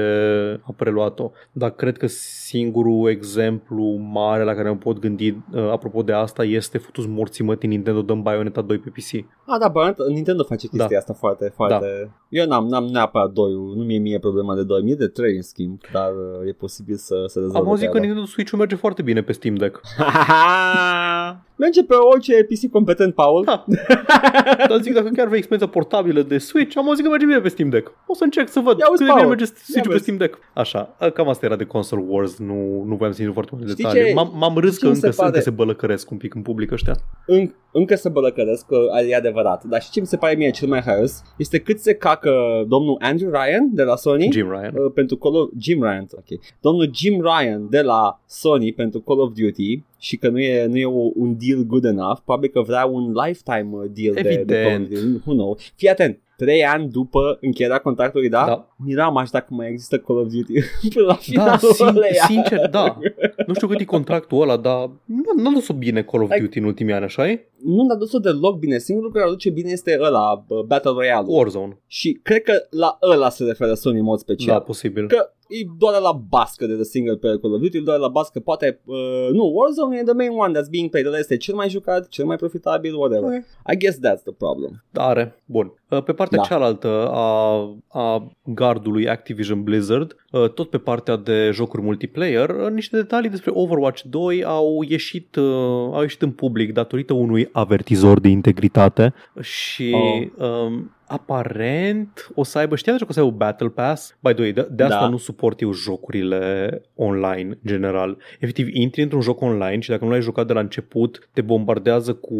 a 0.62 0.72
preluat-o. 0.76 1.30
Dar 1.52 1.70
cred 1.70 1.96
că 1.96 2.06
singurul 2.06 3.08
exemplu 3.08 3.84
mare 3.96 4.44
la 4.44 4.54
care 4.54 4.68
mă 4.68 4.76
pot 4.76 4.98
gândi 4.98 5.28
uh, 5.30 5.70
apropo 5.70 6.02
de 6.02 6.12
asta 6.12 6.44
este 6.44 6.78
futus 6.78 7.06
morții 7.06 7.44
mătii 7.44 7.68
Nintendo 7.68 8.02
dăm 8.02 8.22
Bayonetta 8.22 8.60
2 8.60 8.78
pe 8.78 8.90
PC. 8.90 9.26
Ah, 9.46 9.58
da, 9.60 9.68
Bayonetta, 9.68 10.04
Nintendo 10.08 10.42
face 10.42 10.66
chestia 10.66 10.88
Da. 10.90 10.96
asta 10.96 11.12
foarte, 11.12 11.52
foarte... 11.54 12.10
Eu 12.28 12.46
n-am, 12.46 12.66
n-am 12.66 12.84
neapărat 12.84 13.30
2 13.30 13.52
nu 13.52 13.84
mi-e 13.84 13.98
mie 13.98 14.18
problema 14.18 14.54
de 14.54 14.62
2, 14.62 14.82
mie 14.82 14.94
de 14.94 15.06
3 15.06 15.36
în 15.36 15.42
schimb, 15.42 15.80
dar 15.92 16.10
uh, 16.10 16.48
e 16.48 16.52
posibil 16.52 16.96
să 16.96 17.24
se 17.26 17.38
rezolve 17.38 17.58
Am 17.58 17.68
auzit 17.68 17.84
că 17.84 17.90
treaba. 17.90 18.06
Nintendo 18.06 18.30
Switch-ul 18.30 18.58
merge 18.58 18.74
foarte 18.74 19.02
bine 19.02 19.22
pe 19.22 19.32
Steam 19.32 19.54
Deck. 19.54 19.80
Merge 21.58 21.82
pe 21.84 21.94
orice 21.94 22.44
PC 22.44 22.70
competent, 22.70 23.14
Paul. 23.14 23.42
Ha. 23.46 23.64
Dar 24.68 24.80
zic, 24.80 24.92
dacă 24.94 25.08
chiar 25.08 25.26
vrei 25.26 25.38
experiența 25.38 25.72
portabilă 25.72 26.22
de 26.22 26.38
Switch, 26.38 26.76
am 26.76 26.86
auzit 26.86 27.04
că 27.04 27.10
merge 27.10 27.26
bine 27.26 27.38
pe 27.40 27.48
Steam 27.48 27.68
Deck. 27.68 27.92
O 28.06 28.14
să 28.14 28.24
încerc 28.24 28.48
să 28.48 28.60
văd 28.60 28.78
Ia 28.78 28.86
uzi, 28.90 28.96
cât 28.98 28.98
de 28.98 29.04
bine 29.04 29.14
Paul. 29.16 29.28
merge 29.28 29.44
Ia 29.44 29.50
Switch 29.62 29.82
pe 29.86 29.92
vezi. 29.92 30.02
Steam 30.02 30.18
Deck. 30.18 30.38
Așa, 30.54 30.96
cam 31.14 31.28
asta 31.28 31.46
era 31.46 31.56
de 31.56 31.64
Console 31.64 32.04
Wars, 32.06 32.38
nu, 32.38 32.82
nu 32.86 32.94
voiam 32.96 33.12
să 33.12 33.18
intru 33.22 33.32
foarte 33.32 33.50
multe 33.54 33.70
Știi 33.70 33.84
detalii. 33.84 34.06
ce- 34.08 34.14
M-am, 34.14 34.32
m-am 34.34 34.56
râs 34.58 34.74
știi 34.74 34.80
că 34.80 34.86
ce 34.86 34.92
mi 34.92 34.94
încă, 34.94 35.06
se 35.06 35.12
se 35.12 35.20
încă 35.22 35.30
pare? 35.32 35.40
se 35.42 35.50
bălăcăresc 35.50 36.10
un 36.10 36.16
pic 36.16 36.34
în 36.34 36.42
public 36.42 36.70
ăștia. 36.72 36.94
în, 37.26 37.50
încă 37.72 37.94
se 37.94 38.08
bălăcăresc, 38.08 38.66
că 38.66 38.76
e 39.08 39.14
adevărat. 39.16 39.64
Dar 39.64 39.82
și 39.82 39.90
ce 39.90 40.00
mi 40.00 40.06
se 40.06 40.16
pare 40.16 40.34
mie 40.34 40.50
cel 40.50 40.68
mai 40.68 40.80
haios 40.80 41.22
este 41.38 41.58
cât 41.58 41.78
se 41.80 41.94
cacă 41.94 42.32
domnul 42.68 42.96
Andrew 43.00 43.30
Ryan 43.30 43.68
de 43.72 43.82
la 43.82 43.96
Sony. 43.96 44.28
Jim 44.32 44.50
Ryan. 44.50 44.74
Uh, 44.76 44.92
pentru 44.94 45.16
Call 45.16 45.34
of 45.36 45.48
Jim 45.58 45.82
Ryan, 45.82 46.06
ok. 46.12 46.40
Domnul 46.60 46.90
Jim 46.94 47.20
Ryan 47.20 47.66
de 47.70 47.80
la 47.80 48.20
Sony 48.26 48.72
pentru 48.72 49.00
Call 49.00 49.20
of 49.20 49.32
Duty 49.34 49.82
și 49.98 50.16
că 50.16 50.28
nu 50.28 50.40
e, 50.40 50.66
nu 50.66 50.76
e 50.76 50.84
o, 50.84 51.10
un 51.14 51.36
deal 51.38 51.62
good 51.62 51.84
enough, 51.84 52.18
probabil 52.24 52.50
că 52.50 52.60
vrea 52.60 52.84
un 52.84 53.12
lifetime 53.12 53.68
uh, 53.70 53.90
deal 53.94 54.14
de, 54.14 54.42
de 54.46 54.62
Call 54.62 54.66
of 54.66 54.72
Evident. 54.72 54.88
Duty. 54.88 55.22
Who 55.24 55.32
knows? 55.32 55.72
Fii 55.74 55.88
atent, 55.88 56.18
trei 56.36 56.64
ani 56.64 56.88
după 56.88 57.38
încheierea 57.40 57.78
contractului, 57.78 58.28
da? 58.28 58.44
Da. 58.46 58.74
Miram 58.84 59.16
aș 59.16 59.30
dacă 59.30 59.46
mai 59.50 59.68
există 59.68 59.98
Call 59.98 60.18
of 60.18 60.26
Duty 60.32 60.52
până 60.94 61.04
la 61.06 61.12
Da, 61.12 61.18
finalul 61.18 61.58
sin- 61.72 61.86
ăleia. 61.86 62.22
sincer, 62.26 62.68
da. 62.68 62.98
Nu 63.46 63.54
știu 63.54 63.66
cât 63.68 63.80
e 63.80 63.84
contractul 63.84 64.40
ăla, 64.42 64.56
dar 64.56 64.90
nu- 65.04 65.42
n-a 65.42 65.50
dus-o 65.50 65.74
bine 65.74 66.02
Call 66.02 66.22
of 66.22 66.30
Like- 66.30 66.42
Duty 66.42 66.58
în 66.58 66.64
ultimii 66.64 66.94
ani, 66.94 67.04
așa 67.04 67.28
e? 67.28 67.48
Nu 67.64 67.86
a 67.90 67.94
dus-o 67.96 68.18
deloc 68.18 68.58
bine. 68.58 68.78
Singurul 68.78 69.12
care 69.12 69.26
o 69.26 69.30
duce 69.30 69.50
bine 69.50 69.70
este 69.70 69.98
ăla, 70.00 70.44
uh, 70.48 70.60
Battle 70.66 70.90
Royale. 70.90 71.26
Warzone. 71.28 71.80
Și 71.86 72.20
cred 72.22 72.42
că 72.42 72.52
la 72.70 72.98
ăla 73.12 73.28
se 73.30 73.44
referă 73.44 73.74
Sony 73.74 73.98
în 73.98 74.04
mod 74.04 74.14
Da, 74.16 74.20
special. 74.20 74.60
posibil. 74.60 75.06
Că 75.06 75.30
e 75.48 75.56
doar 75.78 76.00
la 76.00 76.12
bască 76.28 76.66
de 76.66 76.74
The 76.74 76.82
Single 76.82 77.16
Player 77.16 77.38
Call 77.38 77.52
of 77.54 77.60
Duty, 77.60 77.80
doar 77.80 77.98
la 77.98 78.08
bască 78.08 78.40
poate, 78.40 78.80
uh, 78.84 79.28
nu, 79.32 79.52
Warzone 79.54 79.98
e 79.98 80.02
the 80.02 80.12
main 80.12 80.30
one 80.30 80.58
that's 80.58 80.70
being 80.70 80.90
played, 80.90 81.06
ăla 81.06 81.18
este 81.18 81.36
cel 81.36 81.54
mai 81.54 81.68
jucat, 81.68 82.08
cel 82.08 82.24
mai 82.24 82.36
profitabil, 82.36 82.94
whatever. 82.94 83.24
Ok. 83.36 83.44
I 83.72 83.76
guess 83.76 83.96
that's 83.96 84.22
the 84.22 84.32
problem. 84.38 84.84
Are. 84.92 85.42
Bun. 85.44 85.72
Uh, 85.88 86.02
Pe 86.02 86.12
partea 86.12 86.38
Da. 86.38 86.44
cealaltă 86.44 87.10
a, 87.12 87.60
a 87.88 88.32
gardului 88.44 89.08
Activision 89.08 89.62
Blizzard, 89.62 90.16
uh, 90.30 90.50
tot 90.50 90.70
pe 90.70 90.78
partea 90.78 91.16
de 91.16 91.50
jocuri 91.52 91.82
multiplayer, 91.82 92.48
uh, 92.48 92.70
niște 92.70 92.96
detalii 92.96 93.30
despre 93.30 93.50
Overwatch 93.54 94.02
2 94.02 94.44
au 94.44 94.84
ieșit, 94.88 95.36
uh, 95.36 95.44
au 95.92 96.00
ieșit 96.00 96.22
în 96.22 96.30
public 96.30 96.72
datorită 96.72 97.12
unui 97.12 97.48
avertizor 97.52 98.20
de 98.20 98.28
integritate 98.28 99.14
și 99.40 99.92
Oh. 99.94 100.48
um, 100.48 100.95
aparent 101.06 102.28
o 102.34 102.42
să 102.42 102.58
aibă, 102.58 102.76
știam 102.76 102.94
deja 102.96 103.04
că 103.06 103.10
o 103.10 103.14
să 103.20 103.24
aibă 103.24 103.36
Battle 103.36 103.68
Pass? 103.68 104.16
By 104.20 104.32
the 104.32 104.42
way, 104.42 104.52
de, 104.52 104.68
de 104.70 104.82
asta 104.82 105.00
Da. 105.00 105.08
nu 105.08 105.16
suport 105.16 105.60
eu 105.60 105.72
jocurile 105.72 106.82
online 106.94 107.48
în 107.48 107.58
general. 107.66 108.16
Efectiv, 108.40 108.68
intri 108.70 109.02
într-un 109.02 109.20
joc 109.20 109.40
online 109.40 109.80
și 109.80 109.90
dacă 109.90 110.04
nu 110.04 110.10
l-ai 110.10 110.20
jucat 110.20 110.46
de 110.46 110.52
la 110.52 110.60
început, 110.60 111.28
te 111.32 111.40
bombardează 111.40 112.14
cu 112.14 112.36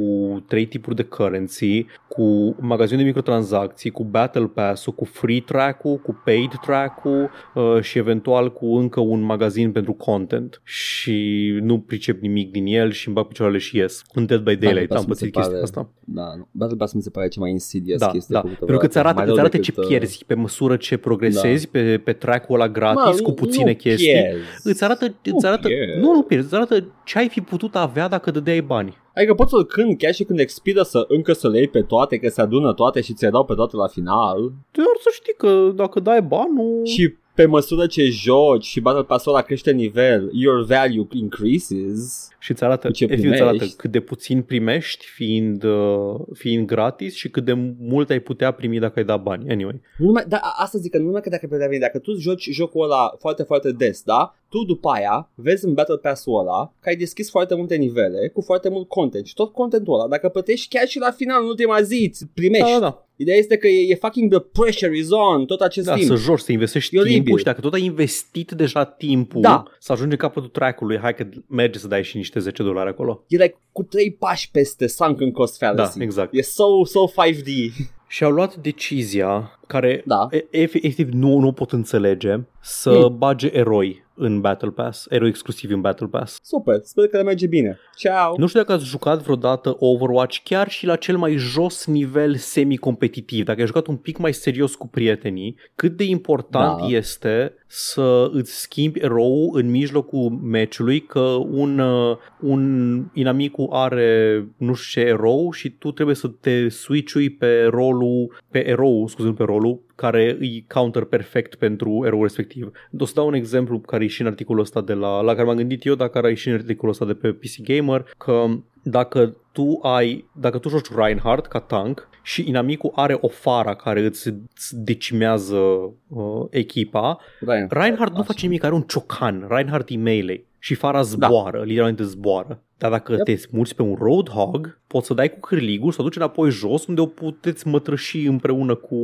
trei 0.48 0.66
tipuri 0.66 0.96
de 0.96 1.02
currency, 1.02 1.86
cu 2.08 2.56
magazin 2.60 2.96
de 2.96 3.02
microtransacții, 3.02 3.90
cu 3.90 4.04
Battle 4.04 4.46
Pass-ul, 4.46 4.92
cu 4.92 5.04
free 5.04 5.40
track-ul, 5.40 5.96
cu 5.96 6.20
paid 6.24 6.52
track-ul 6.60 7.30
uh, 7.54 7.80
și 7.80 7.98
eventual 7.98 8.52
cu 8.52 8.66
încă 8.76 9.00
un 9.00 9.20
magazin 9.20 9.72
pentru 9.72 9.92
content 9.92 10.60
și 10.64 11.48
nu 11.62 11.78
pricep 11.80 12.20
nimic 12.20 12.50
din 12.50 12.66
el 12.66 12.90
și 12.90 13.06
îmi 13.06 13.16
bag 13.16 13.26
picioarele 13.26 13.58
și 13.58 13.76
ies. 13.76 14.02
În 14.14 14.26
Dead 14.26 14.42
by 14.42 14.56
Daylight 14.56 14.88
Pass 14.88 15.02
am 15.02 15.08
mi 15.08 15.14
se 15.16 15.20
pățit 15.24 15.32
chestia 15.34 15.50
pare- 15.52 15.62
asta. 15.62 15.88
Da, 16.04 16.34
nu. 16.36 16.48
Battle 16.50 16.76
Pass 16.76 16.92
mi 16.92 17.02
se 17.02 17.10
pare 17.10 17.28
cea 17.28 17.40
mai 17.40 17.50
insidious 17.50 18.00
Da, 18.00 18.06
chestie 18.06 18.34
da. 18.34 18.40
făcută 18.40 18.55
Pentru 18.58 18.76
că 18.76 18.84
îți 18.84 18.98
vreodată. 18.98 18.98
arată, 18.98 19.14
Mai 19.18 19.24
îți 19.24 19.34
rău 19.34 19.44
arată 19.44 19.56
ce 19.58 19.70
decât, 19.70 19.82
uh, 19.84 19.88
pierzi 19.88 20.24
pe 20.26 20.34
măsură 20.34 20.76
ce 20.76 20.96
progresezi 20.96 21.68
pe, 21.68 21.98
pe 22.04 22.12
track-ul 22.12 22.54
ăla 22.54 22.68
gratis 22.68 23.04
mă, 23.20 23.22
cu 23.22 23.28
nu- 23.28 23.34
puține 23.34 23.70
nu 23.70 23.74
chestii. 23.76 24.12
pierzi. 24.12 24.38
Îți 24.62 24.84
arată, 24.84 25.14
îți 25.34 25.46
arată, 25.46 25.68
pierzi. 25.68 25.98
nu, 26.00 26.12
nu 26.12 26.22
pierzi, 26.22 26.46
îți 26.46 26.54
arată 26.54 26.84
ce 27.04 27.18
ai 27.18 27.28
fi 27.28 27.40
putut 27.40 27.76
avea 27.76 28.08
dacă 28.08 28.30
dădeai 28.30 28.60
bani. 28.60 28.96
Adică 29.14 29.34
poți 29.34 29.50
să 29.50 29.64
când, 29.64 29.98
chiar 29.98 30.14
și 30.14 30.24
când 30.24 30.38
expiră 30.38 30.82
să 30.82 31.04
încă 31.08 31.32
să 31.32 31.48
le 31.48 31.58
iei 31.58 31.68
pe 31.68 31.80
toate, 31.82 32.18
că 32.18 32.28
se 32.28 32.40
adună 32.40 32.72
toate 32.72 33.00
și 33.00 33.12
ți 33.14 33.24
le 33.24 33.30
dau 33.30 33.44
pe 33.44 33.54
toate 33.54 33.76
la 33.76 33.86
final. 33.86 34.36
Doar 34.70 34.96
să 35.00 35.08
știi 35.12 35.34
că 35.36 35.70
dacă 35.74 36.00
dai 36.00 36.22
banul... 36.22 36.80
Și 36.84 37.14
pe 37.34 37.46
măsură 37.46 37.86
ce 37.86 38.04
joci 38.10 38.64
și 38.64 38.80
Battle 38.80 39.02
Pass-ul 39.02 39.32
ăla 39.32 39.42
crește 39.42 39.70
nivel, 39.70 40.30
your 40.32 40.64
value 40.64 41.06
increases. 41.12 42.28
Și 42.46 42.52
îți 42.52 42.64
arată, 42.64 42.86
Cu 42.86 42.92
ce 42.92 43.04
efectiv 43.04 43.30
îți 43.30 43.40
arată 43.40 43.56
primești. 43.56 43.76
cât 43.78 43.90
de 43.90 44.00
puțin 44.00 44.42
primești 44.42 45.06
fiind, 45.06 45.62
uh, 45.64 46.14
fiind 46.34 46.66
gratis 46.66 47.14
și 47.14 47.28
cât 47.30 47.44
de 47.44 47.52
mult 47.78 48.10
ai 48.10 48.18
putea 48.20 48.50
primi 48.50 48.78
dacă 48.78 48.98
ai 48.98 49.04
da 49.04 49.16
bani. 49.16 49.50
Anyway. 49.50 49.80
Nu 49.98 50.06
numai, 50.06 50.24
da, 50.28 50.36
a- 50.36 50.54
asta 50.62 50.78
zic 50.78 50.90
că 50.90 50.98
nu 50.98 51.04
numai 51.04 51.20
că 51.20 51.28
dacă 51.28 51.46
pe 51.46 51.56
veni, 51.56 51.78
dacă 51.80 51.98
tu 51.98 52.14
joci 52.18 52.48
jocul 52.50 52.84
ăla 52.84 53.14
foarte, 53.18 53.42
foarte 53.42 53.72
des, 53.72 54.02
da? 54.02 54.34
Tu 54.48 54.64
după 54.64 54.88
aia 54.88 55.30
vezi 55.34 55.64
în 55.64 55.74
Battle 55.74 55.96
Pass-ul 55.96 56.38
ăla 56.40 56.72
că 56.80 56.88
ai 56.88 56.96
deschis 56.96 57.30
foarte 57.30 57.54
multe 57.54 57.74
nivele 57.76 58.28
cu 58.28 58.40
foarte 58.40 58.68
mult 58.68 58.88
content 58.88 59.26
și 59.26 59.34
tot 59.34 59.52
contentul 59.52 59.94
ăla, 59.94 60.08
dacă 60.08 60.28
plătești 60.28 60.68
chiar 60.76 60.86
și 60.86 60.98
la 60.98 61.10
final, 61.10 61.42
în 61.42 61.48
ultima 61.48 61.80
zi, 61.82 62.06
îți 62.12 62.26
primești. 62.34 62.66
Da, 62.66 62.72
da, 62.72 62.80
da. 62.80 63.00
Ideea 63.18 63.36
este 63.36 63.56
că 63.56 63.66
e, 63.66 63.90
e 63.90 63.94
fucking 63.94 64.30
the 64.30 64.40
pressure 64.40 64.96
is 64.98 65.10
on 65.10 65.44
tot 65.46 65.60
acest 65.60 65.86
Da, 65.86 65.94
timp. 65.94 66.06
să 66.08 66.14
joci, 66.14 66.38
să 66.38 66.52
investești 66.52 66.96
E 66.96 66.98
timpul 66.98 67.14
oribil. 67.16 67.36
și 67.38 67.44
dacă 67.44 67.60
tot 67.60 67.72
ai 67.72 67.84
investit 67.84 68.50
deja 68.50 68.84
timpul 68.84 69.40
Da. 69.40 69.62
să 69.78 69.92
ajungi 69.92 70.12
în 70.12 70.18
capătul 70.18 70.48
track-ului, 70.48 70.98
hai 70.98 71.14
că 71.14 71.26
merge 71.48 71.78
să 71.78 71.88
dai 71.88 72.04
și 72.04 72.16
niște 72.16 72.35
10 72.40 72.62
dolari 72.62 72.88
acolo. 72.88 73.24
E 73.28 73.36
like 73.36 73.56
cu 73.72 73.82
trei 73.82 74.12
pași 74.12 74.50
peste 74.50 74.86
sunken 74.86 75.30
cost 75.30 75.58
fallacy. 75.58 75.98
Da, 75.98 76.04
exact. 76.04 76.34
E 76.34 76.42
so, 76.42 76.84
so 76.84 77.04
5D. 77.08 77.48
Și 78.08 78.24
au 78.24 78.30
luat 78.30 78.56
decizia 78.56 79.58
care 79.66 80.02
Da. 80.06 80.26
e- 80.30 80.46
efectiv 80.50 81.08
nu, 81.12 81.38
nu 81.38 81.52
pot 81.52 81.72
înțelege 81.72 82.36
să 82.60 82.90
Mm. 83.08 83.18
bage 83.18 83.50
eroi 83.52 84.04
în 84.16 84.40
Battle 84.40 84.70
Pass, 84.70 85.06
eroi 85.08 85.28
exclusivi 85.28 85.72
în 85.72 85.80
Battle 85.80 86.06
Pass. 86.06 86.38
Super, 86.42 86.80
sper 86.82 87.08
că 87.08 87.16
le 87.16 87.22
merge 87.22 87.46
bine. 87.46 87.78
Ciao. 87.96 88.34
Nu 88.38 88.46
știu 88.46 88.60
dacă 88.60 88.72
ați 88.72 88.84
jucat 88.84 89.22
vreodată 89.22 89.76
Overwatch 89.78 90.38
chiar 90.44 90.68
și 90.68 90.86
la 90.86 90.96
cel 90.96 91.16
mai 91.16 91.36
jos 91.36 91.86
nivel 91.86 92.34
semi-competitiv. 92.36 93.44
Dacă 93.44 93.60
ai 93.60 93.66
jucat 93.66 93.86
un 93.86 93.96
pic 93.96 94.18
mai 94.18 94.32
serios 94.32 94.74
cu 94.74 94.86
prietenii, 94.88 95.56
cât 95.74 95.96
de 95.96 96.04
important 96.04 96.80
Da. 96.80 96.86
este 96.86 97.54
să 97.66 98.30
îți 98.32 98.60
schimbi 98.60 98.98
erou 99.00 99.52
în 99.52 99.70
mijlocul 99.70 100.30
meciului, 100.30 101.00
că 101.00 101.20
un, 101.50 101.78
uh, 101.78 102.16
un 102.40 103.04
inamicul 103.12 103.68
are 103.70 104.44
nu 104.56 104.74
știu 104.74 105.02
ce 105.02 105.08
erou 105.08 105.50
și 105.50 105.70
tu 105.70 105.92
trebuie 105.92 106.16
să 106.16 106.28
te 106.28 106.68
switchui 106.68 107.30
pe 107.30 107.64
rolul, 107.70 108.42
pe 108.50 108.68
erou, 108.68 109.06
scuze, 109.06 109.28
nu 109.28 109.34
pe 109.34 109.42
rolul, 109.44 109.80
care 109.96 110.36
îi 110.38 110.64
counter 110.68 111.04
perfect 111.04 111.54
pentru 111.54 112.02
erou 112.06 112.22
respectiv. 112.22 112.70
O 112.98 113.04
să 113.04 113.12
dau 113.14 113.26
un 113.26 113.34
exemplu 113.34 113.78
care 113.78 114.04
e 114.04 114.06
și 114.06 114.20
în 114.20 114.26
articolul 114.26 114.62
ăsta 114.62 114.80
de 114.80 114.92
la, 114.92 115.20
la 115.20 115.32
care 115.32 115.44
m-am 115.44 115.56
gândit 115.56 115.84
eu, 115.84 115.94
dar 115.94 116.08
care 116.08 116.30
e 116.30 116.34
și 116.34 116.48
în 116.48 116.54
articolul 116.54 116.90
ăsta 116.90 117.04
de 117.04 117.14
pe 117.14 117.32
PC 117.32 117.62
Gamer, 117.62 118.06
că 118.18 118.44
dacă 118.82 119.36
tu 119.52 119.78
ai, 119.82 120.28
dacă 120.32 120.58
tu 120.58 120.68
joci 120.68 120.94
Reinhardt 120.94 121.46
ca 121.46 121.60
tank 121.60 122.08
și 122.22 122.48
inamicul 122.48 122.92
are 122.94 123.18
o 123.20 123.28
fara 123.28 123.74
care 123.74 124.04
îți, 124.04 124.28
îți 124.28 124.82
decimează 124.82 125.56
uh, 125.56 126.46
echipa, 126.50 127.18
Ryan. 127.40 127.66
Reinhardt 127.70 128.12
nu 128.12 128.20
Așa. 128.20 128.32
face 128.32 128.46
nimic, 128.46 128.64
are 128.64 128.74
un 128.74 128.82
ciocan, 128.82 129.46
Reinhardt 129.48 129.88
e 129.90 129.96
melee 129.96 130.44
și 130.58 130.74
fara 130.74 131.02
zboară, 131.02 131.62
literalmente 131.64 132.02
zboară. 132.02 132.62
Dar 132.78 132.90
dacă 132.90 133.12
Yep. 133.12 133.22
te 133.24 133.36
smuți 133.36 133.74
pe 133.74 133.82
un 133.82 133.96
Roadhog, 134.00 134.80
poți 134.86 135.06
să 135.06 135.14
dai 135.14 135.28
cu 135.30 135.38
cârligul, 135.40 135.92
să 135.92 136.00
o 136.00 136.04
duci 136.04 136.16
înapoi 136.16 136.50
jos, 136.50 136.86
unde 136.86 137.00
o 137.00 137.06
puteți 137.06 137.68
mătrăși 137.68 138.26
împreună 138.26 138.74
cu 138.74 138.96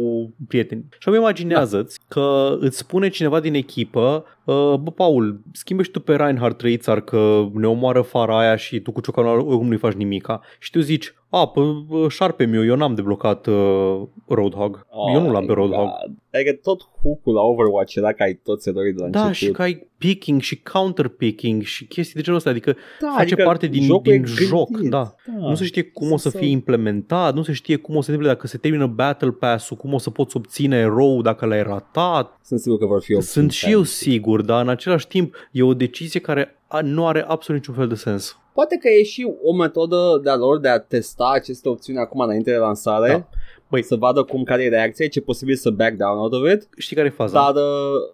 prieteni. 0.49 0.85
Și 0.99 1.09
acum 1.09 1.21
imaginează-ți 1.21 2.01
că 2.09 2.57
îți 2.61 2.79
spune 2.79 3.09
cineva 3.09 3.41
din 3.41 3.55
echipă, 3.55 4.25
"Uh, 4.45 4.75
bă, 4.81 4.91
Paul, 4.95 5.41
schimbă 5.53 5.83
și 5.83 5.91
tu 5.91 6.01
pe 6.01 6.17
Reinhardt 6.17 6.59
Trăițar 6.59 7.01
că 7.01 7.49
ne 7.55 7.67
omoară 7.67 8.01
fara 8.01 8.39
aia 8.39 8.57
și 8.57 8.81
tu 8.81 8.93
cu 8.93 9.01
ciocanul 9.01 9.39
oricum 9.39 9.67
nu-i 9.67 9.77
faci 9.79 9.93
nimica. 9.93 10.41
Și 10.59 10.71
tu 10.71 10.81
zici, 10.81 11.15
a, 11.31 11.47
pe 11.49 11.61
șarpe 12.09 12.45
meu, 12.45 12.65
eu 12.65 12.77
n-am 12.77 12.95
deblocat 12.95 13.47
uh, 13.47 14.03
Roadhog. 14.29 14.87
Oh 14.91 15.13
eu 15.15 15.21
nu 15.23 15.31
l-am 15.31 15.41
my 15.41 15.47
pe 15.47 15.53
Roadhog. 15.53 15.79
God. 15.79 16.17
Adică 16.33 16.53
tot 16.63 16.81
hook-ul 17.03 17.35
la 17.35 17.41
Overwatch 17.41 17.95
era 17.95 18.13
că 18.13 18.23
ai 18.23 18.35
toți 18.35 18.69
eroii 18.69 18.93
de 18.93 19.03
la 19.03 19.09
Da, 19.09 19.19
început. 19.27 19.37
și 19.49 19.51
că 19.51 19.63
ai 19.63 19.87
picking 19.99 20.41
și 20.41 20.63
counter-picking 20.73 21.63
și 21.63 21.85
chestii 21.87 22.15
de 22.15 22.21
genul 22.21 22.39
ăsta, 22.39 22.51
adică 22.51 22.77
da, 23.01 23.15
face 23.17 23.35
parte 23.37 23.62
din- 23.67 23.83
jocul 23.83 24.03
din 24.03 24.13
e 24.13 24.17
gândit. 24.17 24.47
joc, 24.47 24.69
da. 24.81 25.15
da. 25.27 25.49
nu 25.49 25.55
se 25.55 25.65
știe 25.65 25.83
cum 25.83 26.13
o 26.13 26.17
să 26.17 26.29
Să- 26.29 26.37
fie 26.39 26.49
implementat, 26.49 27.35
nu 27.35 27.43
se 27.43 27.53
știe 27.53 27.77
cum 27.77 27.97
o 27.97 27.99
să 27.99 28.05
se 28.05 28.11
întâmple 28.11 28.35
dacă 28.35 28.47
se 28.47 28.59
termină 28.59 28.87
Battle 28.87 29.31
Pass-ul, 29.31 29.77
cum 29.77 29.93
o 29.93 29.99
să 29.99 30.11
poți 30.11 30.37
obține 30.37 30.77
erou 30.77 31.23
dacă 31.23 31.47
l-ai 31.47 31.63
ratat. 31.63 32.39
Sunt 32.45 32.61
sigur 32.61 32.79
că 32.79 32.87
vor 32.87 33.03
fi 33.03 33.21
Sunt 33.21 33.51
și 33.51 33.71
eu 33.71 33.83
sigur, 33.83 34.43
dar 34.43 34.63
în 34.63 34.69
același 34.69 35.07
timp 35.09 35.35
e 35.51 35.63
o 35.63 35.75
decizie 35.75 36.21
care 36.21 36.57
a- 36.67 36.81
nu 36.81 37.07
are 37.07 37.25
absolut 37.29 37.61
niciun 37.61 37.75
fel 37.75 37.89
de 37.89 37.95
sens. 37.95 38.37
Poate 38.55 38.77
că 38.77 38.89
e 38.89 39.03
și 39.03 39.27
o 39.43 39.55
metodă 39.55 40.21
de-a 40.23 40.37
lor 40.37 40.61
de 40.61 40.69
a 40.69 40.79
testa 40.79 41.31
aceste 41.35 41.69
opțiuni 41.69 41.99
acum 41.99 42.21
înainte 42.21 42.51
de 42.51 42.57
lansare. 42.57 43.09
Da. 43.11 43.29
Băi. 43.73 43.83
să 43.83 43.97
vadă 43.97 44.23
cum 44.23 44.43
care 44.43 44.63
e 44.63 44.69
reacția, 44.69 45.09
ce 45.09 45.19
e 45.19 45.23
posibil 45.23 45.55
să 45.55 45.71
back 45.71 45.97
down 45.97 46.19
out 46.19 46.33
of 46.33 46.53
it, 46.53 46.69
Știi 46.79 46.97
care 46.97 47.09
e 47.09 47.11
faza? 47.11 47.41
dar 47.53 47.55
uh, 47.55 47.63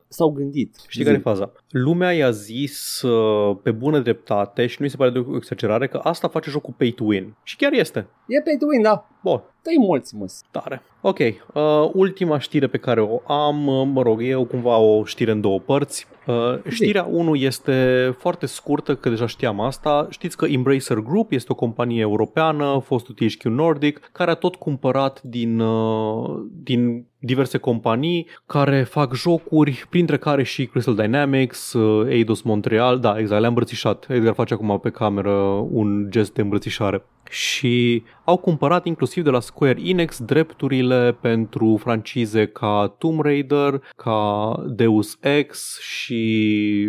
s-au 0.09 0.31
gândit. 0.31 0.77
Știi 0.89 1.05
care 1.05 1.17
e 1.17 1.21
faza? 1.21 1.53
Lumea 1.71 2.13
i-a 2.13 2.31
zis 2.31 3.03
uh, 3.03 3.57
pe 3.63 3.71
bună 3.71 3.99
dreptate 3.99 4.67
și 4.67 4.77
nu 4.79 4.85
mi 4.85 4.91
se 4.91 4.97
pare 4.97 5.11
de 5.11 5.19
o 5.19 5.37
exagerare 5.37 5.89
că 5.89 6.01
asta 6.03 6.29
face 6.29 6.51
jocul 6.51 6.75
pay 6.77 6.91
to 6.91 7.05
win. 7.05 7.35
Și 7.43 7.57
chiar 7.57 7.73
este. 7.73 7.99
E 8.27 8.41
pay 8.41 8.57
to 8.59 8.67
win, 8.73 8.83
da. 8.83 9.09
Bun, 9.23 9.43
Dă-i 9.69 9.79
mulți, 9.79 10.15
mă. 10.15 10.27
tare. 10.51 10.83
Ok, 11.01 11.19
uh, 11.19 11.91
ultima 11.93 12.39
știre 12.39 12.67
pe 12.67 12.79
care 12.79 13.01
o 13.01 13.33
am, 13.33 13.67
uh, 13.67 13.89
mă 13.93 14.03
rog, 14.03 14.23
e 14.23 14.33
cumva 14.33 14.77
o 14.77 15.05
știre 15.05 15.31
în 15.31 15.41
două 15.41 15.59
părți. 15.59 16.07
Uh, 16.27 16.35
știrea 16.69 17.05
1 17.11 17.35
este 17.35 18.11
foarte 18.19 18.47
scurtă, 18.47 18.95
că 18.95 19.09
deja 19.09 19.27
știam 19.27 19.61
asta. 19.61 20.07
Știți 20.11 20.37
că 20.37 20.47
Embracer 20.47 20.97
Group 20.97 21.33
este 21.33 21.53
o 21.53 21.55
companie 21.55 22.01
europeană, 22.01 22.81
fostul 22.85 23.15
THQ 23.15 23.43
Nordic, 23.43 24.11
care 24.13 24.31
a 24.31 24.35
tot 24.35 24.55
cumpărat 24.55 25.23
din, 25.23 25.61
uh, 25.61 26.43
din 26.63 27.07
diverse 27.19 27.59
companii 27.59 28.27
care 28.47 28.83
fac 28.83 29.15
jocuri, 29.15 29.87
printre 29.91 30.19
care 30.19 30.43
și 30.43 30.67
Crystal 30.67 30.95
Dynamics, 30.95 31.73
uh, 31.73 32.09
Eidos 32.11 32.43
Montreal, 32.43 32.99
da, 32.99 33.19
exact, 33.19 33.41
le-a 33.41 33.49
îmbrățișat. 33.49 34.07
Edgar 34.09 34.35
face 34.35 34.55
acum 34.55 34.79
pe 34.83 34.91
cameră 34.91 35.33
un 35.71 36.07
gest 36.11 36.33
de 36.33 36.41
îmbrățișare. 36.41 37.05
Și 37.31 38.03
au 38.25 38.37
cumpărat 38.37 38.87
inclusiv 38.87 39.25
de 39.25 39.31
la 39.31 39.41
Square 39.41 39.81
Enix 39.85 40.19
drepturile 40.23 41.17
pentru 41.21 41.77
francize 41.81 42.47
ca 42.47 42.95
Tomb 42.99 43.21
Raider, 43.21 43.83
ca 43.97 44.53
Deus 44.69 45.19
Ex 45.21 45.79
și 45.81 46.87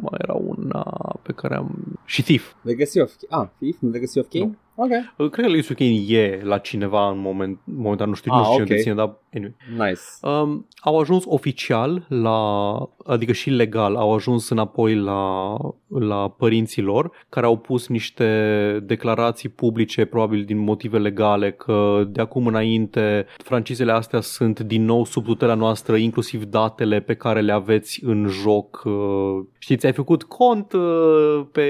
mai 0.00 0.18
era 0.22 0.34
una 0.34 0.84
pe 1.22 1.32
care 1.32 1.56
am... 1.56 1.98
și 2.04 2.22
Thief. 2.22 2.52
Legacy 2.62 3.00
of... 3.00 3.12
Ah, 3.28 3.48
Thief? 3.58 3.76
Nu 3.80 3.90
Legacy 3.90 4.18
of 4.18 4.26
Kane? 4.30 4.44
Nu. 4.44 4.56
Ok. 4.76 4.90
Uh, 4.90 5.30
Cred 5.30 5.44
că 5.44 5.50
Legacy 5.50 5.72
of 5.72 5.78
Kane 5.78 6.18
e 6.18 6.40
la 6.44 6.58
cineva 6.58 7.10
în 7.10 7.18
moment, 7.18 7.58
momentan, 7.64 8.08
nu 8.08 8.14
știu, 8.14 8.32
Ah, 8.32 8.38
nu 8.38 8.44
știu 8.44 8.60
ok. 8.60 8.66
cine 8.66 8.76
deține, 8.76 8.94
dar 8.94 9.16
anyway. 9.34 9.54
Nice. 9.88 10.00
Um, 10.22 10.66
au 10.80 10.98
ajuns 10.98 11.24
oficial 11.26 12.06
la, 12.08 12.74
adică 13.04 13.32
și 13.32 13.50
legal, 13.50 13.96
au 13.96 14.14
ajuns 14.14 14.48
înapoi 14.48 14.94
la, 14.94 15.56
la 15.88 16.28
părinții 16.28 16.82
lor, 16.82 17.10
care 17.28 17.46
au 17.46 17.56
pus 17.56 17.88
niște 17.88 18.26
declarații 18.84 19.48
publice, 19.48 20.04
probabil 20.04 20.44
din 20.44 20.58
motive 20.58 20.98
legale, 20.98 21.52
că 21.52 22.04
de 22.08 22.20
acum 22.20 22.46
înainte 22.46 23.26
francizele 23.36 23.92
astea 23.92 24.20
sunt 24.20 24.60
din 24.60 24.84
nou 24.84 25.04
sub 25.04 25.24
tutela 25.24 25.54
noastră, 25.54 25.96
inclusiv 25.96 26.44
datele 26.44 27.00
pe 27.00 27.14
care 27.14 27.40
le 27.40 27.52
aveți 27.52 28.00
în 28.04 28.26
joc. 28.28 28.82
Uh, 28.84 29.44
Știți, 29.58 29.86
ai 29.86 29.92
făcut 29.92 30.22
cont 30.22 30.72
uh, 30.72 31.40
pe... 31.52 31.62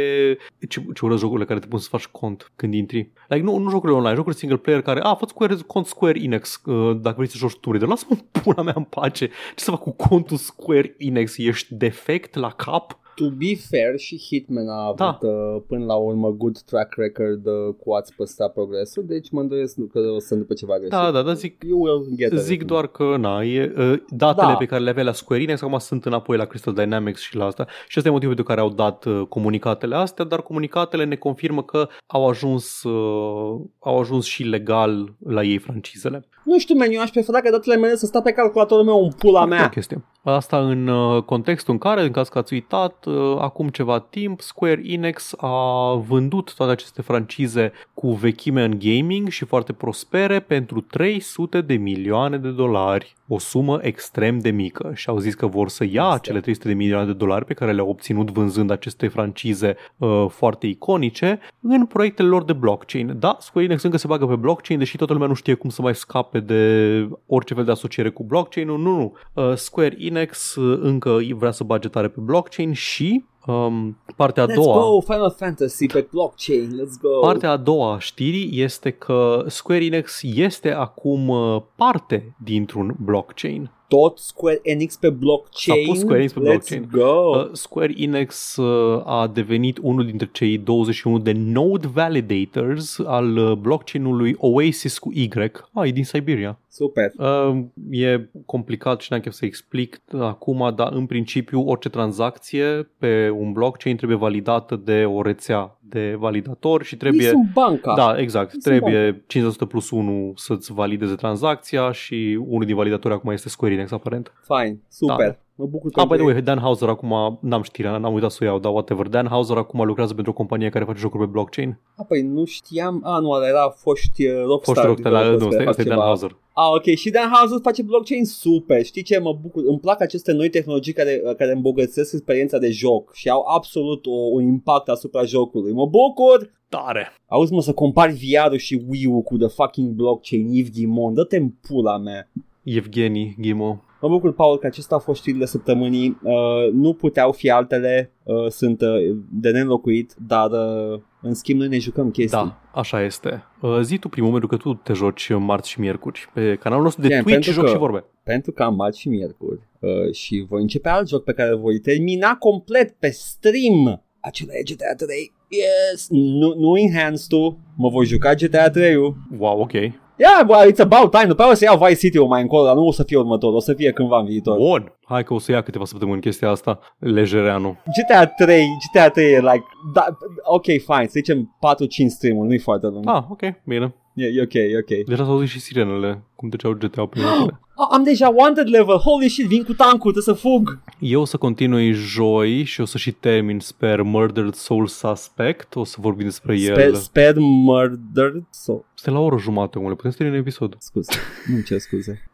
Ce, 0.69 0.81
ce 0.95 1.05
urăsc 1.05 1.21
jocurile 1.21 1.47
care 1.47 1.59
te 1.59 1.67
pun 1.67 1.79
să 1.79 1.89
faci 1.91 2.07
cont 2.07 2.53
când 2.57 2.75
intri? 2.75 2.96
Like, 3.29 3.43
nu, 3.43 3.57
nu 3.57 3.71
jocurile 3.71 3.99
online, 3.99 4.15
jocuri 4.15 4.35
single 4.35 4.59
player 4.59 4.83
care, 4.83 5.01
a, 5.01 5.15
fă 5.15 5.25
Square, 5.29 5.57
cont 5.67 5.87
Square 5.87 6.21
Enix 6.23 6.61
uh, 6.65 6.97
dacă 7.01 7.15
vrei 7.17 7.29
să 7.29 7.37
joci 7.37 7.57
Tomb 7.57 7.77
Raider. 7.77 7.89
Lasă-mă 7.89 8.17
pula 8.43 8.63
mea 8.63 8.75
în 8.77 8.85
pace. 8.85 9.27
Ce 9.27 9.65
să 9.65 9.71
fac 9.71 9.81
cu 9.81 9.93
contul 9.93 10.37
Square 10.37 10.95
Enix? 10.99 11.37
Ești 11.37 11.75
defect 11.75 12.35
la 12.35 12.51
cap? 12.51 12.99
To 13.17 13.25
be 13.29 13.55
fair, 13.71 13.99
și 13.99 14.19
Hitman 14.19 14.69
a 14.69 14.83
avut 14.85 14.97
Da. 14.97 15.19
uh, 15.23 15.63
până 15.67 15.85
la 15.85 15.95
urmă 15.95 16.31
good 16.31 16.59
track 16.59 16.95
record 16.97 17.47
uh, 17.47 17.75
cu 17.81 17.93
a-ți 17.93 18.15
păstra 18.15 18.49
progresul, 18.49 19.05
deci 19.07 19.31
mă 19.31 19.41
îndoiesc 19.41 19.75
că 19.93 19.99
o 19.99 20.19
să 20.19 20.27
întâmple 20.33 20.55
ceva 20.55 20.75
greșit. 20.75 20.91
Da, 20.93 21.11
da, 21.11 21.23
da, 21.23 21.33
zic, 21.33 21.63
You 21.69 21.81
will 21.83 22.07
get 22.17 22.17
Zic 22.31 22.33
everything. 22.39 22.63
doar 22.65 22.87
că, 22.87 23.17
na, 23.19 23.43
e, 23.43 23.73
uh, 23.77 23.93
datele 24.09 24.47
Da. 24.47 24.55
pe 24.55 24.65
care 24.67 24.83
le 24.83 24.91
avea 24.91 25.03
la 25.03 25.13
Square 25.13 25.43
Enix 25.43 25.63
acum 25.63 25.79
sunt 25.79 26.05
înapoi 26.05 26.37
la 26.37 26.45
Crystal 26.45 26.75
Dynamics 26.75 27.21
și 27.21 27.37
la 27.37 27.45
asta. 27.45 27.67
Și 27.89 27.95
ăsta 27.99 28.09
e 28.09 28.13
motivul 28.13 28.35
de 28.35 28.43
care 28.43 28.61
au 28.61 28.69
dat 28.71 29.05
uh, 29.05 29.23
comunicatele 29.29 29.95
astea, 29.95 30.25
dar 30.25 30.43
comunicatele 30.43 31.05
ne 31.05 31.17
confirmă 31.17 31.63
că 31.63 31.89
au 32.07 32.29
ajuns, 32.29 32.83
uh, 32.83 33.61
au 33.79 33.99
ajuns 34.01 34.25
și 34.25 34.43
legal 34.43 35.15
la 35.27 35.43
ei 35.43 35.59
francizele. 35.59 36.29
Nu 36.45 36.59
știu, 36.59 36.75
meniu, 36.75 37.01
aș 37.01 37.11
prefera 37.11 37.41
că 37.41 37.51
datele 37.51 37.77
mele 37.77 37.95
să 37.95 38.07
stea 38.07 38.21
pe 38.21 38.33
calculatorul 38.33 38.85
meu 38.85 39.03
în 39.05 39.11
pula 39.19 39.43
O 39.43 39.47
mea. 39.47 39.69
chestie. 39.69 40.05
Asta 40.23 40.59
în 40.69 40.87
uh, 40.89 41.23
contextul 41.23 41.73
în 41.73 41.79
care, 41.79 42.03
în 42.03 42.11
caz 42.11 42.29
că 42.29 42.39
ați 42.39 42.53
uitat, 42.53 43.05
uh, 43.05 43.06
acum 43.39 43.69
ceva 43.69 43.99
timp, 44.01 44.41
Square 44.41 44.81
Enix 44.85 45.35
a 45.37 45.95
vândut 45.95 46.55
toate 46.55 46.73
aceste 46.73 47.03
francize 47.03 47.73
cu 47.95 48.13
vechime 48.13 48.65
în 48.65 48.79
gaming 48.79 49.29
și 49.29 49.45
foarte 49.45 49.73
prospere 49.73 50.41
pentru 50.41 50.81
300 50.81 51.61
de 51.61 51.75
milioane 51.75 52.39
de 52.39 52.51
dolari. 52.51 53.16
O 53.29 53.39
sumă 53.39 53.79
extrem 53.83 54.39
de 54.39 54.51
mică 54.51 54.93
și 54.95 55.09
au 55.09 55.19
zis 55.19 55.35
că 55.35 55.47
vor 55.47 55.69
să 55.69 55.85
ia 55.85 56.03
Este. 56.03 56.15
acele 56.15 56.41
300 56.41 56.69
de 56.69 56.75
milioane 56.75 57.07
de 57.07 57.13
dolari 57.13 57.45
pe 57.45 57.55
care 57.55 57.73
le-au 57.73 57.89
obținut 57.89 58.31
vânzând 58.31 58.71
aceste 58.71 59.09
francize 59.09 59.77
uh, 59.97 60.27
foarte 60.29 60.67
iconice 60.67 61.39
în 61.61 61.87
proiectele 61.87 62.29
lor 62.29 62.45
de 62.45 62.53
blockchain. 62.53 63.17
Da, 63.19 63.37
Square 63.41 63.67
Enix 63.67 63.83
încă 63.83 63.97
se 63.97 64.07
bagă 64.07 64.27
pe 64.27 64.37
blockchain, 64.37 64.79
deși 64.79 64.97
toată 64.97 65.13
lumea 65.13 65.29
nu 65.29 65.35
știe 65.35 65.55
cum 65.55 65.71
să 65.71 65.83
mai 65.83 65.95
scape 65.95 66.41
de 66.41 67.09
orice 67.27 67.55
fel 67.55 67.65
de 67.65 67.71
asociere 67.71 68.11
cu 68.11 68.25
blockchain-ul. 68.25 68.79
Nu, 68.79 68.97
nu. 68.97 69.15
Uh, 69.33 69.55
Square 69.55 69.97
Enix 69.99 70.55
uh, 70.55 70.79
încă 70.83 71.19
vrea 71.35 71.51
să 71.51 71.65
bage 71.65 71.89
tare 71.89 72.09
pe 72.09 72.21
blockchain 72.21 72.73
și 72.73 73.25
um, 73.47 73.99
partea 74.17 74.43
a 74.43 74.47
Let's 74.47 74.55
doua... 74.55 74.81
go, 74.81 75.01
Final 75.01 75.31
Fantasy 75.37 75.87
pe 75.87 76.07
blockchain, 76.11 76.69
let's 76.71 77.01
go. 77.01 77.19
Partea 77.21 77.51
a 77.51 77.57
doua 77.57 77.95
a 77.95 77.99
știrii 77.99 78.63
este 78.63 78.91
că 78.91 79.45
Square 79.47 79.85
Enix 79.85 80.21
este 80.23 80.73
acum 80.73 81.29
uh, 81.29 81.63
parte 81.77 82.35
dintr-un 82.45 82.95
blockchain. 83.05 83.71
Tot 83.89 84.19
Square 84.19 84.61
Enix 84.63 84.97
pe 84.97 85.11
blockchain. 85.11 85.85
S-a 85.85 85.91
pus 85.91 85.99
Square 85.99 86.19
Enix 86.19 86.33
pe 86.33 86.41
let's 86.41 86.43
blockchain. 86.43 86.89
go. 86.93 87.39
Uh, 87.39 87.49
Square 87.53 87.95
Enix 87.97 88.57
uh, 88.57 89.03
a 89.05 89.27
devenit 89.27 89.79
unul 89.83 90.05
dintre 90.07 90.29
cei 90.33 90.59
21 90.59 91.19
de 91.19 91.33
node 91.33 91.87
validators 91.87 92.99
al 92.99 93.37
uh, 93.37 93.53
blockchain-ului 93.53 94.35
Oasis 94.39 94.99
cu 94.99 95.13
Y. 95.13 95.31
Ah, 95.73 95.87
e 95.87 95.91
din 95.91 96.05
Siberia. 96.05 96.59
Super. 96.77 97.13
Uh, 97.17 97.65
e 97.91 98.29
complicat 98.47 99.01
și 99.01 99.13
n-am 99.13 99.21
chef 99.21 99.33
să 99.33 99.45
explic 99.45 100.01
acum, 100.19 100.73
dar 100.75 100.93
în 100.93 101.07
principiu 101.07 101.69
orice 101.69 101.89
tranzacție 101.89 102.89
pe 102.99 103.31
un 103.31 103.53
blockchain 103.53 103.97
trebuie 103.97 104.19
validată 104.19 104.77
de 104.77 105.05
o 105.05 105.23
rețea 105.23 105.79
de 105.81 106.15
validatori 106.19 106.85
și 106.85 106.97
trebuie... 106.97 107.27
Ei 107.27 107.31
sunt 107.31 107.53
banca. 107.53 107.95
Da, 107.95 108.19
exact. 108.19 108.51
Sunt 108.51 108.63
Trebuie 108.63 109.25
5% 109.65 109.69
plus 109.69 109.91
1 109.91 110.33
să-ți 110.37 110.73
valideze 110.73 111.15
tranzacția 111.15 111.93
și 111.93 112.39
unul 112.47 112.65
din 112.65 112.75
validatori 112.75 113.15
acum 113.15 113.31
este 113.31 113.49
Square 113.49 113.75
Enix, 113.75 113.91
aparent. 113.91 114.33
Fine, 114.43 114.81
super. 114.89 115.27
Da. 115.27 115.46
Mă 115.59 115.67
bucur 115.67 115.91
că 115.91 116.01
Ah, 116.01 116.07
by 116.07 116.15
the 116.15 116.25
way, 116.25 116.43
Dan 116.43 116.59
Hauser 116.59 116.89
acum, 116.89 117.39
n-am 117.41 117.63
știrea, 117.63 117.99
n-am 117.99 118.15
uitat 118.15 118.31
să 118.31 118.39
o 118.41 118.45
iau, 118.45 118.59
dar 118.59 118.73
whatever. 118.73 119.07
Dan 119.07 119.27
Hauser 119.27 119.57
acum 119.57 119.85
lucrează 119.85 120.15
pentru 120.15 120.33
o 120.33 120.35
companie 120.35 120.69
care 120.69 120.85
face 120.85 120.99
jocuri 120.99 121.23
pe 121.23 121.29
blockchain. 121.29 121.79
A, 121.97 122.05
păi 122.05 122.23
nu 122.23 122.45
știam. 122.45 123.01
A, 123.05 123.19
nu, 123.19 123.31
ăla 123.31 123.47
era 123.49 123.69
foști 123.77 124.27
uh, 124.27 124.43
Rockstar. 124.45 124.75
Fost 124.75 124.87
rog, 124.87 125.13
la, 125.13 125.23
developers 125.23 125.45
nu, 125.45 125.51
care 125.51 125.69
asta 125.69 125.83
fac 125.83 125.85
e 125.85 125.89
Dan 125.89 125.99
ceva. 125.99 126.07
Hauser. 126.07 126.37
A, 126.53 126.69
ok. 126.71 126.85
Și 126.85 127.11
Dan 127.11 127.31
Houser 127.33 127.59
face 127.63 127.83
blockchain 127.83 128.25
super. 128.25 128.85
Știi 128.85 129.03
ce? 129.03 129.19
Mă 129.19 129.39
bucur. 129.43 129.63
Îmi 129.67 129.79
plac 129.79 130.01
aceste 130.01 130.33
noi 130.33 130.49
tehnologii 130.49 130.93
care, 130.93 131.23
care 131.37 131.53
îmbogățesc 131.53 132.13
experiența 132.13 132.59
de 132.59 132.71
joc 132.71 133.15
și 133.15 133.29
au 133.29 133.45
absolut 133.55 134.07
o, 134.07 134.15
un 134.33 134.43
impact 134.43 134.89
asupra 134.89 135.25
jocului. 135.25 135.73
Mă 135.73 135.87
bucur! 135.87 136.55
Tare! 136.69 137.09
Auzi 137.27 137.53
mă 137.53 137.61
să 137.61 137.73
compari 137.73 138.13
VR-ul 138.13 138.59
și 138.59 138.85
Wii-ul 138.89 139.23
cu 139.23 139.37
the 139.37 139.49
fucking 139.49 139.89
blockchain, 139.95 140.53
Yves 140.53 140.71
Ghimon, 140.73 141.15
dă-te 141.15 141.37
în 141.37 141.49
pula 141.49 141.99
mea. 141.99 142.31
Evgeni 142.63 143.37
Ghimo. 143.41 143.86
Mă 144.01 144.09
bucur, 144.09 144.33
Paul, 144.35 144.59
că 144.59 144.67
acesta 144.67 144.95
a 144.95 144.99
fost 144.99 145.21
știrile 145.21 145.45
săptămânii. 145.45 146.19
Uh, 146.23 146.33
nu 146.73 146.93
puteau 146.93 147.33
fi 147.33 147.51
altele, 147.51 148.11
uh, 148.23 148.49
sunt 148.49 148.81
uh, 148.81 149.17
de 149.31 149.51
neînlocuit, 149.51 150.15
dar 150.27 150.51
uh, 150.51 151.01
în 151.23 151.35
schimb 151.35 151.59
noi 151.59 151.69
ne 151.69 151.79
jucăm 151.79 152.11
chestii. 152.11 152.39
Da, 152.39 152.61
așa 152.81 153.03
este. 153.03 153.43
Uh, 153.61 153.81
Zi 153.83 153.99
tu 153.99 154.09
primul 154.09 154.31
pentru 154.31 154.49
că 154.49 154.57
tu 154.57 154.75
te 154.75 154.93
joci 154.93 155.29
marți 155.39 155.71
și 155.71 155.81
miercuri 155.81 156.31
pe 156.35 156.55
canalul 156.61 156.85
nostru 156.85 157.03
de 157.03 157.09
Bine, 157.09 157.21
Twitch 157.21 157.35
pentru 157.45 157.53
Joc 157.61 157.65
că- 157.65 157.71
și 157.71 157.77
Vorbe. 157.79 158.05
Pentru 158.23 158.53
că 158.53 158.63
am 158.63 158.75
marți 158.75 159.01
și 159.01 159.09
miercuri 159.09 159.61
uh, 159.81 160.13
și 160.15 160.47
voi 160.49 160.61
începe 160.61 160.89
alt 160.89 161.09
joc 161.09 161.25
pe 161.25 161.33
care 161.33 161.51
îl 161.51 161.59
voi 161.59 161.79
termina 161.79 162.35
complet 162.37 162.91
pe 162.99 163.09
stream. 163.11 164.03
Acela 164.21 164.53
e 164.55 164.63
GTA 164.63 164.95
3. 165.07 165.33
Yes! 165.49 166.07
Nu, 166.11 166.55
nu 166.55 166.79
enhanced 166.79 167.27
tu. 167.29 167.59
Mă 167.77 167.89
voi 167.89 168.05
juca 168.07 168.35
GTA 168.35 168.71
3-ul. 168.71 169.15
Wow, 169.39 169.61
ok. 169.61 169.73
Yeah, 170.19 170.49
well, 170.49 170.71
it's 170.73 170.81
about 170.81 171.11
time. 171.11 171.27
După 171.27 171.43
aia 171.43 171.51
o 171.51 171.55
să 171.55 171.65
iau 171.65 171.79
Vice 171.79 171.95
City-ul 171.95 172.27
mai 172.27 172.41
încolo, 172.41 172.65
dar 172.65 172.75
nu 172.75 172.87
o 172.87 172.93
să 172.93 173.03
fie 173.03 173.17
următor. 173.17 173.53
O 173.53 173.61
să 173.61 173.75
fie 173.75 173.93
cândva 173.93 174.19
în 174.19 174.25
viitor. 174.25 174.57
Bun. 174.57 174.93
Hai 175.05 175.25
că 175.25 175.35
o 175.35 175.39
să 175.39 175.53
ia 175.53 175.63
câteva 175.63 175.85
săptămâni 175.85 176.21
chestia 176.21 176.51
asta. 176.51 176.79
Lejereanu. 176.99 177.77
GTA 177.97 178.27
3, 178.27 178.67
GTA 178.93 179.09
3 179.09 179.33
e 179.33 179.41
like... 179.41 179.65
Da, 179.95 180.07
ok, 180.45 180.65
fine, 180.65 181.05
să 181.05 181.11
zicem 181.13 181.57
4-5 181.77 181.87
stream-uri, 182.07 182.49
nu-i 182.49 182.59
foarte 182.59 182.87
lung. 182.87 183.09
Ah, 183.09 183.23
ok, 183.31 183.41
bine. 183.65 183.95
E, 184.15 184.27
e 184.27 184.43
ok, 184.43 184.55
e 184.55 184.79
ok. 184.79 185.07
Deja 185.07 185.25
s-au 185.25 185.33
auzit 185.33 185.49
și 185.49 185.61
sirenele, 185.61 186.23
cum 186.37 186.49
treceau 186.49 186.73
GTA 186.73 187.07
prin 187.07 187.23
urmele. 187.25 187.43
Oh, 187.43 187.66
am 187.91 188.03
deja 188.03 188.29
wanted 188.29 188.69
level, 188.69 188.97
holy 188.97 189.29
shit, 189.29 189.47
vin 189.47 189.63
cu 189.63 189.73
tancul, 189.75 190.13
trebuie 190.13 190.23
să 190.23 190.33
fug. 190.33 190.79
Eu 190.99 191.21
o 191.21 191.25
să 191.25 191.37
continui 191.37 191.93
joi 191.93 192.65
și 192.65 192.81
o 192.81 192.85
să 192.85 192.99
și 192.99 193.13
termin, 193.13 193.61
sper, 193.61 194.03
Murdered 194.03 194.55
Soul 194.55 194.87
Suspect. 194.87 195.77
O 195.77 195.85
să 195.85 195.97
vorbim 196.01 196.25
despre 196.25 196.57
Sper, 196.59 196.79
el. 196.79 196.95
sper 196.95 197.35
murdered, 197.39 198.43
so, 198.51 198.73
Suntem 198.95 199.15
la 199.15 199.21
o 199.21 199.25
oră 199.25 199.37
jumate, 199.39 199.79
omule, 199.79 199.95
putem 199.95 200.11
să 200.11 200.17
termin 200.17 200.39
episodul. 200.39 200.79
scuze, 200.81 201.13
nu 201.55 201.61
cer 201.61 201.79
scuze. 201.79 202.31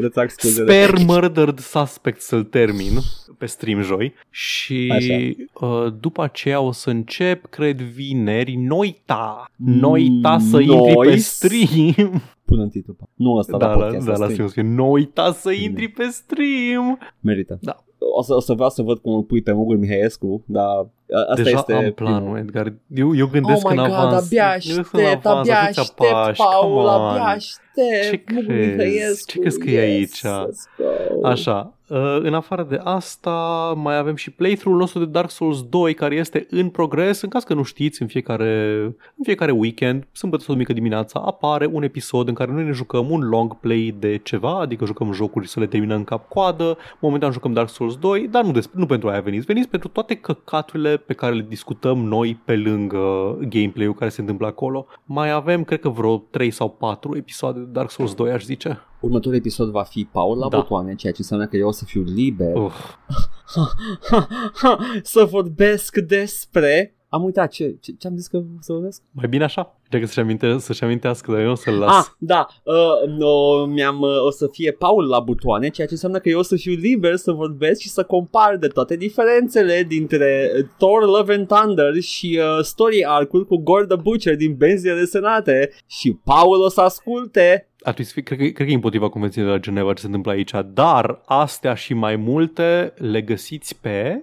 Retrag 0.00 0.30
scuze. 0.30 0.62
Sper 0.62 0.94
Murdered 1.06 1.58
Suspect 1.58 2.20
să-l 2.20 2.44
termin, 2.44 2.98
pe 3.40 3.46
stream 3.46 3.80
joi 3.82 4.14
și 4.30 4.92
Așa. 4.92 5.14
uh, 5.66 5.92
după 6.00 6.22
aceea 6.22 6.60
o 6.60 6.72
să 6.72 6.90
încep, 6.90 7.46
cred, 7.46 7.80
vineri, 7.80 8.54
Noita. 8.54 9.50
Noita 9.56 10.38
să 10.38 10.58
intri 10.60 10.76
pe 10.86 10.92
Nois? 10.92 11.26
stream. 11.28 12.22
Pune 12.46 12.62
în 12.62 12.68
titlu. 12.68 12.96
Nu 13.14 13.32
ăsta, 13.34 13.56
Da, 13.56 13.66
la 13.66 13.74
la, 13.74 13.84
podcast, 13.84 14.06
da, 14.06 14.16
la 14.16 14.28
stream. 14.28 14.48
stream. 14.48 14.66
Noita 14.74 15.32
să 15.32 15.50
intri 15.50 15.88
pe 15.88 16.02
stream. 16.10 16.98
Merită. 17.20 17.58
Da. 17.60 17.84
O 18.16 18.22
să, 18.22 18.34
o 18.34 18.40
să 18.40 18.52
vreau 18.52 18.70
să 18.70 18.82
văd 18.82 18.98
cum 18.98 19.14
îl 19.14 19.22
pui 19.22 19.42
pe 19.42 19.52
Mugul 19.52 19.78
Mihaescu, 19.78 20.42
dar 20.46 20.64
a- 20.66 20.86
asta 21.30 21.42
Deja 21.42 21.56
este 21.58 21.72
am 21.72 21.92
planul, 21.92 22.20
primul. 22.20 22.38
Edgar. 22.38 22.72
Eu, 22.94 23.16
eu 23.16 23.26
gândesc 23.26 23.64
oh 23.66 23.70
my 23.72 23.76
în 23.78 23.84
god, 23.84 23.94
avans. 23.94 24.24
abia 24.24 24.52
Eu 24.52 24.74
gândesc 24.74 24.92
în 24.92 25.00
aștept, 25.00 25.26
avans, 25.26 25.48
abia 25.48 25.60
atâția 25.62 25.82
aștept, 25.82 25.98
pași, 26.10 26.40
Paul, 26.42 26.74
come 26.74 26.88
on. 26.88 26.88
abia 26.88 27.22
aștept. 27.24 28.02
Ce 28.10 28.22
Mugul 28.34 28.46
crezi? 28.54 28.76
Mihaescu, 28.76 29.30
Ce 29.32 29.38
crezi 29.38 29.58
că 29.58 29.70
e 29.70 29.72
yes, 29.72 29.82
aici? 29.82 30.18
let's 30.18 30.76
go. 31.20 31.26
Așa, 31.26 31.72
uh, 31.74 31.78
în 32.22 32.34
afară 32.34 32.62
de 32.62 32.80
asta, 32.84 33.32
mai 33.76 33.96
avem 33.96 34.14
și 34.14 34.30
playthrough-ul 34.30 34.80
nostru 34.80 34.98
de 34.98 35.10
Dark 35.10 35.30
Souls 35.30 35.62
2, 35.62 35.94
care 35.94 36.14
este 36.14 36.46
în 36.50 36.68
progres. 36.68 37.20
În 37.20 37.28
caz 37.28 37.44
că 37.44 37.54
nu 37.54 37.62
știți, 37.62 38.02
în 38.02 38.08
fiecare, 38.08 38.80
în 39.16 39.22
fiecare 39.22 39.50
weekend, 39.50 40.06
sâmbătă 40.12 40.42
sau 40.42 40.54
mică 40.54 40.72
dimineața, 40.72 41.20
apare 41.20 41.66
un 41.72 41.82
episod 41.82 42.28
în 42.28 42.34
care 42.34 42.52
noi 42.52 42.64
ne 42.64 42.70
jucăm 42.70 43.10
un 43.10 43.20
long 43.20 43.56
play 43.56 43.94
de 43.98 44.16
ceva, 44.16 44.60
adică 44.60 44.84
jucăm 44.84 45.12
jocuri 45.12 45.48
să 45.48 45.60
le 45.60 45.66
terminăm 45.66 46.04
cap-coadă. 46.04 46.76
Momentan 47.00 47.32
jucăm 47.32 47.52
Dark 47.52 47.68
Souls 47.68 47.96
2, 47.96 48.28
dar 48.28 48.44
nu, 48.44 48.52
despre, 48.52 48.78
nu 48.78 48.86
pentru 48.86 49.08
aia 49.08 49.20
veniți. 49.20 49.46
Veniți 49.46 49.68
pentru 49.68 49.88
toate 49.88 50.14
căcaturile 50.14 50.96
pe 50.96 51.12
care 51.12 51.34
le 51.34 51.46
discutăm 51.48 51.98
noi 51.98 52.40
pe 52.44 52.56
lângă 52.56 53.36
gameplay-ul 53.48 53.94
care 53.94 54.10
se 54.10 54.20
întâmplă 54.20 54.46
acolo. 54.46 54.86
Mai 55.04 55.30
avem, 55.30 55.64
cred 55.64 55.80
că 55.80 55.88
vreo 55.88 56.16
3 56.16 56.50
sau 56.50 56.70
4 56.70 57.16
episoade 57.16 57.58
de 57.58 57.66
Dark 57.72 57.90
Souls 57.90 58.14
2, 58.14 58.30
aș 58.30 58.42
zice. 58.42 58.80
Următorul 59.00 59.38
episod 59.38 59.70
va 59.70 59.82
fi 59.82 60.08
Paul 60.12 60.38
la 60.38 60.48
Da. 60.48 60.58
butoane, 60.58 60.94
ceea 60.94 61.12
ce 61.12 61.18
înseamnă 61.20 61.46
că 61.46 61.56
eu 61.56 61.68
o 61.68 61.70
să 61.70 61.84
fiu 61.84 62.02
liber 62.02 62.54
Uf. 62.54 62.74
să 65.02 65.24
vorbesc 65.24 65.96
despre... 65.96 66.94
Am 67.12 67.24
uitat 67.24 67.50
ce, 67.50 67.76
ce, 67.80 67.92
ce 67.98 68.06
am 68.06 68.16
zis 68.16 68.26
că 68.26 68.42
să 68.60 68.72
vorbesc? 68.72 69.02
Mai 69.10 69.28
bine 69.28 69.44
așa. 69.44 69.78
Dacă 69.88 70.06
să-și, 70.06 70.18
aminte, 70.20 70.58
să-și 70.58 70.84
amintească, 70.84 71.32
dar 71.32 71.40
eu 71.40 71.50
o 71.50 71.54
să-l 71.54 71.74
las. 71.74 71.96
Ah, 71.96 72.12
da, 72.18 72.46
uh, 72.64 73.08
no, 73.18 73.64
mi-am, 73.66 74.00
uh, 74.00 74.24
o 74.26 74.30
să 74.30 74.48
fie 74.52 74.72
Paul 74.72 75.08
la 75.08 75.20
butoane, 75.20 75.68
ceea 75.68 75.86
ce 75.86 75.92
înseamnă 75.92 76.18
că 76.18 76.28
eu 76.28 76.38
o 76.38 76.42
să 76.42 76.56
fiu 76.56 76.74
liber 76.74 77.16
să 77.16 77.32
vorbesc 77.32 77.80
și 77.80 77.88
să 77.88 78.02
compar 78.04 78.56
de 78.56 78.66
toate 78.66 78.96
diferențele 78.96 79.84
dintre 79.88 80.50
uh, 80.58 80.64
Thor 80.78 81.04
Love 81.04 81.34
and 81.34 81.46
Thunder 81.46 82.00
și 82.00 82.40
uh, 82.40 82.64
story 82.64 83.04
arc-ul 83.06 83.46
cu 83.46 83.56
Gore 83.56 83.86
the 83.86 83.96
Butcher 83.96 84.36
din 84.36 84.54
Benzile 84.54 84.94
Desenate 84.94 85.70
și 85.86 86.18
Paul 86.24 86.62
o 86.62 86.68
să 86.68 86.80
asculte 86.80 87.69
ar 87.82 87.92
trebui 87.92 88.04
să 88.04 88.12
fie, 88.12 88.22
cred, 88.22 88.38
că, 88.38 88.44
cred 88.44 88.66
că 88.66 88.72
e 88.72 88.74
împotriva 88.74 89.08
convenției 89.08 89.44
de 89.44 89.50
la 89.50 89.58
Geneva 89.58 89.92
ce 89.92 90.00
se 90.00 90.06
întâmplă 90.06 90.30
aici, 90.30 90.52
dar 90.66 91.20
astea 91.24 91.74
și 91.74 91.94
mai 91.94 92.16
multe 92.16 92.92
le 92.96 93.22
găsiți 93.22 93.80
pe, 93.80 94.22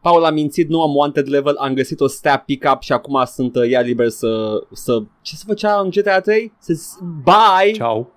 Paul 0.00 0.24
a 0.24 0.30
mințit, 0.30 0.68
nu 0.68 0.82
am 0.82 0.94
wanted 0.94 1.28
level, 1.28 1.56
am 1.56 1.74
găsit 1.74 2.00
o 2.00 2.06
stab 2.06 2.40
pick-up 2.40 2.82
și 2.82 2.92
acum 2.92 3.22
sunt 3.24 3.56
uh, 3.56 3.70
ea 3.70 3.80
liber 3.80 4.08
să, 4.08 4.62
să... 4.72 5.02
Ce 5.22 5.36
să 5.36 5.44
făcea 5.46 5.80
în 5.80 5.90
GTA 5.90 6.20
3? 6.20 6.52
Să... 6.58 6.72
Bye! 7.22 7.72
Ciao! 7.72 8.08